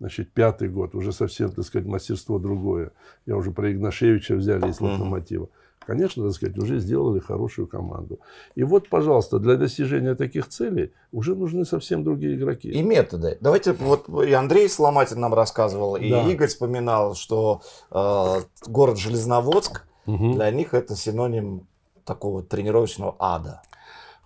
значит, 0.00 0.32
пятый 0.32 0.68
год, 0.68 0.94
уже 0.94 1.12
совсем, 1.12 1.50
так 1.50 1.64
сказать, 1.64 1.86
мастерство 1.86 2.38
другое. 2.38 2.92
Я 3.26 3.36
уже 3.36 3.50
про 3.50 3.70
Игнашевича 3.72 4.34
взяли 4.36 4.70
из 4.70 4.80
«Локомотива». 4.80 5.48
Конечно, 5.86 6.24
так 6.24 6.32
сказать, 6.32 6.56
уже 6.56 6.78
сделали 6.78 7.18
хорошую 7.20 7.66
команду. 7.66 8.18
И 8.54 8.62
вот, 8.64 8.88
пожалуйста, 8.88 9.38
для 9.38 9.56
достижения 9.56 10.14
таких 10.14 10.48
целей 10.48 10.92
уже 11.12 11.34
нужны 11.34 11.66
совсем 11.66 12.04
другие 12.04 12.36
игроки. 12.36 12.70
И 12.70 12.82
методы. 12.82 13.36
Давайте, 13.42 13.74
вот 13.74 14.08
и 14.26 14.32
Андрей 14.32 14.66
Сломатин 14.70 15.20
нам 15.20 15.34
рассказывал, 15.34 15.96
и 15.96 16.08
Да. 16.08 16.26
Игорь 16.26 16.48
вспоминал, 16.48 17.14
что 17.14 17.60
э, 17.90 18.40
город 18.66 18.96
Железноводск 18.98 19.84
Мгм. 20.06 20.34
для 20.36 20.50
них 20.50 20.72
это 20.72 20.96
синоним 20.96 21.66
такого 22.04 22.42
тренировочного 22.42 23.16
ада. 23.18 23.62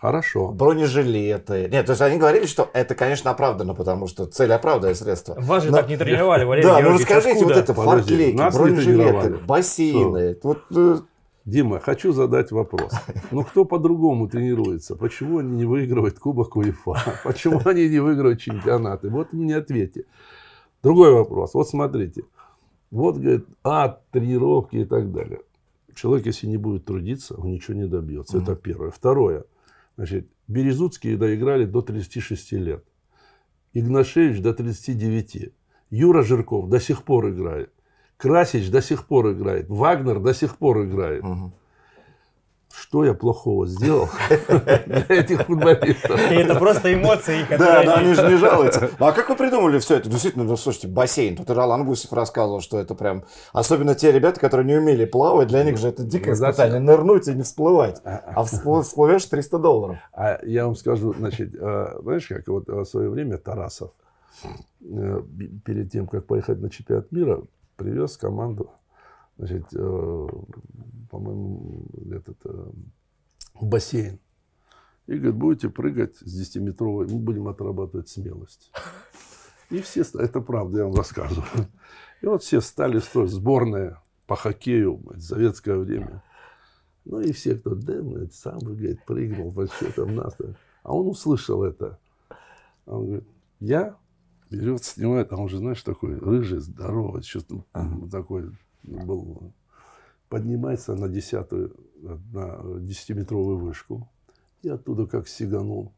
Хорошо. 0.00 0.48
Бронежилеты. 0.52 1.68
Нет, 1.72 1.86
то 1.86 1.92
есть 1.92 2.02
они 2.02 2.18
говорили, 2.18 2.46
что 2.46 2.70
это, 2.72 2.94
конечно, 2.94 3.32
оправдано, 3.32 3.74
потому 3.74 4.06
что 4.06 4.26
цель 4.26 4.52
оправдывает 4.52 4.96
средства. 4.96 5.34
Вас 5.40 5.64
же 5.64 5.70
Но- 5.70 5.78
так 5.78 5.88
не 5.88 5.96
тренировали, 5.96 6.44
Валерий 6.44 6.68
Да, 6.68 6.80
ну 6.80 6.90
расскажите, 6.90 7.44
вот 7.44 7.56
это 7.56 7.72
не 7.72 8.50
бронежилеты, 8.50 9.38
бассейны. 9.38 10.38
Вот, 10.42 10.58
э, 10.70 10.98
Дима, 11.44 11.80
хочу 11.80 12.12
задать 12.12 12.52
вопрос. 12.52 12.92
Ну, 13.32 13.42
кто 13.42 13.64
по-другому 13.64 14.28
тренируется? 14.28 14.94
Почему 14.94 15.38
они 15.38 15.56
не 15.56 15.64
выигрывают 15.64 16.18
Кубок 16.18 16.56
УЕФА? 16.56 17.20
Почему 17.24 17.60
они 17.64 17.88
не 17.88 17.98
выигрывают 17.98 18.40
чемпионаты? 18.40 19.08
Вот 19.08 19.32
мне 19.32 19.56
ответьте. 19.56 20.04
Другой 20.82 21.12
вопрос. 21.12 21.54
Вот 21.54 21.68
смотрите. 21.68 22.22
Вот, 22.90 23.16
говорит, 23.16 23.46
ад, 23.64 24.02
тренировки 24.12 24.76
и 24.76 24.84
так 24.84 25.10
далее. 25.10 25.40
Человек, 25.98 26.26
если 26.26 26.46
не 26.46 26.58
будет 26.58 26.84
трудиться, 26.84 27.34
он 27.34 27.50
ничего 27.50 27.76
не 27.76 27.88
добьется. 27.88 28.38
Это 28.38 28.54
первое. 28.54 28.90
Второе. 28.92 29.44
Значит, 29.96 30.28
Березутские 30.46 31.16
доиграли 31.16 31.64
до 31.64 31.82
36 31.82 32.52
лет. 32.52 32.84
Игнашевич 33.72 34.40
до 34.40 34.54
39. 34.54 35.52
Юра 35.90 36.22
Жирков 36.22 36.68
до 36.68 36.78
сих 36.78 37.02
пор 37.02 37.30
играет. 37.30 37.72
Красич 38.16 38.70
до 38.70 38.80
сих 38.80 39.06
пор 39.06 39.32
играет. 39.32 39.68
Вагнер 39.68 40.20
до 40.20 40.34
сих 40.34 40.56
пор 40.56 40.84
играет. 40.84 41.24
мгм. 41.24 41.52
Что 42.80 43.04
я 43.04 43.12
плохого 43.12 43.66
сделал 43.66 44.08
для 44.28 45.04
этих 45.08 45.42
футболистов? 45.46 46.20
И 46.30 46.34
это 46.36 46.54
просто 46.54 46.94
эмоции, 46.94 47.40
Да, 47.50 47.56
которые... 47.58 47.86
да, 47.86 47.94
они 47.96 48.14
же 48.14 48.28
не 48.28 48.36
жалуются. 48.36 48.90
Ну, 48.98 49.06
а 49.06 49.12
как 49.12 49.28
вы 49.28 49.36
придумали 49.36 49.78
все 49.78 49.96
это? 49.96 50.08
Действительно, 50.08 50.44
ну, 50.44 50.56
слушайте, 50.56 50.86
бассейн. 50.88 51.36
Тут 51.36 51.50
Ролан 51.50 51.84
Гусев 51.84 52.12
рассказывал, 52.12 52.60
что 52.60 52.78
это 52.78 52.94
прям... 52.94 53.24
Особенно 53.52 53.94
те 53.94 54.12
ребята, 54.12 54.38
которые 54.38 54.66
не 54.66 54.76
умели 54.76 55.04
плавать, 55.04 55.48
для 55.48 55.64
них 55.64 55.76
же 55.76 55.88
это 55.88 56.04
дикое 56.04 56.30
Ну, 56.30 56.34
испытание. 56.34 56.78
Нырнуть 56.80 57.26
и 57.28 57.34
не 57.34 57.42
всплывать. 57.42 58.00
А 58.04 58.42
вспло- 58.44 58.82
всплывешь 58.82 59.24
300 59.24 59.58
долларов. 59.58 59.96
А 60.12 60.38
я 60.44 60.64
вам 60.66 60.76
скажу, 60.76 61.12
значит, 61.14 61.54
э, 61.54 61.98
знаешь, 62.02 62.26
как 62.26 62.46
вот 62.48 62.68
в 62.68 62.84
свое 62.84 63.08
время 63.10 63.38
Тарасов 63.38 63.90
э, 64.82 65.22
перед 65.64 65.90
тем, 65.90 66.06
как 66.06 66.26
поехать 66.26 66.60
на 66.60 66.70
чемпионат 66.70 67.10
мира, 67.12 67.42
привез 67.76 68.16
команду, 68.16 68.70
значит, 69.38 69.66
э, 69.72 70.28
по-моему, 71.10 71.86
этот, 72.10 72.38
э, 72.44 72.70
бассейн. 73.60 74.18
И 75.06 75.14
говорит, 75.14 75.36
будете 75.36 75.70
прыгать 75.70 76.16
с 76.16 76.40
10-метровой, 76.40 77.06
мы 77.06 77.18
будем 77.18 77.48
отрабатывать 77.48 78.08
смелость. 78.08 78.70
И 79.70 79.80
все, 79.80 80.02
это 80.14 80.40
правда, 80.40 80.78
я 80.78 80.84
вам 80.84 80.94
рассказываю. 80.94 81.68
И 82.20 82.26
вот 82.26 82.42
все 82.42 82.60
стали 82.60 82.98
строить 82.98 83.30
сборная 83.30 84.02
по 84.26 84.36
хоккею 84.36 85.00
в 85.04 85.20
советское 85.20 85.76
время. 85.76 86.22
Ну 87.04 87.20
и 87.20 87.32
все, 87.32 87.54
кто, 87.54 87.74
да, 87.74 87.94
ну, 87.94 88.16
это 88.16 88.34
сам, 88.34 88.58
говорит, 88.58 89.04
прыгнул, 89.06 89.50
вообще 89.50 89.90
там 89.92 90.14
нас. 90.14 90.36
А 90.82 90.94
он 90.94 91.06
услышал 91.06 91.64
это. 91.64 91.98
Он 92.86 93.06
говорит, 93.06 93.28
я 93.60 93.96
берет, 94.50 94.84
снимает, 94.84 95.32
а 95.32 95.36
он 95.36 95.48
же, 95.48 95.58
знаешь, 95.58 95.82
такой 95.82 96.18
рыжий, 96.18 96.58
здоровый, 96.58 97.22
что-то 97.22 97.64
такой 98.10 98.50
был. 98.96 99.52
Поднимается 100.28 100.94
на 100.94 101.08
десятую, 101.08 101.76
на 101.96 102.80
десятиметровую 102.80 103.58
вышку. 103.58 104.10
И 104.62 104.68
оттуда 104.68 105.06
как 105.06 105.28
сиганул, 105.28 105.94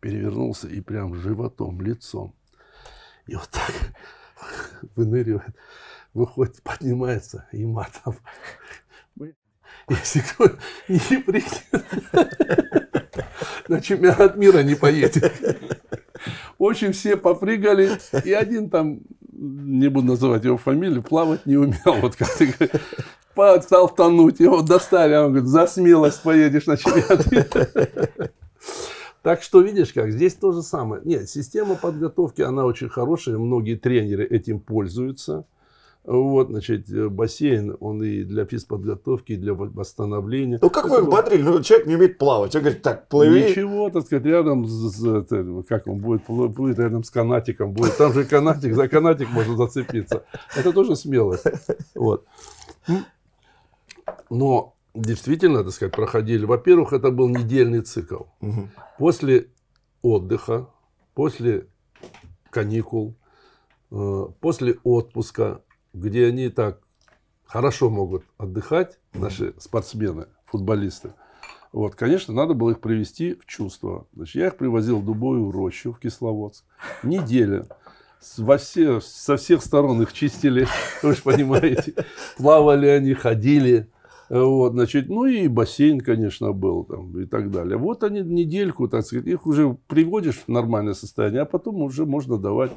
перевернулся 0.00 0.68
и 0.68 0.80
прям 0.80 1.14
животом, 1.14 1.80
лицом. 1.80 2.34
И 3.26 3.34
вот 3.34 3.48
так 3.50 3.72
выныривает, 4.96 5.54
выходит, 6.12 6.62
поднимается, 6.62 7.48
и 7.52 7.64
матом. 7.64 8.16
Если 9.88 10.20
кто 10.20 10.46
не 10.88 11.18
придет, 11.18 11.64
на 13.68 13.80
чемпионат 13.80 14.36
мира 14.36 14.62
не 14.62 14.74
поедет. 14.74 15.32
Общем, 16.58 16.92
все 16.92 17.16
попрыгали, 17.16 17.90
и 18.24 18.32
один 18.32 18.70
там 18.70 19.00
не 19.32 19.88
буду 19.88 20.08
называть 20.08 20.44
его 20.44 20.56
фамилию, 20.56 21.02
плавать 21.02 21.46
не 21.46 21.56
умел. 21.56 22.00
Вот 22.00 22.16
как 22.16 22.28
ты 22.36 22.46
говоришь, 23.34 23.64
стал 23.64 23.88
тонуть, 23.88 24.40
его 24.40 24.62
достали, 24.62 25.14
он 25.16 25.32
говорит, 25.32 25.48
за 25.48 25.66
смелость 25.66 26.22
поедешь 26.22 26.66
на 26.66 26.76
чемпионат. 26.76 28.32
Так 29.22 29.42
что 29.42 29.62
видишь 29.62 29.92
как, 29.92 30.12
здесь 30.12 30.34
то 30.34 30.52
же 30.52 30.62
самое. 30.62 31.00
Нет, 31.04 31.30
система 31.30 31.76
подготовки, 31.76 32.42
она 32.42 32.66
очень 32.66 32.90
хорошая, 32.90 33.38
многие 33.38 33.74
тренеры 33.76 34.26
этим 34.26 34.60
пользуются. 34.60 35.46
Вот, 36.04 36.48
значит, 36.48 36.90
э, 36.90 37.08
бассейн, 37.08 37.76
он 37.80 38.02
и 38.02 38.24
для 38.24 38.44
физподготовки, 38.44 39.32
и 39.32 39.36
для 39.36 39.54
восстановления. 39.54 40.58
Ну 40.60 40.68
как 40.68 40.88
вы 40.88 40.98
их 40.98 41.08
бодрили? 41.08 41.42
Ну 41.42 41.62
человек 41.62 41.86
не 41.86 41.94
умеет 41.96 42.18
плавать. 42.18 42.54
Он 42.54 42.60
говорит, 42.60 42.82
так, 42.82 43.08
плыви. 43.08 43.50
Ничего, 43.50 43.88
так 43.88 44.04
сказать, 44.04 44.26
рядом 44.26 44.66
с, 44.66 45.24
как 45.66 45.86
он 45.86 46.00
будет 46.00 46.28
плы- 46.28 46.52
плыть 46.52 46.78
рядом 46.78 47.04
с 47.04 47.10
канатиком 47.10 47.72
будет. 47.72 47.96
Там 47.96 48.12
же 48.12 48.24
канатик, 48.24 48.74
за 48.74 48.86
канатик 48.86 49.30
можно 49.30 49.56
зацепиться. 49.56 50.24
Это 50.54 50.72
тоже 50.72 50.94
смелость. 50.94 51.46
Вот. 51.94 52.26
Но 54.28 54.74
действительно, 54.94 55.64
так 55.64 55.72
сказать, 55.72 55.94
проходили. 55.94 56.44
Во-первых, 56.44 56.92
это 56.92 57.10
был 57.10 57.28
недельный 57.28 57.80
цикл. 57.80 58.24
После 58.98 59.48
отдыха, 60.02 60.68
после 61.14 61.66
каникул, 62.50 63.16
э, 63.90 64.26
после 64.40 64.76
отпуска, 64.84 65.62
где 65.94 66.26
они 66.26 66.50
так 66.50 66.80
хорошо 67.46 67.88
могут 67.88 68.24
отдыхать, 68.36 68.98
наши 69.14 69.54
спортсмены, 69.58 70.26
футболисты, 70.44 71.14
вот, 71.74 71.96
конечно, 71.96 72.32
надо 72.32 72.54
было 72.54 72.70
их 72.70 72.80
привести 72.80 73.34
в 73.34 73.46
чувство. 73.46 74.06
Значит, 74.14 74.34
я 74.36 74.46
их 74.46 74.56
привозил 74.56 75.00
в 75.00 75.04
Дубовую 75.04 75.50
рощу 75.50 75.92
в 75.92 75.98
Кисловодск. 75.98 76.64
Неделя. 77.02 77.66
Во 78.38 78.58
все, 78.58 79.00
со 79.00 79.36
всех 79.36 79.60
сторон 79.60 80.00
их 80.00 80.12
чистили, 80.12 80.68
вы 81.02 81.16
же 81.16 81.22
понимаете. 81.22 81.94
Плавали 82.36 82.86
они, 82.86 83.12
ходили. 83.14 83.88
Вот, 84.28 84.72
значит, 84.72 85.08
ну 85.08 85.26
и 85.26 85.48
бассейн, 85.48 86.00
конечно, 86.00 86.52
был 86.52 86.84
там 86.84 87.20
и 87.20 87.26
так 87.26 87.50
далее. 87.50 87.76
Вот 87.76 88.04
они 88.04 88.20
недельку, 88.20 88.86
так 88.86 89.04
сказать, 89.04 89.26
их 89.26 89.44
уже 89.44 89.76
приводишь 89.88 90.44
в 90.46 90.48
нормальное 90.48 90.94
состояние, 90.94 91.42
а 91.42 91.44
потом 91.44 91.82
уже 91.82 92.06
можно 92.06 92.38
давать 92.38 92.70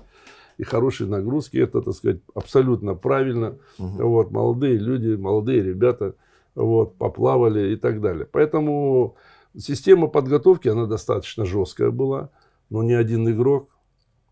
и 0.58 0.64
хорошие 0.64 1.08
нагрузки. 1.10 1.58
Это, 1.58 1.82
так 1.82 1.94
сказать, 1.94 2.20
абсолютно 2.34 2.96
правильно. 2.96 3.58
Вот, 3.78 4.32
молодые 4.32 4.78
люди, 4.78 5.16
молодые 5.16 5.62
ребята 5.62 6.16
вот, 6.56 6.96
поплавали 6.96 7.74
и 7.74 7.76
так 7.76 8.02
далее. 8.02 8.28
Поэтому 8.32 9.16
система 9.56 10.08
подготовки, 10.08 10.68
она 10.68 10.86
достаточно 10.86 11.46
жесткая 11.46 11.92
была, 11.92 12.30
но 12.70 12.84
ни 12.84 12.94
один 12.94 13.30
игрок 13.30 13.70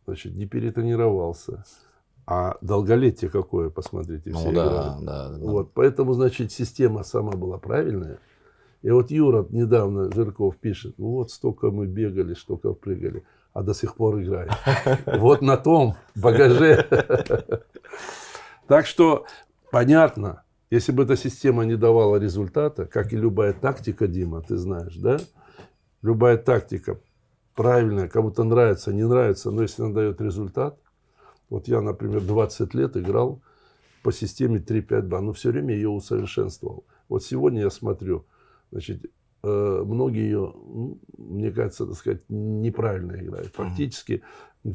значит, 0.06 0.35
не 0.35 0.45
перетренировался. 0.45 1.64
А 2.27 2.57
долголетие 2.61 3.30
какое, 3.30 3.69
посмотрите, 3.69 4.31
все 4.31 4.45
Ну 4.45 4.52
играли. 4.52 4.69
да, 4.69 4.99
да. 5.02 5.30
да. 5.30 5.45
Вот, 5.45 5.73
поэтому, 5.73 6.14
значит, 6.14 6.52
система 6.52 7.03
сама 7.03 7.34
была 7.34 7.60
правильная. 7.60 8.18
И 8.81 8.89
вот 8.89 9.11
Юра 9.11 9.45
недавно, 9.49 10.11
Жирков, 10.11 10.57
пишет, 10.57 10.95
ну 10.97 11.10
вот 11.11 11.31
столько 11.31 11.69
мы 11.72 11.85
бегали, 11.85 12.34
столько 12.34 12.73
прыгали, 12.73 13.23
а 13.56 13.64
до 13.64 13.73
сих 13.73 13.95
пор 13.95 14.22
играем. 14.22 14.52
Вот 15.19 15.41
на 15.41 15.56
том 15.57 15.95
багаже. 16.14 16.86
Так 18.68 18.86
что, 18.86 19.26
понятно, 19.72 20.44
если 20.69 20.91
бы 20.91 21.03
эта 21.03 21.15
система 21.15 21.64
не 21.64 21.77
давала 21.77 22.18
результата, 22.18 22.86
как 22.86 23.14
и 23.14 23.18
любая 23.18 23.53
тактика, 23.53 24.07
Дима, 24.07 24.41
ты 24.41 24.57
знаешь, 24.57 24.98
да? 24.98 25.19
Любая 26.02 26.38
тактика 26.38 26.99
правильная, 27.53 28.10
кому-то 28.10 28.44
нравится, 28.44 28.91
не 28.91 29.07
нравится, 29.07 29.52
но 29.52 29.61
если 29.61 29.84
она 29.84 29.94
дает 29.94 30.19
результат, 30.19 30.77
вот 31.49 31.69
я, 31.69 31.80
например, 31.80 32.22
20 32.22 32.73
лет 32.73 32.98
играл 32.98 33.41
по 34.03 34.11
системе 34.11 34.60
3-5-2, 34.60 35.19
но 35.22 35.32
все 35.32 35.52
время 35.52 35.73
ее 35.73 35.88
усовершенствовал. 35.88 36.84
Вот 37.07 37.23
сегодня 37.23 37.61
я 37.61 37.69
смотрю, 37.69 38.26
значит, 38.72 39.06
многие 39.45 40.23
ее, 40.23 40.53
мне 41.17 41.51
кажется, 41.51 41.85
так 41.85 41.95
сказать, 41.95 42.22
неправильно 42.30 43.13
играют. 43.13 43.53
Фактически 43.55 44.23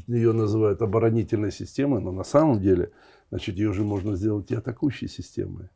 ее 0.06 0.32
называют 0.32 0.82
оборонительной 0.82 1.50
системой, 1.52 2.00
но 2.00 2.12
на 2.12 2.24
самом 2.24 2.60
деле, 2.60 2.92
значит, 3.30 3.56
ее 3.56 3.72
же 3.72 3.82
можно 3.82 4.14
сделать 4.16 4.50
и 4.50 4.54
атакующей 4.54 5.08
системой. 5.08 5.68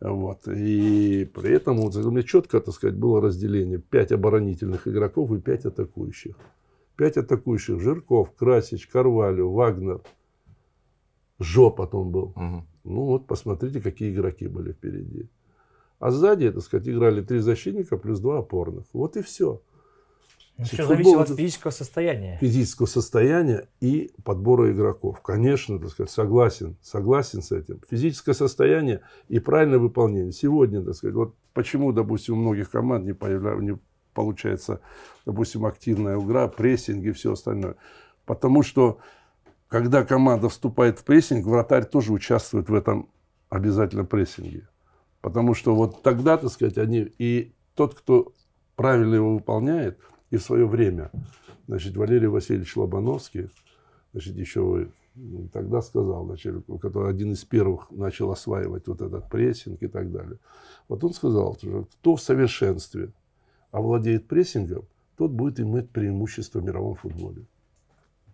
Вот. 0.00 0.48
И 0.48 1.30
при 1.32 1.50
этом 1.52 1.76
вот, 1.76 1.94
у 1.94 2.10
меня 2.10 2.24
четко, 2.24 2.60
так 2.60 2.74
сказать, 2.74 2.96
было 2.96 3.20
разделение. 3.20 3.78
Пять 3.78 4.10
оборонительных 4.10 4.88
игроков 4.88 5.30
и 5.32 5.40
пять 5.40 5.64
атакующих. 5.64 6.36
Пять 6.96 7.16
атакующих. 7.16 7.80
Жирков, 7.80 8.34
Красич, 8.34 8.88
Карвалю, 8.88 9.50
Вагнер. 9.50 10.00
Жо 11.38 11.70
потом 11.70 12.10
был. 12.10 12.32
Мгм. 12.34 12.66
Ну 12.84 13.04
вот, 13.04 13.26
посмотрите, 13.28 13.80
какие 13.80 14.12
игроки 14.12 14.48
были 14.48 14.72
впереди. 14.72 15.28
А 16.02 16.10
сзади, 16.10 16.50
так 16.50 16.64
сказать, 16.64 16.88
играли 16.88 17.22
три 17.22 17.38
защитника 17.38 17.96
плюс 17.96 18.18
два 18.18 18.38
опорных. 18.38 18.86
Вот 18.92 19.16
и 19.16 19.22
все. 19.22 19.62
Все 20.58 20.78
Футбол 20.78 20.96
зависит 20.96 21.20
от 21.20 21.28
физического 21.28 21.70
состояния. 21.70 22.38
Физического 22.40 22.86
состояния 22.86 23.68
и 23.78 24.10
подбора 24.24 24.72
игроков. 24.72 25.20
Конечно, 25.20 25.78
так 25.78 25.90
сказать, 25.90 26.10
согласен, 26.10 26.76
согласен 26.82 27.40
с 27.40 27.52
этим. 27.52 27.80
Физическое 27.88 28.34
состояние 28.34 29.02
и 29.28 29.38
правильное 29.38 29.78
выполнение. 29.78 30.32
Сегодня, 30.32 30.82
так 30.82 30.96
сказать, 30.96 31.14
вот 31.14 31.36
почему, 31.54 31.92
допустим, 31.92 32.34
у 32.34 32.38
многих 32.38 32.72
команд 32.72 33.04
не, 33.06 33.12
появля... 33.12 33.54
не 33.60 33.78
получается, 34.12 34.80
допустим, 35.24 35.66
активная 35.66 36.18
игра, 36.18 36.48
прессинг 36.48 37.04
и 37.04 37.12
все 37.12 37.34
остальное. 37.34 37.76
Потому 38.26 38.64
что, 38.64 38.98
когда 39.68 40.04
команда 40.04 40.48
вступает 40.48 40.98
в 40.98 41.04
прессинг, 41.04 41.46
вратарь 41.46 41.84
тоже 41.84 42.12
участвует 42.12 42.68
в 42.68 42.74
этом 42.74 43.08
обязательно 43.50 44.04
прессинге. 44.04 44.66
Потому 45.22 45.54
что 45.54 45.74
вот 45.74 46.02
тогда, 46.02 46.36
так 46.36 46.50
сказать, 46.50 46.76
они... 46.76 47.12
И 47.18 47.52
тот, 47.74 47.94
кто 47.94 48.34
правильно 48.76 49.14
его 49.14 49.34
выполняет, 49.34 49.98
и 50.30 50.36
в 50.36 50.42
свое 50.42 50.66
время, 50.66 51.10
значит, 51.68 51.96
Валерий 51.96 52.26
Васильевич 52.26 52.76
Лобановский, 52.76 53.48
значит, 54.12 54.36
еще 54.36 54.88
м, 55.14 55.48
тогда 55.52 55.80
сказал, 55.80 56.26
значит, 56.26 56.64
который 56.80 57.10
один 57.10 57.32
из 57.32 57.44
первых 57.44 57.90
начал 57.92 58.32
осваивать 58.32 58.88
вот 58.88 59.00
этот 59.00 59.30
прессинг 59.30 59.82
и 59.82 59.86
так 59.86 60.10
далее. 60.10 60.38
Вот 60.88 61.04
он 61.04 61.14
сказал, 61.14 61.56
что 61.56 61.84
кто 61.84 62.16
в 62.16 62.20
совершенстве 62.20 63.12
овладеет 63.70 64.26
прессингом, 64.26 64.84
тот 65.16 65.30
будет 65.30 65.60
иметь 65.60 65.88
преимущество 65.90 66.58
в 66.58 66.64
мировом 66.64 66.94
футболе. 66.94 67.46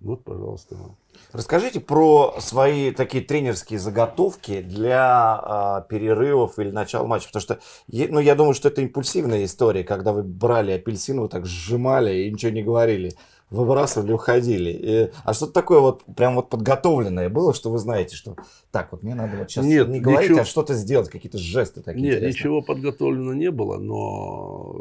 Вот, 0.00 0.22
пожалуйста, 0.24 0.76
вам. 0.76 0.96
Расскажите 1.32 1.80
про 1.80 2.36
свои 2.38 2.92
такие 2.92 3.22
тренерские 3.24 3.78
заготовки 3.80 4.62
для 4.62 5.34
а, 5.42 5.80
перерывов 5.82 6.58
или 6.58 6.70
начала 6.70 7.06
матча. 7.06 7.26
Потому 7.28 7.40
что, 7.42 7.58
ну, 7.88 8.20
я 8.20 8.34
думаю, 8.36 8.54
что 8.54 8.68
это 8.68 8.80
импульсивная 8.82 9.44
история, 9.44 9.82
когда 9.84 10.12
вы 10.12 10.22
брали 10.22 10.70
апельсин, 10.72 11.20
вы 11.20 11.28
так 11.28 11.46
сжимали 11.46 12.22
и 12.22 12.30
ничего 12.30 12.52
не 12.52 12.62
говорили. 12.62 13.12
Выбрасывали, 13.50 14.12
уходили. 14.12 14.70
И- 14.70 15.10
а 15.24 15.32
что-то 15.32 15.52
такое 15.52 15.80
вот 15.80 16.04
прям 16.16 16.34
вот 16.36 16.48
подготовленное 16.50 17.28
было, 17.30 17.52
что 17.54 17.70
вы 17.70 17.78
знаете, 17.78 18.14
что 18.14 18.36
так 18.70 18.92
вот 18.92 19.02
мне 19.02 19.14
надо 19.14 19.38
вот 19.38 19.50
сейчас 19.50 19.64
Нет, 19.64 19.88
не 19.88 20.00
говорить, 20.00 20.30
ничего. 20.30 20.42
а 20.42 20.44
что-то 20.44 20.74
сделать, 20.74 21.08
какие-то 21.08 21.38
жесты 21.38 21.80
такие 21.80 22.02
Нет, 22.04 22.14
интересные. 22.18 22.28
ничего 22.32 22.62
подготовлено 22.62 23.32
не 23.32 23.50
было, 23.50 23.78
но, 23.78 24.76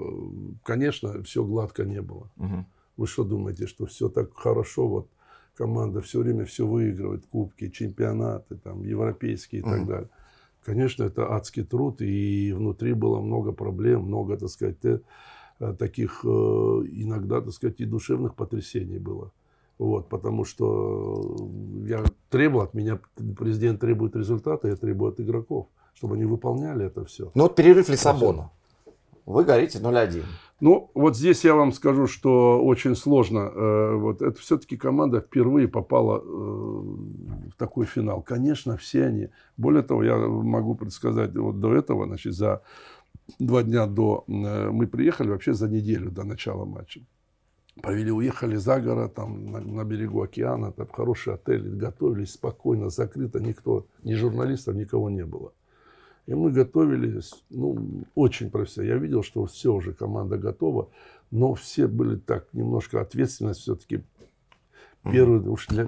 конечно, 0.64 1.24
все 1.24 1.44
гладко 1.44 1.84
не 1.86 2.02
было. 2.02 2.30
Мгм. 2.36 2.68
Вы 2.98 3.06
что 3.06 3.24
думаете, 3.24 3.68
что 3.68 3.86
все 3.86 4.10
так 4.10 4.34
хорошо, 4.36 4.88
вот 4.88 5.08
команда 5.56 6.02
все 6.02 6.20
время 6.20 6.46
все 6.46 6.66
выигрывает, 6.66 7.26
кубки, 7.28 7.70
чемпионаты, 7.70 8.56
там, 8.58 8.84
европейские 8.84 9.62
и 9.62 9.64
так 9.64 9.80
Мгм. 9.80 9.88
далее. 9.88 10.10
Конечно, 10.64 11.04
это 11.04 11.32
адский 11.32 11.64
труд, 11.64 12.02
и 12.02 12.52
внутри 12.52 12.94
было 12.94 13.22
много 13.22 13.54
проблем, 13.54 14.04
много, 14.04 14.36
так 14.38 14.50
сказать, 14.50 14.84
э, 14.84 15.00
таких 15.80 16.22
э, 16.26 16.28
иногда, 16.28 17.40
так 17.42 17.54
сказать, 17.54 17.80
и 17.80 17.86
душевных 17.86 18.36
потрясений 18.36 19.00
было. 19.00 19.32
Вот, 19.78 20.10
потому 20.10 20.44
что 20.44 21.38
э, 21.86 21.90
я 21.90 22.04
требовал 22.30 22.66
от 22.66 22.74
меня, 22.74 23.00
президент 23.38 23.80
требует 23.80 24.16
результата, 24.16 24.68
я 24.68 24.76
требую 24.76 25.12
от 25.12 25.20
игроков, 25.20 25.68
чтобы 25.94 26.16
они 26.16 26.26
выполняли 26.26 26.86
это 26.86 27.06
все. 27.06 27.32
Ну 27.36 27.44
вот 27.44 27.56
перерыв 27.56 27.90
Лиссабона. 27.90 28.50
Вы 29.28 29.44
горите 29.44 29.80
0-1. 29.80 30.24
Ну, 30.62 30.90
вот 30.94 31.18
здесь 31.18 31.44
я 31.44 31.54
вам 31.54 31.74
скажу, 31.74 32.08
что 32.08 32.64
очень 32.64 32.96
сложно. 32.96 33.52
Э, 33.54 33.96
Вот 33.96 34.22
это 34.22 34.40
все-таки 34.40 34.78
команда 34.78 35.20
впервые 35.20 35.68
попала 35.68 36.20
э, 36.20 36.22
в 36.24 37.54
такой 37.58 37.86
финал. 37.86 38.22
Конечно, 38.22 38.78
все 38.78 39.06
они. 39.06 39.28
Более 39.58 39.84
того, 39.84 40.04
я 40.04 40.16
могу 40.18 40.76
предсказать, 40.76 41.36
вот 41.36 41.60
до 41.60 41.76
этого, 41.76 42.06
значит, 42.08 42.34
за 42.34 42.62
два 43.38 43.64
дня 43.64 43.86
до 43.86 44.24
э, 44.28 44.70
мы 44.72 44.88
приехали 44.88 45.30
вообще 45.30 45.54
за 45.54 45.68
неделю 45.68 46.10
до 46.10 46.24
начала 46.24 46.64
матча. 46.64 47.02
Провели, 47.82 48.12
уехали 48.12 48.56
за 48.56 48.80
город, 48.80 49.14
там, 49.14 49.52
на, 49.52 49.60
на 49.60 49.84
берегу 49.84 50.24
океана, 50.24 50.72
там 50.72 50.88
хороший 50.88 51.34
отель, 51.34 51.76
готовились 51.76 52.32
спокойно, 52.32 52.90
закрыто, 52.90 53.42
никто, 53.42 53.86
ни 54.04 54.16
журналистов, 54.16 54.76
никого 54.76 55.10
не 55.10 55.26
было. 55.26 55.52
И 56.28 56.34
мы 56.34 56.52
готовились, 56.52 57.34
ну, 57.50 58.04
очень 58.14 58.52
профессионально. 58.52 58.94
Я 58.94 59.00
видел, 59.00 59.24
что 59.24 59.46
все 59.46 59.74
уже, 59.74 59.94
команда 59.94 60.38
готова, 60.38 60.90
но 61.32 61.56
все 61.56 61.88
были 61.88 62.18
так, 62.18 62.48
немножко 62.54 63.02
ответственность 63.02 63.62
все-таки 63.62 64.04
Первый, 65.12 65.40
уж 65.48 65.68
для 65.68 65.88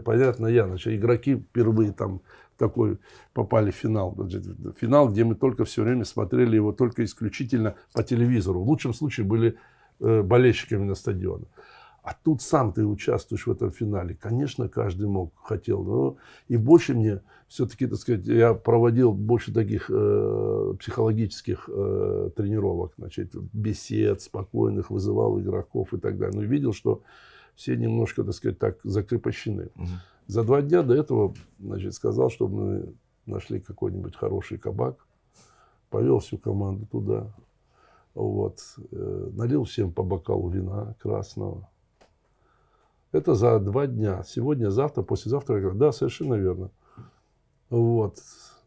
понятно, 0.00 0.46
я, 0.46 0.66
значит, 0.66 0.94
игроки 0.94 1.36
впервые 1.36 1.92
там 1.92 2.20
такой 2.56 2.98
попали 3.32 3.70
в 3.70 3.74
финал. 3.74 4.14
Значит, 4.16 4.44
финал, 4.78 5.08
где 5.08 5.24
мы 5.24 5.34
только 5.34 5.64
все 5.64 5.82
время 5.82 6.04
смотрели 6.04 6.56
его 6.56 6.72
только 6.72 7.04
исключительно 7.04 7.74
по 7.92 8.02
телевизору. 8.02 8.62
В 8.62 8.68
лучшем 8.68 8.94
случае 8.94 9.26
были 9.26 9.56
э, 10.00 10.22
болельщиками 10.22 10.84
на 10.84 10.94
стадионе. 10.94 11.46
А 12.02 12.14
тут 12.22 12.40
сам 12.40 12.72
ты 12.72 12.84
участвуешь 12.84 13.46
в 13.46 13.50
этом 13.50 13.70
финале. 13.70 14.14
Конечно, 14.14 14.68
каждый 14.68 15.08
мог, 15.08 15.32
хотел. 15.42 15.82
Но 15.82 16.16
и 16.48 16.56
больше 16.56 16.94
мне 16.94 17.20
все-таки, 17.48 17.86
так 17.86 17.98
сказать, 17.98 18.26
я 18.26 18.52
проводил 18.52 19.12
больше 19.12 19.52
таких 19.52 19.90
э, 19.90 20.74
психологических 20.78 21.68
э, 21.72 22.30
тренировок, 22.36 22.92
значит, 22.98 23.34
бесед 23.54 24.20
спокойных, 24.20 24.90
вызывал 24.90 25.40
игроков 25.40 25.94
и 25.94 25.98
так 25.98 26.18
далее. 26.18 26.38
Но 26.38 26.46
видел, 26.46 26.74
что 26.74 27.02
все 27.54 27.74
немножко, 27.74 28.22
так 28.22 28.34
сказать, 28.34 28.58
так 28.58 28.78
закрепощены. 28.84 29.70
За 30.26 30.44
два 30.44 30.60
дня 30.60 30.82
до 30.82 30.94
этого, 30.94 31.34
значит, 31.58 31.94
сказал, 31.94 32.28
чтобы 32.30 32.54
мы 32.54 32.94
нашли 33.24 33.60
какой-нибудь 33.60 34.14
хороший 34.14 34.58
кабак, 34.58 35.06
повел 35.88 36.18
всю 36.18 36.36
команду 36.36 36.86
туда, 36.86 37.34
вот, 38.14 38.60
э, 38.92 39.30
налил 39.32 39.64
всем 39.64 39.90
по 39.90 40.02
бокалу 40.02 40.50
вина 40.50 40.94
красного. 41.00 41.66
Это 43.10 43.34
за 43.34 43.58
два 43.58 43.86
дня. 43.86 44.22
Сегодня, 44.22 44.68
завтра, 44.68 45.02
послезавтра. 45.02 45.56
Я 45.56 45.62
говорю, 45.62 45.78
да, 45.78 45.92
совершенно 45.92 46.34
верно. 46.34 46.70
Вот. 47.70 48.18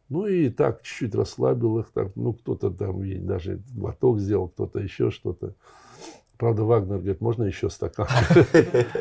Ну 0.10 0.28
и 0.28 0.50
так 0.50 0.82
чуть-чуть 0.82 1.16
расслабил 1.16 1.80
их. 1.80 1.92
Так, 1.94 2.12
ну, 2.16 2.34
кто-то 2.34 2.70
там 2.70 3.04
и 3.04 3.16
даже 3.16 3.62
глоток 3.74 4.20
сделал, 4.20 4.50
кто-то 4.50 4.80
еще 4.80 5.10
что-то. 5.10 5.54
Правда, 6.38 6.64
Вагнер 6.64 6.98
говорит, 6.98 7.22
можно 7.22 7.44
еще 7.44 7.70
стакан? 7.70 8.08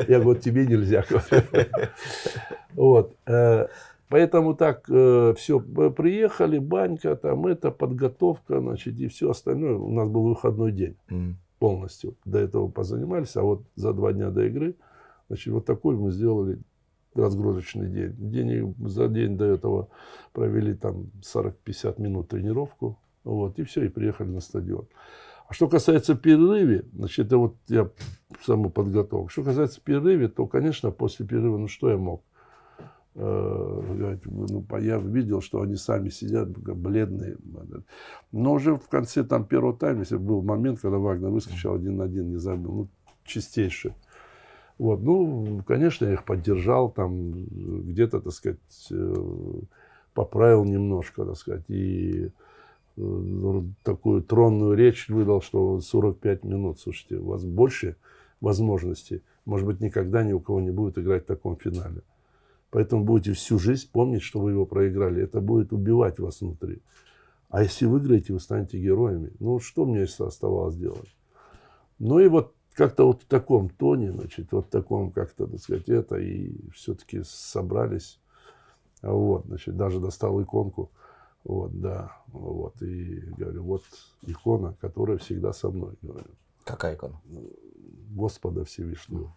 Я 0.08 0.20
говорю, 0.20 0.38
тебе 0.38 0.66
нельзя. 0.66 1.04
Вот. 2.74 3.14
э, 3.26 3.66
Поэтому 4.08 4.54
так 4.54 4.84
все, 4.86 5.60
приехали, 5.60 6.58
банька, 6.58 7.14
там 7.14 7.46
это, 7.46 7.70
подготовка, 7.70 8.60
значит, 8.60 8.98
и 8.98 9.06
все 9.06 9.30
остальное. 9.30 9.74
У 9.74 9.90
нас 9.92 10.08
был 10.08 10.24
выходной 10.24 10.72
день 10.72 10.96
полностью. 11.60 12.14
До 12.24 12.38
этого 12.38 12.68
позанимались, 12.68 13.36
а 13.36 13.42
вот 13.42 13.62
за 13.76 13.92
два 13.92 14.12
дня 14.12 14.30
до 14.30 14.46
игры, 14.46 14.74
значит, 15.28 15.52
вот 15.52 15.64
такой 15.64 15.94
мы 15.94 16.10
сделали 16.10 16.58
разгрузочный 17.14 17.88
день. 17.88 18.14
день 18.18 18.74
за 18.86 19.08
день 19.08 19.36
до 19.36 19.44
этого 19.44 19.88
провели 20.32 20.74
там 20.74 21.10
40-50 21.22 22.00
минут 22.00 22.28
тренировку, 22.28 22.98
вот, 23.24 23.58
и 23.58 23.64
все, 23.64 23.84
и 23.84 23.88
приехали 23.88 24.28
на 24.28 24.40
стадион. 24.40 24.86
А 25.48 25.52
что 25.52 25.68
касается 25.68 26.14
перерыве, 26.14 26.84
значит, 26.92 27.26
это 27.26 27.38
вот 27.38 27.56
я 27.66 27.90
саму 28.44 28.70
подготовку. 28.70 29.28
Что 29.28 29.42
касается 29.42 29.80
перерыве, 29.80 30.28
то, 30.28 30.46
конечно, 30.46 30.92
после 30.92 31.26
перерыва, 31.26 31.58
ну 31.58 31.66
что 31.66 31.90
я 31.90 31.96
мог? 31.96 32.22
Э, 33.16 34.20
ну, 34.24 34.64
я 34.78 34.98
видел, 34.98 35.40
что 35.40 35.60
они 35.60 35.74
сами 35.74 36.08
сидят 36.08 36.50
бледные. 36.50 37.36
Но 38.30 38.52
уже 38.52 38.76
в 38.76 38.88
конце 38.88 39.24
там 39.24 39.44
первого 39.44 39.76
тайма, 39.76 40.00
если 40.00 40.16
был 40.16 40.42
момент, 40.42 40.80
когда 40.80 40.98
Вагнер 40.98 41.30
выскочил 41.30 41.74
один 41.74 41.96
на 41.96 42.04
один, 42.04 42.30
не 42.30 42.36
забил, 42.36 42.72
ну, 42.72 42.88
чистейший. 43.24 43.94
Вот, 44.80 45.02
ну, 45.02 45.62
конечно, 45.66 46.06
я 46.06 46.14
их 46.14 46.24
поддержал, 46.24 46.90
там, 46.90 47.32
где-то, 47.34 48.18
так 48.20 48.32
сказать, 48.32 48.88
э, 48.90 49.14
поправил 50.14 50.64
немножко, 50.64 51.26
так 51.26 51.36
сказать, 51.36 51.64
и 51.68 52.30
э, 52.96 53.62
такую 53.82 54.22
тронную 54.22 54.74
речь 54.74 55.10
выдал, 55.10 55.42
что 55.42 55.82
45 55.82 56.44
минут, 56.44 56.80
слушайте, 56.80 57.16
у 57.16 57.26
вас 57.26 57.44
больше 57.44 57.96
возможностей, 58.40 59.22
может 59.44 59.66
быть, 59.66 59.80
никогда 59.80 60.24
ни 60.24 60.32
у 60.32 60.40
кого 60.40 60.62
не 60.62 60.70
будет 60.70 60.96
играть 60.96 61.24
в 61.24 61.26
таком 61.26 61.58
финале. 61.58 62.00
Поэтому 62.70 63.04
будете 63.04 63.34
всю 63.34 63.58
жизнь 63.58 63.86
помнить, 63.92 64.22
что 64.22 64.40
вы 64.40 64.52
его 64.52 64.64
проиграли. 64.64 65.22
Это 65.22 65.42
будет 65.42 65.74
убивать 65.74 66.18
вас 66.18 66.40
внутри. 66.40 66.80
А 67.50 67.62
если 67.62 67.84
выиграете, 67.84 68.32
вы 68.32 68.40
станете 68.40 68.78
героями. 68.78 69.30
Ну, 69.40 69.60
что 69.60 69.84
мне 69.84 70.04
оставалось 70.04 70.76
делать? 70.76 71.14
Ну 71.98 72.18
и 72.18 72.28
вот 72.28 72.54
как-то 72.74 73.06
вот 73.06 73.22
в 73.22 73.26
таком 73.26 73.68
тоне, 73.68 74.12
значит, 74.12 74.52
вот 74.52 74.66
в 74.66 74.70
таком 74.70 75.10
как-то, 75.10 75.46
так 75.46 75.60
сказать, 75.60 75.88
это, 75.88 76.16
и 76.16 76.54
все-таки 76.70 77.22
собрались. 77.24 78.18
Вот, 79.02 79.46
значит, 79.46 79.76
даже 79.76 80.00
достал 80.00 80.42
иконку. 80.42 80.90
Вот, 81.44 81.78
да, 81.80 82.16
вот, 82.28 82.80
и 82.82 83.20
говорю, 83.36 83.62
вот 83.62 83.82
икона, 84.22 84.74
которая 84.80 85.18
всегда 85.18 85.52
со 85.52 85.70
мной, 85.70 85.94
говорю. 86.02 86.30
Какая 86.64 86.94
икона? 86.94 87.20
Господа 88.10 88.64
Всевышнего. 88.64 89.32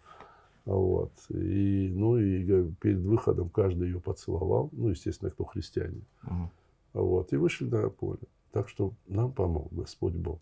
Вот. 0.65 1.11
И, 1.29 1.91
ну, 1.93 2.17
и 2.17 2.43
говорю, 2.43 2.73
перед 2.79 2.99
выходом 2.99 3.49
каждый 3.49 3.89
ее 3.89 3.99
поцеловал. 3.99 4.69
Ну, 4.71 4.89
естественно, 4.89 5.31
кто 5.31 5.43
христиане. 5.43 6.01
Вот. 6.93 7.33
И 7.33 7.37
вышли 7.37 7.65
на 7.65 7.89
поле. 7.89 8.19
Так 8.51 8.69
что 8.69 8.93
нам 9.07 9.31
помог 9.31 9.67
Господь 9.71 10.13
Бог. 10.13 10.39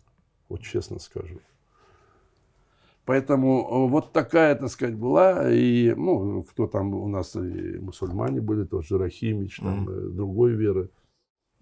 Вот 0.48 0.60
честно 0.60 0.98
скажу. 0.98 1.40
Поэтому 3.04 3.62
э, 3.62 3.90
вот 3.90 4.12
такая, 4.12 4.54
так 4.54 4.68
сказать, 4.68 4.96
была. 4.96 5.50
И, 5.50 5.92
ну, 5.94 6.44
кто 6.44 6.66
там 6.66 6.94
у 6.94 7.08
нас 7.08 7.34
и 7.34 7.78
мусульмане 7.78 8.40
были, 8.40 8.64
тот 8.64 8.84
же 8.84 8.98
Рахимич, 8.98 9.58
там, 9.58 9.88
э, 9.88 10.08
другой 10.10 10.52
веры. 10.52 10.90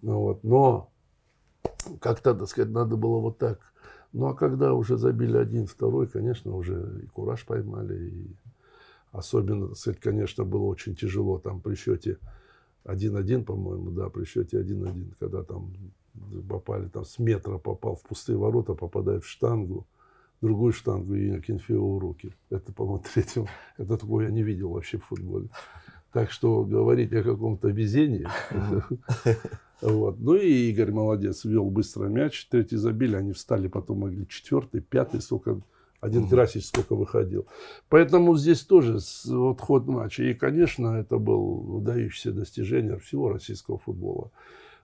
Ну, 0.03 0.21
вот. 0.21 0.45
Но 0.45 0.93
как-то, 2.01 2.35
так 2.35 2.49
сказать, 2.49 2.71
надо 2.71 2.97
было 2.97 3.19
вот 3.21 3.39
так. 3.39 3.73
Ну, 4.13 4.27
а 4.27 4.35
когда 4.35 4.75
уже 4.75 4.97
забили 4.97 5.37
один, 5.37 5.67
второй, 5.67 6.09
конечно, 6.09 6.55
уже 6.55 7.01
и 7.05 7.07
кураж 7.07 7.47
поймали. 7.47 8.09
И 8.09 8.37
особенно, 9.13 9.69
так 9.69 9.77
сказать, 9.77 10.01
конечно, 10.01 10.45
было 10.45 10.65
очень 10.65 10.95
тяжело 10.95 11.39
там 11.39 11.61
при 11.61 11.75
счете 11.75 12.19
1-1, 12.85 13.45
по-моему, 13.45 13.91
да, 13.91 14.11
при 14.11 14.25
счете 14.25 14.61
1-1, 14.61 15.15
когда 15.19 15.43
там 15.43 15.73
попали, 16.49 16.89
там 16.89 17.05
с 17.05 17.19
метра 17.19 17.59
попал 17.59 17.97
в 17.97 18.03
пустые 18.03 18.37
ворота, 18.37 18.75
попадает 18.75 19.25
в 19.25 19.29
штангу, 19.29 19.87
другую 20.41 20.73
штангу 20.73 21.15
и 21.15 21.31
Акинфееву 21.31 21.97
в 21.97 21.99
руки. 21.99 22.33
Это, 22.51 22.73
по-моему, 22.73 23.03
третьем. 23.15 23.47
Это 23.77 23.97
такого 23.97 24.23
я 24.23 24.31
не 24.31 24.43
видел 24.43 24.71
вообще 24.71 24.99
в 24.99 25.05
футболе. 25.05 25.49
Так 26.13 26.31
что 26.31 26.65
говорить 26.65 27.13
о 27.13 27.23
каком-то 27.23 27.69
везении. 27.69 28.27
Вот. 29.83 30.21
Ну 30.21 30.35
и 30.35 30.69
Игорь 30.69 30.91
молодец, 30.91 31.47
вел 31.47 31.71
быстро 31.71 32.07
мяч. 32.09 32.47
Третий 32.51 32.77
забили, 32.77 33.17
они 33.17 33.33
встали, 33.33 33.67
потом 33.67 34.01
могли 34.01 34.29
четвертый, 34.29 34.83
пятый, 34.83 35.23
сколько, 35.23 35.59
один 36.03 36.29
Красич 36.29 36.67
сколько 36.67 36.95
выходил. 36.95 37.47
Поэтому 37.89 38.37
здесь 38.37 38.61
тоже 38.61 38.99
вот 39.25 39.59
ход 39.63 39.87
матча. 39.87 40.23
И, 40.23 40.35
конечно, 40.35 40.97
это 40.97 41.17
был 41.17 41.55
выдающееся 41.61 42.33
достижение 42.33 42.99
всего 42.99 43.31
российского 43.33 43.79
футбола. 43.79 44.31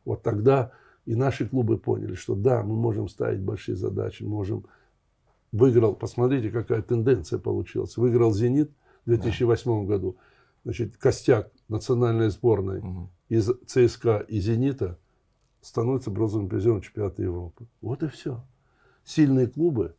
Вот 0.06 0.22
тогда 0.22 0.72
и 1.04 1.14
наши 1.14 1.46
клубы 1.46 1.76
поняли, 1.76 2.14
что 2.14 2.34
да, 2.34 2.62
мы 2.62 2.74
можем 2.74 3.08
ставить 3.08 3.40
большие 3.40 3.76
задачи, 3.76 4.22
можем 4.22 4.64
выиграл, 5.52 5.94
посмотрите, 5.94 6.51
какая 6.51 6.82
тенденция 6.82 7.39
получилась. 7.39 7.97
Выиграл 7.97 8.32
«Зенит» 8.32 8.70
в 9.05 9.09
2008 9.10 9.86
году. 9.86 10.16
Значит, 10.64 10.97
костяк 10.97 11.51
национальной 11.68 12.28
сборной 12.31 12.82
из 13.28 13.51
ЦСКА 13.66 14.18
и 14.28 14.40
«Зенита» 14.40 14.98
становится 15.60 16.10
бронзовым 16.10 16.48
призером 16.48 16.81
чемпионата 16.81 17.23
Европы. 17.23 17.66
Вот 17.81 18.02
и 18.02 18.09
все. 18.09 18.44
Сильные 19.05 19.47
клубы, 19.47 19.94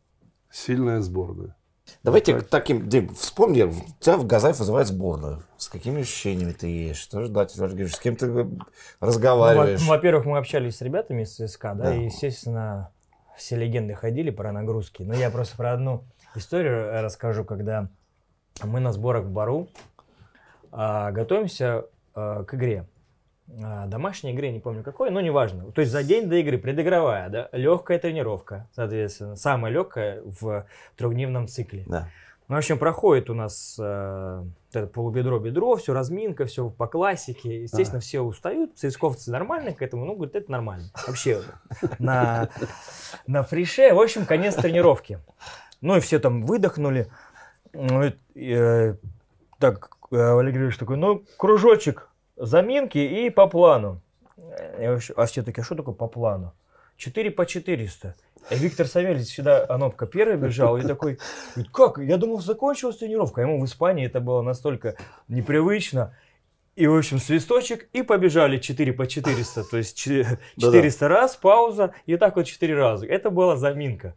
сильная 0.50 1.00
сборная. 1.00 1.56
Давайте 2.02 2.34
Так. 2.34 2.46
к 2.46 2.48
таким, 2.50 2.86
Дим, 2.86 3.14
вспомни, 3.14 3.72
тебя 4.00 4.18
в 4.18 4.26
Газаев 4.26 4.58
вызывает 4.58 4.88
сборную. 4.88 5.42
С 5.56 5.68
какими 5.70 6.02
ощущениями 6.02 6.52
ты 6.52 6.66
едешь? 6.66 6.98
Что 6.98 7.24
ждать? 7.24 7.50
С 7.52 7.98
кем 7.98 8.14
ты 8.16 8.26
Ну, 8.26 8.44
во- 8.44 8.66
разговариваешь? 9.06 9.80
ну, 9.80 9.88
во-первых, 9.88 10.26
мы 10.26 10.36
общались 10.36 10.76
с 10.76 10.82
ребятами 10.82 11.22
из 11.22 11.34
ЦСКА, 11.34 11.74
да, 11.74 11.84
Да. 11.84 11.94
и, 11.94 12.04
естественно, 12.04 12.90
все 13.38 13.56
легенды 13.56 13.94
ходили 13.94 14.30
про 14.30 14.52
нагрузки. 14.52 15.02
Но 15.02 15.14
я 15.14 15.30
просто 15.30 15.56
про 15.56 15.72
одну 15.72 16.04
историю 16.34 17.02
расскажу, 17.02 17.44
когда 17.44 17.88
мы 18.62 18.80
на 18.80 18.92
сборах 18.92 19.24
в 19.24 19.30
Бару 19.30 19.68
а, 20.70 21.10
готовимся 21.12 21.86
а, 22.14 22.44
к 22.44 22.54
игре. 22.54 22.86
А, 23.62 23.86
домашней 23.86 24.32
игре, 24.32 24.52
не 24.52 24.60
помню 24.60 24.82
какой, 24.82 25.10
но 25.10 25.20
неважно. 25.20 25.70
То 25.72 25.80
есть 25.80 25.92
за 25.92 26.02
день 26.02 26.28
до 26.28 26.36
игры, 26.36 26.58
предыгровая, 26.58 27.28
да, 27.28 27.48
легкая 27.52 27.98
тренировка, 27.98 28.68
соответственно, 28.74 29.36
самая 29.36 29.72
легкая 29.72 30.20
в 30.24 30.66
трехдневном 30.96 31.46
цикле. 31.46 31.84
Да. 31.86 32.08
Ну, 32.48 32.54
в 32.54 32.58
общем, 32.58 32.78
проходит 32.78 33.28
у 33.28 33.34
нас 33.34 33.76
э, 33.78 34.44
полубедро-бедро, 34.94 35.76
все 35.76 35.92
разминка, 35.92 36.46
все 36.46 36.70
по 36.70 36.86
классике. 36.86 37.62
Естественно, 37.62 38.00
все 38.00 38.20
устают, 38.22 38.78
цисковцы 38.78 39.30
нормально 39.30 39.72
к 39.72 39.82
этому, 39.82 40.06
ну, 40.06 40.14
говорят, 40.14 40.34
это 40.34 40.50
нормально. 40.50 40.86
Вообще 41.06 41.42
на, 41.98 42.48
на 43.26 43.42
фрише, 43.42 43.92
в 43.92 44.00
общем, 44.00 44.24
конец 44.24 44.54
тренировки. 44.54 45.20
Ну, 45.82 45.96
и 45.98 46.00
все 46.00 46.18
там 46.18 46.42
выдохнули. 46.42 47.10
Ну, 47.74 48.10
э, 48.34 48.94
так, 49.58 49.90
э, 50.10 50.16
Валерий 50.16 50.52
Григорьевич 50.52 50.78
такой, 50.78 50.96
ну, 50.96 51.24
кружочек, 51.36 52.08
заминки 52.36 52.96
и 52.96 53.28
по 53.28 53.46
плану. 53.46 54.00
Я 54.78 54.92
вообще- 54.92 55.12
а 55.16 55.26
все 55.26 55.42
таки 55.42 55.60
а 55.60 55.64
что 55.64 55.74
такое 55.74 55.94
по 55.94 56.08
плану? 56.08 56.54
4 56.98 57.30
по 57.30 57.46
400. 57.46 58.16
И 58.50 58.54
Виктор 58.56 58.86
Савельевич 58.86 59.28
сюда, 59.28 59.64
Анопка, 59.68 60.06
первый 60.06 60.36
бежал, 60.36 60.76
и 60.78 60.82
такой, 60.82 61.18
как? 61.72 61.98
Я 61.98 62.16
думал, 62.16 62.40
закончилась 62.40 62.96
тренировка. 62.96 63.40
А 63.40 63.44
ему 63.44 63.60
в 63.60 63.64
Испании 63.64 64.06
это 64.06 64.20
было 64.20 64.42
настолько 64.42 64.96
непривычно. 65.28 66.14
И, 66.74 66.86
в 66.86 66.96
общем, 66.96 67.18
свисточек, 67.18 67.88
и 67.92 68.02
побежали 68.02 68.58
4 68.58 68.92
по 68.92 69.06
400. 69.06 69.64
То 69.64 69.78
есть 69.78 69.96
че- 69.96 70.38
400 70.56 71.08
раз, 71.08 71.36
пауза, 71.36 71.94
и 72.06 72.16
так 72.16 72.36
вот 72.36 72.46
4 72.46 72.74
раза. 72.74 73.06
Это 73.06 73.30
была 73.30 73.56
заминка. 73.56 74.14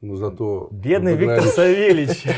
Но 0.00 0.16
зато... 0.16 0.68
Бедный. 0.70 1.14
Виктор 1.14 1.42
Савельевич. 1.42 2.24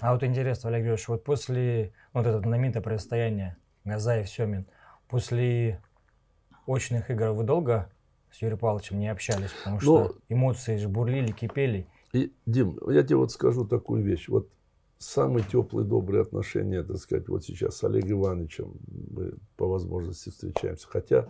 А 0.00 0.12
вот 0.12 0.22
интересно, 0.22 0.70
Олег 0.70 0.82
Георгиевич, 0.84 1.08
вот 1.08 1.24
после 1.24 1.92
вот 2.12 2.26
этого 2.26 2.40
знаменитого 2.40 2.82
противостояния 2.82 3.56
Газаев 3.84 4.28
Семин, 4.28 4.66
после 5.08 5.82
очных 6.64 7.10
игр 7.10 7.30
вы 7.30 7.42
долго 7.42 7.90
с 8.34 8.42
Юрием 8.42 8.58
Павловичем 8.58 8.98
не 8.98 9.08
общались? 9.08 9.50
Потому 9.52 9.80
что 9.80 10.04
Ну, 10.08 10.14
эмоции 10.28 10.76
же 10.76 10.88
бурлили, 10.88 11.30
кипели. 11.30 11.86
И, 12.12 12.32
Дим, 12.46 12.78
я 12.88 13.02
тебе 13.02 13.16
вот 13.16 13.30
скажу 13.30 13.64
такую 13.64 14.02
вещь. 14.02 14.28
Вот 14.28 14.48
самые 14.98 15.44
теплые, 15.44 15.86
добрые 15.86 16.22
отношения, 16.22 16.82
так 16.82 16.96
сказать, 16.96 17.28
вот 17.28 17.44
сейчас 17.44 17.76
с 17.76 17.84
Олегом 17.84 18.22
Ивановичем 18.22 18.74
мы 19.10 19.34
по 19.56 19.68
возможности 19.68 20.30
встречаемся. 20.30 20.88
Хотя 20.88 21.28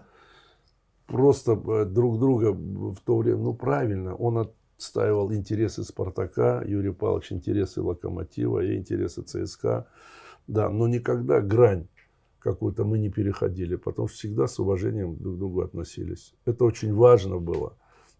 просто 1.07 1.53
э, 1.53 1.85
друг 1.85 2.19
друга 2.19 2.53
в 2.53 3.01
то 3.05 3.19
время, 3.19 3.39
ну 3.39 3.55
правильно, 3.55 4.15
он 4.15 4.49
отстаивал 4.79 5.33
интересы 5.33 5.85
Спартака, 5.85 6.63
Юрий 6.67 6.93
Павлович 6.93 7.33
интересы 7.33 7.83
Локомотива, 7.83 8.61
я 8.61 8.77
интересы 8.77 9.23
ЦСКА. 9.23 9.87
Да, 10.47 10.69
но 10.69 10.89
никогда 10.89 11.41
грань 11.41 11.87
какую-то 12.45 12.85
мы 12.85 12.99
не 12.99 13.09
переходили, 13.09 13.77
потому 13.77 14.07
что 14.07 14.19
всегда 14.19 14.47
с 14.47 14.59
уважением 14.61 15.17
друг 15.17 15.37
к 15.37 15.39
другу 15.39 15.63
относились. 15.63 16.35
Это 16.45 16.65
очень 16.65 16.95
важно 16.95 17.39
было. 17.39 17.73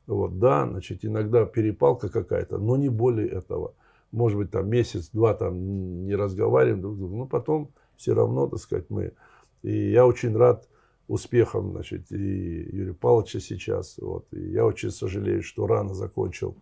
Вот, 0.07 0.39
да, 0.39 0.67
значит, 0.67 1.05
иногда 1.05 1.45
перепалка 1.45 2.09
какая-то, 2.09 2.59
но 2.59 2.77
не 2.77 2.89
более 2.89 3.29
этого. 3.29 3.75
Может 4.13 4.39
быть, 4.39 4.51
там 4.51 4.69
месяц-два 4.69 5.35
там 5.35 6.07
не 6.07 6.15
разговариваем 6.15 6.81
друг 6.81 6.95
с 6.95 6.99
другом, 6.99 7.19
но 7.19 7.27
потом 7.27 7.71
все 7.97 8.15
равно, 8.15 8.49
так 8.49 8.61
сказать, 8.61 8.87
мы. 8.89 9.13
И 9.63 9.91
я 9.91 10.07
очень 10.07 10.35
рад 10.37 10.69
успехам, 11.07 11.73
значит, 11.73 12.11
и 12.11 12.69
Юрия 12.73 12.95
Павловича 12.95 13.41
сейчас. 13.41 13.99
Вот. 13.99 14.27
И 14.33 14.41
я 14.53 14.65
очень 14.65 14.91
сожалею, 14.91 15.43
что 15.43 15.67
рано 15.67 15.95
закончил 15.95 16.57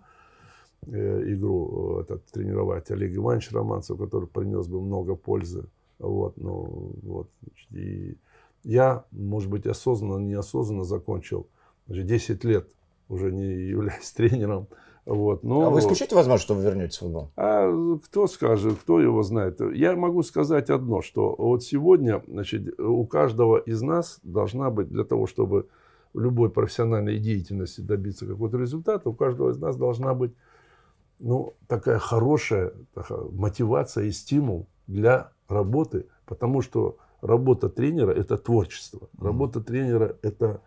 э, 0.86 1.32
игру 1.32 1.98
э, 1.98 2.02
этот, 2.02 2.24
тренировать 2.26 2.90
Олег 2.90 3.14
Иванович 3.14 3.52
Романцев, 3.52 3.98
который 3.98 4.26
принес 4.26 4.66
бы 4.66 4.80
много 4.80 5.14
пользы. 5.14 5.68
Вот, 6.02 6.36
ну, 6.36 6.92
вот, 7.02 7.30
значит, 7.42 7.72
и 7.72 8.16
я, 8.64 9.04
может 9.12 9.48
быть, 9.48 9.66
осознанно, 9.66 10.18
неосознанно 10.18 10.82
закончил. 10.84 11.46
Значит, 11.86 12.06
10 12.06 12.44
лет 12.44 12.68
уже 13.08 13.30
не 13.30 13.44
являюсь 13.44 14.10
тренером. 14.16 14.66
Вот, 15.04 15.42
но... 15.42 15.66
А 15.66 15.70
вы 15.70 15.78
исключите 15.80 16.14
возможность, 16.14 16.44
что 16.44 16.54
вы 16.54 16.64
вернетесь 16.64 16.96
в 16.96 17.00
футбол? 17.00 17.30
А 17.36 17.68
кто 18.04 18.26
скажет, 18.26 18.78
кто 18.80 19.00
его 19.00 19.22
знает? 19.22 19.60
Я 19.74 19.96
могу 19.96 20.22
сказать 20.22 20.70
одно, 20.70 21.02
что 21.02 21.34
вот 21.36 21.62
сегодня, 21.62 22.22
значит, 22.26 22.78
у 22.78 23.04
каждого 23.06 23.58
из 23.58 23.82
нас 23.82 24.20
должна 24.22 24.70
быть 24.70 24.88
для 24.88 25.04
того, 25.04 25.26
чтобы 25.26 25.68
в 26.12 26.20
любой 26.20 26.50
профессиональной 26.50 27.18
деятельности 27.18 27.80
добиться 27.80 28.26
какого-то 28.26 28.58
результата, 28.58 29.08
у 29.08 29.14
каждого 29.14 29.50
из 29.50 29.58
нас 29.58 29.76
должна 29.76 30.14
быть 30.14 30.32
ну, 31.18 31.54
такая 31.68 31.98
хорошая 31.98 32.72
такая 32.94 33.20
мотивация 33.30 34.04
и 34.04 34.10
стимул 34.10 34.66
для 34.86 35.32
работы, 35.52 36.06
потому 36.26 36.62
что 36.62 36.96
работа 37.20 37.68
тренера– 37.68 38.10
это 38.12 38.36
творчество. 38.36 39.08
Работа 39.20 39.60
тренера– 39.60 40.16
это, 40.22 40.60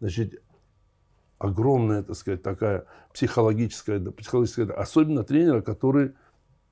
значит, 0.00 0.42
огромная, 1.38 2.02
так 2.02 2.16
сказать, 2.16 2.42
такая 2.42 2.84
психологическая, 3.14 4.00
психологическая, 4.10 4.66
особенно 4.66 5.24
тренера, 5.24 5.62
который 5.62 6.12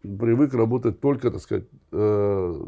привык 0.02 0.54
работать 0.54 1.00
только, 1.00 1.30
так 1.30 1.40
сказать, 1.40 1.64
э, 1.92 2.64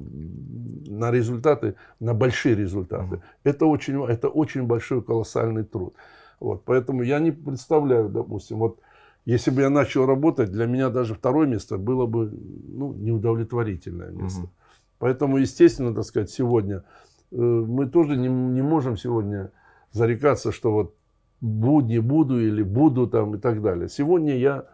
на 0.89 1.11
результаты, 1.11 1.77
на 2.01 2.15
большие 2.15 2.55
результаты. 2.55 3.23
Это 3.45 3.67
очень, 3.67 4.03
это 4.05 4.29
очень 4.29 4.65
большой 4.65 5.03
колоссальный 5.03 5.65
труд. 5.65 5.95
Вот, 6.41 6.65
поэтому 6.65 7.03
я 7.03 7.19
не 7.19 7.31
представляю, 7.33 8.09
допустим, 8.09 8.59
вот 8.59 8.81
если 9.27 9.51
бы 9.51 9.61
я 9.61 9.71
начал 9.71 10.07
работать, 10.07 10.51
для 10.51 10.67
меня 10.67 10.89
даже 10.89 11.15
второе 11.15 11.47
место 11.47 11.77
было 11.77 12.07
бы 12.07 12.31
ну, 12.69 12.95
неудовлетворительное 12.95 14.11
место. 14.11 14.49
Поэтому, 15.01 15.39
естественно, 15.39 15.95
так 15.95 16.05
сказать, 16.05 16.31
сегодня 16.31 16.85
э, 17.33 17.37
мы 17.37 17.87
тоже 17.87 18.17
не, 18.17 18.29
не 18.29 18.63
можем 18.63 18.99
сегодня 18.99 19.51
зарекаться, 19.93 20.53
что 20.53 20.73
вот 20.73 20.95
буду, 21.41 21.87
не 21.87 22.01
буду 22.01 22.39
или 22.39 22.63
буду 22.63 23.07
там 23.09 23.35
и 23.35 23.39
так 23.39 23.63
далее. 23.63 23.89
Сегодня 23.89 24.37
я 24.37 24.67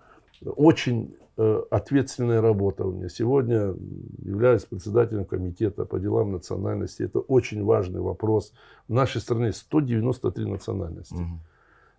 очень 0.45 1.15
э, 1.37 1.63
ответственная 1.71 2.41
работа 2.41 2.85
у 2.85 2.93
меня. 2.93 3.09
Сегодня 3.09 3.73
являюсь 4.19 4.65
председателем 4.65 5.27
комитета 5.27 5.85
по 5.85 6.01
делам 6.01 6.33
национальности. 6.33 7.05
Это 7.05 7.21
очень 7.21 7.65
важный 7.65 8.01
вопрос. 8.01 8.53
В 8.89 8.93
нашей 8.93 9.21
стране 9.21 9.53
193 9.53 10.45
национальности, 10.45 11.15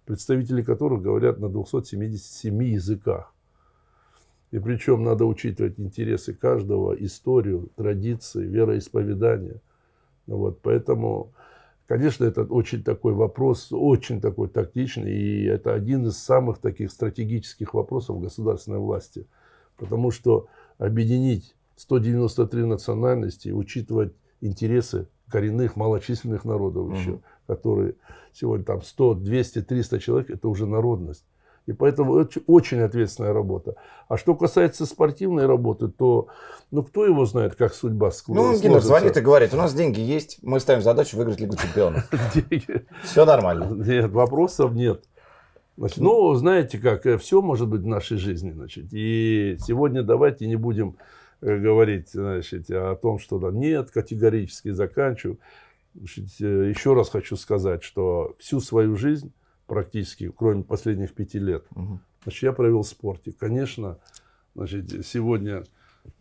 представители 0.03 0.61
которых 0.63 1.01
говорят 1.01 1.39
на 1.39 1.47
277 1.47 2.61
языках. 2.61 3.33
И 4.51 4.59
причем 4.59 5.03
надо 5.03 5.25
учитывать 5.25 5.79
интересы 5.79 6.33
каждого, 6.33 6.93
историю, 6.93 7.69
традиции, 7.75 8.45
вероисповедание. 8.45 9.61
Вот, 10.25 10.61
поэтому, 10.61 11.33
конечно, 11.85 12.23
это 12.23 12.43
очень 12.43 12.83
такой 12.83 13.13
вопрос, 13.13 13.69
очень 13.71 14.21
такой 14.21 14.47
тактичный, 14.47 15.11
и 15.11 15.43
это 15.45 15.73
один 15.73 16.07
из 16.07 16.17
самых 16.17 16.59
таких 16.59 16.91
стратегических 16.91 17.73
вопросов 17.73 18.21
государственной 18.21 18.79
власти. 18.79 19.27
Потому 19.75 20.11
что 20.11 20.47
объединить 20.77 21.55
193 21.75 22.63
национальности, 22.65 23.49
учитывать 23.49 24.13
интересы 24.41 25.07
коренных 25.29 25.75
малочисленных 25.75 26.45
народов 26.45 26.97
еще, 26.97 27.19
которые 27.47 27.95
сегодня 28.33 28.65
там 28.65 28.81
100, 28.81 29.15
200, 29.15 29.61
300 29.63 29.99
человек, 29.99 30.29
это 30.29 30.47
уже 30.47 30.65
народность. 30.65 31.25
И 31.67 31.73
поэтому 31.73 32.17
это 32.17 32.39
очень 32.47 32.79
ответственная 32.79 33.33
работа. 33.33 33.75
А 34.07 34.17
что 34.17 34.35
касается 34.35 34.85
спортивной 34.85 35.45
работы, 35.47 35.89
то 35.89 36.29
ну 36.71 36.81
кто 36.81 37.05
его 37.05 37.25
знает, 37.25 37.55
как 37.55 37.73
судьба 37.73 38.07
скло- 38.07 38.35
Ну, 38.35 38.57
Гиннер 38.57 38.79
звонит 38.79 39.17
и 39.17 39.21
говорит, 39.21 39.53
у 39.53 39.57
нас 39.57 39.73
деньги 39.73 39.99
есть, 39.99 40.39
мы 40.41 40.61
ставим 40.61 40.81
задачу 40.81 41.17
выиграть 41.17 41.41
Лигу 41.41 41.57
Чемпионов. 41.57 42.09
Все 43.03 43.25
нормально. 43.25 43.65
Нет, 43.65 44.09
вопросов 44.11 44.73
нет. 44.73 45.03
Значит, 45.75 45.97
ну, 45.97 46.33
знаете 46.35 46.79
как, 46.79 47.05
все 47.21 47.41
может 47.41 47.67
быть 47.67 47.81
в 47.81 47.85
нашей 47.87 48.17
жизни. 48.17 48.51
Значит, 48.51 48.85
и 48.91 49.57
сегодня 49.59 50.03
давайте 50.03 50.47
не 50.47 50.55
будем 50.55 50.95
э, 51.41 51.57
говорить 51.57 52.09
значит, 52.11 52.71
о 52.71 52.95
том, 52.95 53.19
что 53.19 53.37
да, 53.39 53.51
нет, 53.51 53.91
категорически 53.91 54.71
заканчиваю. 54.71 55.37
Значит, 55.93 56.25
э, 56.39 56.69
еще 56.69 56.93
раз 56.93 57.09
хочу 57.09 57.35
сказать, 57.35 57.83
что 57.83 58.35
всю 58.39 58.59
свою 58.59 58.95
жизнь 58.95 59.33
практически, 59.67 60.31
кроме 60.35 60.63
последних 60.63 61.13
пяти 61.13 61.39
лет, 61.39 61.65
значит, 62.23 62.43
я 62.43 62.53
провел 62.53 62.81
в 62.81 62.87
спорте. 62.87 63.33
Конечно, 63.37 63.99
значит, 64.55 65.05
сегодня 65.05 65.63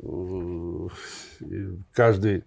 э, 0.00 0.88
каждый 1.92 2.44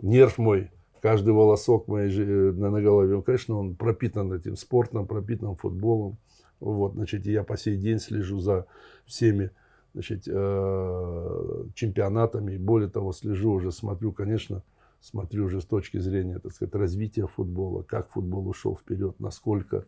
нерв 0.00 0.38
мой, 0.38 0.70
каждый 1.00 1.32
волосок 1.32 1.88
моей 1.88 2.10
жи- 2.10 2.52
на, 2.52 2.80
голове, 2.80 3.16
он, 3.16 3.22
конечно, 3.22 3.56
он 3.56 3.74
пропитан 3.74 4.32
этим 4.32 4.56
спортом, 4.56 5.06
пропитан 5.06 5.56
футболом. 5.56 6.16
Вот, 6.60 6.94
значит, 6.94 7.26
я 7.26 7.42
по 7.42 7.56
сей 7.56 7.76
день 7.76 7.98
слежу 7.98 8.38
за 8.38 8.66
всеми 9.04 9.50
значит, 9.94 10.24
э, 10.26 11.64
чемпионатами. 11.74 12.52
И 12.54 12.58
более 12.58 12.88
того, 12.88 13.12
слежу 13.12 13.52
уже, 13.52 13.72
смотрю, 13.72 14.12
конечно, 14.12 14.62
смотрю 15.00 15.46
уже 15.46 15.60
с 15.60 15.64
точки 15.64 15.98
зрения, 15.98 16.38
так 16.38 16.52
сказать, 16.52 16.74
развития 16.74 17.26
футбола, 17.26 17.82
как 17.82 18.08
футбол 18.10 18.48
ушел 18.48 18.76
вперед, 18.76 19.18
насколько, 19.18 19.86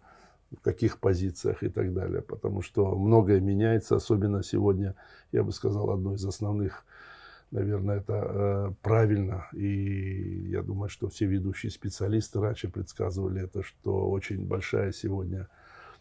в 0.56 0.60
каких 0.60 0.98
позициях 0.98 1.62
и 1.62 1.68
так 1.68 1.93
далее. 1.93 2.22
Потому 2.22 2.62
что 2.62 2.97
многое 2.97 3.40
меняется, 3.40 3.97
особенно 3.97 4.43
сегодня, 4.43 4.94
я 5.32 5.43
бы 5.43 5.52
сказал, 5.52 5.90
одно 5.90 6.14
из 6.14 6.24
основных 6.24 6.85
наверное, 7.55 7.98
это 7.98 8.12
э, 8.14 8.72
правильно. 8.82 9.47
И 9.52 10.48
я 10.51 10.62
думаю, 10.62 10.89
что 10.89 11.09
все 11.09 11.26
ведущие 11.26 11.70
специалисты 11.70 12.40
раньше 12.40 12.68
предсказывали 12.68 13.43
это, 13.43 13.62
что 13.62 14.10
очень 14.10 14.44
большая 14.44 14.93
сегодня 14.93 15.48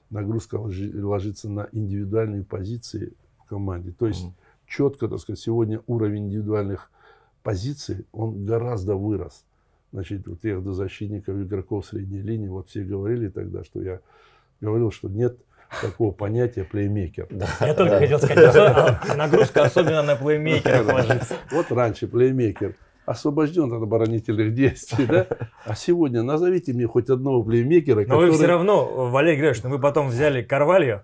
нагрузка 0.09 0.55
ложи- 0.55 0.91
ложится 1.05 1.49
на 1.49 1.69
индивидуальные 1.71 2.43
позиции 2.43 3.13
в 3.37 3.45
команде. 3.45 3.91
То 3.91 4.07
есть 4.07 4.25
четко, 4.65 5.07
так 5.07 5.19
сказать, 5.19 5.39
сегодня 5.39 5.81
уровень 5.85 6.27
индивидуальных 6.27 6.89
позиций, 7.43 8.05
он 8.11 8.45
гораздо 8.45 8.95
вырос. 8.95 9.45
Значит, 9.91 10.27
вот 10.27 10.41
тех 10.41 10.63
до 10.63 10.73
защитников, 10.73 11.37
игроков 11.37 11.85
средней 11.85 12.21
линии, 12.21 12.47
вот 12.47 12.69
все 12.69 12.83
говорили 12.83 13.29
тогда, 13.29 13.63
что 13.63 13.81
я 13.81 14.01
говорил, 14.63 14.91
что 14.91 15.09
нет 15.09 15.37
такого 15.81 16.11
понятия 16.11 16.63
плеймейкер. 16.63 17.27
Я 17.61 17.73
только 17.73 17.99
хотел 17.99 18.19
сказать, 18.19 19.15
нагрузка 19.17 19.63
особенно 19.63 20.03
на 20.03 20.15
плеймейкеров 20.15 20.87
ложится. 20.87 21.35
Вот 21.51 21.71
раньше 21.71 22.07
плеймейкер 22.07 22.75
освобожден 23.05 23.73
от 23.73 23.83
оборонительных 23.83 24.53
действий, 24.53 25.05
да? 25.05 25.27
А 25.65 25.75
сегодня 25.75 26.23
назовите 26.23 26.73
мне 26.73 26.87
хоть 26.87 27.09
одного 27.09 27.43
плеймейкера, 27.43 28.05
Но 28.07 28.17
вы 28.17 28.31
все 28.31 28.45
равно, 28.45 29.09
Валерий 29.09 29.35
Григорьевич, 29.35 29.63
ну 29.63 29.71
вы 29.71 29.79
потом 29.79 30.07
взяли 30.07 30.41
Карвалью, 30.41 31.03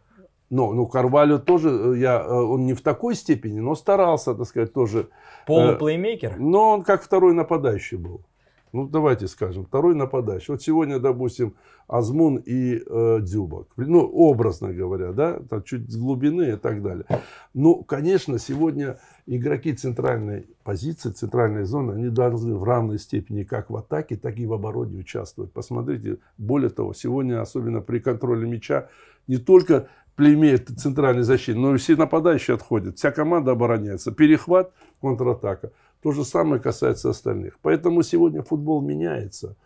Но, 0.49 0.71
ну, 0.71 0.87
Карвалю 0.87 1.39
тоже, 1.39 1.69
э, 1.69 1.97
я, 1.97 2.21
э, 2.21 2.31
он 2.31 2.65
не 2.65 2.73
в 2.73 2.81
такой 2.81 3.15
степени, 3.15 3.59
но 3.59 3.75
старался, 3.75 4.33
так 4.33 4.47
сказать, 4.47 4.73
тоже. 4.73 5.09
Полуплеймейкер? 5.45 6.37
Но 6.39 6.69
он 6.69 6.83
как 6.83 7.03
второй 7.03 7.33
нападающий 7.33 7.97
был. 7.97 8.21
Ну, 8.71 8.87
давайте 8.87 9.27
скажем, 9.27 9.65
второй 9.65 9.95
нападающий. 9.95 10.53
Вот 10.53 10.61
сегодня, 10.61 10.99
допустим, 10.99 11.55
Азмун 11.87 12.37
и 12.37 12.81
э, 12.85 13.19
Дзюба. 13.21 13.65
Ну, 13.77 14.01
образно 14.01 14.71
говоря, 14.71 15.11
да, 15.11 15.39
там 15.49 15.63
чуть 15.63 15.91
с 15.91 15.97
глубины 15.97 16.51
и 16.53 16.55
так 16.55 16.83
далее. 16.83 17.05
Ну, 17.53 17.83
конечно, 17.83 18.37
сегодня 18.37 18.99
игроки 19.25 19.73
центральной 19.73 20.47
позиции, 20.63 21.09
центральной 21.09 21.63
зоны, 21.63 21.93
они 21.93 22.09
должны 22.09 22.55
в 22.55 22.63
равной 22.63 22.99
степени 22.99 23.43
как 23.43 23.71
в 23.71 23.75
атаке, 23.75 24.17
так 24.17 24.37
и 24.37 24.45
в 24.45 24.53
обороне 24.53 24.97
участвовать. 24.97 25.51
Посмотрите, 25.51 26.17
более 26.37 26.69
того, 26.69 26.93
сегодня, 26.93 27.41
особенно 27.41 27.81
при 27.81 27.99
контроле 27.99 28.47
мяча, 28.47 28.87
не 29.27 29.37
только 29.37 29.87
племеет 30.19 30.67
центральной 30.77 31.23
защиты, 31.23 31.57
но 31.57 31.73
и 31.73 31.77
все 31.77 31.95
нападающие 31.95 32.53
отходят. 32.53 32.97
Вся 32.97 33.09
команда 33.09 33.51
обороняется. 33.51 34.11
Перехват, 34.11 34.73
контратака. 34.99 35.71
То 36.01 36.11
же 36.11 36.23
самое 36.23 36.61
касается 36.61 37.09
остальных. 37.09 37.59
Поэтому 37.61 38.03
сегодня 38.03 38.41
футбол 38.41 38.81
меняется. 38.81 39.57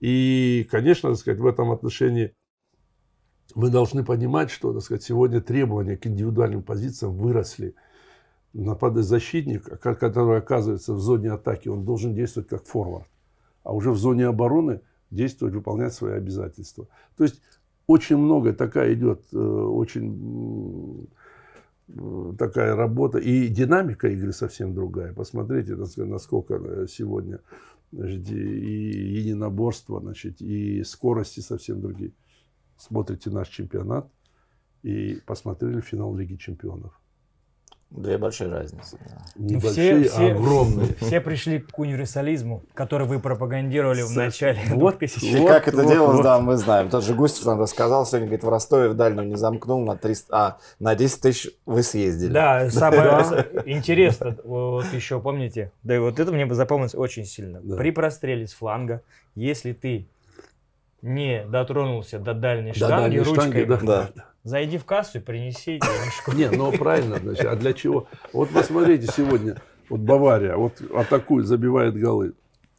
И, 0.00 0.66
конечно, 0.70 1.10
так 1.10 1.18
сказать, 1.18 1.40
в 1.40 1.46
этом 1.46 1.70
отношении 1.70 2.34
мы 3.54 3.70
должны 3.70 4.04
понимать, 4.04 4.50
что 4.50 4.72
так 4.72 4.82
сказать, 4.82 5.02
сегодня 5.02 5.40
требования 5.40 5.96
к 5.96 6.06
индивидуальным 6.06 6.62
позициям 6.62 7.14
выросли. 7.14 7.74
Нападать 8.52 9.04
защитник, 9.04 9.64
который 9.80 10.38
оказывается 10.38 10.92
в 10.92 11.00
зоне 11.00 11.32
атаки, 11.32 11.68
он 11.68 11.84
должен 11.84 12.14
действовать 12.14 12.48
как 12.48 12.66
форвард. 12.66 13.08
А 13.62 13.72
уже 13.72 13.92
в 13.92 13.96
зоне 13.96 14.26
обороны 14.26 14.82
действовать, 15.10 15.54
выполнять 15.54 15.94
свои 15.94 16.14
обязательства. 16.14 16.88
То 17.16 17.24
есть 17.24 17.40
очень 17.86 18.16
много 18.16 18.52
такая 18.52 18.92
идет, 18.94 19.22
э, 19.32 19.36
очень 19.38 21.08
такая 22.38 22.74
работа. 22.74 23.18
И 23.18 23.48
динамика 23.48 24.08
игры 24.08 24.32
совсем 24.32 24.74
другая. 24.74 25.12
Посмотрите, 25.12 25.76
насколько 25.76 26.54
э, 26.54 26.86
сегодня 26.88 27.40
значит, 27.92 28.28
и 28.30 29.18
единоборство, 29.18 30.00
значит, 30.00 30.40
и 30.40 30.82
скорости 30.84 31.40
совсем 31.40 31.80
другие. 31.80 32.12
Смотрите 32.76 33.30
наш 33.30 33.48
чемпионат 33.48 34.10
и 34.82 35.20
посмотрели 35.26 35.80
финал 35.80 36.16
Лиги 36.16 36.36
Чемпионов. 36.36 36.98
Две 37.94 38.16
большие 38.16 38.50
разницы. 38.50 38.98
Ну, 39.36 39.60
все, 39.60 40.04
все, 40.04 40.32
огромные. 40.32 40.94
Все 41.00 41.20
пришли 41.20 41.60
к 41.60 41.78
универсализму, 41.78 42.62
который 42.72 43.06
вы 43.06 43.20
пропагандировали 43.20 44.02
в 44.02 44.16
начале. 44.16 44.58
Вот, 44.72 45.02
и 45.02 45.46
как 45.46 45.68
это 45.68 45.84
делалось, 45.84 46.22
да, 46.22 46.40
мы 46.40 46.56
знаем. 46.56 46.88
Тот 46.88 47.04
же 47.04 47.14
Густев 47.14 47.44
нам 47.44 47.60
рассказал 47.60 48.06
сегодня, 48.06 48.28
говорит, 48.28 48.44
в 48.44 48.48
Ростове 48.48 48.88
в 48.88 48.94
дальнюю 48.94 49.28
не 49.28 49.36
замкнул, 49.36 49.84
на 49.84 49.96
300, 49.96 50.36
а, 50.36 50.58
на 50.80 50.94
10 50.94 51.20
тысяч 51.20 51.50
вы 51.66 51.82
съездили. 51.82 52.32
Да, 52.32 52.70
самое 52.70 53.46
интересное, 53.66 54.36
вот 54.42 54.86
еще 54.92 55.20
помните, 55.20 55.70
да 55.82 55.96
и 55.96 55.98
вот 55.98 56.18
это 56.18 56.32
мне 56.32 56.46
бы 56.46 56.54
запомнилось 56.54 56.94
очень 56.94 57.26
сильно. 57.26 57.60
При 57.76 57.90
простреле 57.90 58.46
с 58.46 58.54
фланга, 58.54 59.02
если 59.34 59.72
ты 59.72 60.06
не 61.02 61.44
дотронулся 61.44 62.18
до 62.18 62.32
дальней 62.32 62.72
штанги 62.72 63.18
ручкой, 63.18 63.66
да. 63.66 64.10
Зайди 64.44 64.76
в 64.76 64.84
кассу 64.84 65.18
и 65.18 65.20
принеси 65.20 65.78
денежку. 65.78 66.32
Не, 66.32 66.50
ну 66.50 66.72
правильно, 66.72 67.18
значит, 67.18 67.46
а 67.46 67.54
для 67.54 67.72
чего? 67.72 68.08
Вот 68.32 68.50
посмотрите 68.50 69.06
сегодня, 69.06 69.62
вот 69.88 70.00
Бавария, 70.00 70.56
вот 70.56 70.80
атакует, 70.94 71.46
забивает 71.46 71.94
голы. 71.94 72.34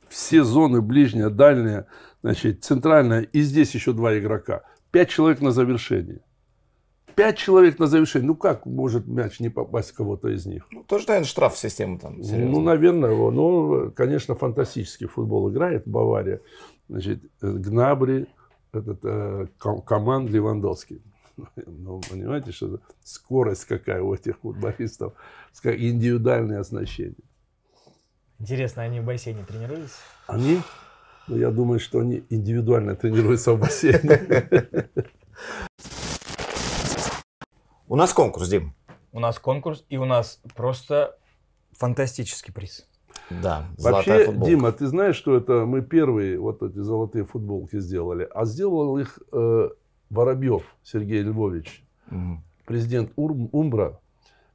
Все 0.09 0.43
зоны, 0.43 0.81
ближняя, 0.81 1.29
дальняя, 1.29 1.87
значит, 2.21 2.63
центральная, 2.63 3.21
и 3.21 3.41
здесь 3.41 3.73
еще 3.73 3.93
два 3.93 4.17
игрока. 4.19 4.63
Пять 4.91 5.09
человек 5.09 5.39
на 5.39 5.51
завершении. 5.51 6.19
Пять 7.15 7.37
человек 7.37 7.79
на 7.79 7.87
завершении. 7.87 8.27
Ну 8.27 8.35
как 8.35 8.65
может 8.65 9.07
мяч 9.07 9.39
не 9.39 9.49
попасть 9.49 9.91
в 9.91 9.95
кого-то 9.95 10.29
из 10.29 10.45
них? 10.45 10.67
Ну, 10.71 10.83
тоже, 10.83 11.05
наверное, 11.07 11.27
штраф 11.27 11.57
системы 11.57 11.97
там. 11.97 12.21
Серьезно. 12.21 12.51
Ну, 12.51 12.61
наверное, 12.61 13.11
его. 13.11 13.31
Ну, 13.31 13.91
конечно, 13.91 14.35
фантастический 14.35 15.07
футбол 15.07 15.49
играет 15.51 15.87
Бавария. 15.87 16.41
Значит, 16.89 17.23
Гнабри, 17.41 18.27
этот, 18.73 18.99
э, 19.03 19.47
команд 19.85 20.29
Левандовский. 20.29 21.01
Ну, 21.65 22.01
понимаете, 22.09 22.51
что 22.51 22.79
скорость 23.03 23.65
какая 23.65 24.01
у 24.01 24.13
этих 24.13 24.39
футболистов, 24.39 25.13
индивидуальное 25.63 26.59
оснащение. 26.59 27.15
Интересно, 28.39 28.83
они 28.83 28.99
в 28.99 29.05
бассейне 29.05 29.43
тренируются? 29.43 29.97
Они? 30.27 30.61
Ну, 31.27 31.37
я 31.37 31.51
думаю, 31.51 31.79
что 31.79 31.99
они 31.99 32.23
индивидуально 32.29 32.95
тренируются 32.95 33.53
в 33.53 33.59
бассейне. 33.59 34.47
У 37.87 37.95
нас 37.95 38.11
конкурс, 38.13 38.49
Дим. 38.49 38.73
У 39.11 39.19
нас 39.19 39.37
конкурс, 39.39 39.85
и 39.87 39.97
у 39.97 40.05
нас 40.05 40.41
просто 40.55 41.15
фантастический 41.77 42.51
приз. 42.51 42.87
Да, 43.29 43.67
Вообще, 43.77 44.25
футболка. 44.25 44.49
Дима, 44.49 44.71
ты 44.71 44.87
знаешь, 44.87 45.15
что 45.15 45.37
это 45.37 45.65
мы 45.65 45.81
первые 45.81 46.39
вот 46.39 46.63
эти 46.63 46.79
золотые 46.79 47.25
футболки 47.25 47.79
сделали, 47.79 48.27
а 48.33 48.45
сделал 48.45 48.97
их 48.97 49.19
э, 49.31 49.69
Воробьев 50.13 50.63
Сергей 50.83 51.21
Львович, 51.21 51.83
угу. 52.11 52.41
президент 52.65 53.11
Умбра, 53.15 53.99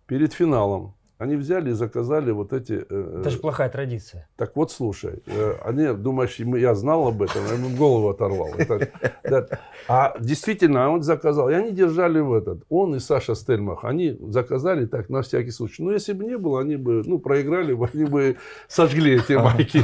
перед 0.07 0.33
финалом 0.33 0.95
они 1.19 1.35
взяли 1.35 1.71
и 1.71 1.73
заказали 1.73 2.31
вот 2.31 2.53
эти... 2.53 2.87
Э, 2.89 3.21
Это 3.21 3.31
же 3.31 3.39
плохая 3.39 3.69
традиция. 3.69 4.29
Так 4.37 4.55
вот, 4.55 4.71
слушай, 4.71 5.21
э, 5.27 5.55
они, 5.65 5.93
думаешь, 5.93 6.39
я 6.39 6.77
знал 6.77 7.09
об 7.09 7.21
этом, 7.23 7.45
я 7.45 7.55
ему 7.55 7.77
голову 7.77 8.09
оторвал. 8.09 8.51
Это, 8.57 8.89
да. 9.25 9.47
А 9.89 10.15
действительно, 10.21 10.89
он 10.91 11.03
заказал. 11.03 11.51
И 11.51 11.55
они 11.55 11.73
держали 11.73 12.21
в 12.21 12.33
этот. 12.33 12.63
Он 12.69 12.95
и 12.95 13.01
Саша 13.01 13.35
Стельмах, 13.35 13.85
они 13.85 14.17
заказали 14.21 14.87
так 14.87 15.09
на 15.09 15.23
всякий 15.23 15.51
случай. 15.51 15.83
Но 15.83 15.91
если 15.91 16.13
бы 16.13 16.25
не 16.25 16.39
было, 16.39 16.61
они 16.61 16.77
бы, 16.77 17.03
ну, 17.05 17.19
проиграли 17.19 17.75
бы, 17.75 17.89
они 17.93 18.05
бы 18.05 18.37
сожгли 18.69 19.17
эти 19.17 19.33
майки. 19.43 19.83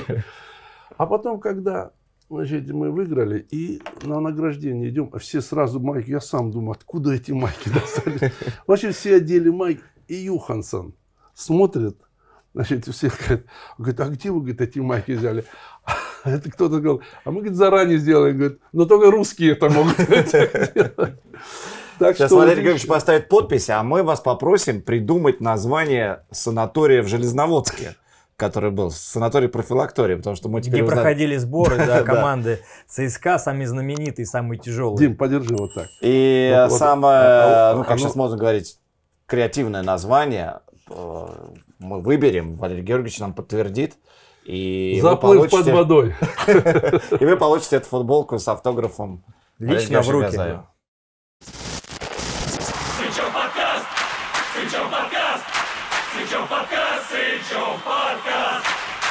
А 0.96 1.06
потом, 1.06 1.40
когда 1.40 1.90
Значит, 2.34 2.68
мы 2.70 2.90
выиграли, 2.90 3.46
и 3.50 3.80
на 4.02 4.18
награждение 4.18 4.90
идем, 4.90 5.08
а 5.12 5.18
все 5.18 5.40
сразу 5.40 5.78
майки. 5.78 6.10
Я 6.10 6.20
сам 6.20 6.50
думаю, 6.50 6.72
откуда 6.72 7.12
эти 7.12 7.30
майки 7.30 7.68
достали. 7.72 8.32
Вообще 8.66 8.90
все 8.90 9.16
одели 9.16 9.50
майки. 9.50 9.82
И 10.08 10.14
Юхансон 10.14 10.94
смотрит, 11.32 11.96
значит, 12.52 12.86
все 12.86 13.08
говорят, 13.08 13.46
говорит, 13.78 14.00
а 14.00 14.08
где 14.08 14.30
вы, 14.30 14.40
говорит, 14.40 14.60
эти 14.60 14.78
майки 14.80 15.12
взяли? 15.12 15.44
Это 16.24 16.50
кто-то 16.50 16.80
говорил, 16.80 17.02
а 17.24 17.30
мы, 17.30 17.40
говорит, 17.40 17.56
заранее 17.56 17.98
сделаем. 17.98 18.36
Говорит, 18.36 18.60
но 18.72 18.84
только 18.84 19.10
русские 19.10 19.52
это 19.52 19.70
могут 19.70 19.96
делать. 20.08 21.20
Так 21.98 22.16
Сейчас 22.16 22.30
что 22.30 22.38
Валерий 22.38 22.62
Георгиевич 22.62 22.88
поставит 22.88 23.28
подпись, 23.28 23.70
а 23.70 23.82
мы 23.84 24.02
вас 24.02 24.20
попросим 24.20 24.82
придумать 24.82 25.40
название 25.40 26.24
санатория 26.32 27.02
в 27.02 27.06
Железноводске 27.06 27.94
который 28.36 28.70
был, 28.70 28.90
санаторий 28.90 29.48
профилактория, 29.48 30.16
потому 30.16 30.36
что 30.36 30.48
мы 30.48 30.60
теперь 30.60 30.80
Где 30.80 30.84
узнали... 30.84 31.00
проходили 31.00 31.36
сборы, 31.36 31.76
да, 31.86 32.02
команды 32.02 32.60
ЦСКА, 32.88 33.38
самые 33.38 33.68
знаменитые, 33.68 34.26
самые 34.26 34.58
тяжелые. 34.58 34.98
Дим, 34.98 35.16
подержи 35.16 35.54
вот 35.56 35.74
так. 35.74 35.86
И 36.00 36.66
самое, 36.70 37.76
ну, 37.76 37.84
как 37.84 37.98
сейчас 37.98 38.14
можно 38.14 38.36
говорить, 38.36 38.78
креативное 39.26 39.82
название 39.82 40.60
э, 40.90 41.26
мы 41.78 42.00
выберем, 42.00 42.56
Валерий 42.56 42.82
Георгиевич 42.82 43.18
нам 43.18 43.32
подтвердит. 43.32 43.94
И 44.44 44.98
Заплыв 45.00 45.50
получите... 45.50 45.56
под 45.56 45.74
водой. 45.74 46.14
И 47.18 47.24
вы 47.24 47.36
получите 47.36 47.76
эту 47.76 47.86
футболку 47.86 48.38
с 48.38 48.46
автографом 48.46 49.24
Лично 49.58 50.02
в 50.02 50.10
руки. 50.10 50.60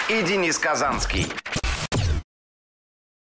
И 0.09 0.21
Денис 0.21 0.57
Казанский. 0.57 1.31